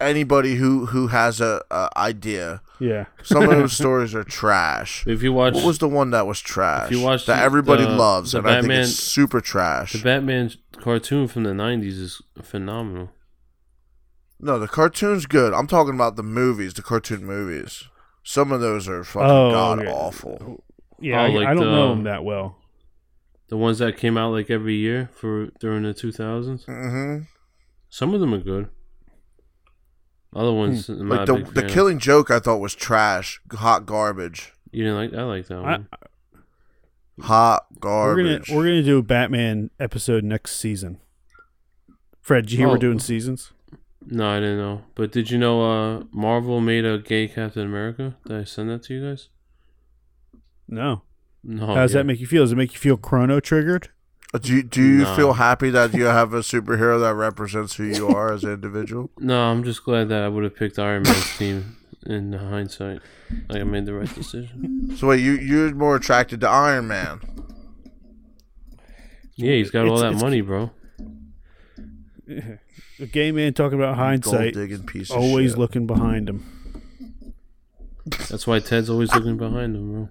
anybody 0.00 0.56
who 0.56 0.86
who 0.86 1.06
has 1.08 1.40
a, 1.40 1.62
a 1.70 1.88
idea. 1.96 2.60
yeah. 2.78 3.06
Some 3.22 3.44
of 3.44 3.50
those 3.56 3.72
stories 3.72 4.14
are 4.14 4.24
trash. 4.24 5.06
If 5.06 5.22
you 5.22 5.32
watch 5.32 5.54
What 5.54 5.64
was 5.64 5.78
the 5.78 5.88
one 5.88 6.10
that 6.10 6.26
was 6.26 6.40
trash? 6.40 6.90
If 6.90 6.98
you 6.98 7.02
watch 7.02 7.24
that 7.26 7.42
everybody 7.42 7.84
the- 7.84 7.90
loves, 7.90 8.32
the 8.32 8.38
and 8.38 8.46
I 8.46 8.50
think 8.56 8.62
Batman- 8.64 8.80
it's 8.82 8.92
super 8.92 9.40
trash. 9.40 9.92
the 9.94 10.02
Batman 10.02 10.50
cartoon 10.82 11.28
from 11.28 11.44
the 11.44 11.52
'90s, 11.52 11.86
is 11.98 12.22
phenomenal. 12.42 13.10
No, 14.38 14.58
the 14.58 14.68
cartoon's 14.68 15.24
good. 15.24 15.54
I'm 15.54 15.66
talking 15.66 15.94
about 15.94 16.16
the 16.16 16.22
movies, 16.22 16.74
the 16.74 16.82
cartoon 16.82 17.24
movies. 17.24 17.84
Some 18.24 18.50
of 18.52 18.60
those 18.60 18.88
are 18.88 19.04
fucking 19.04 19.30
Oh, 19.30 19.50
god 19.52 19.84
yeah. 19.84 19.90
awful. 19.92 20.64
Yeah, 20.98 21.20
Oh, 21.20 21.24
I, 21.24 21.28
like 21.28 21.46
I 21.48 21.54
don't 21.54 21.64
the- 21.64 21.70
know 21.70 21.88
them 21.90 22.04
that 22.04 22.24
well. 22.24 22.56
The 23.48 23.56
ones 23.58 23.78
that 23.78 23.96
came 23.98 24.16
out 24.16 24.32
like 24.32 24.50
every 24.50 24.74
year 24.76 25.10
for 25.12 25.48
during 25.60 25.82
the 25.84 25.92
2000s. 25.94 26.64
hmm 26.64 27.24
Some 27.90 28.14
of 28.14 28.20
them 28.20 28.32
are 28.34 28.38
good. 28.40 28.68
Other 30.34 30.52
ones, 30.52 30.88
I'm 30.88 31.08
Like 31.08 31.26
the 31.26 31.34
a 31.34 31.36
big 31.36 31.46
the 31.48 31.54
fan 31.60 31.64
of. 31.66 31.70
Killing 31.70 31.98
Joke, 31.98 32.30
I 32.30 32.38
thought 32.40 32.58
was 32.58 32.74
trash, 32.74 33.40
hot 33.52 33.86
garbage, 33.86 34.52
You 34.72 34.84
didn't 34.84 34.96
like? 34.96 35.14
I 35.14 35.22
like 35.24 35.46
that 35.46 35.58
I, 35.58 35.60
one. 35.60 35.88
hot 37.20 37.66
we're 37.70 38.16
gonna 38.16 38.28
garbage. 38.38 38.50
we're 38.50 38.64
gonna 38.64 38.82
do 38.82 38.98
a 38.98 39.02
Batman 39.02 39.70
episode 39.78 40.24
next 40.24 40.56
season. 40.56 40.98
Fred, 42.20 42.46
did 42.46 42.52
you 42.52 42.58
hear 42.58 42.68
we're 42.68 42.74
Oh. 42.74 42.78
doing 42.78 42.98
seasons? 42.98 43.52
No, 44.06 44.28
I 44.28 44.40
didn't 44.40 44.58
know. 44.58 44.82
But 44.94 45.12
did 45.12 45.30
you 45.30 45.38
know 45.38 45.62
uh, 45.62 46.04
Marvel 46.12 46.60
made 46.60 46.84
a 46.84 46.98
gay 46.98 47.28
Captain 47.28 47.66
America? 47.66 48.16
Did 48.26 48.36
I 48.36 48.44
send 48.44 48.70
that 48.70 48.82
to 48.84 48.94
you 48.94 49.08
guys? 49.08 49.28
No. 50.68 51.02
No. 51.42 51.66
How 51.66 51.74
does 51.74 51.92
yeah. 51.92 51.98
that 52.00 52.04
make 52.04 52.20
you 52.20 52.26
feel? 52.26 52.42
Does 52.42 52.52
it 52.52 52.56
make 52.56 52.72
you 52.72 52.78
feel 52.78 52.96
chrono 52.96 53.40
triggered? 53.40 53.90
do 54.40 54.56
you, 54.56 54.62
do 54.64 54.82
you 54.82 55.02
Nah. 55.02 55.14
feel 55.14 55.32
happy 55.34 55.70
that 55.70 55.94
you 55.94 56.04
have 56.06 56.34
a 56.34 56.40
superhero 56.40 56.98
that 57.00 57.14
represents 57.14 57.76
who 57.76 57.84
you 57.84 58.08
are 58.08 58.32
as 58.32 58.42
an 58.42 58.52
individual? 58.52 59.10
No, 59.20 59.40
I'm 59.40 59.62
just 59.62 59.84
glad 59.84 60.08
that 60.08 60.22
I 60.22 60.28
would 60.28 60.42
have 60.44 60.56
picked 60.56 60.78
Iron 60.78 61.04
Man's 61.04 61.36
team 61.38 61.76
in 62.04 62.32
hindsight. 62.32 63.00
Like 63.48 63.60
I 63.60 63.64
made 63.64 63.86
the 63.86 63.94
right 63.94 64.12
decision. 64.12 64.96
So 64.96 65.08
wait, 65.08 65.20
you 65.20 65.32
you're 65.32 65.72
more 65.74 65.96
attracted 65.96 66.40
to 66.40 66.48
Iron 66.48 66.88
Man? 66.88 67.20
Yeah, 69.36 69.52
he's 69.52 69.70
got 69.70 69.86
all 69.86 69.98
that 69.98 70.14
money, 70.14 70.40
bro. 70.40 70.70
A 73.00 73.06
gay 73.06 73.32
man 73.32 73.54
talking 73.54 73.78
about 73.78 73.96
hindsight, 73.96 74.54
Gold 74.54 74.68
digging 74.68 74.86
piece. 74.86 75.10
of 75.10 75.16
always 75.18 75.50
shit. 75.52 75.58
looking 75.58 75.86
behind 75.86 76.28
him. 76.28 76.44
That's 78.28 78.46
why 78.46 78.58
Ted's 78.60 78.88
always 78.90 79.12
looking 79.14 79.36
behind 79.36 79.74
him, 79.76 80.08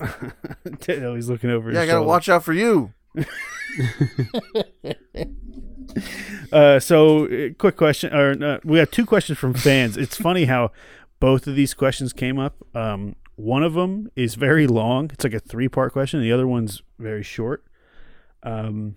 bro. 0.00 0.30
Ted 0.80 1.04
always 1.04 1.28
looking 1.28 1.50
over. 1.50 1.70
Yeah, 1.72 1.80
I 1.82 1.86
gotta 1.86 1.96
shoulder. 1.98 2.08
watch 2.08 2.28
out 2.28 2.44
for 2.44 2.52
you. 2.52 2.92
Uh, 6.52 6.78
so, 6.80 7.26
uh, 7.26 7.48
quick 7.58 7.76
question, 7.76 8.12
or 8.14 8.30
uh, 8.44 8.58
we 8.64 8.78
have 8.78 8.90
two 8.90 9.06
questions 9.06 9.38
from 9.38 9.54
fans. 9.54 9.96
it's 9.96 10.16
funny 10.16 10.44
how 10.44 10.70
both 11.20 11.46
of 11.46 11.54
these 11.56 11.72
questions 11.74 12.12
came 12.12 12.38
up. 12.38 12.56
Um, 12.74 13.14
one 13.36 13.62
of 13.62 13.74
them 13.74 14.10
is 14.16 14.34
very 14.34 14.66
long; 14.66 15.10
it's 15.12 15.24
like 15.24 15.34
a 15.34 15.40
three-part 15.40 15.92
question. 15.92 16.20
The 16.20 16.32
other 16.32 16.46
one's 16.46 16.82
very 16.98 17.22
short. 17.22 17.64
Um, 18.42 18.96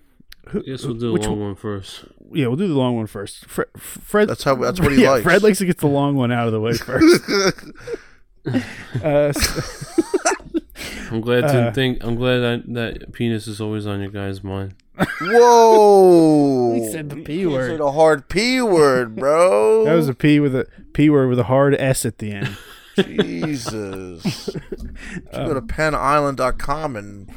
who, 0.49 0.59
I 0.59 0.63
guess 0.63 0.83
we'll 0.85 0.95
do 0.95 1.13
which 1.13 1.23
the 1.23 1.29
long 1.29 1.39
one- 1.39 1.47
one 1.49 1.55
first. 1.55 2.05
Yeah, 2.34 2.47
we'll 2.47 2.55
do 2.57 2.67
the 2.67 2.73
long 2.73 2.95
one 2.95 3.07
first. 3.07 3.45
Fre- 3.45 3.63
Fred, 3.78 4.28
That's 4.30 4.43
how. 4.43 4.55
That's 4.55 4.80
what 4.80 4.91
he 4.91 5.01
yeah, 5.03 5.11
likes. 5.11 5.23
Fred 5.23 5.43
likes 5.43 5.57
to 5.59 5.65
get 5.65 5.78
the 5.78 5.88
long 5.88 6.15
one 6.15 6.32
out 6.32 6.47
of 6.47 6.53
the 6.53 6.59
way 6.61 6.73
first. 6.73 7.23
uh, 9.03 9.32
s- 9.36 10.01
I'm 11.11 11.21
glad 11.21 11.41
to 11.41 11.67
Uh, 11.67 11.73
think. 11.73 12.03
I'm 12.03 12.15
glad 12.15 12.39
that 12.39 12.73
that 12.73 13.11
penis 13.13 13.47
is 13.47 13.59
always 13.61 13.86
on 13.88 13.99
your 14.01 14.09
guys' 14.11 14.43
mind. 14.43 14.75
Whoa! 15.21 16.73
He 16.73 16.91
said 16.91 17.09
the 17.09 17.17
P 17.17 17.41
You 17.41 17.51
word. 17.51 17.71
said 17.71 17.80
a 17.82 17.91
hard 17.91 18.28
P 18.30 18.61
word, 18.61 19.15
bro. 19.15 19.86
that 19.86 19.93
was 19.93 20.09
a 20.09 20.13
P 20.13 20.39
with 20.39 20.55
a 20.55 20.65
P 20.93 21.09
word 21.09 21.30
with 21.30 21.39
a 21.39 21.43
hard 21.45 21.75
S 21.75 22.05
at 22.05 22.17
the 22.17 22.32
end. 22.32 22.57
Jesus. 22.97 24.49
You 24.53 25.31
go 25.31 25.53
to 25.53 25.61
penisland.com 25.61 26.95
and 26.95 27.29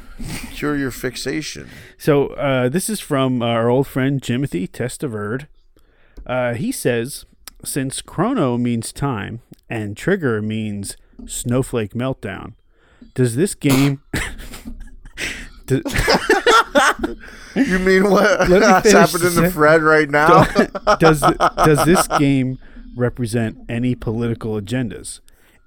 cure 0.53 0.75
your 0.77 0.91
fixation. 0.91 1.69
So 1.97 2.27
uh, 2.29 2.69
this 2.69 2.89
is 2.89 2.99
from 2.99 3.41
our 3.41 3.69
old 3.69 3.87
friend 3.87 4.21
Timothy 4.21 4.67
Testaverde. 4.67 5.47
Uh, 6.25 6.53
he 6.53 6.71
says, 6.71 7.25
since 7.63 8.01
chrono 8.01 8.57
means 8.57 8.91
time 8.91 9.41
and 9.69 9.95
trigger 9.95 10.41
means 10.41 10.97
snowflake 11.25 11.93
meltdown, 11.93 12.53
does 13.15 13.35
this 13.35 13.55
game? 13.55 14.01
do- 15.65 15.83
You 17.55 17.79
mean 17.79 18.09
what? 18.09 18.49
me 18.49 18.59
That's 18.59 18.91
happening 18.91 19.33
to 19.35 19.51
Fred 19.51 19.81
right 19.83 20.09
now? 20.09 20.43
does 20.99 21.19
does 21.19 21.85
this 21.85 22.07
game 22.19 22.59
represent 22.95 23.57
any 23.67 23.93
political 23.95 24.59
agendas? 24.59 25.19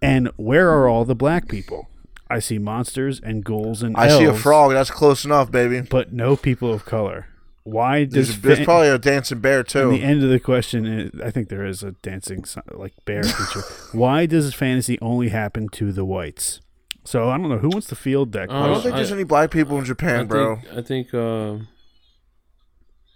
And 0.05 0.30
where 0.36 0.70
are 0.70 0.88
all 0.88 1.05
the 1.05 1.14
black 1.14 1.48
people? 1.48 1.88
I 2.30 2.38
see 2.38 2.59
monsters 2.59 3.20
and 3.20 3.44
ghouls 3.44 3.82
and 3.82 3.96
I 3.96 4.09
see 4.09 4.24
a 4.24 4.34
frog. 4.34 4.72
That's 4.72 4.90
close 4.90 5.24
enough, 5.24 5.50
baby. 5.50 5.80
but 5.82 6.12
no 6.12 6.36
people 6.36 6.72
of 6.72 6.84
color. 6.84 7.26
Why 7.64 8.05
does 8.05 8.12
There's, 8.12 8.40
there's 8.40 8.59
fan- 8.59 8.64
probably 8.66 8.88
a 8.88 8.98
dancing 8.98 9.38
bear 9.40 9.61
And 9.61 9.68
too. 9.68 9.90
the 9.90 10.02
end 10.02 10.22
of 10.22 10.28
the 10.30 10.38
question 10.40 10.84
is, 10.86 11.20
I 11.22 11.30
think 11.30 11.48
there 11.48 11.64
is 11.64 11.82
a 11.82 11.92
dancing 12.02 12.44
so- 12.44 12.61
like 12.72 12.92
bear 13.07 13.22
creature. 13.22 13.66
Why 13.92 14.26
does 14.26 14.52
fantasy 14.55 14.98
only 15.00 15.28
happen 15.30 15.68
to 15.70 15.90
the 15.92 16.05
whites? 16.05 16.61
So 17.05 17.28
I 17.30 17.36
don't 17.38 17.48
know 17.48 17.59
who 17.59 17.68
wants 17.70 17.86
to 17.88 17.94
field 17.96 18.32
that 18.32 18.50
Uh, 18.50 18.52
I 18.55 18.57
don't 18.61 18.66
question. 18.66 18.82
think 18.82 18.96
there's 18.96 19.12
I- 19.12 19.14
any 19.14 19.24
black 19.24 19.50
people 19.50 19.76
in 19.78 19.84
I 19.84 19.86
Japan, 19.86 20.18
think. 20.20 20.28
bro. 20.30 20.61
I 20.76 20.82
think. 20.82 21.14
Uh, 21.14 21.59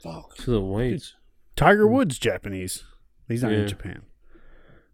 to 0.03 0.51
the 0.51 0.61
whites. 0.61 1.15
Tiger 1.57 1.87
Woods 1.87 2.19
Japanese. 2.19 2.85
He's 3.29 3.43
not 3.43 3.53
Yeah. 3.53 3.59
in 3.59 3.69
Japan. 3.69 4.03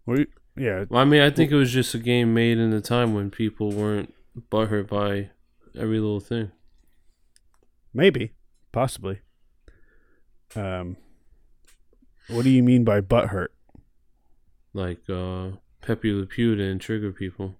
We, 0.07 0.27
yeah, 0.57 0.85
Well, 0.89 1.01
I 1.03 1.05
mean, 1.05 1.21
I 1.23 1.31
think 1.31 1.51
it 1.51 1.57
was 1.57 1.73
just 1.73 1.95
a 1.95 1.99
game 1.99 2.33
made 2.35 2.59
in 2.59 2.73
a 2.73 2.81
time 2.81 3.15
when 3.15 3.31
people 3.31 3.71
weren't 3.73 4.15
butthurt 4.51 4.89
by 4.89 5.31
every 5.79 5.99
little 5.99 6.21
thing. 6.21 6.51
maybe, 7.93 8.33
possibly. 8.73 9.21
Um, 10.57 10.97
what 12.29 12.43
do 12.45 12.51
you 12.51 12.63
mean 12.63 12.85
by 12.85 13.01
butt 13.01 13.29
hurt? 13.29 13.53
Like 14.73 15.01
uh, 15.11 15.51
Pepe 15.83 16.13
Le 16.13 16.27
Pew 16.27 16.55
didn't 16.57 16.79
trigger 16.81 17.13
people 17.13 17.55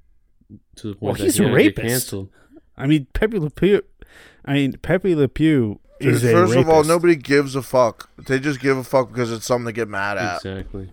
to 0.77 0.89
the 0.89 0.95
point 0.95 1.03
Well, 1.03 1.13
that 1.15 1.23
he's 1.25 1.37
he 1.37 1.45
a 1.45 1.49
had 1.49 1.55
to 1.57 1.63
get 1.63 1.67
rapist. 1.79 1.89
canceled. 1.89 2.29
I 2.77 2.87
mean, 2.87 3.07
Pepe 3.13 3.39
Le 3.39 3.51
Pew. 3.51 3.83
I 4.45 4.55
mean, 4.55 4.73
Pepe 4.83 5.15
Le 5.15 5.29
Pew 5.29 5.81
Dude, 6.01 6.15
is 6.15 6.25
a 6.25 6.33
first 6.33 6.57
of 6.57 6.69
all, 6.69 6.83
nobody 6.85 7.15
gives 7.17 7.55
a 7.55 7.63
fuck. 7.63 8.11
They 8.27 8.39
just 8.41 8.61
give 8.61 8.77
a 8.77 8.85
fuck 8.85 9.11
because 9.11 9.33
it's 9.33 9.47
something 9.47 9.67
to 9.67 9.73
get 9.73 9.89
mad 9.89 10.19
at. 10.19 10.37
Exactly. 10.45 10.91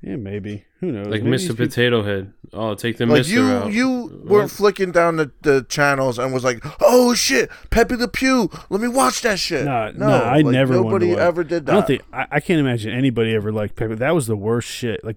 Yeah, 0.00 0.16
maybe. 0.16 0.64
Who 0.80 0.92
knows? 0.92 1.08
Like 1.08 1.24
Maybe 1.24 1.36
Mr. 1.36 1.38
these 1.40 1.48
people- 1.48 1.66
Potato 1.66 2.02
Head. 2.04 2.32
Oh, 2.52 2.74
take 2.74 2.98
the 2.98 3.06
Like 3.06 3.18
Mister 3.18 3.32
you, 3.34 3.42
out. 3.48 3.72
you 3.72 4.22
weren't 4.24 4.50
flicking 4.50 4.92
down 4.92 5.16
the, 5.16 5.32
the 5.42 5.66
channels 5.68 6.18
and 6.20 6.32
was 6.32 6.44
like, 6.44 6.64
"Oh 6.80 7.14
shit, 7.14 7.50
Pepe 7.70 7.96
Le 7.96 8.06
Pew, 8.08 8.48
let 8.70 8.80
me 8.80 8.86
watch 8.88 9.22
that 9.22 9.38
shit." 9.40 9.64
Nah, 9.64 9.90
no, 9.90 10.06
nah, 10.06 10.20
I 10.20 10.36
like, 10.36 10.46
never 10.46 10.74
Nobody 10.74 11.08
watch- 11.10 11.18
ever 11.18 11.42
did 11.44 11.66
that. 11.66 11.72
I 11.72 11.74
don't 11.74 11.86
think 11.86 12.02
I, 12.12 12.26
I 12.30 12.40
can't 12.40 12.60
imagine 12.60 12.92
anybody 12.92 13.34
ever 13.34 13.50
liked 13.52 13.74
Pepe. 13.76 13.96
That 13.96 14.14
was 14.14 14.28
the 14.28 14.36
worst 14.36 14.68
shit. 14.68 15.02
Like 15.04 15.16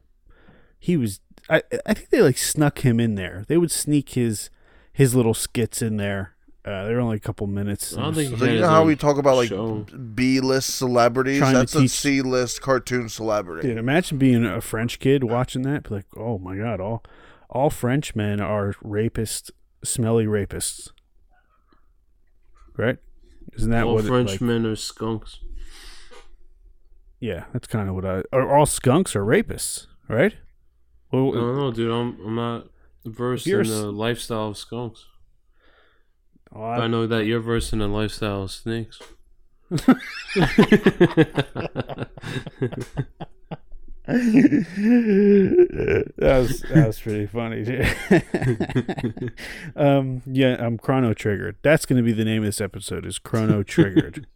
he 0.80 0.98
was. 0.98 1.20
I 1.50 1.62
I 1.86 1.94
think 1.94 2.10
they 2.10 2.22
like 2.22 2.38
snuck 2.40 2.80
him 2.80 3.00
in 3.00 3.14
there. 3.16 3.46
They 3.48 3.58
would 3.58 3.72
sneak 3.72 4.10
his 4.10 4.50
his 4.92 5.14
little 5.16 5.34
skits 5.36 5.82
in 5.84 5.98
there. 5.98 6.34
Uh, 6.64 6.86
they 6.86 6.94
were 6.94 7.00
only 7.00 7.18
a 7.18 7.20
couple 7.20 7.48
minutes. 7.48 7.98
I 7.98 8.02
don't 8.02 8.14
think 8.14 8.38
So 8.38 8.46
you 8.46 8.60
know 8.62 8.70
how 8.70 8.84
we 8.86 8.96
talk 8.96 9.18
about 9.18 9.36
like 9.36 9.50
show. 9.50 9.80
B-list 10.14 10.76
celebrities? 10.78 11.40
Trying 11.40 11.56
That's 11.56 11.74
a 11.74 11.82
teach- 11.82 11.92
C-list 11.92 12.62
cartoon 12.62 13.10
celebrity. 13.10 13.68
Dude, 13.68 13.78
imagine 13.80 14.20
being 14.20 14.46
a 14.46 14.62
French 14.62 15.00
kid 15.00 15.24
watching 15.24 15.64
that. 15.64 15.90
Be 15.90 15.96
like, 15.96 16.06
oh 16.16 16.38
my 16.38 16.56
god, 16.56 16.80
all 16.80 17.04
all 17.50 17.70
French 17.72 18.16
men 18.16 18.40
are 18.40 18.74
rapists, 18.84 19.50
smelly 19.84 20.26
rapists. 20.28 20.90
Right? 22.78 22.98
Isn't 23.54 23.72
that 23.72 23.86
All 23.86 23.96
what? 23.96 24.06
it, 24.06 24.08
French 24.08 24.30
like- 24.32 24.42
men 24.42 24.66
are 24.68 24.76
skunks. 24.76 25.40
yeah, 27.20 27.46
that's 27.54 27.68
kind 27.68 27.90
of 27.90 27.96
what 27.96 28.06
I. 28.06 28.24
Or 28.32 28.56
all 28.56 28.66
skunks 28.66 29.16
are 29.16 29.26
rapists, 29.26 29.88
right? 30.08 30.36
Well, 31.12 31.30
I 31.32 31.40
don't 31.42 31.56
know, 31.58 31.72
dude. 31.72 31.92
I'm 31.92 32.18
I'm 32.26 32.36
not 32.36 32.68
versed 33.06 33.48
in 33.48 33.64
the 33.64 33.92
lifestyle 33.92 34.50
of 34.50 34.58
skunks. 34.58 35.06
Oh, 36.56 36.64
I 36.64 36.78
I, 36.80 36.88
know 36.88 37.08
that 37.08 37.26
you're 37.26 37.40
versed 37.40 37.74
in 37.74 37.80
the 37.80 37.88
lifestyle 37.88 38.44
of 38.44 38.52
snakes. 38.52 39.00
that 44.12 46.10
was 46.18 46.62
that 46.62 46.88
was 46.88 47.00
pretty 47.00 47.28
funny. 47.28 47.64
Dude. 47.64 49.34
um, 49.76 50.22
yeah, 50.26 50.58
I'm 50.60 50.78
chrono 50.78 51.14
triggered. 51.14 51.58
That's 51.62 51.86
going 51.86 51.98
to 51.98 52.04
be 52.04 52.12
the 52.12 52.26
name 52.26 52.40
of 52.40 52.46
this 52.46 52.60
episode. 52.60 53.06
Is 53.06 53.20
chrono 53.20 53.64
triggered. 53.64 54.28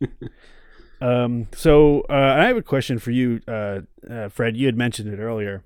um, 1.02 1.48
so 1.54 2.02
uh, 2.10 2.36
I 2.38 2.46
have 2.46 2.58
a 2.58 2.62
question 2.62 3.00
for 3.00 3.12
you, 3.12 3.42
uh, 3.48 3.82
uh, 4.10 4.30
Fred. 4.30 4.56
You 4.56 4.68
had 4.68 4.78
mentioned 4.78 5.14
it 5.14 5.18
earlier. 5.18 5.64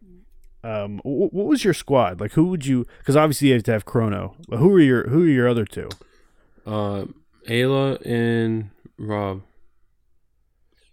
Um, 0.64 1.00
wh- 1.00 1.34
what 1.34 1.46
was 1.46 1.64
your 1.64 1.74
squad? 1.74 2.20
Like, 2.20 2.34
who 2.34 2.46
would 2.46 2.66
you? 2.66 2.86
Because 3.00 3.16
obviously 3.16 3.50
you 3.50 3.54
have 3.56 3.64
to 3.64 3.72
have 3.72 3.86
chrono. 3.86 4.36
Who 4.50 4.74
are 4.74 4.80
your 4.80 5.08
Who 5.10 5.24
are 5.24 5.28
your 5.28 5.48
other 5.48 5.66
two? 5.66 5.90
Uh, 6.70 7.06
Ayla 7.48 8.06
and 8.06 8.70
Rob 8.98 9.42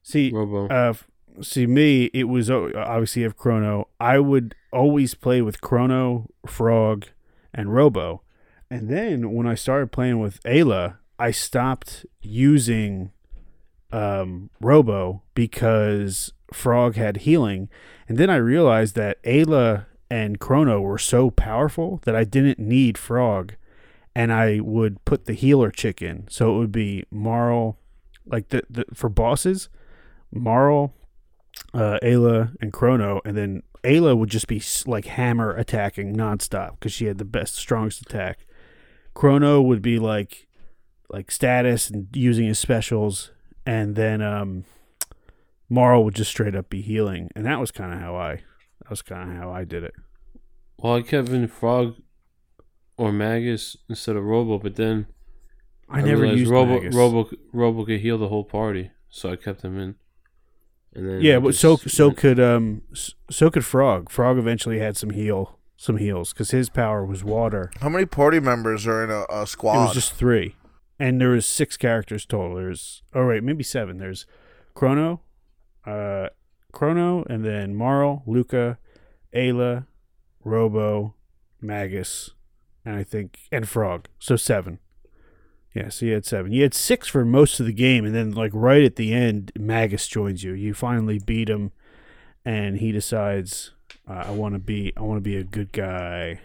See, 0.07 0.31
Robo. 0.33 0.69
Uh, 0.69 0.95
see 1.43 1.67
me, 1.67 2.05
it 2.15 2.29
was 2.29 2.49
obviously 2.49 3.25
of 3.25 3.37
Chrono. 3.37 3.89
I 3.99 4.21
would 4.21 4.55
always 4.73 5.15
play 5.15 5.43
with 5.43 5.61
Chrono, 5.61 6.31
Frog, 6.47 7.07
and 7.53 7.75
Robo, 7.75 8.23
and 8.71 8.89
then 8.89 9.33
when 9.33 9.49
I 9.49 9.57
started 9.57 9.91
playing 9.91 10.21
with 10.21 10.41
Ayla, 10.45 10.99
I 11.19 11.33
stopped 11.33 12.07
using 12.23 13.11
um, 13.91 14.51
Robo 14.61 15.23
because 15.35 16.33
Frog 16.53 16.95
had 16.95 17.19
healing, 17.19 17.69
and 18.09 18.17
then 18.17 18.31
I 18.31 18.37
realized 18.37 18.95
that 18.95 19.21
Ayla 19.25 19.87
and 20.09 20.39
Chrono 20.39 20.81
were 20.81 20.99
so 20.99 21.33
powerful 21.33 22.01
that 22.05 22.15
I 22.15 22.23
didn't 22.23 22.61
need 22.61 22.97
Frog, 22.97 23.55
and 24.17 24.33
I 24.33 24.61
would 24.61 25.05
put 25.05 25.27
the 25.27 25.35
healer 25.35 25.71
chick 25.71 26.01
in. 26.01 26.27
So 26.31 26.55
it 26.55 26.59
would 26.59 26.73
be 26.73 27.05
Marle, 27.11 27.79
like 28.25 28.49
the, 28.49 28.63
the 28.71 28.87
for 28.95 29.11
bosses, 29.11 29.69
Marle, 30.33 30.95
uh, 31.75 31.99
Ayla, 32.03 32.57
and 32.59 32.73
Chrono, 32.73 33.21
and 33.27 33.37
then 33.37 33.63
Ayla 33.85 34.17
would 34.17 34.31
just 34.31 34.47
be 34.47 34.63
like 34.87 35.05
hammer 35.05 35.55
attacking 35.55 36.17
nonstop 36.17 36.79
because 36.79 36.95
she 36.95 37.05
had 37.05 37.19
the 37.19 37.27
best, 37.27 37.57
strongest 37.57 38.01
attack. 38.01 38.47
Chrono 39.13 39.61
would 39.61 39.83
be 39.83 39.99
like 39.99 40.49
like 41.11 41.31
status 41.31 41.91
and 41.91 42.09
using 42.15 42.47
his 42.47 42.59
specials, 42.59 43.33
and 43.67 43.97
then 43.97 44.23
um, 44.23 44.65
Marle 45.69 46.05
would 46.05 46.15
just 46.15 46.31
straight 46.31 46.57
up 46.57 46.71
be 46.71 46.81
healing, 46.81 47.29
and 47.37 47.45
that 47.45 47.61
was 47.61 47.71
kind 47.71 47.93
of 47.93 48.01
how 48.01 48.17
I 48.17 48.37
that 48.81 48.89
was 48.89 49.03
kind 49.03 49.31
of 49.31 49.37
how 49.37 49.51
I 49.51 49.65
did 49.65 49.85
it. 49.85 49.93
Well, 50.79 50.95
I 50.95 51.03
kept 51.03 51.29
in 51.29 51.47
Frog 51.49 51.97
or 52.97 53.13
Magus 53.13 53.77
instead 53.89 54.17
of 54.17 54.25
Robo, 54.25 54.59
but 54.59 54.77
then 54.77 55.07
I, 55.89 56.01
never 56.03 56.25
used 56.27 56.51
Robo. 56.51 56.75
Magus. 56.81 56.95
Robo 56.95 57.31
Robo 57.53 57.85
could 57.85 58.01
heal 58.01 58.19
the 58.19 58.29
whole 58.29 58.45
party, 58.45 58.91
so 59.09 59.31
I 59.31 59.37
kept 59.37 59.63
him 59.63 59.79
in. 59.79 59.95
And 60.95 61.09
then 61.09 61.21
Yeah, 61.21 61.39
but 61.41 61.55
so 61.55 61.77
so 61.77 62.07
went- 62.09 62.19
could 62.19 62.41
um 62.41 62.83
so 63.31 63.51
could 63.51 63.65
Frog. 63.65 64.11
Frog 64.11 64.39
eventually 64.39 64.79
had 64.79 64.97
some 64.97 65.11
heal 65.11 65.59
some 65.77 65.99
heals 65.99 66.33
because 66.33 66.53
his 66.53 66.71
power 66.71 67.05
was 67.05 67.23
water. 67.23 67.71
How 67.81 67.91
many 67.91 68.07
party 68.07 68.41
members 68.41 68.87
are 68.87 69.05
in 69.05 69.11
a, 69.11 69.25
a 69.29 69.43
It 69.43 69.63
was 69.63 69.93
just 69.95 70.15
three, 70.15 70.57
and 70.99 71.21
there 71.21 71.29
was 71.29 71.45
six 71.47 71.77
characters 71.77 72.25
total. 72.25 72.57
There's 72.57 73.03
oh 73.15 73.27
wait 73.29 73.43
maybe 73.45 73.63
seven. 73.63 73.99
There's 73.99 74.25
Chrono, 74.75 75.21
uh, 75.87 76.29
Chrono, 76.73 77.25
and 77.29 77.45
then 77.45 77.75
Marle, 77.75 78.23
Lucca, 78.27 78.79
Ayla, 79.35 79.87
Robo, 80.45 81.15
Magus, 81.61 82.31
and 82.87 82.97
I 82.97 83.03
think 83.03 83.41
and 83.51 83.69
Frog. 83.69 84.07
So 84.19 84.37
seven. 84.37 84.79
Yeah, 85.75 85.91
so 85.91 86.07
you 86.07 86.15
had 86.15 86.25
seven. 86.25 86.53
You 86.53 86.63
had 86.63 86.73
six 86.73 87.07
for 87.07 87.25
most 87.25 87.61
of 87.61 87.67
the 87.67 87.73
game, 87.73 88.07
and 88.07 88.15
then 88.15 88.31
like 88.31 88.53
right 88.55 88.83
at 88.83 88.97
the 88.97 89.13
end, 89.13 89.53
Magus 89.59 90.09
joins 90.09 90.43
you. 90.43 90.53
You 90.53 90.73
finally 90.73 91.19
beat 91.19 91.51
him, 91.51 91.73
and 92.47 92.79
he 92.79 92.93
decides, 92.93 93.73
uh, 94.09 94.25
"I 94.27 94.31
want 94.31 94.55
to 94.55 94.59
be, 94.59 94.95
I 94.97 95.03
want 95.03 95.19
to 95.19 95.23
be 95.23 95.37
a 95.37 95.45
good 95.45 95.73
guy," 95.73 96.41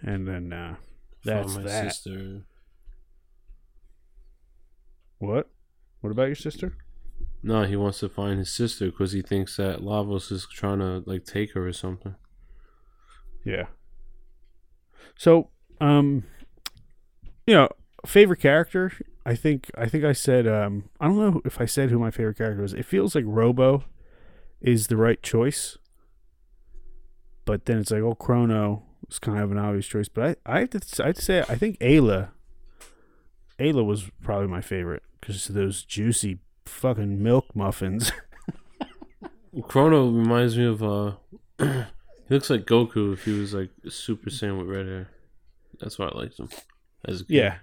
and 0.00 0.26
then 0.26 0.52
uh, 0.54 0.76
found 1.22 1.50
that's 1.50 1.56
my 1.56 1.62
that. 1.64 1.92
sister. 1.92 2.44
What? 5.18 5.50
What 6.00 6.10
about 6.10 6.28
your 6.28 6.34
sister? 6.34 6.76
No, 7.42 7.64
he 7.64 7.76
wants 7.76 8.00
to 8.00 8.08
find 8.08 8.38
his 8.38 8.52
sister 8.52 8.86
because 8.86 9.12
he 9.12 9.20
thinks 9.20 9.56
that 9.56 9.80
Lavos 9.80 10.32
is 10.32 10.46
trying 10.50 10.78
to 10.78 11.02
like 11.04 11.24
take 11.24 11.52
her 11.52 11.66
or 11.66 11.72
something. 11.72 12.14
Yeah. 13.44 13.66
So, 15.16 15.50
um, 15.82 16.24
you 17.46 17.54
know, 17.54 17.68
favorite 18.06 18.40
character. 18.40 18.92
I 19.24 19.34
think 19.34 19.70
I 19.76 19.86
think 19.86 20.04
I 20.04 20.12
said 20.12 20.46
um 20.46 20.84
I 21.00 21.06
don't 21.06 21.18
know 21.18 21.42
if 21.44 21.60
I 21.60 21.64
said 21.64 21.90
who 21.90 21.98
my 21.98 22.10
favorite 22.10 22.38
character 22.38 22.62
was. 22.62 22.72
It 22.72 22.86
feels 22.86 23.14
like 23.14 23.24
Robo 23.26 23.84
is 24.60 24.86
the 24.86 24.96
right 24.96 25.22
choice, 25.22 25.78
but 27.44 27.66
then 27.66 27.78
it's 27.78 27.90
like 27.90 28.02
oh 28.02 28.14
Chrono 28.14 28.82
is 29.08 29.18
kind 29.18 29.38
of 29.38 29.52
an 29.52 29.58
obvious 29.58 29.86
choice. 29.86 30.08
But 30.08 30.38
I 30.46 30.56
I 30.56 30.60
have 30.60 30.70
to 30.70 31.02
I 31.02 31.06
have 31.08 31.16
to 31.16 31.22
say 31.22 31.40
I 31.48 31.56
think 31.56 31.78
Ayla 31.78 32.30
Ayla 33.58 33.84
was 33.84 34.10
probably 34.22 34.48
my 34.48 34.60
favorite 34.60 35.02
because 35.20 35.46
those 35.46 35.84
juicy 35.84 36.38
fucking 36.64 37.22
milk 37.22 37.54
muffins. 37.54 38.10
Chrono 39.68 40.10
reminds 40.10 40.56
me 40.56 40.64
of 40.64 40.82
uh, 40.82 41.12
he 41.58 41.84
looks 42.34 42.50
like 42.50 42.64
Goku 42.64 43.12
if 43.12 43.24
he 43.24 43.38
was 43.38 43.52
like 43.52 43.70
Super 43.88 44.30
Saiyan 44.30 44.58
with 44.58 44.68
red 44.68 44.86
hair. 44.86 45.08
That's 45.82 45.98
why 45.98 46.06
I 46.06 46.16
liked 46.16 46.38
him. 46.38 46.48
As. 47.04 47.24
Yeah. 47.28 47.56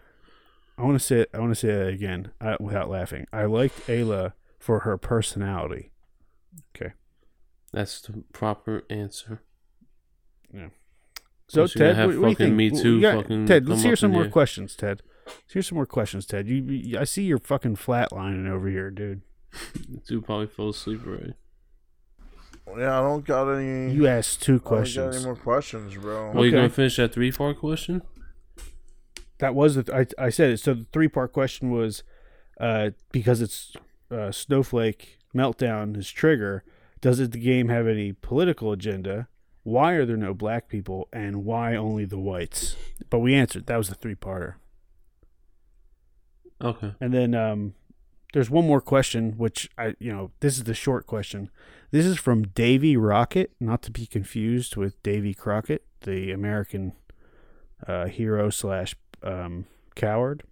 I 0.77 0.83
want 0.83 0.95
to 0.99 1.05
say 1.05 1.21
it, 1.21 1.29
I 1.33 1.39
want 1.39 1.51
to 1.51 1.55
say 1.55 1.67
that 1.69 1.87
again 1.87 2.31
uh, 2.39 2.55
without 2.59 2.89
laughing. 2.89 3.25
I 3.33 3.45
liked 3.45 3.87
Ayla 3.87 4.33
for 4.59 4.79
her 4.81 4.97
personality. 4.97 5.91
Okay, 6.75 6.93
that's 7.73 7.99
the 8.01 8.23
proper 8.33 8.83
answer. 8.89 9.41
Yeah. 10.53 10.69
So 11.47 11.61
Plus 11.63 11.75
you're 11.75 11.93
gonna 11.93 11.95
Ted, 11.95 12.07
what, 12.07 12.17
what 12.19 12.23
do 12.25 12.29
you 12.29 12.35
think? 12.35 12.55
Me 12.55 12.69
Too 12.69 13.01
got- 13.01 13.15
fucking 13.23 13.45
Ted, 13.47 13.67
let's 13.67 13.83
hear 13.83 13.95
some 13.97 14.11
more 14.11 14.23
here. 14.23 14.31
questions, 14.31 14.75
Ted. 14.75 15.01
Let's 15.25 15.53
hear 15.53 15.61
some 15.63 15.75
more 15.75 15.85
questions, 15.85 16.25
Ted. 16.25 16.47
You, 16.47 16.55
you, 16.63 16.97
I 16.99 17.03
see 17.03 17.23
you're 17.23 17.39
fucking 17.39 17.75
flatlining 17.75 18.49
over 18.49 18.67
here, 18.69 18.89
dude. 18.89 19.21
Dude 20.07 20.25
probably 20.25 20.47
fell 20.47 20.69
asleep 20.69 21.01
already. 21.05 21.33
Yeah, 22.77 22.99
I 22.99 23.01
don't 23.01 23.25
got 23.25 23.49
any. 23.51 23.93
You 23.93 24.07
asked 24.07 24.41
two 24.41 24.59
questions. 24.59 25.17
I 25.17 25.21
don't 25.23 25.35
got 25.35 25.43
questions. 25.43 25.85
any 25.95 25.95
more 25.95 26.01
questions, 26.01 26.03
bro. 26.03 26.31
Well, 26.31 26.45
you 26.45 26.49
Okay. 26.51 26.57
gonna 26.57 26.69
finish 26.69 26.95
that 26.97 27.13
three 27.13 27.31
part 27.31 27.59
question? 27.59 28.01
That 29.39 29.55
was 29.55 29.75
the 29.75 29.93
I, 29.95 30.25
I 30.25 30.29
said 30.29 30.51
it. 30.51 30.59
So 30.59 30.73
the 30.73 30.85
three 30.91 31.07
part 31.07 31.31
question 31.33 31.71
was, 31.71 32.03
uh, 32.59 32.91
because 33.11 33.41
it's 33.41 33.73
uh, 34.11 34.31
Snowflake 34.31 35.19
meltdown 35.35 35.95
is 35.97 36.09
trigger. 36.11 36.63
Does 37.01 37.19
it 37.21 37.31
the 37.31 37.39
game 37.39 37.69
have 37.69 37.87
any 37.87 38.11
political 38.11 38.71
agenda? 38.73 39.27
Why 39.63 39.93
are 39.93 40.05
there 40.05 40.17
no 40.17 40.33
black 40.33 40.67
people, 40.67 41.07
and 41.13 41.45
why 41.45 41.75
only 41.75 42.03
the 42.05 42.17
whites? 42.19 42.75
But 43.09 43.19
we 43.19 43.33
answered. 43.35 43.67
That 43.67 43.77
was 43.77 43.87
the 43.89 43.95
three 43.95 44.15
parter. 44.15 44.55
Okay. 46.61 46.93
And 46.99 47.13
then 47.13 47.33
um, 47.35 47.73
there's 48.33 48.49
one 48.49 48.65
more 48.67 48.81
question, 48.81 49.33
which 49.37 49.69
I, 49.77 49.95
you 49.99 50.11
know, 50.11 50.31
this 50.39 50.57
is 50.57 50.65
the 50.65 50.73
short 50.73 51.07
question. 51.07 51.49
This 51.91 52.05
is 52.05 52.17
from 52.19 52.43
Davy 52.43 52.95
Rocket, 52.95 53.51
not 53.59 53.81
to 53.83 53.91
be 53.91 54.05
confused 54.05 54.75
with 54.75 55.01
Davy 55.01 55.33
Crockett, 55.33 55.85
the 56.01 56.31
American 56.31 56.93
uh, 57.87 58.05
hero 58.05 58.49
slash 58.49 58.95
um, 59.23 59.65
coward. 59.95 60.43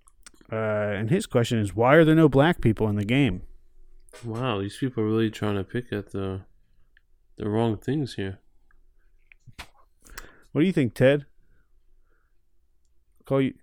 Uh, 0.51 0.55
and 0.55 1.09
his 1.09 1.25
question 1.25 1.59
is, 1.59 1.75
why 1.75 1.95
are 1.95 2.05
there 2.05 2.15
no 2.15 2.29
black 2.29 2.61
people 2.61 2.87
in 2.87 2.95
the 2.95 3.05
game? 3.05 3.43
Wow, 4.23 4.59
these 4.61 4.77
people 4.77 5.03
are 5.03 5.07
really 5.07 5.29
trying 5.29 5.55
to 5.55 5.63
pick 5.63 5.91
at 5.91 6.11
the 6.11 6.41
the 7.37 7.47
wrong 7.47 7.77
things 7.77 8.15
here. 8.15 8.39
What 10.51 10.61
do 10.61 10.65
you 10.65 10.73
think, 10.73 10.95
Ted? 10.95 11.27
Call 13.25 13.41
you, 13.41 13.53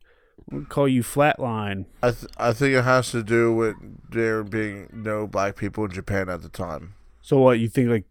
we'll 0.51 0.65
call 0.65 0.89
you 0.89 1.03
flatline. 1.03 1.87
I 2.03 2.11
th- 2.11 2.33
I 2.37 2.53
think 2.53 2.75
it 2.75 2.85
has 2.85 3.11
to 3.13 3.23
do 3.23 3.53
with 3.53 3.77
there 4.11 4.43
being 4.45 4.89
no 4.93 5.27
black 5.27 5.57
people 5.57 5.85
in 5.85 5.91
Japan 5.93 6.29
at 6.29 6.43
the 6.43 6.49
time. 6.49 6.95
So 7.23 7.39
what 7.39 7.59
you 7.59 7.69
think? 7.69 7.89
Like, 7.89 8.05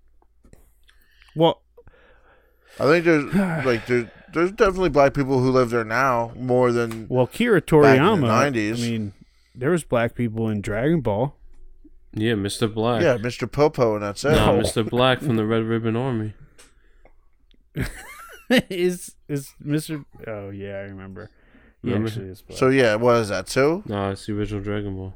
well, 1.36 1.62
I 2.80 2.84
think 2.86 3.06
there's 3.06 3.34
like 3.66 3.86
there's 3.88 4.08
there's 4.34 4.52
definitely 4.52 4.90
black 4.90 5.14
people 5.14 5.40
who 5.40 5.52
live 5.52 5.70
there 5.70 5.84
now 5.84 6.32
more 6.36 6.72
than 6.72 7.08
well, 7.08 7.26
Akira 7.26 7.62
Back 7.62 7.72
in 7.72 7.76
the 7.76 8.28
Toriyama. 8.28 8.52
90s. 8.52 8.74
I 8.74 8.90
mean, 8.90 9.14
there 9.56 9.70
was 9.70 9.84
black 9.84 10.16
people 10.16 10.50
in 10.50 10.62
Dragon 10.62 11.02
Ball. 11.02 11.36
Yeah, 12.16 12.34
Mr. 12.34 12.72
Black. 12.72 13.02
yeah, 13.02 13.18
Mr. 13.18 13.52
Popo 13.52 13.96
and 13.96 14.04
that's 14.04 14.24
it. 14.24 14.32
No, 14.32 14.58
oh. 14.58 14.60
Mr. 14.60 14.88
Black 14.88 15.20
from 15.20 15.36
the 15.36 15.46
Red 15.46 15.64
Ribbon 15.64 15.96
Army. 15.96 16.34
is 18.70 19.16
is 19.28 19.54
Mr. 19.64 20.06
Oh 20.28 20.50
yeah, 20.50 20.74
I 20.74 20.82
remember. 20.82 21.32
He 21.84 21.94
actually 21.94 22.28
is 22.28 22.42
black. 22.42 22.58
So 22.58 22.70
yeah, 22.70 22.96
what 22.96 23.18
is 23.18 23.30
that 23.30 23.48
too? 23.48 23.84
No, 23.86 24.12
it's 24.12 24.26
the 24.26 24.34
original 24.38 24.62
Dragon 24.64 24.96
Ball. 24.96 25.14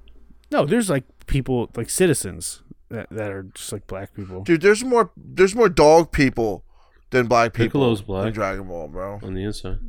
no, 0.51 0.65
there's 0.65 0.89
like 0.89 1.05
people 1.27 1.69
like 1.75 1.89
citizens 1.89 2.61
that, 2.89 3.09
that 3.09 3.31
are 3.31 3.43
just 3.43 3.71
like 3.71 3.87
black 3.87 4.13
people. 4.13 4.43
Dude, 4.43 4.61
there's 4.61 4.83
more 4.83 5.11
there's 5.15 5.55
more 5.55 5.69
dog 5.69 6.11
people 6.11 6.63
than 7.11 7.27
black 7.27 7.53
people 7.53 7.67
Piccolo's 7.67 7.99
in 8.01 8.05
black. 8.05 8.33
Dragon 8.33 8.67
Ball, 8.67 8.87
bro. 8.87 9.19
on 9.23 9.33
the 9.33 9.43
inside. 9.43 9.79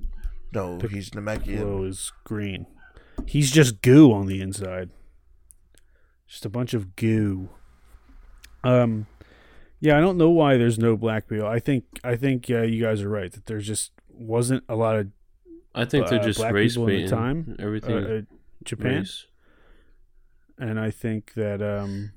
No, 0.54 0.78
he's 0.78 1.10
Namekian. 1.10 1.44
Piccolo 1.44 1.84
is 1.84 2.12
green. 2.24 2.66
He's 3.26 3.50
just 3.50 3.82
goo 3.82 4.12
on 4.12 4.26
the 4.26 4.40
inside. 4.40 4.90
Just 6.26 6.46
a 6.46 6.48
bunch 6.48 6.74
of 6.74 6.94
goo. 6.94 7.48
Um, 8.64 9.06
yeah, 9.80 9.96
I 9.96 10.00
don't 10.00 10.16
know 10.16 10.30
why 10.30 10.56
there's 10.56 10.78
no 10.78 10.96
black 10.96 11.28
people. 11.28 11.46
I 11.46 11.58
think 11.58 11.84
I 12.04 12.16
think 12.16 12.50
uh, 12.50 12.62
you 12.62 12.82
guys 12.82 13.02
are 13.02 13.08
right 13.08 13.32
that 13.32 13.46
there 13.46 13.58
just 13.58 13.92
wasn't 14.08 14.64
a 14.68 14.76
lot 14.76 14.96
of 14.96 15.08
I 15.74 15.84
think 15.84 16.08
they're 16.08 16.20
Uh, 16.20 16.24
just 16.24 16.38
black 16.38 16.52
race 16.52 16.72
people 16.74 16.88
in 16.88 16.94
the 16.94 17.02
baiting. 17.04 17.10
time, 17.18 17.56
uh, 17.58 17.62
Everything 17.62 17.96
uh, 18.04 18.20
Japan. 18.64 18.98
race. 18.98 19.26
and 20.58 20.80
I 20.80 20.90
think 20.90 21.34
that 21.34 21.62
um, 21.62 22.12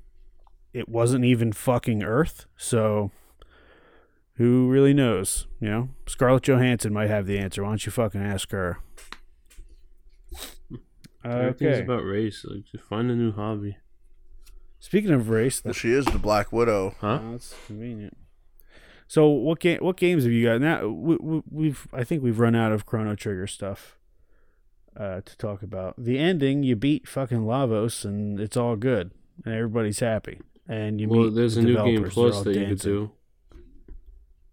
it 0.72 0.88
wasn't 0.88 1.24
even 1.24 1.52
fucking 1.52 2.02
Earth. 2.02 2.46
So, 2.56 3.10
who 4.34 4.68
really 4.68 4.94
knows? 4.94 5.46
You 5.60 5.68
know, 5.68 5.88
Scarlett 6.06 6.42
Johansson 6.42 6.92
might 6.92 7.08
have 7.10 7.26
the 7.26 7.38
answer. 7.38 7.62
Why 7.62 7.68
don't 7.68 7.86
you 7.86 7.92
fucking 7.92 8.20
ask 8.22 8.50
her? 8.50 8.78
Everything's 11.24 11.74
Okay. 11.76 11.82
about 11.82 12.04
race. 12.04 12.44
Like, 12.48 12.64
just 12.64 12.84
find 12.84 13.10
a 13.10 13.14
new 13.14 13.30
hobby. 13.32 13.76
Speaking 14.80 15.12
of 15.12 15.28
race, 15.28 15.62
Well, 15.62 15.70
that's, 15.70 15.78
she 15.78 15.92
is 15.92 16.04
the 16.06 16.18
Black 16.18 16.50
Widow. 16.52 16.96
Huh? 17.00 17.20
that's 17.30 17.54
convenient. 17.68 18.16
So, 19.12 19.28
what 19.28 19.60
game? 19.60 19.76
What 19.82 19.98
games 19.98 20.22
have 20.24 20.32
you 20.32 20.46
got 20.46 20.62
now? 20.62 20.88
We, 20.88 21.16
we, 21.16 21.42
we've 21.50 21.86
I 21.92 22.02
think 22.02 22.22
we've 22.22 22.38
run 22.38 22.56
out 22.56 22.72
of 22.72 22.86
Chrono 22.86 23.14
Trigger 23.14 23.46
stuff 23.46 23.98
uh, 24.96 25.20
to 25.20 25.36
talk 25.36 25.62
about. 25.62 26.02
The 26.02 26.18
ending, 26.18 26.62
you 26.62 26.76
beat 26.76 27.06
fucking 27.06 27.40
Lavos, 27.40 28.06
and 28.06 28.40
it's 28.40 28.56
all 28.56 28.74
good, 28.74 29.10
and 29.44 29.54
everybody's 29.54 30.00
happy. 30.00 30.40
and 30.66 30.98
you 30.98 31.10
well, 31.10 31.24
meet 31.24 31.34
there's 31.34 31.56
the 31.56 31.60
a 31.60 31.64
new 31.64 31.76
game. 31.84 32.08
Plus 32.08 32.42
that 32.42 32.56
you 32.56 32.68
could 32.68 32.78
do. 32.78 33.10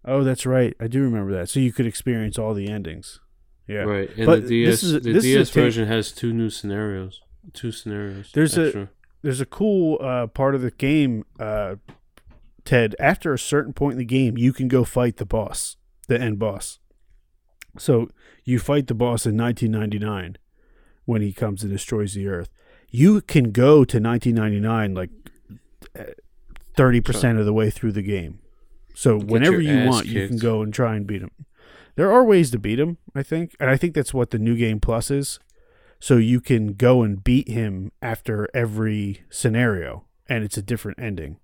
Oh, 0.04 0.26
that's 0.26 0.46
right. 0.46 0.76
I 0.78 0.88
do 0.88 1.04
remember 1.04 1.32
that. 1.36 1.48
So 1.48 1.62
you 1.62 1.72
could 1.72 1.86
experience 1.86 2.38
all 2.38 2.54
the 2.54 2.68
endings. 2.68 3.22
Yeah. 3.66 3.84
Right, 3.84 4.10
and 4.18 4.26
But 4.26 4.42
the 4.50 4.66
DS 4.66 4.84
a- 4.84 5.00
the 5.00 5.14
this 5.14 5.24
is 5.24 5.32
a 5.32 5.38
DS 5.38 5.50
version 5.52 5.88
has 5.88 6.12
two 6.12 6.34
new 6.34 6.50
scenarios. 6.50 7.22
Two 7.54 7.72
scenarios. 7.72 8.34
There's 8.34 8.58
a- 8.58 8.90
There's 9.22 9.40
a 9.40 9.46
cool 9.46 10.00
uh, 10.02 10.28
part 10.28 10.54
of 10.54 10.62
the 10.62 10.72
game, 10.72 11.24
uh, 11.40 11.76
Ted. 12.70 12.96
After 13.00 13.34
a 13.34 13.40
certain 13.40 13.74
point 13.74 13.94
in 13.94 13.98
the 13.98 14.06
game, 14.06 14.38
you 14.38 14.54
can 14.54 14.68
go 14.68 14.84
fight 14.84 15.18
the 15.18 15.26
boss, 15.26 15.76
the 16.08 16.22
end 16.22 16.38
boss. 16.38 16.78
So 17.80 18.10
you 18.44 18.60
fight 18.60 18.86
the 18.86 18.94
boss 18.94 19.26
in 19.26 19.36
1999 19.36 20.38
when 21.06 21.24
he 21.24 21.34
comes 21.34 21.64
and 21.64 21.72
destroys 21.72 22.14
the 22.14 22.28
Earth. 22.28 22.50
You 22.92 23.22
can 23.22 23.46
go 23.52 23.84
to 23.86 24.00
1999 24.00 24.94
like 24.94 25.10
uh, 25.98 26.14
thirty 26.76 27.02
percent 27.02 27.40
of 27.40 27.46
the 27.48 27.54
way 27.54 27.72
through 27.72 27.94
the 27.94 28.04
game. 28.04 28.38
So 28.94 29.18
Get 29.18 29.28
whenever 29.28 29.60
you 29.60 29.90
want, 29.90 30.06
you 30.06 30.28
can 30.28 30.38
go 30.38 30.62
and 30.62 30.72
try 30.72 30.96
and 30.96 31.08
beat 31.08 31.24
him. 31.24 31.32
There 31.96 32.12
are 32.12 32.24
ways 32.24 32.52
to 32.52 32.60
beat 32.60 32.80
him, 32.80 33.00
I 33.16 33.24
think, 33.24 33.56
and 33.60 33.68
I 33.68 33.78
think 33.78 33.96
that's 33.96 34.14
what 34.14 34.30
the 34.30 34.38
new 34.38 34.56
game 34.56 34.80
plus 34.80 35.10
is. 35.10 35.40
So 36.00 36.18
you 36.18 36.40
can 36.40 36.74
go 36.74 37.02
and 37.02 37.24
beat 37.24 37.48
him 37.48 37.92
after 38.00 38.48
every 38.54 39.24
scenario, 39.32 40.06
and 40.28 40.44
it's 40.44 40.58
a 40.58 40.62
different 40.62 41.00
ending. 41.00 41.38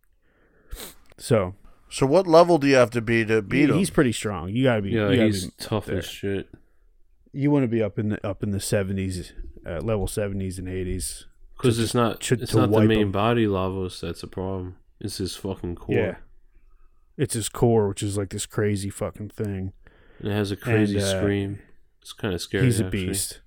So 1.18 1.56
So 1.90 2.06
what 2.06 2.28
level 2.28 2.58
do 2.58 2.68
you 2.68 2.76
have 2.76 2.90
to 2.92 3.02
be 3.02 3.26
to 3.26 3.42
beat 3.42 3.66
he- 3.66 3.72
him? 3.72 3.78
he's 3.78 3.90
pretty 3.90 4.12
strong. 4.12 4.50
You 4.50 4.64
gotta 4.64 4.82
be. 4.82 4.90
Yeah, 4.92 5.10
you, 5.10 5.16
gotta 5.16 5.26
he's 5.28 5.46
be 5.48 5.52
tough 5.60 5.86
there. 5.86 6.00
as 6.00 6.06
shit. 6.06 6.50
you 7.32 7.52
want 7.52 7.64
to 7.64 7.68
be 7.68 7.82
up 7.84 7.98
in 8.00 8.10
the 8.10 8.28
up 8.28 8.44
in 8.44 8.52
the 8.52 8.60
seventies, 8.60 9.34
uh, 9.66 9.80
level 9.82 10.08
seventies 10.08 10.58
and 10.60 10.68
eighties. 10.68 11.26
Because 11.58 11.80
it's 11.80 11.94
not 11.94 12.20
to- 12.22 12.36
it's 12.36 12.52
to 12.52 12.58
not 12.68 12.72
the 12.72 12.82
main 12.82 13.00
him. 13.00 13.12
body 13.12 13.46
Lavos 13.46 14.00
that's 14.02 14.24
a 14.24 14.28
problem. 14.28 14.76
It's 15.00 15.18
his 15.18 15.36
fucking 15.36 15.76
core. 15.76 15.96
Yeah, 15.96 16.16
it's 17.18 17.34
his 17.34 17.50
core, 17.50 17.88
which 17.90 18.04
is 18.04 18.18
like 18.18 18.30
this 18.30 18.46
crazy 18.46 18.90
fucking 18.90 19.30
thing. 19.30 19.72
And 20.20 20.32
it 20.32 20.34
has 20.34 20.52
a 20.52 20.56
crazy 20.56 20.98
uh, 21.00 21.06
scream. 21.06 21.60
It's 22.02 22.14
kind 22.14 22.34
of 22.34 22.42
scary. 22.42 22.66
He's 22.66 22.80
a 22.80 22.86
actually. 22.86 23.08
beast. 23.08 23.42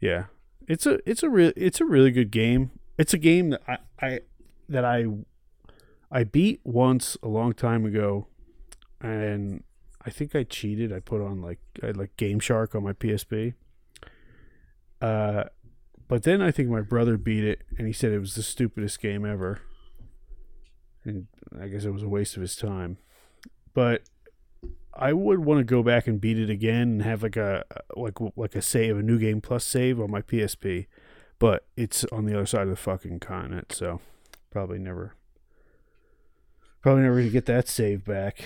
Yeah, 0.00 0.24
it's 0.68 0.86
a 0.86 0.98
it's 1.08 1.22
a 1.22 1.30
real 1.30 1.52
it's 1.56 1.80
a 1.80 1.84
really 1.84 2.10
good 2.10 2.30
game. 2.30 2.70
It's 2.98 3.14
a 3.14 3.18
game 3.18 3.50
that 3.50 3.62
I, 3.68 3.78
I 4.00 4.20
that 4.68 4.84
I 4.84 5.06
I 6.10 6.24
beat 6.24 6.60
once 6.64 7.16
a 7.22 7.28
long 7.28 7.52
time 7.52 7.84
ago, 7.84 8.26
and 9.00 9.62
I 10.04 10.10
think 10.10 10.34
I 10.34 10.44
cheated. 10.44 10.92
I 10.92 11.00
put 11.00 11.20
on 11.20 11.42
like 11.42 11.58
I 11.82 11.86
had 11.86 11.96
like 11.96 12.16
Game 12.16 12.40
Shark 12.40 12.74
on 12.74 12.84
my 12.84 12.92
PSP. 12.92 13.54
Uh, 15.00 15.44
but 16.08 16.22
then 16.22 16.40
I 16.40 16.50
think 16.50 16.68
my 16.68 16.80
brother 16.80 17.16
beat 17.16 17.44
it, 17.44 17.62
and 17.76 17.86
he 17.86 17.92
said 17.92 18.12
it 18.12 18.20
was 18.20 18.34
the 18.34 18.42
stupidest 18.42 19.00
game 19.00 19.24
ever. 19.24 19.60
And 21.04 21.26
I 21.60 21.68
guess 21.68 21.84
it 21.84 21.90
was 21.90 22.02
a 22.02 22.08
waste 22.08 22.36
of 22.36 22.42
his 22.42 22.56
time. 22.56 22.98
But 23.74 24.02
I 24.94 25.12
would 25.12 25.40
want 25.40 25.58
to 25.58 25.64
go 25.64 25.82
back 25.82 26.06
and 26.06 26.20
beat 26.20 26.38
it 26.38 26.48
again 26.48 26.82
and 26.82 27.02
have 27.02 27.22
like 27.22 27.36
a 27.36 27.64
like 27.96 28.18
like 28.36 28.54
a 28.54 28.62
save, 28.62 28.96
a 28.96 29.02
new 29.02 29.18
game 29.18 29.40
plus 29.40 29.64
save 29.64 30.00
on 30.00 30.10
my 30.10 30.22
PSP. 30.22 30.86
But 31.38 31.66
it's 31.76 32.04
on 32.06 32.24
the 32.24 32.34
other 32.34 32.46
side 32.46 32.62
of 32.62 32.70
the 32.70 32.76
fucking 32.76 33.20
continent, 33.20 33.72
so 33.72 34.00
probably 34.50 34.78
never, 34.78 35.14
probably 36.86 37.02
never 37.02 37.16
gonna 37.16 37.30
get 37.30 37.46
that 37.46 37.66
save 37.66 38.04
back. 38.04 38.44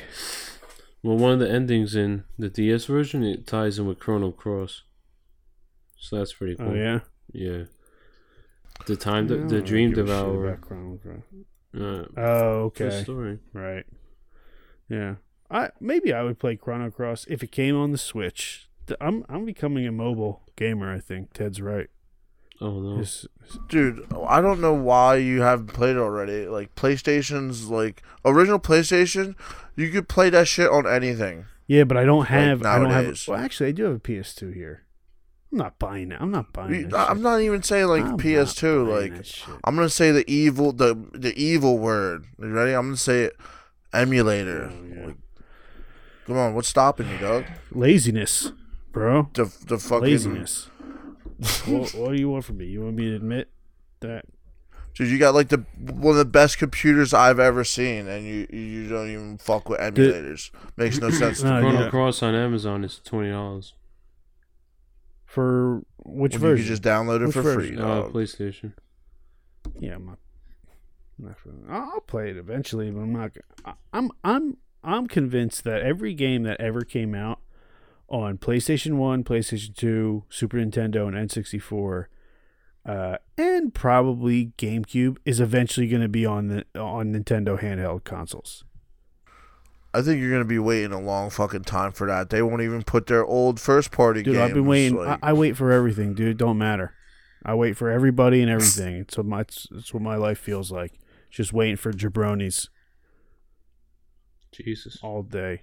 Well, 1.02 1.18
one 1.18 1.32
of 1.32 1.40
the 1.40 1.50
endings 1.50 1.94
in 1.94 2.24
the 2.38 2.48
DS 2.48 2.86
version 2.86 3.22
it 3.22 3.46
ties 3.46 3.78
in 3.78 3.84
with 3.84 3.98
Chrono 3.98 4.30
Cross, 4.30 4.84
so 5.98 6.16
that's 6.16 6.32
pretty 6.32 6.56
cool. 6.56 6.70
Oh 6.70 6.74
yeah, 6.74 7.00
Yeah. 7.32 7.64
The 8.86 8.96
time, 8.96 9.28
the, 9.28 9.36
the 9.36 9.60
Dream 9.60 9.92
Devourer. 9.92 10.48
about 10.54 10.62
Chrono 10.62 10.96
Cross. 10.96 11.22
Uh, 11.78 12.04
Oh 12.16 12.72
okay, 12.72 13.02
story. 13.02 13.40
right, 13.52 13.84
yeah. 14.88 15.16
I 15.50 15.68
maybe 15.78 16.14
I 16.14 16.22
would 16.22 16.38
play 16.38 16.56
Chrono 16.56 16.90
Cross 16.90 17.26
if 17.28 17.42
it 17.42 17.52
came 17.52 17.76
on 17.76 17.92
the 17.92 17.98
Switch. 17.98 18.70
I'm 19.02 19.26
I'm 19.28 19.44
becoming 19.44 19.86
a 19.86 19.92
mobile 19.92 20.44
gamer. 20.56 20.90
I 20.90 20.98
think 20.98 21.34
Ted's 21.34 21.60
right. 21.60 21.90
Oh 22.60 22.78
no. 22.80 22.98
This- 22.98 23.26
Dude, 23.68 24.06
I 24.28 24.40
don't 24.40 24.60
know 24.60 24.74
why 24.74 25.16
you 25.16 25.40
haven't 25.42 25.68
played 25.72 25.96
it 25.96 25.98
already. 25.98 26.46
Like 26.46 26.74
PlayStation's 26.76 27.68
like 27.68 28.00
original 28.24 28.60
PlayStation, 28.60 29.34
you 29.74 29.90
could 29.90 30.08
play 30.08 30.30
that 30.30 30.46
shit 30.46 30.70
on 30.70 30.86
anything. 30.86 31.46
yeah, 31.66 31.82
but 31.84 31.96
I 31.96 32.04
don't 32.04 32.26
have. 32.26 32.64
I 32.64 32.78
don't 32.78 32.90
have. 32.90 33.02
nowadays. 33.04 33.26
Well, 33.26 33.40
actually, 33.40 33.70
I 33.70 33.72
do 33.72 33.84
have 33.84 33.94
a 33.96 33.98
PS2 33.98 34.54
here. 34.54 34.84
I'm 35.50 35.58
not 35.58 35.80
buying 35.80 36.12
it. 36.12 36.18
I'm 36.20 36.30
not 36.30 36.52
buying 36.52 36.72
You- 36.74 36.86
it. 36.86 36.94
I'm 36.94 37.22
not 37.22 37.40
even 37.40 37.60
saying 37.64 37.86
like 37.88 38.02
I'm 38.04 38.10
not 38.10 38.20
PS2. 38.20 38.86
buying 38.86 39.00
Like 39.02 39.16
that 39.16 39.26
shit. 39.26 39.54
I'm 39.64 39.74
gonna 39.74 39.88
say 39.88 40.12
the 40.12 40.30
evil 40.30 40.70
the 40.72 40.94
the 41.12 41.34
evil 41.36 41.76
word. 41.78 42.26
You 42.38 42.50
ready? 42.50 42.72
I'm 42.72 42.86
gonna 42.88 42.96
say 42.98 43.22
it. 43.24 43.36
Emulator. 43.92 44.70
Oh, 44.72 44.84
yeah. 44.94 45.06
Like, 45.06 45.16
come 46.26 46.36
on, 46.36 46.54
what's 46.54 46.68
stopping 46.68 47.08
you, 47.10 47.18
dog? 47.18 47.46
laziness, 47.72 48.52
bro. 48.92 49.28
The 49.34 49.52
the 49.66 49.78
fucking 49.78 50.04
Laziness. 50.04 50.69
What, 51.66 51.94
what 51.94 52.12
do 52.12 52.20
you 52.20 52.28
want 52.28 52.44
from 52.44 52.58
me? 52.58 52.66
You 52.66 52.82
want 52.82 52.96
me 52.96 53.10
to 53.10 53.16
admit 53.16 53.48
that? 54.00 54.24
dude. 54.94 55.08
You 55.08 55.18
got 55.18 55.34
like 55.34 55.48
the 55.48 55.64
one 55.78 56.12
of 56.12 56.18
the 56.18 56.24
best 56.24 56.58
computers 56.58 57.14
I've 57.14 57.38
ever 57.38 57.64
seen, 57.64 58.06
and 58.08 58.26
you 58.26 58.46
you 58.50 58.88
don't 58.88 59.10
even 59.10 59.38
fuck 59.38 59.68
with 59.68 59.80
emulators. 59.80 60.50
Makes 60.76 60.98
no 60.98 61.10
sense. 61.10 61.42
No, 61.44 61.60
Chrono 61.60 61.84
yeah. 61.84 61.90
Cross 61.90 62.22
on 62.22 62.34
Amazon 62.34 62.84
is 62.84 63.00
twenty 63.04 63.30
dollars. 63.30 63.74
For 65.24 65.82
which 66.04 66.32
When 66.32 66.32
you 66.32 66.38
version? 66.38 66.64
could 66.64 66.68
just 66.68 66.82
download 66.82 67.20
it 67.22 67.26
Which 67.26 67.34
for 67.34 67.42
version? 67.42 67.76
free. 67.76 67.82
Uh, 67.84 67.86
dog. 68.02 68.12
PlayStation. 68.12 68.72
yeah, 69.78 69.94
I'm 69.94 70.06
not. 70.06 70.18
I'm 71.18 71.26
not 71.26 71.38
for- 71.38 71.52
I'll 71.68 71.90
I'll 71.94 72.00
play 72.00 72.30
it 72.30 72.36
eventually, 72.36 72.90
but 72.90 73.00
I'm 73.00 73.12
not. 73.12 73.30
I'm 73.92 74.10
I'm 74.24 74.56
I'm 74.82 75.06
convinced 75.06 75.64
that 75.64 75.82
every 75.82 76.14
game 76.14 76.42
that 76.44 76.60
ever 76.60 76.80
came 76.82 77.14
out 77.14 77.38
on 78.10 78.38
PlayStation 78.38 78.94
One, 78.94 79.24
PlayStation 79.24 79.74
Two, 79.74 80.24
Super 80.28 80.58
Nintendo, 80.58 81.06
and 81.06 81.30
N64, 81.30 82.06
uh, 82.84 83.16
and 83.38 83.72
probably 83.72 84.52
GameCube 84.58 85.18
is 85.24 85.40
eventually 85.40 85.86
going 85.86 86.02
to 86.02 86.08
be 86.08 86.26
on 86.26 86.48
the 86.48 86.64
on 86.78 87.12
Nintendo 87.12 87.60
handheld 87.60 88.04
consoles. 88.04 88.64
I 89.92 90.02
think 90.02 90.20
you're 90.20 90.30
gonna 90.30 90.44
be 90.44 90.58
waiting 90.60 90.92
a 90.92 91.00
long 91.00 91.30
fucking 91.30 91.64
time 91.64 91.90
for 91.90 92.06
that. 92.06 92.30
They 92.30 92.42
won't 92.42 92.62
even 92.62 92.84
put 92.84 93.08
their 93.08 93.24
old 93.24 93.58
first 93.58 93.90
party 93.90 94.22
Dude, 94.22 94.34
games. 94.34 94.48
I've 94.48 94.54
been 94.54 94.66
waiting. 94.66 94.96
like- 94.96 95.18
I, 95.20 95.30
I 95.30 95.32
wait 95.32 95.56
for 95.56 95.72
everything, 95.72 96.14
dude. 96.14 96.36
Don't 96.36 96.58
matter. 96.58 96.94
I 97.44 97.54
wait 97.54 97.76
for 97.76 97.90
everybody 97.90 98.40
and 98.40 98.50
everything. 98.50 98.96
It's 98.96 99.16
what 99.16 99.26
my 99.26 99.40
it's, 99.40 99.66
it's 99.72 99.92
what 99.92 100.02
my 100.02 100.14
life 100.14 100.38
feels 100.38 100.70
like. 100.70 101.00
Just 101.28 101.52
waiting 101.52 101.76
for 101.76 101.92
jabronis 101.92 102.68
Jesus. 104.52 104.98
all 105.02 105.22
day. 105.22 105.62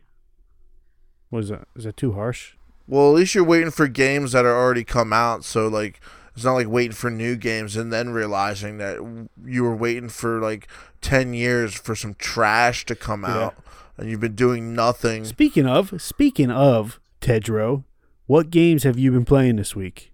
What 1.29 1.39
is 1.43 1.49
that? 1.49 1.67
Is 1.75 1.83
that 1.83 1.97
too 1.97 2.13
harsh? 2.13 2.53
Well, 2.87 3.09
at 3.09 3.15
least 3.15 3.35
you're 3.35 3.43
waiting 3.43 3.71
for 3.71 3.87
games 3.87 4.31
that 4.31 4.45
are 4.45 4.55
already 4.55 4.83
come 4.85 5.11
out. 5.11 5.43
So 5.43 5.67
like, 5.67 5.99
it's 6.33 6.43
not 6.45 6.53
like 6.53 6.67
waiting 6.67 6.93
for 6.93 7.09
new 7.09 7.35
games 7.35 7.75
and 7.75 7.91
then 7.91 8.11
realizing 8.11 8.77
that 8.77 9.27
you 9.43 9.63
were 9.63 9.75
waiting 9.75 10.07
for 10.09 10.39
like 10.39 10.67
ten 11.01 11.33
years 11.33 11.73
for 11.73 11.95
some 11.95 12.13
trash 12.13 12.85
to 12.85 12.95
come 12.95 13.23
Yeah. 13.23 13.45
out, 13.47 13.55
and 13.97 14.09
you've 14.09 14.19
been 14.21 14.35
doing 14.35 14.73
nothing. 14.73 15.25
Speaking 15.25 15.65
of, 15.65 16.01
speaking 16.01 16.51
of 16.51 16.99
Tedro, 17.21 17.83
what 18.27 18.49
games 18.51 18.83
have 18.83 18.97
you 18.99 19.11
been 19.11 19.25
playing 19.25 19.55
this 19.57 19.75
week? 19.75 20.11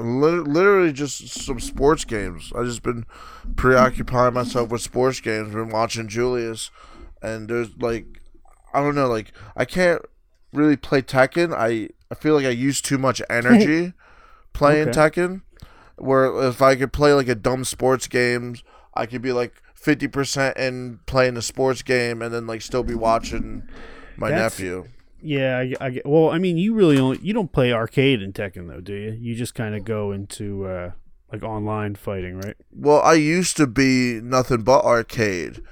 Literally 0.00 0.92
just 0.92 1.28
some 1.28 1.60
sports 1.60 2.04
games. 2.04 2.52
I 2.56 2.64
just 2.64 2.82
been 2.82 3.04
preoccupying 3.56 4.34
myself 4.34 4.70
with 4.70 4.80
sports 4.82 5.20
games. 5.20 5.52
Been 5.54 5.68
watching 5.68 6.08
Julius, 6.08 6.70
and 7.22 7.48
there's 7.48 7.70
like, 7.78 8.06
I 8.74 8.80
don't 8.80 8.94
know, 8.94 9.08
like 9.08 9.32
I 9.56 9.64
can't 9.64 10.02
really 10.52 10.76
play 10.76 11.02
Tekken. 11.02 11.54
I 11.56 11.90
I 12.10 12.14
feel 12.14 12.34
like 12.34 12.46
I 12.46 12.50
use 12.50 12.80
too 12.80 12.98
much 12.98 13.22
energy 13.30 13.92
playing 14.52 14.88
Okay. 14.88 14.98
Tekken. 14.98 15.42
Where 15.96 16.42
if 16.48 16.62
I 16.62 16.76
could 16.76 16.92
play 16.94 17.12
like 17.12 17.28
a 17.28 17.34
dumb 17.34 17.64
sports 17.64 18.06
games, 18.08 18.64
I 18.94 19.04
could 19.06 19.20
be 19.22 19.32
like 19.32 19.60
fifty 19.74 20.08
percent 20.08 20.56
in 20.56 21.00
playing 21.06 21.34
the 21.34 21.42
sports 21.42 21.82
game, 21.82 22.22
and 22.22 22.32
then 22.32 22.46
like 22.46 22.62
still 22.62 22.82
be 22.82 22.94
watching 22.94 23.68
my 24.16 24.30
That's- 24.30 24.58
nephew. 24.58 24.86
Yeah, 25.22 25.58
I, 25.58 25.74
I 25.86 25.90
get- 25.90 26.06
well, 26.06 26.30
I 26.30 26.38
mean, 26.38 26.56
you 26.56 26.74
really 26.74 26.98
only 26.98 27.18
you 27.22 27.32
don't 27.32 27.52
play 27.52 27.72
arcade 27.72 28.22
in 28.22 28.32
Tekken 28.32 28.68
though, 28.68 28.80
do 28.80 28.94
you? 28.94 29.10
You 29.12 29.34
just 29.34 29.54
kind 29.54 29.74
of 29.74 29.84
go 29.84 30.12
into 30.12 30.66
uh, 30.66 30.92
like 31.32 31.42
online 31.42 31.94
fighting, 31.94 32.36
right? 32.40 32.56
Well, 32.72 33.00
I 33.02 33.14
used 33.14 33.56
to 33.58 33.66
be 33.66 34.20
nothing 34.22 34.62
but 34.62 34.84
arcade, 34.84 35.62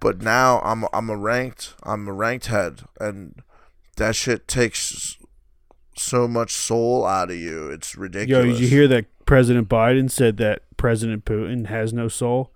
but 0.00 0.20
now 0.22 0.60
I'm 0.60 0.84
I'm 0.92 1.08
a 1.10 1.16
ranked 1.16 1.74
I'm 1.82 2.08
a 2.08 2.12
ranked 2.12 2.46
head, 2.46 2.82
and 3.00 3.40
that 3.96 4.16
shit 4.16 4.48
takes 4.48 5.16
so 5.96 6.26
much 6.26 6.52
soul 6.52 7.06
out 7.06 7.30
of 7.30 7.36
you. 7.36 7.68
It's 7.70 7.94
Yo, 7.94 8.00
ridiculous. 8.02 8.58
did 8.58 8.60
you 8.60 8.68
hear 8.68 8.88
that 8.88 9.06
President 9.26 9.68
Biden 9.68 10.10
said 10.10 10.36
that 10.38 10.62
President 10.76 11.24
Putin 11.24 11.66
has 11.66 11.92
no 11.92 12.08
soul, 12.08 12.52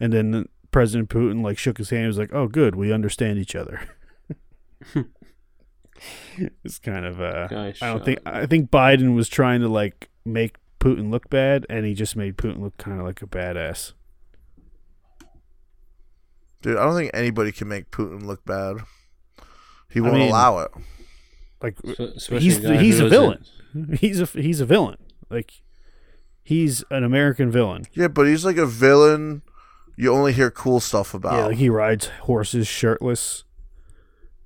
and 0.00 0.12
then 0.12 0.48
President 0.72 1.08
Putin 1.08 1.42
like 1.42 1.58
shook 1.58 1.78
his 1.78 1.90
hand, 1.90 2.00
and 2.04 2.08
was 2.08 2.18
like, 2.18 2.32
"Oh, 2.34 2.48
good, 2.48 2.74
we 2.74 2.92
understand 2.92 3.38
each 3.38 3.54
other." 3.54 3.80
it's 6.64 6.78
kind 6.78 7.04
of 7.04 7.20
uh, 7.20 7.46
Guy 7.48 7.74
I 7.80 7.86
don't 7.88 8.04
think 8.04 8.18
I 8.26 8.46
think 8.46 8.70
Biden 8.70 9.14
was 9.14 9.28
trying 9.28 9.60
to 9.60 9.68
like 9.68 10.08
make 10.24 10.56
Putin 10.80 11.10
look 11.10 11.28
bad, 11.30 11.66
and 11.68 11.84
he 11.84 11.94
just 11.94 12.16
made 12.16 12.36
Putin 12.36 12.60
look 12.60 12.76
kind 12.76 13.00
of 13.00 13.06
like 13.06 13.22
a 13.22 13.26
badass. 13.26 13.92
Dude, 16.62 16.76
I 16.76 16.84
don't 16.84 16.96
think 16.96 17.10
anybody 17.14 17.52
can 17.52 17.68
make 17.68 17.90
Putin 17.90 18.24
look 18.24 18.44
bad. 18.44 18.78
He 19.90 20.00
won't 20.00 20.14
mean, 20.14 20.28
allow 20.28 20.58
it. 20.58 20.70
Like 21.62 21.78
Especially 21.84 22.40
he's 22.40 22.58
guy 22.58 22.76
he's 22.76 23.00
a 23.00 23.08
doesn't- 23.08 23.10
villain. 23.10 23.96
He's 23.98 24.20
a 24.20 24.26
he's 24.26 24.60
a 24.60 24.66
villain. 24.66 24.96
Like 25.30 25.52
he's 26.42 26.82
an 26.90 27.04
American 27.04 27.50
villain. 27.50 27.84
Yeah, 27.92 28.08
but 28.08 28.26
he's 28.26 28.44
like 28.44 28.56
a 28.56 28.66
villain 28.66 29.42
you 29.96 30.12
only 30.12 30.32
hear 30.32 30.50
cool 30.50 30.78
stuff 30.78 31.12
about. 31.12 31.34
Yeah, 31.34 31.46
like 31.46 31.56
he 31.56 31.68
rides 31.68 32.06
horses 32.22 32.68
shirtless. 32.68 33.44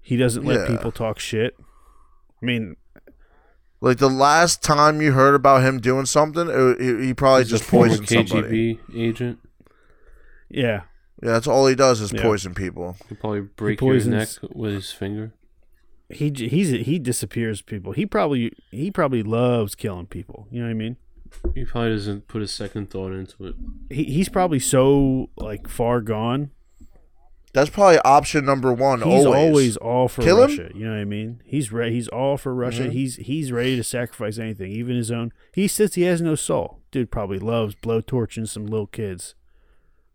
He 0.02 0.16
doesn't 0.16 0.44
let 0.44 0.68
Yeah. 0.68 0.76
people 0.76 0.92
talk 0.92 1.18
shit. 1.18 1.56
I 1.60 2.44
mean, 2.44 2.76
Like 3.80 3.98
the 3.98 4.08
last 4.10 4.62
time 4.62 5.00
you 5.02 5.12
heard 5.12 5.34
about 5.34 5.62
him 5.64 5.80
doing 5.80 6.06
something, 6.06 6.48
it, 6.48 6.80
he, 6.80 7.06
he 7.06 7.14
probably 7.14 7.44
just 7.44 7.64
former 7.64 7.88
poisoned 7.88 8.08
somebody. 8.08 8.74
KGB 8.76 8.96
agent. 8.96 9.38
yeah, 10.48 10.82
Yeah, 11.22 11.32
that's 11.32 11.46
all 11.46 11.66
he 11.66 11.74
does 11.74 12.00
is 12.00 12.12
Yeah. 12.12 12.22
poison 12.22 12.54
people. 12.54 12.96
He'll 13.08 13.18
probably 13.18 13.40
break 13.42 13.80
your 13.80 13.94
neck 14.04 14.28
with 14.52 14.74
his 14.74 14.92
finger. 14.92 15.32
he 16.10 16.30
j- 16.30 16.48
he's 16.48 16.70
he 16.86 16.98
disappears 16.98 17.62
people. 17.62 17.92
He 17.92 18.04
probably 18.06 18.52
he 18.70 18.90
probably 18.90 19.22
loves 19.22 19.74
killing 19.74 20.06
people. 20.06 20.46
You 20.50 20.60
know 20.60 20.66
what 20.66 20.72
I 20.72 20.74
mean? 20.74 20.96
He 21.54 21.64
probably 21.64 21.92
doesn't 21.92 22.28
put 22.28 22.42
a 22.42 22.46
second 22.48 22.90
thought 22.90 23.12
into 23.12 23.46
it. 23.46 23.54
He 23.88 24.04
he's 24.04 24.28
probably 24.28 24.58
so 24.58 25.30
like 25.36 25.68
far 25.68 26.00
gone. 26.02 26.50
That's 27.54 27.68
probably 27.68 27.98
option 27.98 28.46
number 28.46 28.72
one. 28.72 29.02
He's 29.02 29.26
always. 29.26 29.34
always, 29.34 29.76
all 29.76 30.08
for 30.08 30.22
Kill 30.22 30.42
him? 30.42 30.48
Russia. 30.50 30.70
You 30.74 30.84
know 30.86 30.92
what 30.92 31.00
I 31.00 31.04
mean? 31.04 31.42
He's 31.44 31.70
re- 31.70 31.92
he's 31.92 32.08
all 32.08 32.38
for 32.38 32.54
Russia. 32.54 32.84
Mhm. 32.84 32.92
He's 32.92 33.16
he's 33.16 33.52
ready 33.52 33.76
to 33.76 33.84
sacrifice 33.84 34.38
anything, 34.38 34.72
even 34.72 34.96
his 34.96 35.10
own. 35.10 35.32
He 35.54 35.68
says 35.68 35.94
he 35.94 36.02
has 36.02 36.22
no 36.22 36.34
soul. 36.34 36.80
Dude 36.90 37.10
probably 37.10 37.38
loves 37.38 37.74
blowtorching 37.74 38.48
some 38.48 38.64
little 38.66 38.86
kids 38.86 39.34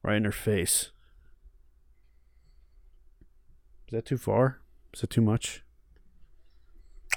right 0.02 0.16
in 0.16 0.24
their 0.24 0.32
face. 0.32 0.92
Is 3.88 3.92
that 3.92 4.06
too 4.06 4.18
far? 4.18 4.60
Is 4.94 5.02
that 5.02 5.10
too 5.10 5.22
much? 5.22 5.64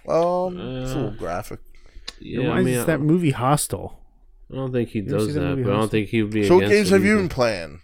um, 0.08 0.58
it's 0.58 0.92
a 0.92 0.94
Uh, 0.94 0.96
little 0.96 1.10
graphic. 1.12 1.60
It 2.20 2.26
Yeah, 2.26 2.38
I 2.40 2.42
reminds 2.42 2.64
mean, 2.66 2.76
I, 2.76 2.80
of 2.80 2.86
that 2.86 3.00
movie 3.00 3.30
Hostel. 3.32 4.00
I 4.50 4.56
don't 4.56 4.72
think 4.72 4.90
he 4.90 5.00
ever 5.00 5.10
does 5.10 5.34
that 5.34 5.40
that, 5.40 5.46
movie 5.50 5.62
but 5.64 5.72
I 5.72 5.76
don't 5.76 5.90
think 5.90 6.08
he 6.08 6.22
would 6.22 6.32
be. 6.32 6.46
So 6.46 6.56
what 6.56 6.68
games 6.68 6.90
have 6.90 7.04
you 7.04 7.12
either. 7.12 7.20
been 7.20 7.28
playing? 7.28 7.80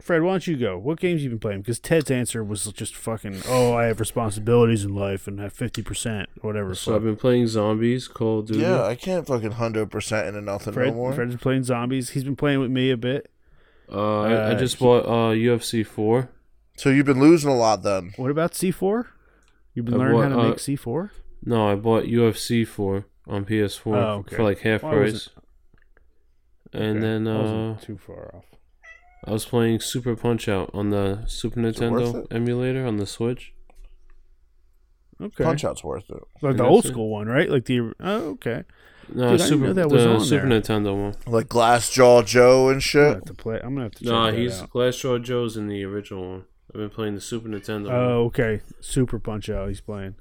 Fred, 0.00 0.22
why 0.22 0.32
don't 0.34 0.46
you 0.46 0.56
go? 0.56 0.78
What 0.78 1.00
games 1.00 1.24
you 1.24 1.30
been 1.30 1.40
playing? 1.40 1.62
Because 1.62 1.80
Ted's 1.80 2.10
answer 2.10 2.44
was 2.44 2.64
just 2.72 2.94
fucking. 2.94 3.42
Oh, 3.48 3.74
I 3.74 3.86
have 3.86 3.98
responsibilities 3.98 4.84
in 4.84 4.94
life 4.94 5.26
and 5.26 5.40
have 5.40 5.52
fifty 5.52 5.82
percent, 5.82 6.28
whatever. 6.40 6.74
So 6.76 6.92
fuck. 6.92 6.96
I've 6.98 7.04
been 7.04 7.16
playing 7.16 7.48
zombies, 7.48 8.06
Call 8.06 8.38
of 8.40 8.46
Duty. 8.46 8.60
Yeah, 8.60 8.84
I 8.84 8.94
can't 8.94 9.26
fucking 9.26 9.52
hundred 9.52 9.90
percent 9.90 10.28
into 10.28 10.40
nothing 10.40 10.72
Fred, 10.72 10.88
no 10.90 10.94
more. 10.94 11.12
Fred's 11.12 11.32
been 11.32 11.38
playing 11.40 11.64
zombies. 11.64 12.10
He's 12.10 12.22
been 12.24 12.36
playing 12.36 12.60
with 12.60 12.70
me 12.70 12.90
a 12.90 12.96
bit. 12.96 13.28
Uh, 13.90 14.20
I, 14.20 14.30
I 14.30 14.34
Uh, 14.52 14.58
just 14.58 14.76
he- 14.76 14.84
bought 14.84 15.04
uh, 15.04 15.34
UFC 15.34 15.84
four. 15.84 16.30
So 16.76 16.90
you've 16.90 17.06
been 17.06 17.18
losing 17.20 17.50
a 17.50 17.56
lot 17.56 17.82
then. 17.82 18.12
What 18.16 18.30
about 18.30 18.54
C 18.54 18.70
four? 18.70 19.08
You've 19.74 19.86
been 19.86 19.94
Uh, 19.94 19.98
learning 19.98 20.14
what, 20.14 20.28
how 20.30 20.36
to 20.36 20.40
uh, 20.42 20.48
make 20.50 20.60
C 20.60 20.76
four. 20.76 21.10
No, 21.44 21.68
I 21.72 21.74
bought 21.74 22.04
UFC 22.04 22.64
four 22.66 23.06
on 23.26 23.44
PS4 23.44 23.86
Oh, 23.96 24.00
okay. 24.20 24.36
for 24.36 24.42
like 24.44 24.60
half 24.60 24.82
Well, 24.84 24.92
price. 24.92 25.28
And 26.72 27.02
then 27.02 27.26
uh, 27.26 27.78
too 27.80 27.98
far 27.98 28.32
off. 28.34 28.44
I 29.24 29.32
was 29.32 29.44
playing 29.44 29.80
Super 29.80 30.14
Punch 30.16 30.48
Out 30.48 30.70
on 30.72 30.90
the 30.90 31.24
Super 31.26 31.60
Nintendo 31.60 32.26
emulator 32.30 32.86
on 32.86 32.96
the 32.96 33.06
Switch. 33.06 33.52
Okay, 35.20 35.42
Punch 35.44 35.64
Out's 35.64 35.82
worth 35.82 36.08
it. 36.10 36.22
like 36.42 36.56
the 36.56 36.64
old 36.64 36.84
it. 36.84 36.88
school 36.88 37.08
one, 37.10 37.26
right? 37.26 37.50
Like 37.50 37.64
the 37.64 37.80
oh, 38.00 38.28
okay. 38.30 38.62
No, 39.12 39.14
Dude, 39.14 39.22
I 39.24 39.30
didn't 39.32 39.40
Super 39.48 39.66
know 39.66 39.72
that 39.72 39.90
was 39.90 40.04
the 40.04 40.10
on 40.10 40.20
Super 40.20 40.48
there. 40.48 40.60
Nintendo 40.60 40.96
one. 40.96 41.14
Like 41.26 41.48
Glass 41.48 41.90
Jaw 41.90 42.22
Joe 42.22 42.68
and 42.68 42.82
shit. 42.82 43.00
I'm 43.00 43.06
gonna 43.06 43.14
shit. 43.20 43.28
have 43.28 43.36
to 43.36 43.42
play. 43.42 43.56
I'm 43.56 43.74
gonna 43.74 43.82
have 43.84 43.92
to. 43.92 44.04
Check 44.04 44.12
No, 44.12 44.26
that 44.26 44.34
he's 44.38 44.60
out. 44.62 44.70
Glass 44.70 44.96
Jaw 44.96 45.18
Joe's 45.18 45.56
in 45.56 45.66
the 45.66 45.82
original 45.84 46.28
one. 46.30 46.44
I've 46.72 46.78
been 46.80 46.90
playing 46.90 47.14
the 47.14 47.20
Super 47.20 47.48
Nintendo. 47.48 47.86
one. 47.86 47.94
Oh, 47.94 48.24
okay. 48.26 48.60
Super 48.80 49.18
Punch 49.18 49.48
Out. 49.50 49.68
He's 49.68 49.80
playing. 49.80 50.14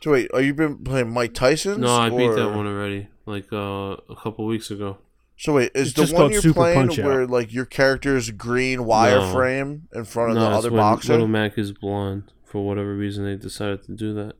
So 0.00 0.10
wait, 0.12 0.30
are 0.34 0.40
you 0.40 0.54
been 0.54 0.78
playing 0.78 1.12
Mike 1.12 1.34
Tyson's? 1.34 1.78
No, 1.78 1.94
I 1.94 2.08
beat 2.10 2.34
that 2.34 2.48
one 2.52 2.66
already, 2.66 3.06
like 3.26 3.52
uh, 3.52 3.96
a 4.10 4.16
couple 4.20 4.44
weeks 4.46 4.70
ago. 4.70 4.98
So 5.36 5.54
wait, 5.54 5.72
is 5.74 5.88
It's 5.88 5.96
the 5.96 6.02
just 6.02 6.12
one 6.12 6.20
called 6.20 6.32
you're 6.32 6.42
Super 6.42 6.54
playing 6.60 6.78
Punch-Out. 6.88 7.04
where 7.04 7.26
like 7.26 7.52
your 7.52 7.64
character's 7.64 8.30
green 8.30 8.80
wireframe 8.80 9.82
in 9.92 10.04
front 10.04 10.30
of 10.30 10.36
no, 10.36 10.42
the 10.42 10.56
other 10.56 10.70
when 10.70 10.78
boxer? 10.80 11.12
Little 11.14 11.26
Mac 11.28 11.58
is 11.58 11.72
blonde. 11.72 12.32
For 12.44 12.64
whatever 12.66 12.94
reason, 12.94 13.24
they 13.24 13.34
decided 13.36 13.82
to 13.84 13.92
do 13.94 14.14
that. 14.14 14.34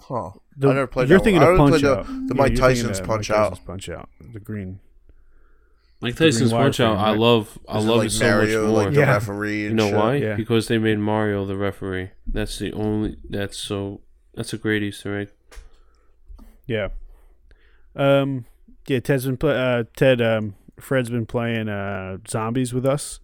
Huh. 0.00 0.30
The- 0.56 0.68
I 0.70 0.74
never 0.74 0.86
played 0.86 1.08
You're 1.08 1.18
that 1.18 1.24
thinking 1.24 1.42
one. 1.42 1.50
I 1.50 1.54
of 1.54 1.60
only 1.60 1.70
Punch 1.72 1.82
played 1.82 1.92
the- 1.94 1.98
Out. 1.98 2.06
the 2.06 2.12
Yeah, 2.12 2.18
Mike 2.18 2.28
you're 2.36 2.46
thinking 2.46 2.58
Tyson's 2.84 3.00
of 3.00 3.06
Punch 3.06 3.30
Mike 3.30 3.38
Out. 3.38 3.48
Tyson's 3.50 3.66
Punch 3.66 3.88
Out. 3.88 4.08
The 4.32 4.40
green. 4.40 4.80
Mike 6.00 6.16
green 6.16 6.30
Tyson's 6.30 6.52
Punch 6.52 6.80
Out, 6.80 6.96
wireframe, 6.96 7.00
I 7.00 7.10
right? 7.12 7.18
love. 7.18 7.58
I 7.68 7.78
Is 7.78 7.84
it 7.84 7.88
love 7.88 7.98
like 7.98 8.06
it 8.06 8.10
so 8.10 8.24
Mario, 8.30 8.62
much 8.62 8.70
more. 8.72 8.82
like 8.84 8.94
the 8.94 9.00
Yeah. 9.00 9.12
referee. 9.12 9.60
And 9.66 9.70
You 9.70 9.74
know 9.76 9.86
shit? 9.88 9.96
why? 9.96 10.14
Yeah. 10.16 10.34
Because 10.36 10.68
they 10.68 10.78
made 10.78 10.98
Mario 10.98 11.46
the 11.46 11.56
referee. 11.56 12.10
That's 12.26 12.58
the 12.58 12.72
only. 12.72 13.16
That's 13.28 13.56
so. 13.58 14.02
That's 14.34 14.52
a 14.52 14.58
great 14.58 14.82
Easter 14.82 15.18
egg. 15.18 15.28
Yeah. 16.66 16.88
Um. 17.94 18.44
Yeah. 18.86 19.00
Ted's 19.00 19.26
been 19.26 19.36
play. 19.36 19.56
Uh. 19.56 19.84
Ted. 19.96 20.20
Um. 20.20 20.54
Fred's 20.78 21.08
been 21.08 21.24
playing 21.26 21.68
uh 21.70 22.18
zombies 22.28 22.74
with 22.74 22.84
us, 22.84 23.20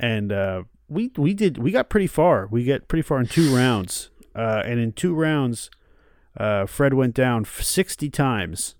and 0.00 0.32
uh, 0.32 0.62
we 0.88 1.10
we 1.16 1.34
did 1.34 1.58
we 1.58 1.70
got 1.70 1.88
pretty 1.90 2.06
far. 2.06 2.46
We 2.50 2.64
get 2.64 2.88
pretty 2.88 3.02
far 3.02 3.20
in 3.20 3.26
two 3.26 3.54
rounds. 3.54 4.10
Uh. 4.34 4.62
And 4.64 4.80
in 4.80 4.92
two 4.92 5.14
rounds, 5.14 5.70
uh, 6.36 6.66
Fred 6.66 6.94
went 6.94 7.14
down 7.14 7.44
sixty 7.44 8.08
times. 8.10 8.74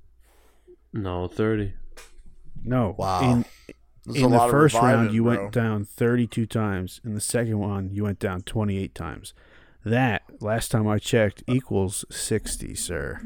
No, 0.92 1.28
thirty. 1.28 1.74
No. 2.64 2.94
Wow. 2.98 3.20
In 3.20 3.44
There's 4.04 4.22
in 4.24 4.30
the 4.30 4.36
lot 4.38 4.46
of 4.46 4.50
first 4.50 4.74
round, 4.74 5.12
you 5.12 5.22
bro. 5.22 5.36
went 5.36 5.52
down 5.52 5.84
32 5.84 6.46
times. 6.46 7.00
In 7.04 7.14
the 7.14 7.20
second 7.20 7.58
one, 7.58 7.90
you 7.92 8.02
went 8.04 8.18
down 8.18 8.42
28 8.42 8.94
times. 8.94 9.34
That, 9.84 10.22
last 10.40 10.70
time 10.72 10.88
I 10.88 10.98
checked, 10.98 11.44
equals 11.46 12.04
60, 12.10 12.74
sir. 12.74 13.20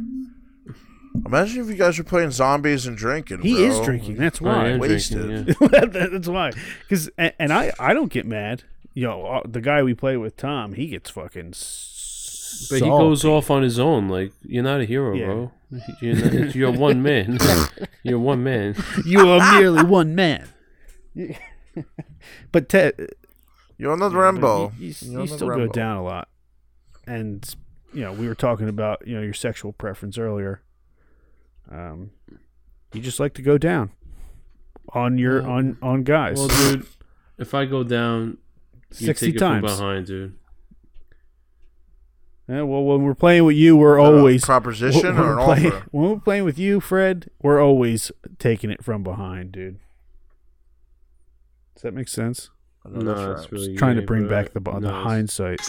Imagine 1.27 1.63
if 1.63 1.69
you 1.69 1.75
guys 1.75 1.99
were 1.99 2.05
playing 2.05 2.31
zombies 2.31 2.87
and 2.87 2.97
drinking. 2.97 3.41
He 3.43 3.55
bro. 3.55 3.63
is 3.65 3.81
drinking. 3.81 4.17
That's 4.17 4.41
why. 4.41 4.69
am 4.69 4.81
wasted. 4.81 5.47
drinking, 5.47 5.69
yeah. 5.73 5.85
That's 6.09 6.29
why. 6.29 6.53
Because 6.83 7.11
and, 7.19 7.33
and 7.39 7.53
I 7.53 7.73
I 7.79 7.95
don't 7.95 8.13
get 8.13 8.27
mad. 8.27 8.65
Yo, 8.95 9.25
uh, 9.25 9.43
the 9.45 9.61
guy 9.61 9.83
we 9.83 9.95
play 9.95 10.17
with, 10.17 10.37
Tom, 10.37 10.75
he 10.75 10.89
gets 10.89 11.11
fucking. 11.11 11.55
But 12.69 12.83
he 12.83 12.89
goes 12.89 13.25
off 13.25 13.51
on 13.51 13.63
his 13.63 13.79
own. 13.79 14.09
Like 14.09 14.33
you're 14.43 14.63
not 14.63 14.81
a 14.81 14.85
hero, 14.85 15.15
Yeah. 15.15 15.27
bro. 15.27 15.53
You're, 16.01 16.15
not, 16.17 16.55
you're 16.55 16.73
one 16.73 17.03
man. 17.03 17.39
you're 18.03 18.19
one 18.19 18.43
man. 18.43 18.75
You 19.05 19.29
are 19.31 19.61
merely 19.61 19.85
one 19.85 20.15
man. 20.17 20.49
but 22.53 22.69
Ted, 22.69 22.95
You're 23.79 23.93
on 23.93 24.01
the 24.01 24.11
Yeah, 24.11 24.19
Rambo. 24.19 24.73
You, 24.79 24.89
you, 24.89 24.95
You're 25.13 25.27
the 25.27 25.35
still 25.35 25.49
go 25.49 25.67
down 25.69 25.97
a 25.97 26.03
lot, 26.03 26.29
and 27.07 27.45
you 27.95 28.03
know 28.03 28.13
we 28.13 28.27
were 28.29 28.35
talking 28.35 28.69
about 28.69 29.07
you 29.07 29.15
know 29.17 29.23
your 29.23 29.35
sexual 29.35 29.73
preference 29.73 30.19
earlier. 30.19 30.63
Um, 31.71 32.11
you 32.93 33.01
just 33.01 33.21
like 33.21 33.35
to 33.35 33.43
go 33.43 33.57
down 33.59 33.91
on 34.93 35.19
your 35.19 35.43
Well- 35.43 35.51
on 35.53 35.79
on 35.83 36.03
guys 36.03 36.39
Well, 36.39 36.49
dude, 36.49 36.87
if 37.39 37.55
I 37.55 37.65
go 37.65 37.85
down, 37.85 38.39
you 38.99 39.07
sixty 39.07 39.27
take 39.27 39.37
it 39.37 39.39
from 39.39 39.61
times. 39.63 39.79
behind, 39.79 40.07
dude. 40.07 40.37
Yeah, 42.49 42.63
well, 42.63 42.83
when 42.83 43.03
we're 43.05 43.15
playing 43.15 43.45
with 43.45 43.55
you, 43.57 43.77
we're 43.77 43.99
Is 44.01 44.05
that 44.05 44.13
always 44.13 44.45
proposition 44.45 45.15
when 45.15 45.25
or 45.25 45.33
an 45.33 45.39
we're 45.39 45.45
playing, 45.45 45.67
offer. 45.73 45.87
when 45.93 46.11
we're 46.11 46.19
playing 46.19 46.45
with 46.45 46.59
you, 46.59 46.81
Fred. 46.81 47.31
We're 47.41 47.63
always 47.63 48.11
taking 48.41 48.71
it 48.71 48.83
from 48.85 49.05
behind, 49.05 49.53
dude. 49.53 49.79
Does 51.77 51.83
that 51.83 51.95
make 51.95 52.09
sense? 52.09 52.51
I 52.85 52.89
know 52.89 53.01
No, 53.03 53.15
that's 53.15 53.21
that's 53.21 53.43
right. 53.43 53.53
really 53.53 53.77
Trying 53.77 53.97
to 53.97 54.03
bring 54.03 54.27
back 54.27 54.53
the 54.53 54.59
the 54.61 54.71
no, 54.81 54.89
it's- 54.89 55.05
hindsight. 55.05 55.61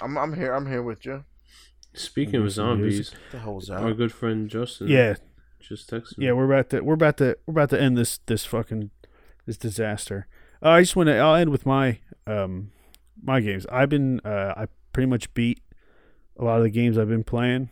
I'm, 0.00 0.16
I'm 0.16 0.32
here. 0.34 0.54
I'm 0.54 0.66
here 0.66 0.82
with 0.82 1.04
you. 1.04 1.24
Speaking 1.94 2.36
of 2.36 2.52
Some 2.52 2.80
music. 2.80 3.04
zombies, 3.06 3.22
the 3.32 3.38
hell 3.38 3.54
was 3.54 3.70
our 3.70 3.92
good 3.92 4.12
friend 4.12 4.48
Justin, 4.48 4.88
Yeah, 4.88 5.16
just 5.60 5.90
texted 5.90 6.18
me. 6.18 6.26
Yeah, 6.26 6.32
we're 6.32 6.50
about 6.50 6.70
to 6.70 6.80
we're 6.80 6.94
about 6.94 7.18
to 7.18 7.36
we're 7.46 7.52
about 7.52 7.70
to 7.70 7.80
end 7.80 7.96
this 7.98 8.18
this 8.26 8.44
fucking 8.44 8.90
this 9.46 9.56
disaster. 9.58 10.26
Uh, 10.62 10.70
I 10.70 10.80
just 10.82 10.96
want 10.96 11.08
to 11.08 11.16
I'll 11.18 11.34
end 11.34 11.50
with 11.50 11.66
my 11.66 11.98
um 12.26 12.72
my 13.22 13.40
games. 13.40 13.66
I've 13.66 13.88
been 13.90 14.20
uh 14.24 14.54
I 14.56 14.66
pretty 14.92 15.06
much 15.08 15.32
beat 15.34 15.60
a 16.38 16.44
lot 16.44 16.56
of 16.58 16.62
the 16.62 16.70
games 16.70 16.96
I've 16.96 17.08
been 17.08 17.24
playing. 17.24 17.70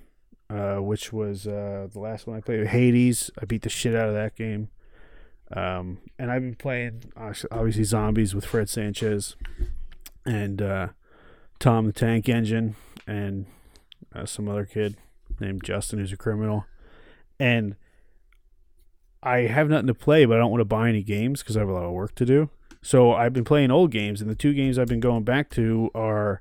Uh, 0.51 0.79
which 0.79 1.13
was 1.13 1.47
uh 1.47 1.87
the 1.93 2.01
last 2.01 2.27
one 2.27 2.37
I 2.37 2.41
played 2.41 2.67
Hades. 2.67 3.31
I 3.41 3.45
beat 3.45 3.63
the 3.63 3.69
shit 3.69 3.95
out 3.95 4.09
of 4.09 4.15
that 4.15 4.35
game. 4.37 4.69
Um, 5.53 5.99
and 6.19 6.31
I've 6.31 6.43
been 6.43 6.55
playing 6.57 7.05
obviously 7.17 7.85
zombies 7.85 8.35
with 8.35 8.45
Fred 8.45 8.69
Sanchez 8.69 9.37
and 10.27 10.61
uh 10.61 10.89
Tom 11.59 11.87
the 11.87 11.93
Tank 11.93 12.29
Engine 12.29 12.77
and 13.07 13.47
uh, 14.15 14.27
some 14.27 14.49
other 14.49 14.65
kid 14.65 14.97
named 15.39 15.62
Justin 15.65 15.99
who's 15.99 16.12
a 16.12 16.16
criminal. 16.16 16.66
And 17.39 17.77
I 19.23 19.41
have 19.41 19.69
nothing 19.69 19.87
to 19.89 19.95
play, 19.95 20.24
but 20.24 20.37
I 20.37 20.41
don't 20.41 20.51
want 20.51 20.61
to 20.61 20.65
buy 20.66 20.89
any 20.89 21.03
games 21.03 21.41
because 21.43 21.57
I 21.57 21.61
have 21.61 21.69
a 21.69 21.73
lot 21.73 21.85
of 21.85 21.93
work 21.93 22.15
to 22.16 22.27
do. 22.27 22.51
So 22.82 23.12
I've 23.12 23.32
been 23.35 23.45
playing 23.45 23.70
old 23.70 23.91
games, 23.91 24.20
and 24.23 24.31
the 24.31 24.35
two 24.35 24.55
games 24.55 24.78
I've 24.78 24.89
been 24.89 25.01
going 25.01 25.24
back 25.24 25.51
to 25.51 25.91
are 25.95 26.41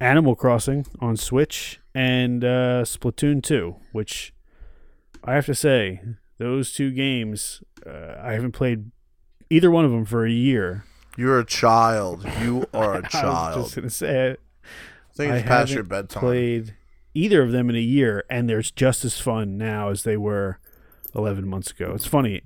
Animal 0.00 0.34
Crossing 0.36 0.86
on 1.00 1.16
Switch 1.16 1.80
and 1.94 2.44
uh, 2.44 2.82
Splatoon 2.84 3.42
2, 3.42 3.76
which 3.92 4.34
I 5.22 5.34
have 5.34 5.46
to 5.46 5.54
say, 5.54 6.02
those 6.36 6.72
two 6.74 6.90
games, 6.90 7.62
uh, 7.86 8.16
I 8.22 8.32
haven't 8.32 8.52
played 8.52 8.90
either 9.48 9.70
one 9.70 9.86
of 9.86 9.90
them 9.90 10.04
for 10.04 10.26
a 10.26 10.30
year. 10.30 10.84
You're 11.16 11.38
a 11.38 11.44
child. 11.46 12.26
You 12.42 12.66
are 12.74 12.94
a 12.94 12.98
I 12.98 13.00
was 13.00 13.10
child. 13.10 13.62
just 13.64 13.76
gonna 13.76 13.90
say, 13.90 14.30
it. 14.32 14.40
I 14.64 15.16
think 15.16 15.32
I 15.32 15.36
it's 15.36 15.46
past 15.48 15.72
your 15.72 15.84
bedtime. 15.84 16.20
played 16.20 16.74
either 17.14 17.42
of 17.42 17.52
them 17.52 17.70
in 17.70 17.76
a 17.76 17.80
year, 17.80 18.24
and 18.28 18.48
they're 18.48 18.60
just 18.62 19.04
as 19.04 19.18
fun 19.18 19.56
now 19.56 19.88
as 19.90 20.02
they 20.02 20.16
were 20.16 20.58
eleven 21.14 21.46
months 21.48 21.70
ago. 21.70 21.92
It's 21.94 22.06
funny, 22.06 22.42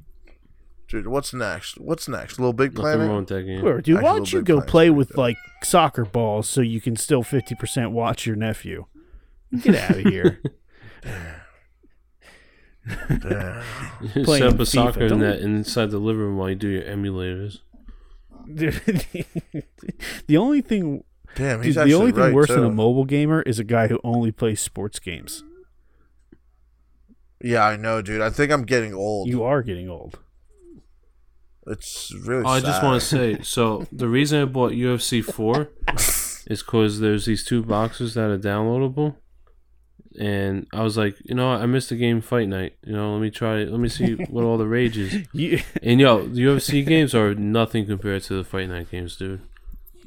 Dude, 0.89 1.07
what's 1.09 1.35
next? 1.35 1.79
What's 1.81 2.09
next? 2.09 2.39
A 2.39 2.41
little 2.41 2.53
Big 2.55 2.71
Nothing 2.73 2.83
Planet? 2.83 3.09
wrong 3.09 3.19
with 3.19 3.29
that 3.29 3.43
game. 3.43 3.61
Sure, 3.61 3.81
dude. 3.83 3.97
Actually, 3.97 4.05
Why 4.11 4.17
don't 4.17 4.33
you 4.33 4.43
go 4.43 4.61
play 4.63 4.89
with 4.91 5.09
good. 5.09 5.19
like 5.19 5.37
soccer 5.63 6.05
balls 6.07 6.49
so 6.49 6.61
you 6.63 6.81
can 6.81 6.97
still 6.97 7.23
fifty 7.23 7.55
percent 7.55 7.91
watch 7.93 8.27
your 8.27 8.37
nephew? 8.37 8.87
Get 9.63 9.75
out 9.77 9.91
of 9.99 10.05
here. 10.13 10.41
Damn. 13.09 13.63
Set 14.25 14.43
up 14.43 14.59
a 14.61 14.67
soccer 14.67 15.09
don't- 15.09 15.21
net 15.21 15.41
inside 15.41 15.91
the 15.91 15.99
living 15.99 16.23
room 16.23 16.37
while 16.39 16.49
you 16.51 16.55
do 16.57 16.69
your 16.69 16.83
emulators. 16.85 17.59
The 20.27 20.37
only 20.37 20.61
thing, 20.63 21.05
Damn, 21.35 21.63
dude, 21.63 21.75
the 21.75 21.95
only 21.95 22.13
thing 22.13 22.21
right, 22.21 22.35
worse 22.35 22.49
too. 22.49 22.55
than 22.55 22.65
a 22.65 22.71
mobile 22.71 23.05
gamer 23.05 23.43
is 23.43 23.59
a 23.59 23.65
guy 23.65 23.89
who 23.89 24.01
only 24.03 24.33
plays 24.33 24.61
sports 24.61 24.99
games. 24.99 25.45
Yeah, 27.41 27.65
I 27.65 27.77
know, 27.77 28.03
dude. 28.03 28.21
I 28.21 28.31
think 28.31 28.51
I'm 28.51 28.65
getting 28.65 28.95
old. 28.95 29.29
You 29.29 29.45
are 29.45 29.63
getting 29.63 29.89
old. 29.89 30.19
It's 31.67 32.13
really 32.25 32.45
Oh, 32.45 32.49
I 32.49 32.61
just 32.61 32.83
want 32.83 33.01
to 33.01 33.07
say, 33.07 33.39
so 33.43 33.87
the 33.93 34.09
reason 34.09 34.43
I 34.43 34.45
bought 34.47 34.73
UFC 34.73 35.23
4 35.23 35.69
is 36.47 36.63
because 36.63 37.01
there's 37.01 37.27
these 37.27 37.45
two 37.45 37.63
boxes 37.63 38.15
that 38.15 38.31
are 38.31 38.39
downloadable. 38.39 39.17
And 40.19 40.67
I 40.73 40.83
was 40.83 40.97
like, 40.97 41.17
you 41.25 41.35
know? 41.35 41.51
I 41.51 41.67
missed 41.67 41.91
the 41.91 41.97
game 41.97 42.21
Fight 42.21 42.49
Night. 42.49 42.75
You 42.85 42.95
know, 42.95 43.13
let 43.13 43.21
me 43.23 43.31
try 43.31 43.63
Let 43.63 43.79
me 43.79 43.89
see 43.89 44.15
what 44.15 44.43
all 44.43 44.59
the 44.59 44.67
rage 44.67 44.99
is. 44.99 45.15
You, 45.33 45.61
And 45.81 46.01
yo, 46.01 46.27
the 46.27 46.41
UFC 46.41 46.85
games 46.85 47.15
are 47.15 47.35
nothing 47.35 47.87
compared 47.87 48.23
to 48.25 48.35
the 48.35 48.45
Fight 48.45 48.69
Night 48.69 48.91
games, 48.91 49.17
dude. 49.17 49.43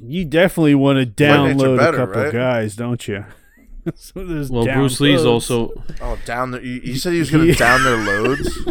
You 0.04 0.24
definitely 0.24 0.74
want 0.74 0.98
to 0.98 1.06
download 1.06 1.78
better, 1.78 2.02
a 2.02 2.06
couple 2.06 2.22
right? 2.24 2.32
guys, 2.32 2.76
don't 2.76 3.06
you? 3.08 3.24
so 3.94 4.24
there's 4.24 4.50
Well, 4.50 4.64
Bruce 4.64 5.00
Lee's 5.00 5.20
downloads. 5.20 5.26
also. 5.26 5.84
Oh, 6.00 6.18
down 6.24 6.52
there. 6.52 6.62
You, 6.64 6.80
you 6.84 6.96
said 6.96 7.12
he 7.12 7.18
was 7.18 7.30
going 7.30 7.44
to 7.46 7.52
Yeah. 7.52 7.58
down 7.58 7.82
their 7.84 7.96
loads? 7.96 8.58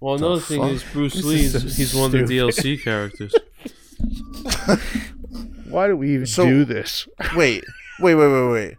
Well, 0.00 0.16
The 0.16 0.26
another 0.26 0.40
thing 0.40 0.60
fuck? 0.62 0.70
is 0.70 0.84
Bruce 0.92 1.14
This 1.14 1.24
Lee's. 1.24 1.54
is 1.56 1.62
so 1.74 1.82
he's 1.82 1.92
one 1.94 2.14
of 2.14 2.28
the. 2.28 2.38
DLC 2.38 2.80
characters. 2.80 3.34
Why 5.68 5.88
do 5.88 5.96
we 5.96 6.14
even 6.14 6.26
So- 6.26 6.46
do 6.46 6.64
this? 6.64 7.08
wait, 7.34 7.64
wait, 7.98 8.14
wait, 8.14 8.28
wait, 8.32 8.52
wait. 8.52 8.74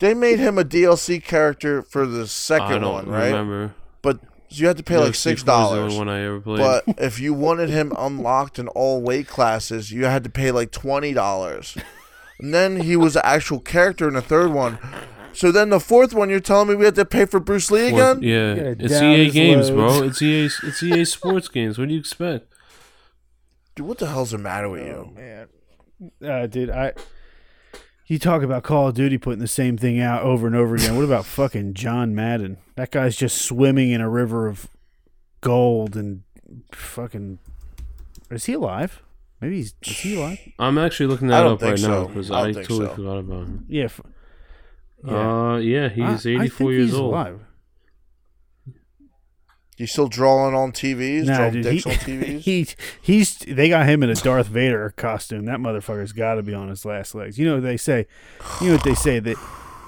They 0.00 0.14
made 0.14 0.40
him 0.40 0.58
a 0.58 0.64
DLC 0.64 1.22
character 1.22 1.80
for 1.80 2.06
the 2.06 2.22
I 2.22 2.26
second 2.26 2.80
don't 2.82 2.92
one, 2.92 3.06
right? 3.08 3.26
remember. 3.28 3.74
But 4.02 4.18
you 4.50 4.66
had 4.66 4.76
to 4.76 4.82
pay 4.82 4.98
like 4.98 5.14
six 5.14 5.42
4 5.42 5.44
is 5.44 5.44
the 5.44 5.52
only 5.52 5.76
dollars. 5.78 5.96
one 5.98 6.08
I 6.08 6.24
ever 6.24 6.40
played. 6.40 6.58
But 6.58 6.84
if 6.98 7.18
you 7.20 7.34
wanted 7.34 7.68
him 7.70 7.92
unlocked 7.98 8.58
in 8.58 8.68
all 8.68 9.00
weight 9.02 9.26
classes, 9.28 9.90
you 9.92 10.04
had 10.04 10.24
to 10.24 10.30
pay 10.30 10.50
like 10.50 10.70
twenty 10.72 11.12
dollars. 11.12 11.76
And 12.38 12.52
then 12.52 12.80
he 12.80 12.96
was 12.96 13.16
an 13.16 13.22
actual 13.24 13.60
character 13.60 14.06
in 14.08 14.14
the 14.14 14.22
third 14.22 14.52
one. 14.52 14.78
So 15.32 15.50
then 15.52 15.70
the 15.70 15.80
fourth 15.80 16.14
one, 16.14 16.30
you're 16.30 16.40
telling 16.40 16.68
me 16.68 16.74
we 16.74 16.84
had 16.86 16.94
to 16.94 17.04
pay 17.04 17.24
for 17.26 17.40
Bruce 17.40 17.70
Lee 17.70 17.92
Well, 17.92 18.12
again? 18.12 18.22
yeah, 18.22 18.54
Gotta 18.54 18.76
it's 18.84 18.94
EA 19.02 19.24
his 19.24 19.34
games, 19.34 19.70
bro. 19.70 20.02
It's 20.02 20.22
EA. 20.22 20.44
It's 20.62 20.82
EA 20.82 21.04
Sports 21.04 21.48
games. 21.48 21.78
What 21.78 21.88
do 21.88 21.94
you 21.94 22.00
expect? 22.00 22.46
Dude, 23.74 23.86
what 23.86 23.98
the 23.98 24.06
hell's 24.06 24.30
the 24.30 24.38
matter 24.38 24.68
with 24.70 24.80
Oh 24.82 24.84
you? 24.84 25.12
man, 25.14 25.48
uh, 26.30 26.46
dude, 26.46 26.70
I. 26.70 26.92
You 28.06 28.18
talk 28.20 28.42
about 28.42 28.62
Call 28.62 28.88
of 28.88 28.94
Duty 28.94 29.18
putting 29.18 29.40
the 29.40 29.48
same 29.48 29.76
thing 29.76 30.00
out 30.00 30.22
over 30.22 30.46
and 30.46 30.54
over 30.54 30.76
again. 30.76 30.96
What 30.96 31.04
about 31.04 31.24
fucking 31.26 31.74
John 31.74 32.14
Madden? 32.14 32.58
That 32.76 32.90
guy's 32.92 33.16
just 33.16 33.42
swimming 33.42 33.90
in 33.90 34.00
a 34.00 34.08
river 34.08 34.46
of 34.46 34.68
gold 35.40 35.96
and 35.96 36.22
fucking. 36.72 37.38
Is 38.30 38.44
he 38.46 38.52
alive? 38.52 39.02
Maybe 39.40 39.56
he's. 39.56 39.74
Is 39.82 39.98
he 39.98 40.16
alive? 40.16 40.38
I'm 40.58 40.78
actually 40.78 41.06
looking 41.06 41.28
that 41.28 41.46
up 41.46 41.60
right 41.62 41.76
think 41.78 41.88
now 41.88 42.06
because 42.06 42.30
I 42.30 42.40
I, 42.48 42.52
totally 42.52 42.86
so. 42.86 42.94
forgot 42.94 43.18
about 43.18 43.42
him. 43.46 43.66
Yeah. 43.68 43.84
F- 43.84 44.00
yeah. 45.04 45.52
Uh, 45.52 45.56
yeah, 45.58 45.88
he's 45.88 46.26
I 46.26 46.30
84 46.30 46.48
think 46.48 46.70
years 46.70 46.90
he's 46.90 46.94
old. 46.94 47.12
alive. 47.12 47.40
You 49.76 49.86
still 49.86 50.08
drawing 50.08 50.54
on 50.54 50.72
TVs? 50.72 51.24
Nah, 51.24 51.36
drawing 51.36 51.52
dude, 51.52 51.62
dicks 51.64 51.84
he, 51.84 51.90
on 51.90 51.96
TVs? 51.96 52.40
he 52.40 52.66
he's 53.00 53.38
they 53.38 53.68
got 53.68 53.86
him 53.86 54.02
in 54.02 54.10
a 54.10 54.14
Darth 54.14 54.46
Vader 54.46 54.94
costume. 54.96 55.44
That 55.44 55.58
motherfucker's 55.58 56.12
got 56.12 56.34
to 56.34 56.42
be 56.42 56.54
on 56.54 56.68
his 56.68 56.84
last 56.84 57.14
legs. 57.14 57.38
You 57.38 57.46
know 57.46 57.54
what 57.54 57.62
they 57.62 57.76
say? 57.76 58.06
You 58.60 58.68
know 58.68 58.72
what 58.74 58.84
they 58.84 58.94
say 58.94 59.18
that 59.18 59.36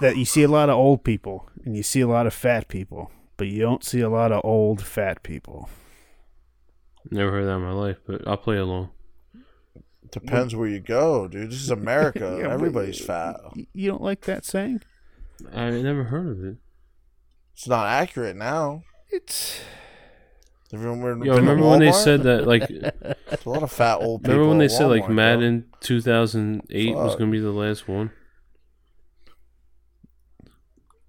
that 0.01 0.17
you 0.17 0.25
see 0.25 0.43
a 0.43 0.49
lot 0.49 0.69
of 0.69 0.77
old 0.77 1.05
people 1.05 1.49
and 1.65 1.77
you 1.77 1.83
see 1.83 2.01
a 2.01 2.09
lot 2.09 2.27
of 2.27 2.35
fat 2.35 2.69
people, 2.69 3.11
but 3.37 3.47
you 3.49 3.61
don't 3.63 3.83
see 3.83 4.01
a 4.01 4.11
lot 4.11 4.31
of 4.31 4.45
old 4.45 4.83
fat 4.83 5.23
people. 5.23 5.71
Never 7.11 7.31
heard 7.31 7.47
that 7.47 7.57
in 7.57 7.63
my 7.63 7.73
life, 7.73 7.97
but 8.07 8.27
I'll 8.29 8.37
play 8.37 8.59
along. 8.59 8.91
Depends 10.11 10.55
where 10.55 10.69
you 10.69 10.81
go, 10.81 11.29
dude. 11.29 11.51
This 11.51 11.61
is 11.61 11.71
America. 11.71 12.39
Yeah, 12.41 12.53
Everybody's 12.53 13.03
fat. 13.03 13.37
You 13.73 13.91
don't 13.91 14.03
like 14.03 14.23
that 14.23 14.45
saying? 14.45 14.83
I 15.53 15.71
never 15.71 16.05
heard 16.05 16.29
of 16.29 16.45
it. 16.45 16.57
It's 17.55 17.67
not 17.67 17.87
accurate 17.87 18.37
now. 18.37 18.83
It's 19.11 19.61
Everyone 20.73 21.01
we're 21.01 21.25
Yo, 21.25 21.37
remember 21.37 21.67
when 21.67 21.81
they 21.81 21.93
said 21.93 22.25
that? 22.25 22.47
Like, 22.47 22.69
a 22.71 23.17
lot 23.47 23.63
of 23.63 23.73
fat 23.73 23.97
old 24.03 24.21
people. 24.23 24.35
remember 24.35 24.49
when 24.51 24.59
they 24.59 24.69
said 24.69 24.87
like 24.87 25.05
Walmart, 25.05 25.07
bro. 25.07 25.15
Madden 25.15 25.65
2008 25.81 26.95
was 26.95 27.17
gonna 27.17 27.31
be 27.31 27.41
the 27.41 27.51
last 27.51 27.89
one? 27.89 28.11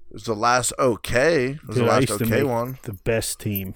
It 0.10 0.14
was 0.14 0.24
the 0.24 0.34
last 0.36 0.74
okay. 0.80 1.52
It 1.52 1.68
was 1.68 1.76
Dude, 1.78 1.86
the 1.86 1.90
last 1.90 2.12
okay 2.22 2.44
one, 2.44 2.78
the 2.84 2.94
best 2.94 3.40
team. 3.40 3.76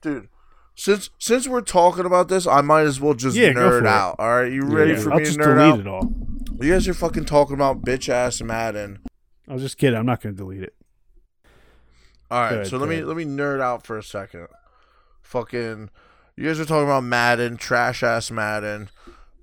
dude. 0.00 0.28
Since 0.74 1.10
since 1.18 1.46
we're 1.48 1.60
talking 1.62 2.04
about 2.04 2.28
this, 2.28 2.46
I 2.46 2.60
might 2.62 2.82
as 2.82 3.00
well 3.00 3.14
just 3.14 3.36
Yeah, 3.36 3.52
go 3.52 3.68
for 3.70 3.76
nerd 3.78 3.82
it. 3.82 3.86
out. 3.86 4.16
All 4.18 4.28
right, 4.42 4.50
you 4.52 4.62
ready 4.62 4.92
Yeah, 4.92 4.98
for 4.98 5.12
I'll 5.12 5.18
me 5.18 5.24
to 5.26 5.30
nerd 5.32 5.36
delete 5.36 5.58
out? 5.60 5.80
it 5.80 5.86
all. 5.86 6.12
You 6.60 6.72
guys 6.72 6.88
are 6.88 6.94
fucking 6.94 7.24
talking 7.26 7.54
about 7.54 7.82
bitch 7.82 8.08
ass 8.08 8.40
Madden. 8.42 9.00
I 9.48 9.52
was 9.54 9.62
just 9.62 9.78
kidding. 9.78 9.98
I'm 9.98 10.06
not 10.06 10.20
going 10.22 10.34
to 10.34 10.38
delete 10.38 10.62
it. 10.62 10.74
All 12.30 12.40
right, 12.40 12.50
Good, 12.50 12.66
so 12.68 12.76
let 12.78 12.88
me 12.88 13.02
let 13.02 13.16
me 13.16 13.24
nerd 13.24 13.60
out 13.60 13.86
for 13.86 13.96
a 13.96 14.02
second. 14.02 14.48
Fucking, 15.22 15.90
you 16.36 16.46
guys 16.46 16.60
are 16.60 16.64
talking 16.64 16.84
about 16.88 17.04
Madden, 17.04 17.56
trash 17.56 18.02
ass 18.02 18.30
Madden. 18.30 18.90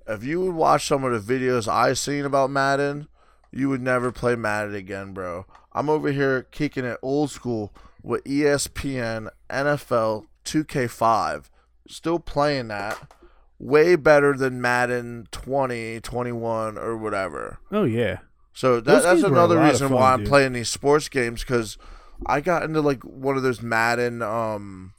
If 0.06 0.22
you 0.24 0.40
would 0.42 0.54
watch 0.54 0.86
some 0.86 1.02
of 1.04 1.26
the 1.26 1.34
videos 1.34 1.66
I've 1.66 1.98
seen 1.98 2.24
about 2.24 2.50
Madden, 2.50 3.08
you 3.50 3.68
would 3.70 3.80
never 3.80 4.12
play 4.12 4.36
Madden 4.36 4.74
again, 4.74 5.12
bro. 5.14 5.46
I'm 5.72 5.88
over 5.88 6.12
here 6.12 6.42
kicking 6.50 6.84
it 6.84 6.98
old 7.02 7.30
school 7.30 7.72
with 8.02 8.22
ESPN, 8.24 9.28
NFL, 9.48 10.26
2K5, 10.44 11.44
still 11.88 12.18
playing 12.18 12.68
that. 12.68 13.10
Way 13.58 13.96
better 13.96 14.36
than 14.36 14.60
Madden 14.60 15.28
20, 15.30 16.00
21, 16.00 16.76
or 16.76 16.96
whatever. 16.98 17.58
Oh 17.70 17.84
yeah. 17.84 18.18
So 18.52 18.76
that, 18.80 19.02
that's 19.02 19.06
games 19.06 19.22
were 19.22 19.28
a 19.28 19.32
another 19.32 19.58
reason 19.60 19.88
fun, 19.88 19.96
why 19.96 20.12
I'm 20.12 20.18
dude. 20.20 20.28
playing 20.28 20.52
these 20.52 20.68
sports 20.68 21.08
games 21.08 21.40
because 21.42 21.78
I 22.26 22.40
got 22.40 22.62
into 22.62 22.80
like 22.80 23.02
one 23.02 23.36
of 23.36 23.42
those 23.42 23.60
Madden 23.62 24.22
um 24.22 24.92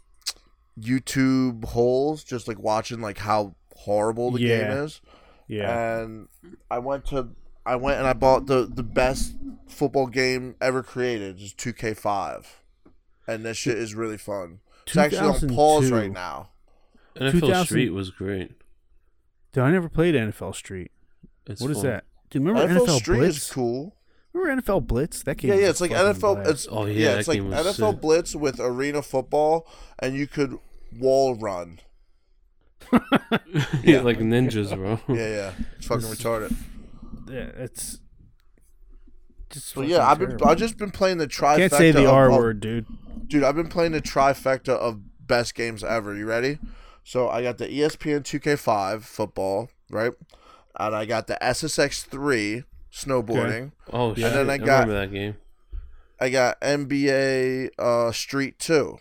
YouTube 0.79 1.63
holes, 1.65 2.23
just 2.23 2.47
like 2.47 2.59
watching 2.59 3.01
like 3.01 3.17
how 3.19 3.55
horrible 3.75 4.31
the 4.31 4.41
Yeah. 4.41 4.57
game 4.69 4.71
is. 4.83 5.01
Yeah. 5.47 5.99
And 6.01 6.27
I 6.69 6.79
went 6.79 7.05
to 7.07 7.29
I 7.65 7.75
went 7.77 7.97
and 7.99 8.07
I 8.07 8.13
bought 8.13 8.47
the 8.47 8.69
the 8.71 8.83
best 8.83 9.35
football 9.67 10.07
game 10.07 10.55
ever 10.61 10.83
created, 10.83 11.37
just 11.37 11.57
2K5. 11.57 12.45
And 13.27 13.43
this 13.45 13.57
shit 13.57 13.77
is 13.77 13.95
really 13.95 14.17
fun. 14.17 14.59
It's 14.85 14.97
actually 14.97 15.19
on 15.49 15.55
pause 15.55 15.89
right 15.91 16.11
now. 16.11 16.49
NFL 17.15 17.31
2000 17.41 17.65
Street 17.65 17.89
was 17.89 18.11
great. 18.11 18.51
Dude, 19.51 19.63
I 19.63 19.71
never 19.71 19.89
played 19.89 20.15
NFL 20.15 20.53
Street. 20.53 20.91
It's 21.47 21.61
What 21.61 21.71
is 21.71 21.77
fun. 21.77 21.85
that? 21.87 22.03
Do 22.29 22.39
you 22.39 22.45
remember 22.45 22.71
NFL, 22.73 22.85
NFL, 22.87 22.97
Street 22.99 23.17
Blitz? 23.17 23.37
is 23.37 23.51
cool. 23.51 23.94
Remember 24.35 24.61
NFL 24.61 24.85
Blitz? 24.87 25.23
That 25.23 25.37
game. 25.37 25.51
Yeah, 25.51 25.57
yeah, 25.59 25.69
it's 25.69 25.81
like 25.81 25.91
NFL. 25.91 26.35
blast. 26.35 26.49
It's 26.49 26.67
Oh, 26.69 26.85
yeah, 26.85 26.93
yeah, 27.11 27.19
it's 27.19 27.27
like 27.27 27.39
NFL 27.41 27.91
sick. 27.93 28.01
Blitz 28.01 28.35
with 28.35 28.59
arena 28.59 29.01
football, 29.01 29.67
and 29.99 30.15
you 30.15 30.27
could 30.27 30.57
wall 30.99 31.35
run. 31.35 31.79
yeah, 33.83 34.01
like 34.01 34.19
ninjas, 34.19 34.75
bro. 34.75 34.99
Yeah, 35.15 35.27
yeah, 35.27 35.51
it's 35.77 35.87
fucking 35.87 36.05
retarded. 36.07 36.55
yeah, 37.29 37.49
it's 37.55 37.99
just. 39.49 39.73
But 39.75 39.87
yeah, 39.87 40.05
I've 40.07 40.19
been 40.19 40.29
terrible. 40.29 40.47
I've 40.49 40.57
just 40.57 40.77
been 40.77 40.91
playing 40.91 41.17
the 41.17 41.27
trifecta. 41.27 41.57
Can't 41.57 41.71
say 41.73 41.91
the 41.91 42.05
of- 42.05 42.13
R 42.13 42.29
of- 42.29 42.37
word, 42.37 42.59
dude. 42.59 42.85
dude. 43.27 43.43
I've 43.43 43.55
been 43.55 43.69
playing 43.69 43.93
the 43.93 44.01
trifecta 44.01 44.69
of 44.69 44.99
best 45.25 45.55
games 45.55 45.83
ever. 45.83 46.15
You 46.15 46.25
ready? 46.25 46.59
So 47.03 47.29
I 47.29 47.41
got 47.43 47.57
the 47.59 47.67
ESPN 47.67 48.21
2K5 48.23 49.03
football, 49.03 49.69
right? 49.89 50.11
And 50.77 50.95
I 50.95 51.05
got 51.05 51.27
the 51.27 51.37
SSX3 51.41 52.63
snowboarding. 52.95 53.71
Oh 53.91 54.09
Yeah. 54.15 54.29
shit! 54.29 54.37
And 54.37 54.49
then 54.49 54.49
I 54.49 54.53
I, 54.53 54.57
got- 54.57 54.87
remember 54.87 54.93
that 55.01 55.11
game. 55.11 55.35
I 56.19 56.29
got 56.29 56.61
NBA 56.61 57.69
uh, 57.77 58.11
Street 58.13 58.57
2. 58.59 58.97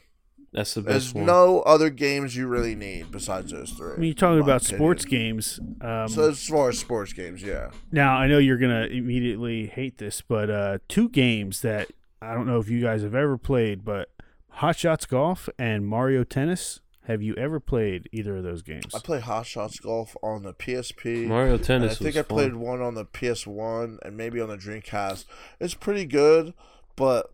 That's 0.53 0.75
the 0.75 0.81
There's 0.83 1.05
best 1.07 1.15
one. 1.17 1.27
no 1.27 1.61
other 1.63 1.91
games 1.91 2.37
you 2.37 2.47
really 2.49 2.75
need 2.75 3.11
besides 3.11 3.51
those 3.53 3.71
three. 3.71 3.93
When 3.95 4.05
you're 4.05 4.15
talking 4.15 4.41
about 4.41 4.63
opinion. 4.63 4.79
sports 4.79 5.05
games, 5.05 5.61
um, 5.81 6.09
So 6.09 6.29
as 6.31 6.47
far 6.47 6.69
as 6.71 6.79
sports 6.79 7.13
games, 7.13 7.43
yeah. 7.43 7.71
now 7.93 8.17
I 8.17 8.27
know 8.29 8.39
you're 8.39 8.59
gonna 8.59 8.87
immediately 8.87 9.67
hate 9.67 9.99
this, 9.99 10.21
but 10.23 10.51
uh, 10.51 10.79
two 10.89 11.09
games 11.09 11.61
that 11.63 11.89
I 12.23 12.35
don't 12.35 12.47
know 12.47 12.59
if 12.61 12.69
you 12.69 12.81
guys 12.81 13.03
have 13.03 13.15
ever 13.17 13.37
played, 13.39 13.85
but 13.85 14.11
Hot 14.51 14.77
Shots 14.77 15.07
Golf 15.07 15.49
and 15.59 15.87
Mario 15.87 16.23
Tennis. 16.25 16.81
Have 17.07 17.23
you 17.23 17.35
ever 17.35 17.61
played 17.61 18.09
either 18.13 18.37
of 18.39 18.45
those 18.45 18.63
games? 18.63 18.95
I 18.95 18.99
played 18.99 19.23
Hot 19.23 19.45
Shots 19.47 19.79
Golf 19.79 20.17
on 20.23 20.43
the 20.43 20.55
PSP. 20.55 21.27
Mario 21.27 21.59
Tennis 21.59 21.93
I 21.93 21.95
think 21.97 22.07
was 22.15 22.17
I 22.19 22.23
played 22.23 22.53
fun. 22.53 22.61
one 22.61 22.81
on 22.81 22.95
the 22.95 23.05
PS1 23.05 23.99
and 24.03 24.17
maybe 24.17 24.41
on 24.41 24.49
the 24.49 24.57
Dreamcast. 24.57 25.27
It's 25.61 25.75
pretty 25.75 26.07
good, 26.07 26.55
but 26.97 27.31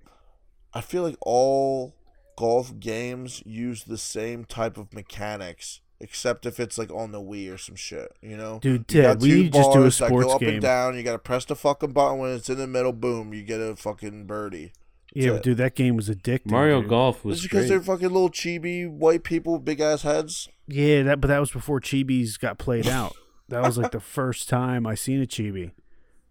I 0.74 0.80
feel 0.80 1.04
like 1.04 1.16
all 1.20 1.94
golf 2.36 2.80
games 2.80 3.42
use 3.46 3.84
the 3.84 3.98
same 3.98 4.44
type 4.44 4.76
of 4.76 4.92
mechanics, 4.92 5.80
except 6.00 6.46
if 6.46 6.58
it's 6.58 6.76
like 6.76 6.90
on 6.90 7.12
the 7.12 7.20
Wii 7.20 7.52
or 7.54 7.58
some 7.58 7.76
shit. 7.76 8.12
You 8.20 8.36
know, 8.36 8.58
Dude, 8.60 8.92
You 8.92 9.02
we 9.20 9.28
two 9.44 9.50
just 9.50 9.70
do 9.72 9.78
a 9.78 9.82
bars 9.82 9.98
that 9.98 10.06
sports 10.08 10.26
go 10.26 10.32
up 10.34 10.40
game. 10.40 10.48
and 10.54 10.62
down. 10.62 10.96
You 10.96 11.04
got 11.04 11.12
to 11.12 11.18
press 11.20 11.44
the 11.44 11.54
fucking 11.54 11.92
button 11.92 12.18
when 12.18 12.32
it's 12.32 12.50
in 12.50 12.58
the 12.58 12.66
middle. 12.66 12.92
Boom, 12.92 13.32
you 13.32 13.42
get 13.44 13.60
a 13.60 13.76
fucking 13.76 14.26
birdie. 14.26 14.72
Yeah, 15.14 15.34
it. 15.34 15.42
dude, 15.42 15.56
that 15.58 15.74
game 15.74 15.96
was 15.96 16.08
addicting. 16.08 16.50
Mario 16.50 16.80
dude. 16.82 16.90
Golf 16.90 17.16
It's 17.18 17.24
was 17.24 17.42
because 17.42 17.68
they're 17.68 17.80
fucking 17.80 18.08
little 18.08 18.30
chibi 18.30 18.88
white 18.88 19.24
people 19.24 19.54
with 19.54 19.64
big 19.64 19.80
ass 19.80 20.02
heads. 20.02 20.48
Yeah, 20.68 21.02
that 21.02 21.20
but 21.20 21.28
that 21.28 21.38
was 21.40 21.50
before 21.50 21.80
chibis 21.80 22.38
got 22.38 22.58
played 22.58 22.86
out. 22.86 23.16
That 23.48 23.62
was 23.62 23.76
like 23.76 23.90
the 23.90 24.00
first 24.18 24.48
time 24.48 24.86
I 24.86 24.94
seen 24.94 25.20
a 25.20 25.26
chibi. 25.26 25.72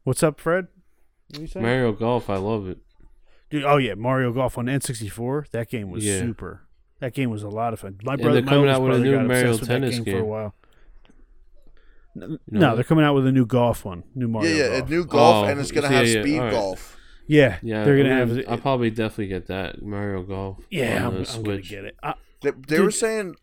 What's 0.04 0.24
up, 0.24 0.40
Fred? 0.40 0.68
What 1.38 1.54
you? 1.56 1.62
Mario 1.62 1.92
Golf, 1.92 2.30
I 2.30 2.38
love 2.38 2.68
it. 2.70 2.78
Dude, 3.50 3.66
oh 3.66 3.78
yeah, 3.78 3.96
Mario 3.96 4.32
Golf 4.32 4.58
on 4.58 4.66
N64. 4.68 5.50
That 5.52 5.70
game 5.70 5.92
was 5.92 6.06
Yeah. 6.06 6.20
super. 6.20 6.62
That 7.00 7.14
game 7.14 7.30
was 7.30 7.44
a 7.44 7.50
lot 7.50 7.74
of 7.74 7.80
fun. 7.82 7.98
My 8.04 8.14
And 8.14 8.22
brother, 8.22 8.36
they're 8.42 8.46
my 8.46 8.52
coming 8.52 8.70
out 8.70 8.82
with 8.82 8.96
a 8.96 9.00
new 9.00 9.20
Mario 9.20 9.26
obsessed 9.52 9.60
with 9.62 9.70
that 9.70 9.74
Tennis 9.76 10.00
game, 10.00 10.16
for 10.16 10.20
a 10.22 10.26
while. 10.26 10.56
N- 12.16 12.40
know 12.50 12.60
no, 12.60 12.76
they're 12.76 12.84
coming 12.84 13.06
out 13.06 13.14
with 13.16 13.28
a 13.28 13.32
new 13.32 13.46
golf 13.46 13.86
one, 13.86 14.04
new 14.16 14.28
Mario 14.28 14.50
yeah, 14.50 14.56
yeah, 14.64 14.80
Golf. 14.80 14.88
a 14.88 14.92
new 14.92 15.06
golf, 15.06 15.46
Oh, 15.46 15.50
and 15.50 15.60
it's 15.60 15.72
gonna 15.72 15.90
yeah, 15.90 15.98
have 15.98 16.08
yeah, 16.08 16.22
speed 16.22 16.38
alright. 16.40 16.54
golf. 16.54 16.98
Yeah, 17.30 17.58
Yeah, 17.62 17.84
they're 17.86 17.96
gonna 17.98 18.22
I'm 18.22 18.36
have. 18.36 18.46
I'll 18.50 18.58
probably 18.58 18.90
definitely 18.90 19.28
get 19.28 19.48
that 19.48 19.82
Mario 19.82 20.24
Golf. 20.24 20.58
yeah, 20.70 21.08
I'm, 21.08 21.16
I'm 21.26 21.44
gonna 21.44 21.62
get 21.62 21.86
it. 21.86 21.96
I, 22.04 22.16
They, 22.42 22.52
they 22.68 22.80
were 22.82 22.92
saying 22.92 23.36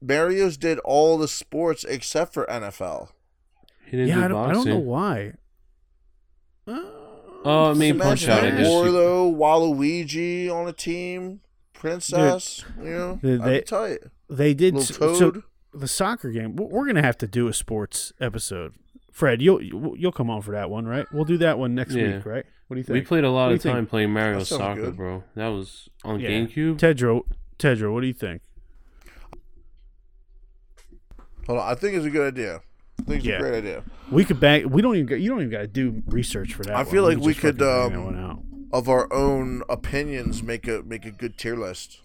Mario's 0.00 0.56
did 0.56 0.78
all 0.80 1.16
the 1.18 1.28
sports 1.28 1.84
except 1.84 2.32
for 2.34 2.46
NFL. 2.46 3.10
He 3.84 3.92
didn't 3.92 4.08
yeah, 4.08 4.14
do 4.16 4.24
I 4.24 4.28
don't, 4.28 4.50
I 4.50 4.52
don't 4.52 4.66
know 4.68 4.78
why. 4.78 5.32
Uh, 6.66 6.80
Oh, 7.44 7.70
I 7.70 7.74
mean, 7.74 7.94
Imagine 7.94 8.08
Punch 8.08 8.28
Out. 8.28 8.44
I 8.44 8.50
that. 8.50 8.66
Or 8.66 8.90
though 8.90 9.32
Waluigi 9.32 10.50
on 10.50 10.66
a 10.68 10.72
team, 10.72 11.40
Princess, 11.72 12.64
you 12.82 12.90
know, 12.90 13.18
Dude, 13.22 13.40
that'd 13.40 13.52
they- 13.54 13.58
be 13.60 13.64
tight. 13.64 13.98
they 14.28 14.54
did 14.54 14.74
Little 14.74 15.14
so 15.14 15.42
the 15.72 15.86
soccer 15.86 16.30
game. 16.32 16.56
We're 16.56 16.86
gonna 16.86 17.00
have 17.02 17.16
to 17.18 17.28
do 17.28 17.46
a 17.46 17.52
sports 17.54 18.12
episode. 18.20 18.74
Fred, 19.12 19.40
you'll 19.40 19.62
you'll 19.62 20.10
come 20.12 20.28
on 20.30 20.42
for 20.42 20.50
that 20.50 20.68
one, 20.68 20.86
right? 20.86 21.06
We'll 21.12 21.24
do 21.24 21.38
that 21.38 21.58
one 21.60 21.76
next 21.76 21.94
Yeah. 21.94 22.16
week, 22.16 22.26
right? 22.26 22.46
What 22.68 22.74
do 22.74 22.78
you 22.80 22.84
think? 22.84 22.94
We 22.94 23.00
played 23.00 23.24
a 23.24 23.30
lot 23.30 23.50
of 23.50 23.60
do 23.60 23.68
time 23.68 23.78
think? 23.78 23.90
playing 23.90 24.12
Mario 24.12 24.42
Soccer, 24.44 24.82
good. 24.82 24.96
bro. 24.96 25.24
That 25.34 25.48
was 25.48 25.88
on 26.04 26.20
Yeah. 26.20 26.28
GameCube. 26.30 26.78
Tedro, 26.78 27.22
Tedro, 27.58 27.92
what 27.92 28.02
do 28.02 28.06
you 28.06 28.12
think? 28.12 28.42
Hold 31.46 31.60
on, 31.60 31.70
I 31.70 31.74
think 31.74 31.96
it's 31.96 32.04
a 32.04 32.10
good 32.10 32.34
idea. 32.34 32.60
I 33.00 33.02
think 33.04 33.16
it's 33.18 33.26
Yeah. 33.26 33.36
a 33.36 33.40
great 33.40 33.54
idea. 33.54 33.84
We 34.10 34.24
could 34.24 34.38
back. 34.40 34.64
We 34.66 34.82
don't 34.82 34.96
even. 34.96 35.20
You 35.20 35.30
don't 35.30 35.38
even 35.40 35.50
got 35.50 35.60
to 35.60 35.66
do 35.66 36.02
research 36.06 36.52
for 36.54 36.62
that. 36.64 36.74
I 36.74 36.82
one. 36.82 36.86
feel 36.86 37.02
like 37.04 37.18
we 37.18 37.28
just 37.32 37.40
could, 37.40 37.58
fucking 37.58 37.96
um. 37.96 38.44
Of 38.70 38.86
our 38.88 39.10
own 39.10 39.62
opinions, 39.70 40.42
make 40.42 40.68
a 40.68 40.82
make 40.84 41.06
a 41.06 41.10
good 41.10 41.38
tier 41.38 41.56
list. 41.56 42.00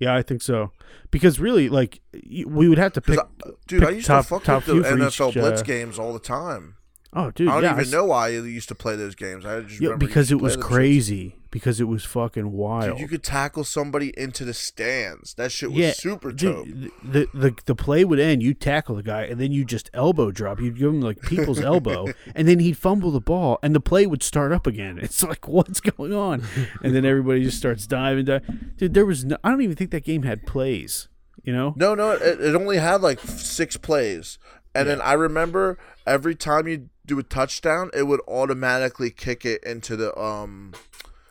Yeah, 0.00 0.14
I 0.16 0.22
think 0.22 0.42
so. 0.42 0.72
Because 1.10 1.38
really, 1.38 1.68
like, 1.68 2.00
we 2.46 2.68
would 2.68 2.78
have 2.78 2.92
to 2.94 3.00
pick. 3.00 3.18
Because, 3.36 3.54
dude, 3.66 3.84
I 3.84 3.90
used 3.90 4.06
top- 4.06 4.24
to 4.24 4.28
fuck 4.28 4.44
top 4.44 4.66
with 4.66 4.82
the 4.84 4.88
NFL 4.90 5.28
each, 5.30 5.34
Blitz 5.34 5.60
uh, 5.60 5.64
games 5.64 5.98
all 5.98 6.12
the 6.12 6.18
time. 6.20 6.74
Oh, 7.12 7.30
dude, 7.30 7.48
I 7.48 7.54
don't 7.54 7.62
yeah, 7.64 7.80
even 7.80 7.90
know 7.90 8.06
why 8.06 8.26
I 8.26 8.30
used 8.30 8.68
to 8.68 8.74
play 8.74 8.96
those 8.96 9.14
games. 9.14 9.44
I 9.44 9.60
just 9.60 9.80
Yeah, 9.80 9.96
because 9.96 10.30
it 10.30 10.36
was 10.36 10.54
play 10.56 10.60
them 10.60 10.62
shits. 10.62 10.68
crazy. 10.68 11.34
Because 11.50 11.80
it 11.80 11.84
was 11.84 12.04
fucking 12.04 12.52
wild. 12.52 12.90
Dude, 12.90 13.00
you 13.00 13.08
could 13.08 13.22
tackle 13.22 13.64
somebody 13.64 14.12
into 14.18 14.44
the 14.44 14.52
stands. 14.52 15.32
That 15.32 15.50
shit 15.50 15.70
was 15.70 15.78
yeah, 15.78 15.92
super 15.92 16.30
dope. 16.30 16.66
dude, 16.66 16.92
the, 17.02 17.26
the 17.32 17.54
the 17.64 17.74
play 17.74 18.04
would 18.04 18.20
end. 18.20 18.42
You 18.42 18.52
tackle 18.52 18.96
the 18.96 19.02
guy, 19.02 19.22
and 19.22 19.40
then 19.40 19.50
you 19.50 19.64
just 19.64 19.88
elbow 19.94 20.30
drop. 20.30 20.60
You'd 20.60 20.76
give 20.76 20.90
him 20.90 21.00
like 21.00 21.22
people's 21.22 21.58
elbow, 21.74 22.08
and 22.34 22.46
then 22.46 22.58
he'd 22.58 22.76
fumble 22.76 23.10
the 23.10 23.20
ball, 23.20 23.58
and 23.62 23.74
the 23.74 23.80
play 23.80 24.04
would 24.06 24.22
start 24.22 24.52
up 24.52 24.66
again. 24.66 24.98
It's 25.02 25.22
like, 25.22 25.48
what's 25.48 25.80
going 25.80 26.12
on? 26.12 26.42
And 26.82 26.94
then 26.94 27.06
everybody 27.06 27.42
just 27.42 27.56
starts 27.56 27.86
diving. 27.86 28.26
Dive. 28.26 28.76
Dude, 28.76 28.92
there 28.92 29.06
was 29.06 29.24
no. 29.24 29.38
I 29.42 29.48
don't 29.48 29.62
even 29.62 29.74
think 29.74 29.90
that 29.92 30.04
game 30.04 30.24
had 30.24 30.46
plays. 30.46 31.08
You 31.44 31.54
know? 31.54 31.72
No, 31.76 31.94
no, 31.94 32.10
it, 32.10 32.40
it 32.42 32.54
only 32.54 32.76
had 32.76 33.00
like 33.00 33.20
six 33.20 33.78
plays. 33.78 34.38
And 34.74 34.86
then 34.86 35.00
I 35.00 35.14
remember 35.14 35.78
every 36.06 36.34
time 36.34 36.68
you 36.68 36.90
do 37.08 37.18
a 37.18 37.22
touchdown, 37.24 37.90
it 37.94 38.04
would 38.04 38.20
automatically 38.28 39.10
kick 39.10 39.44
it 39.44 39.62
into 39.64 39.96
the 39.96 40.16
um 40.18 40.72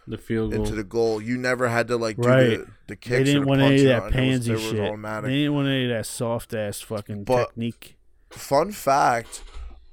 The 0.07 0.17
field 0.17 0.51
goal. 0.51 0.59
into 0.61 0.75
the 0.75 0.83
goal. 0.83 1.21
You 1.21 1.37
never 1.37 1.67
had 1.69 1.87
to 1.89 1.97
like 1.97 2.17
do 2.17 2.27
Right. 2.27 2.49
the, 2.59 2.67
the 2.87 2.95
kicks 2.95 3.09
They 3.09 3.23
didn't 3.23 3.41
or 3.43 3.45
the 3.45 3.49
want 3.49 3.61
any 3.61 3.75
of 3.77 3.83
that 3.85 3.95
on. 3.95 4.01
It 4.01 4.05
was- 4.05 4.13
pansy 4.13 4.51
it 4.51 4.53
was 4.55 4.63
shit. 4.63 4.79
automatic. 4.79 5.29
They 5.29 5.35
didn't 5.37 5.53
want 5.53 5.67
any 5.67 5.83
of 5.85 5.89
that 5.91 6.05
soft 6.05 6.53
ass 6.53 6.81
fucking 6.81 7.23
But- 7.23 7.47
technique. 7.47 7.95
Fun 8.29 8.71
fact, 8.71 9.41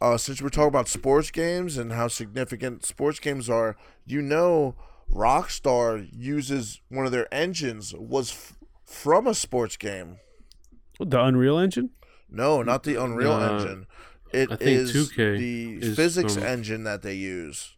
uh, 0.00 0.16
since 0.16 0.42
we're 0.42 0.48
talking 0.48 0.68
about 0.68 0.88
sports 0.88 1.30
games 1.30 1.76
and 1.78 1.92
how 1.92 2.08
significant 2.08 2.84
sports 2.84 3.20
games 3.20 3.48
are, 3.48 3.76
you 4.06 4.20
know, 4.20 4.74
Rockstar 5.12 6.08
uses 6.12 6.80
one 6.88 7.06
of 7.06 7.12
their 7.12 7.32
engines 7.32 7.94
was 7.94 8.30
f- 8.32 8.54
from 8.84 9.26
a 9.26 9.34
sports 9.34 9.76
game. 9.76 10.16
The 10.98 11.20
Unreal 11.22 11.58
Engine. 11.58 11.90
No, 12.30 12.62
not 12.62 12.82
the 12.82 12.96
Unreal 12.96 13.32
Uh, 13.32 13.52
Engine. 13.58 13.86
It 14.34 14.52
I 14.52 14.56
think 14.56 14.70
is 14.70 14.92
2K 14.92 15.38
the 15.38 15.86
is 15.86 15.96
physics 15.96 16.34
from- 16.34 16.42
engine 16.44 16.84
that 16.84 17.02
they 17.02 17.14
use. 17.14 17.74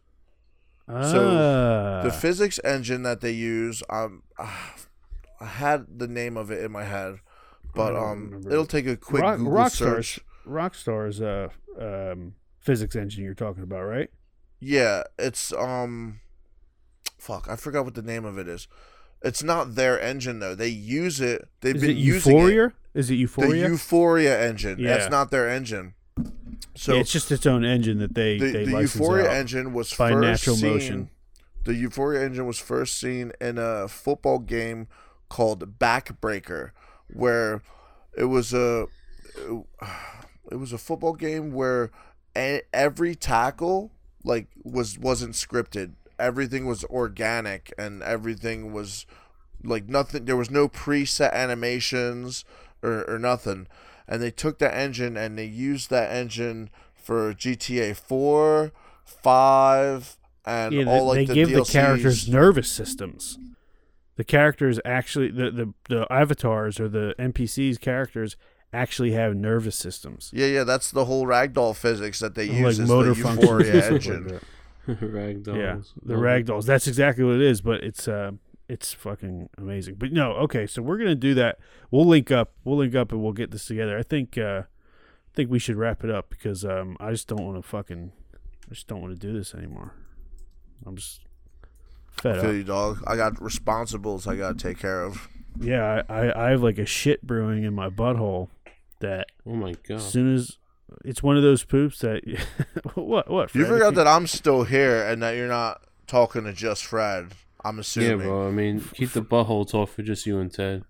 Ah, 0.89 2.01
The 2.03 2.11
physics 2.11 2.59
engine 2.63 3.03
that 3.03 3.21
they 3.21 3.31
use, 3.31 3.83
um, 3.89 4.23
ah, 4.39 4.75
I 5.41 5.45
had 5.45 5.99
the 5.99 6.07
name 6.07 6.35
of 6.37 6.49
it 6.49 6.63
in 6.63 6.71
my 6.71 6.83
head, 6.85 7.19
but 7.75 7.95
um, 7.95 8.41
it'll 8.49 8.65
take 8.65 8.87
a 8.87 8.97
quick 8.97 9.21
Rock, 9.21 9.37
Google 9.37 9.53
Rockstar's 9.53 10.07
search. 10.07 10.19
Rockstar's 10.47 11.21
uh 11.21 11.49
um 11.79 12.33
physics 12.59 12.95
engine 12.95 13.23
you're 13.23 13.33
talking 13.35 13.61
about, 13.63 13.83
right? 13.83 14.09
Yeah, 14.59 15.03
it's 15.19 15.53
um, 15.53 16.21
fuck, 17.19 17.47
I 17.49 17.55
forgot 17.55 17.85
what 17.85 17.93
the 17.93 18.01
name 18.01 18.25
of 18.25 18.39
it 18.39 18.47
is. 18.47 18.67
It's 19.21 19.43
not 19.43 19.75
their 19.75 19.99
engine 19.99 20.39
though. 20.39 20.55
They 20.55 20.69
use 20.69 21.19
it. 21.21 21.47
They've 21.61 21.75
Is 21.75 21.81
been 21.81 21.91
it 21.91 21.97
using 21.97 22.31
it. 22.31 22.39
Euphoria? 22.39 22.73
Is 22.95 23.09
it 23.11 23.15
Euphoria? 23.15 23.49
The 23.51 23.55
Euphoria? 23.57 23.69
Euphoria 23.69 24.41
engine. 24.49 24.79
Yeah. 24.79 24.97
That's 24.97 25.11
not 25.11 25.29
their 25.31 25.47
engine. 25.49 25.93
So 26.75 26.93
yeah, 26.93 27.01
it's 27.01 27.11
just 27.11 27.31
its 27.31 27.45
own 27.45 27.65
engine 27.65 27.99
that 27.99 28.13
they 28.13 28.37
the, 28.37 28.51
they 28.51 28.65
the 28.65 28.81
Euphoria 28.81 29.31
engine 29.31 29.73
was 29.73 29.93
by 29.93 30.11
first 30.11 30.21
Natural 30.21 30.55
seen, 30.55 30.73
Motion. 30.73 31.09
The 31.63 31.75
Euphoria 31.75 32.25
engine 32.25 32.45
was 32.45 32.59
first 32.59 32.99
seen 32.99 33.31
in 33.41 33.57
a 33.57 33.87
football 33.87 34.39
game 34.39 34.87
called 35.29 35.79
Backbreaker, 35.79 36.71
where 37.13 37.61
it 38.15 38.25
was 38.25 38.53
a 38.53 38.87
it 40.51 40.55
was 40.55 40.71
a 40.71 40.77
football 40.77 41.13
game 41.13 41.51
where 41.51 41.91
every 42.73 43.15
tackle 43.15 43.91
like 44.23 44.47
was 44.63 44.99
wasn't 44.99 45.33
scripted. 45.33 45.93
Everything 46.19 46.65
was 46.65 46.83
organic 46.85 47.71
and 47.77 48.01
everything 48.03 48.73
was 48.73 49.05
like 49.63 49.87
nothing. 49.87 50.25
There 50.25 50.35
was 50.35 50.51
no 50.51 50.67
preset 50.67 51.33
animations 51.33 52.43
or, 52.81 53.03
or 53.09 53.19
nothing. 53.19 53.67
And 54.07 54.21
they 54.21 54.31
took 54.31 54.59
that 54.59 54.73
engine 54.73 55.17
and 55.17 55.37
they 55.37 55.45
used 55.45 55.89
that 55.89 56.11
engine 56.11 56.69
for 56.95 57.33
GTA 57.33 57.95
4, 57.95 58.71
5, 59.05 60.17
and 60.45 60.73
yeah, 60.73 60.85
all 60.85 61.11
they, 61.11 61.19
like 61.19 61.27
they 61.27 61.33
the 61.33 61.33
give 61.33 61.51
the 61.51 61.63
characters 61.63 62.29
nervous 62.29 62.71
systems. 62.71 63.37
The 64.15 64.23
characters 64.23 64.79
actually 64.85 65.29
the, 65.29 65.51
the 65.51 65.73
the 65.89 66.07
avatars 66.11 66.79
or 66.79 66.87
the 66.87 67.13
NPCs 67.19 67.79
characters 67.79 68.37
actually 68.73 69.11
have 69.11 69.35
nervous 69.35 69.75
systems. 69.75 70.31
Yeah, 70.33 70.47
yeah, 70.47 70.63
that's 70.63 70.91
the 70.91 71.05
whole 71.05 71.25
ragdoll 71.25 71.75
physics 71.75 72.19
that 72.19 72.35
they 72.35 72.45
use 72.45 72.79
is 72.79 72.89
motor 72.89 73.09
the 73.09 73.15
functions. 73.15 73.43
Euphoria 73.43 73.73
and 73.73 73.83
stuff 73.83 73.91
like 73.91 74.17
engine. 74.17 74.39
Ragdolls. 74.87 75.57
Yeah, 75.57 75.77
the 76.01 76.13
Love 76.13 76.23
ragdolls. 76.23 76.65
That's 76.65 76.87
exactly 76.87 77.25
what 77.25 77.35
it 77.35 77.41
is, 77.41 77.59
but 77.59 77.83
it's 77.83 78.07
uh 78.07 78.31
it's 78.69 78.93
fucking 78.93 79.49
amazing. 79.57 79.95
But 79.95 80.11
no, 80.11 80.33
okay, 80.33 80.67
so 80.67 80.81
we're 80.81 80.97
gonna 80.97 81.15
do 81.15 81.33
that. 81.35 81.57
We'll 81.91 82.05
link 82.05 82.31
up. 82.31 82.51
We'll 82.63 82.77
link 82.77 82.95
up 82.95 83.11
and 83.11 83.21
we'll 83.23 83.33
get 83.33 83.51
this 83.51 83.65
together. 83.65 83.97
I 83.97 84.03
think 84.03 84.37
uh 84.37 84.63
I 84.65 85.35
think 85.35 85.49
we 85.51 85.59
should 85.59 85.75
wrap 85.75 86.03
it 86.03 86.09
up 86.09 86.29
because 86.29 86.65
um 86.65 86.97
I 86.99 87.11
just 87.11 87.27
don't 87.27 87.43
want 87.45 87.57
to 87.61 87.67
fucking 87.67 88.11
I 88.69 88.73
just 88.73 88.87
don't 88.87 89.01
want 89.01 89.19
to 89.19 89.27
do 89.27 89.33
this 89.33 89.53
anymore. 89.55 89.93
I'm 90.85 90.95
just 90.95 91.21
fed 92.11 92.37
I 92.39 92.41
feel 92.41 92.49
up. 92.49 92.55
you, 92.55 92.63
dog. 92.63 93.03
I 93.07 93.15
got 93.15 93.35
responsibles 93.35 94.27
I 94.27 94.35
gotta 94.35 94.57
take 94.57 94.79
care 94.79 95.01
of. 95.03 95.27
Yeah, 95.59 96.03
I, 96.09 96.13
I 96.27 96.47
I 96.47 96.49
have 96.51 96.61
like 96.61 96.77
a 96.77 96.85
shit 96.85 97.21
brewing 97.25 97.63
in 97.63 97.73
my 97.73 97.89
butthole 97.89 98.49
that 98.99 99.27
Oh 99.45 99.53
my 99.53 99.75
god. 99.87 99.97
as 99.97 100.11
soon 100.11 100.33
as 100.35 100.57
it's 101.05 101.21
one 101.23 101.35
of 101.37 101.43
those 101.43 101.63
poops 101.63 101.99
that 101.99 102.21
what 102.95 103.29
what 103.29 103.53
You 103.55 103.65
Fred? 103.65 103.73
forgot 103.73 103.95
that 103.95 104.07
I'm 104.07 104.27
still 104.27 104.63
here 104.63 105.03
and 105.05 105.21
that 105.23 105.35
you're 105.35 105.47
not 105.47 105.83
talking 106.07 106.43
to 106.45 106.53
just 106.53 106.85
Fred. 106.85 107.29
I'm 107.67 107.81
Yeah, 107.95 108.15
bro. 108.15 108.47
I 108.47 108.51
mean, 108.51 108.81
keep 108.93 109.11
the 109.11 109.21
butthole 109.21 109.69
talk 109.69 109.89
for 109.89 110.01
just 110.03 110.25
you 110.25 110.39
and 110.39 110.51
Ted. 110.51 110.83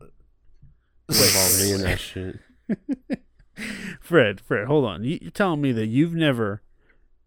Involve 1.08 1.60
me 1.60 1.72
in 1.72 1.80
that 1.82 2.00
shit. 2.00 2.38
Fred, 4.00 4.40
Fred, 4.40 4.66
hold 4.66 4.84
on. 4.84 5.04
You- 5.04 5.18
You're 5.20 5.30
telling 5.30 5.60
me 5.60 5.72
that 5.72 5.86
you've 5.86 6.14
never 6.14 6.62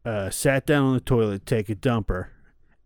uh, 0.05 0.29
sat 0.29 0.65
down 0.65 0.85
on 0.85 0.93
the 0.93 0.99
toilet, 0.99 1.45
take 1.45 1.69
a 1.69 1.75
dumper, 1.75 2.27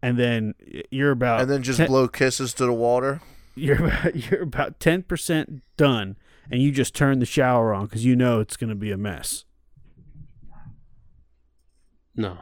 and 0.02 0.18
then 0.18 0.54
you're 0.92 1.12
about 1.12 1.42
and 1.42 1.50
then 1.50 1.64
just 1.64 1.78
10 1.78 1.88
blow 1.88 2.08
kisses 2.08 2.54
to 2.56 2.66
the 2.66 2.74
water. 2.74 3.22
you're 3.56 3.86
about, 3.88 4.16
you're 4.32 4.42
about 4.44 4.80
ten 4.80 5.04
percent 5.04 5.62
done, 5.78 6.18
and 6.50 6.62
you 6.62 6.72
just 6.72 6.94
turn 6.96 7.20
the 7.20 7.26
shower 7.26 7.74
on 7.74 7.86
because 7.86 8.04
you 8.06 8.16
know 8.16 8.40
it's 8.40 8.58
gonna 8.58 8.76
be 8.76 8.92
a 8.92 8.98
mess. 8.98 9.46
No. 12.16 12.40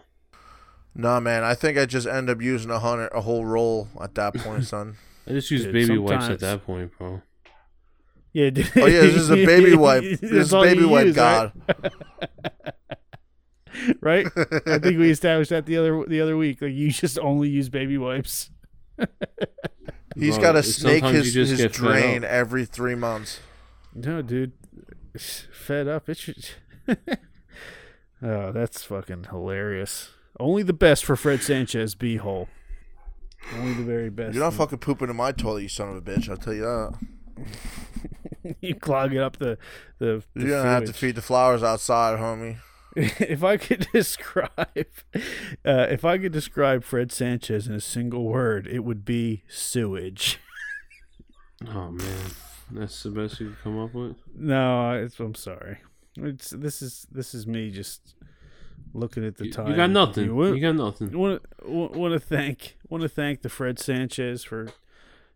Nah, 1.00 1.22
man. 1.22 1.46
I 1.46 1.56
think 1.56 1.78
I 1.78 1.86
just 1.86 2.06
end 2.06 2.30
up 2.30 2.42
using 2.42 2.70
a 2.70 2.80
hundred, 2.80 3.08
a 3.14 3.22
whole 3.22 3.46
roll 3.46 3.88
at 4.02 4.16
that 4.16 4.34
point, 4.44 4.66
son. 4.66 4.98
I 5.26 5.32
just 5.32 5.50
use 5.50 5.64
Dude, 5.64 5.74
baby 5.74 5.98
wipes 5.98 6.26
at 6.26 6.40
that 6.42 6.66
point, 6.66 6.92
bro. 6.98 7.22
Yeah. 8.34 8.50
dude. 8.50 8.70
Oh 8.76 8.86
yeah, 8.86 9.02
this 9.02 9.16
is 9.16 9.30
a 9.30 9.46
baby 9.46 9.76
wipe. 9.78 10.04
That's 10.04 10.22
This 10.22 10.32
is 10.32 10.54
all 10.54 10.64
baby 10.64 10.84
wipe 10.84 11.08
use, 11.08 11.18
right? 11.18 11.52
god. 11.74 11.94
right? 14.02 14.28
I 14.66 14.80
think 14.80 15.00
we 15.00 15.10
established 15.10 15.52
that 15.52 15.66
the 15.66 15.78
other 15.78 16.04
the 16.06 16.20
other 16.20 16.36
week. 16.36 16.62
Like 16.62 16.74
you 16.74 16.92
just 16.92 17.18
only 17.18 17.48
use 17.48 17.70
baby 17.70 17.98
wipes. 17.98 18.50
He's 20.16 20.38
got 20.38 20.54
to 20.54 20.64
snake 20.64 21.02
sometimes 21.04 21.26
his, 21.26 21.34
just 21.34 21.62
his 21.62 21.72
drain 21.72 22.26
every 22.26 22.66
three 22.66 22.96
months. 22.96 23.40
No, 23.96 24.22
dude. 24.22 24.52
Fed 25.18 25.88
up. 25.88 26.10
It 26.10 26.18
should. 26.18 26.50
oh, 28.22 28.52
that's 28.52 28.84
fucking 28.84 29.28
hilarious. 29.30 30.10
Only 30.40 30.64
the 30.64 30.74
best 30.74 31.06
for 31.06 31.16
Fred 31.16 31.42
Sanchez 31.42 31.96
beehole. 31.96 32.48
Only 33.56 33.74
the 33.74 33.84
very 33.84 34.10
best. 34.10 34.36
You're 34.36 34.44
not 34.44 34.54
fucking 34.54 34.80
pooping 34.80 35.10
in 35.10 35.16
my 35.16 35.32
toilet, 35.32 35.64
you 35.64 35.70
son 35.70 35.90
of 35.90 35.96
a 35.96 36.02
bitch. 36.02 36.30
I'll 36.30 36.38
tell 36.38 36.54
you 36.54 36.62
that. 36.62 36.98
you 38.62 38.76
clogging 38.76 39.20
up 39.20 39.38
the 39.38 39.58
the. 39.98 40.24
the 40.36 40.46
You're 40.46 40.58
gonna 40.58 40.70
have 40.70 40.86
to 40.86 40.94
feed 40.94 41.16
the 41.16 41.22
flowers 41.22 41.64
outside, 41.64 42.20
homie. 42.20 42.58
if 42.96 43.44
I 43.44 43.58
could 43.58 43.88
describe, 43.94 44.50
uh, 45.66 45.88
if 45.90 46.04
I 46.04 46.18
could 46.18 46.32
describe 46.32 46.84
Fred 46.84 47.12
Sanchez 47.12 47.68
in 47.68 47.74
a 47.74 47.82
single 47.82 48.24
word, 48.24 48.68
it 48.68 48.80
would 48.80 49.06
be 49.06 49.44
sewage. 49.48 50.40
Oh 51.68 51.92
man, 51.92 52.32
that's 52.72 53.04
the 53.04 53.12
best 53.12 53.40
you 53.40 53.50
could 53.50 53.62
come 53.64 53.80
up 53.80 53.94
with. 53.94 54.16
No, 54.36 54.92
it's, 54.94 55.20
I'm 55.20 55.36
sorry. 55.36 55.78
It's 56.16 56.50
this 56.50 56.82
is 56.82 57.06
this 57.12 57.34
is 57.34 57.46
me 57.46 57.70
just 57.70 58.16
looking 58.94 59.26
at 59.26 59.38
the 59.38 59.46
You, 59.46 59.52
time. 59.54 59.68
you 59.70 59.76
got 59.76 59.90
nothing. 59.90 60.26
You 60.26 60.36
wa- 60.36 60.46
You 60.48 60.60
got 60.60 60.76
nothing. 60.76 61.18
want 61.18 61.42
to 61.62 61.70
want 61.72 62.14
to 62.14 62.20
thank 62.20 62.78
want 62.90 63.02
to 63.04 63.10
thank 63.10 63.42
the 63.42 63.50
Fred 63.50 63.80
Sanchez 63.80 64.44
for 64.44 64.68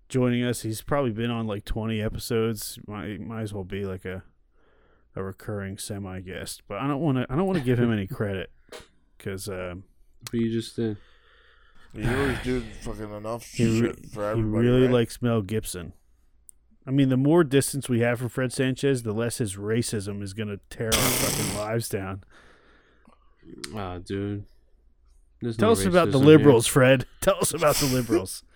joining 0.10 0.44
us. 0.44 0.62
He's 0.62 0.82
probably 0.82 1.12
been 1.12 1.32
on 1.32 1.48
like 1.48 1.66
20 1.66 2.02
episodes. 2.02 2.80
Might 2.88 3.20
might 3.22 3.42
as 3.42 3.54
well 3.54 3.64
be 3.64 3.86
like 3.86 4.06
a 4.06 4.24
a 5.16 5.24
recurring 5.24 5.78
semi 5.78 6.20
guest. 6.22 6.64
But 6.68 6.80
I 6.80 6.88
don't 6.88 7.02
want 7.02 7.18
to 7.18 7.26
I 7.30 7.36
don't 7.36 7.46
want 7.46 7.60
to 7.60 7.66
give 7.66 7.80
him 7.80 7.92
any 7.92 8.08
credit 8.08 8.52
because 9.18 9.48
uh, 9.50 9.76
But 10.32 10.40
you 10.40 10.52
just 10.52 10.76
did. 10.76 10.98
You 11.94 12.10
always 12.10 12.40
do 12.44 12.62
fucking 12.82 13.14
enough 13.14 13.46
he 13.52 13.66
re- 13.82 13.88
shit 13.90 14.06
for 14.08 14.36
he 14.36 14.42
really 14.42 14.84
right? 14.88 14.92
likes 14.92 15.22
Mel 15.22 15.44
Gibson. 15.44 15.94
I 16.88 16.92
mean, 16.92 17.08
the 17.10 17.16
more 17.18 17.44
distance 17.46 17.88
we 17.88 18.00
have 18.02 18.20
from 18.20 18.28
Fred 18.30 18.52
Sanchez, 18.52 19.04
the 19.04 19.14
less 19.14 19.38
his 19.38 19.56
racism 19.56 20.22
is 20.24 20.34
going 20.34 20.50
to 20.50 20.60
tear 20.70 20.88
our 20.88 20.92
fucking 20.92 21.56
lives 21.58 21.88
down. 21.88 22.24
Ah, 23.76 23.98
dude. 24.00 24.46
There's 25.42 25.58
Tell 25.58 25.70
no 25.70 25.74
us 25.74 25.86
about 25.86 26.12
the 26.12 26.20
racism 26.20 26.26
liberals, 26.26 26.68
Fred. 26.68 27.06
Tell 27.22 27.38
us 27.42 27.54
about 27.54 27.76
the 27.76 27.86
liberals. 27.88 28.44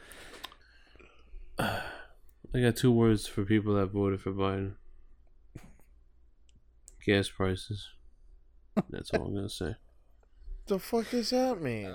I 1.59 1.81
got 2.61 2.75
two 2.75 2.91
words 2.91 3.27
for 3.27 3.43
people 3.43 3.75
that 3.75 3.87
voted 3.87 4.21
for 4.21 4.31
Biden. 4.31 4.73
Gas 7.05 7.29
prices. 7.29 7.87
That's 8.89 9.09
all 9.11 9.27
I'm 9.27 9.35
gonna 9.35 9.49
say. 9.49 9.75
The 10.67 10.79
fuck 10.79 11.09
does 11.11 11.29
that 11.29 11.61
mean? 11.61 11.89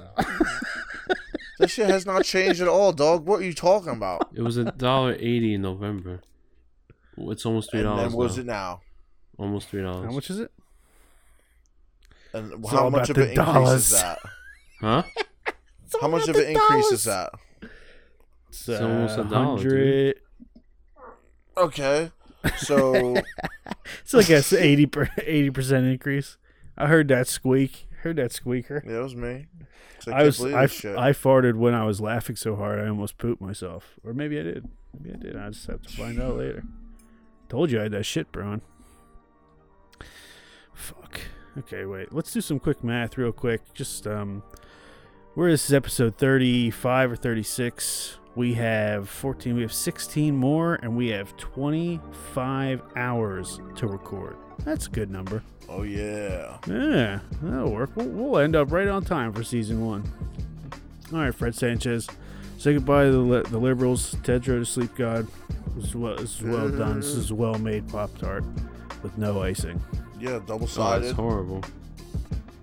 that 1.58 1.68
shit 1.68 1.90
has 1.90 2.06
not 2.06 2.24
changed 2.24 2.62
at 2.62 2.68
all, 2.68 2.90
dog. 2.94 3.26
What 3.26 3.40
are 3.40 3.44
you 3.44 3.52
talking 3.52 3.90
about? 3.92 4.30
It 4.34 4.40
was 4.40 4.56
a 4.56 4.64
dollar 4.64 5.12
eighty 5.12 5.52
in 5.52 5.60
November. 5.60 6.22
It's 7.18 7.44
almost 7.44 7.70
three 7.70 7.80
And 7.80 7.88
dollars. 7.90 8.04
then 8.12 8.12
what's 8.18 8.38
it 8.38 8.46
now? 8.46 8.80
Almost 9.36 9.68
three 9.68 9.82
dollars. 9.82 10.06
How 10.06 10.12
much 10.12 10.30
is 10.30 10.38
it? 10.38 10.50
And 12.34 12.52
It's 12.52 12.70
how 12.70 12.88
much 12.88 13.10
of 13.10 13.16
the 13.16 13.22
an 13.24 13.28
increase 13.30 13.46
dollars. 13.46 13.84
is 13.84 13.90
that? 14.00 14.18
Huh? 14.80 15.02
How 16.00 16.08
much 16.08 16.26
of 16.26 16.36
an 16.36 16.46
increase 16.46 16.90
is 16.90 17.04
that? 17.04 17.32
It's, 18.48 18.66
It's 18.66 18.80
almost 18.80 19.18
a 19.18 19.20
uh, 19.20 19.24
dollar, 19.24 19.62
dude. 19.62 20.16
100 21.54 21.64
Okay. 21.68 22.10
So 22.56 23.16
It's 24.02 24.14
like 24.14 24.30
a 24.30 24.42
80 24.58 25.50
percent 25.50 25.86
increase. 25.86 26.38
I 26.78 26.86
heard 26.86 27.08
that 27.08 27.28
squeak. 27.28 27.88
Heard 28.02 28.16
that 28.16 28.32
squeaker. 28.32 28.82
yeah, 28.86 28.98
it 28.98 29.02
was 29.02 29.14
me. 29.14 29.46
So 30.00 30.12
I, 30.12 30.20
I 30.20 30.22
was 30.24 30.42
I, 30.42 30.66
shit. 30.66 30.96
I 30.96 31.10
farted 31.12 31.54
when 31.54 31.74
I 31.74 31.84
was 31.84 32.00
laughing 32.00 32.34
so 32.34 32.56
hard 32.56 32.80
I 32.80 32.88
almost 32.88 33.18
pooped 33.18 33.40
myself. 33.40 34.00
Or 34.02 34.12
maybe 34.12 34.40
I 34.40 34.42
did. 34.42 34.68
Maybe 34.98 35.14
I 35.14 35.18
did. 35.22 35.36
I 35.36 35.50
just 35.50 35.66
have 35.68 35.82
to 35.82 35.88
find 35.96 36.20
out 36.20 36.36
later. 36.36 36.64
Told 37.48 37.70
you 37.70 37.78
I 37.78 37.84
had 37.84 37.92
that 37.92 38.04
shit, 38.06 38.32
Braun. 38.32 38.62
Fuck. 40.74 41.20
Okay, 41.58 41.84
wait. 41.84 42.12
Let's 42.12 42.32
do 42.32 42.40
some 42.40 42.58
quick 42.58 42.82
math 42.82 43.18
real 43.18 43.32
quick. 43.32 43.60
Just 43.74 44.06
um 44.06 44.42
where 45.34 45.48
is 45.48 45.66
this 45.66 45.74
episode 45.74 46.16
35 46.16 47.12
or 47.12 47.16
36? 47.16 48.18
We 48.34 48.54
have 48.54 49.08
14, 49.08 49.54
we 49.54 49.62
have 49.62 49.72
16 49.72 50.34
more 50.34 50.74
and 50.76 50.96
we 50.96 51.08
have 51.08 51.36
25 51.36 52.82
hours 52.96 53.60
to 53.76 53.86
record. 53.86 54.36
That's 54.64 54.86
a 54.86 54.90
good 54.90 55.10
number. 55.10 55.42
oh 55.68 55.82
yeah. 55.82 56.58
Yeah, 56.66 57.20
that'll 57.42 57.70
work. 57.72 57.90
We'll, 57.94 58.08
we'll 58.08 58.38
end 58.38 58.56
up 58.56 58.72
right 58.72 58.88
on 58.88 59.04
time 59.04 59.32
for 59.32 59.42
season 59.42 59.84
one. 59.84 60.10
All 61.12 61.18
right, 61.18 61.34
Fred 61.34 61.54
Sanchez. 61.54 62.08
Say 62.58 62.74
goodbye 62.74 63.04
to 63.04 63.10
the, 63.10 63.42
the 63.50 63.58
liberals. 63.58 64.14
Tedro 64.16 64.58
to 64.60 64.64
sleep 64.64 64.94
god. 64.94 65.26
This 65.76 65.86
is 65.86 65.94
well, 65.94 66.16
this 66.16 66.36
is 66.36 66.42
well 66.42 66.68
done. 66.70 67.00
This 67.00 67.14
is 67.14 67.32
well 67.32 67.58
made 67.58 67.86
Pop 67.88 68.16
Tart 68.18 68.44
with 69.02 69.18
no 69.18 69.42
icing. 69.42 69.82
Yeah, 70.22 70.38
double 70.46 70.64
Oh, 70.64 70.66
sided. 70.66 71.04
that's 71.04 71.16
horrible. 71.16 71.64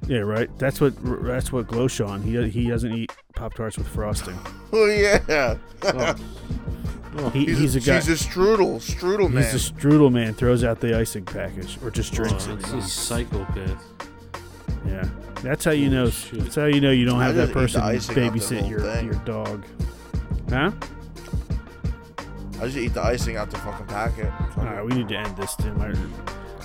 Yeah, 0.08 0.20
right. 0.20 0.50
That's 0.58 0.80
what 0.80 0.94
that's 1.24 1.52
what 1.52 1.68
Glowshon. 1.68 2.24
He 2.24 2.50
he 2.50 2.70
doesn't 2.70 2.94
eat 2.94 3.12
Pop 3.36 3.54
Tarts 3.54 3.78
with 3.78 3.88
frosting. 3.88 4.40
oh 4.74 4.86
yeah. 4.86 5.20
Oh. 5.28 5.60
oh. 7.18 7.30
He, 7.32 7.46
he's, 7.46 7.60
he's, 7.60 7.76
a 7.76 7.80
guy. 7.82 7.96
He's 7.96 8.08
a 8.08 8.14
strudel, 8.14 8.78
strudel 8.78 9.30
man. 9.30 9.44
He's 9.44 9.70
a 9.70 9.74
strudel 9.74 10.10
man. 10.12 10.34
Throws 10.34 10.64
out 10.64 10.80
the 10.80 10.98
icing 10.98 11.26
package 11.26 11.78
or 11.84 11.92
just 11.92 12.14
drinks 12.14 12.48
Oh, 12.48 12.54
it. 12.54 12.60
it's 12.62 12.72
a 12.72 12.82
psychopath. 12.82 13.84
Yeah, 14.88 15.08
that's 15.44 15.66
how 15.66 15.72
you 15.72 15.90
know. 15.90 16.10
Shit. 16.10 16.40
That's 16.40 16.56
how 16.56 16.66
you 16.66 16.80
know 16.80 16.92
you 16.92 17.06
don't 17.06 17.20
I 17.20 17.26
have 17.26 17.36
that 17.36 17.52
person 17.52 17.82
icing 17.82 18.24
off 18.24 18.34
the 18.34 18.40
babysit 18.40 18.70
your 18.70 18.80
thing. 18.80 19.06
your 19.06 19.22
dog. 19.26 19.66
Huh? 20.50 20.72
I 22.62 22.66
just 22.66 22.78
eat 22.78 22.94
the 22.94 23.04
icing 23.04 23.36
out 23.36 23.52
the 23.52 23.58
fucking 23.58 23.86
packet. 23.88 24.32
All 24.58 24.64
right, 24.64 24.84
we 24.84 24.94
need 24.94 25.10
to 25.10 25.18
end 25.18 25.36
this, 25.38 25.56
Tim. 25.56 25.78
My, 25.78 25.94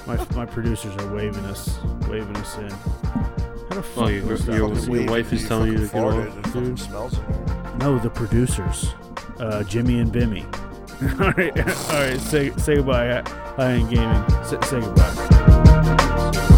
my, 0.07 0.17
my 0.35 0.47
producers 0.47 0.95
are 0.97 1.15
waving 1.15 1.45
us, 1.47 1.79
waving 2.09 2.37
us 2.37 2.57
in. 2.59 2.71
How 2.71 3.77
the 3.77 3.83
fuck 3.83 4.05
Oh, 4.05 4.09
your- 4.09 4.27
was 4.27 4.45
that? 4.47 4.57
your- 4.57 4.75
your 4.97 5.11
wife 5.11 5.33
is 5.33 5.43
you 5.43 5.49
telling 5.49 5.73
you 5.73 5.79
to 5.79 5.85
get 5.85 5.93
farted. 5.93 6.47
off, 6.47 6.53
dude? 6.53 6.79
smells. 6.79 7.19
No, 7.79 7.99
the 7.99 8.11
producers, 8.11 8.95
uh, 9.41 9.63
Jimmy 9.65 10.01
and 10.01 10.13
Bimmy. 10.13 10.45
all 11.21 11.33
right, 11.33 11.59
all 11.59 12.01
right. 12.01 12.21
Say 12.21 12.51
say 12.57 12.77
goodbye. 12.77 13.19
I, 13.19 13.23
I 13.59 13.73
ain't 13.73 13.91
gaming. 13.91 14.25
Say, 14.45 14.59
say 14.63 14.81
goodbye. 14.81 16.51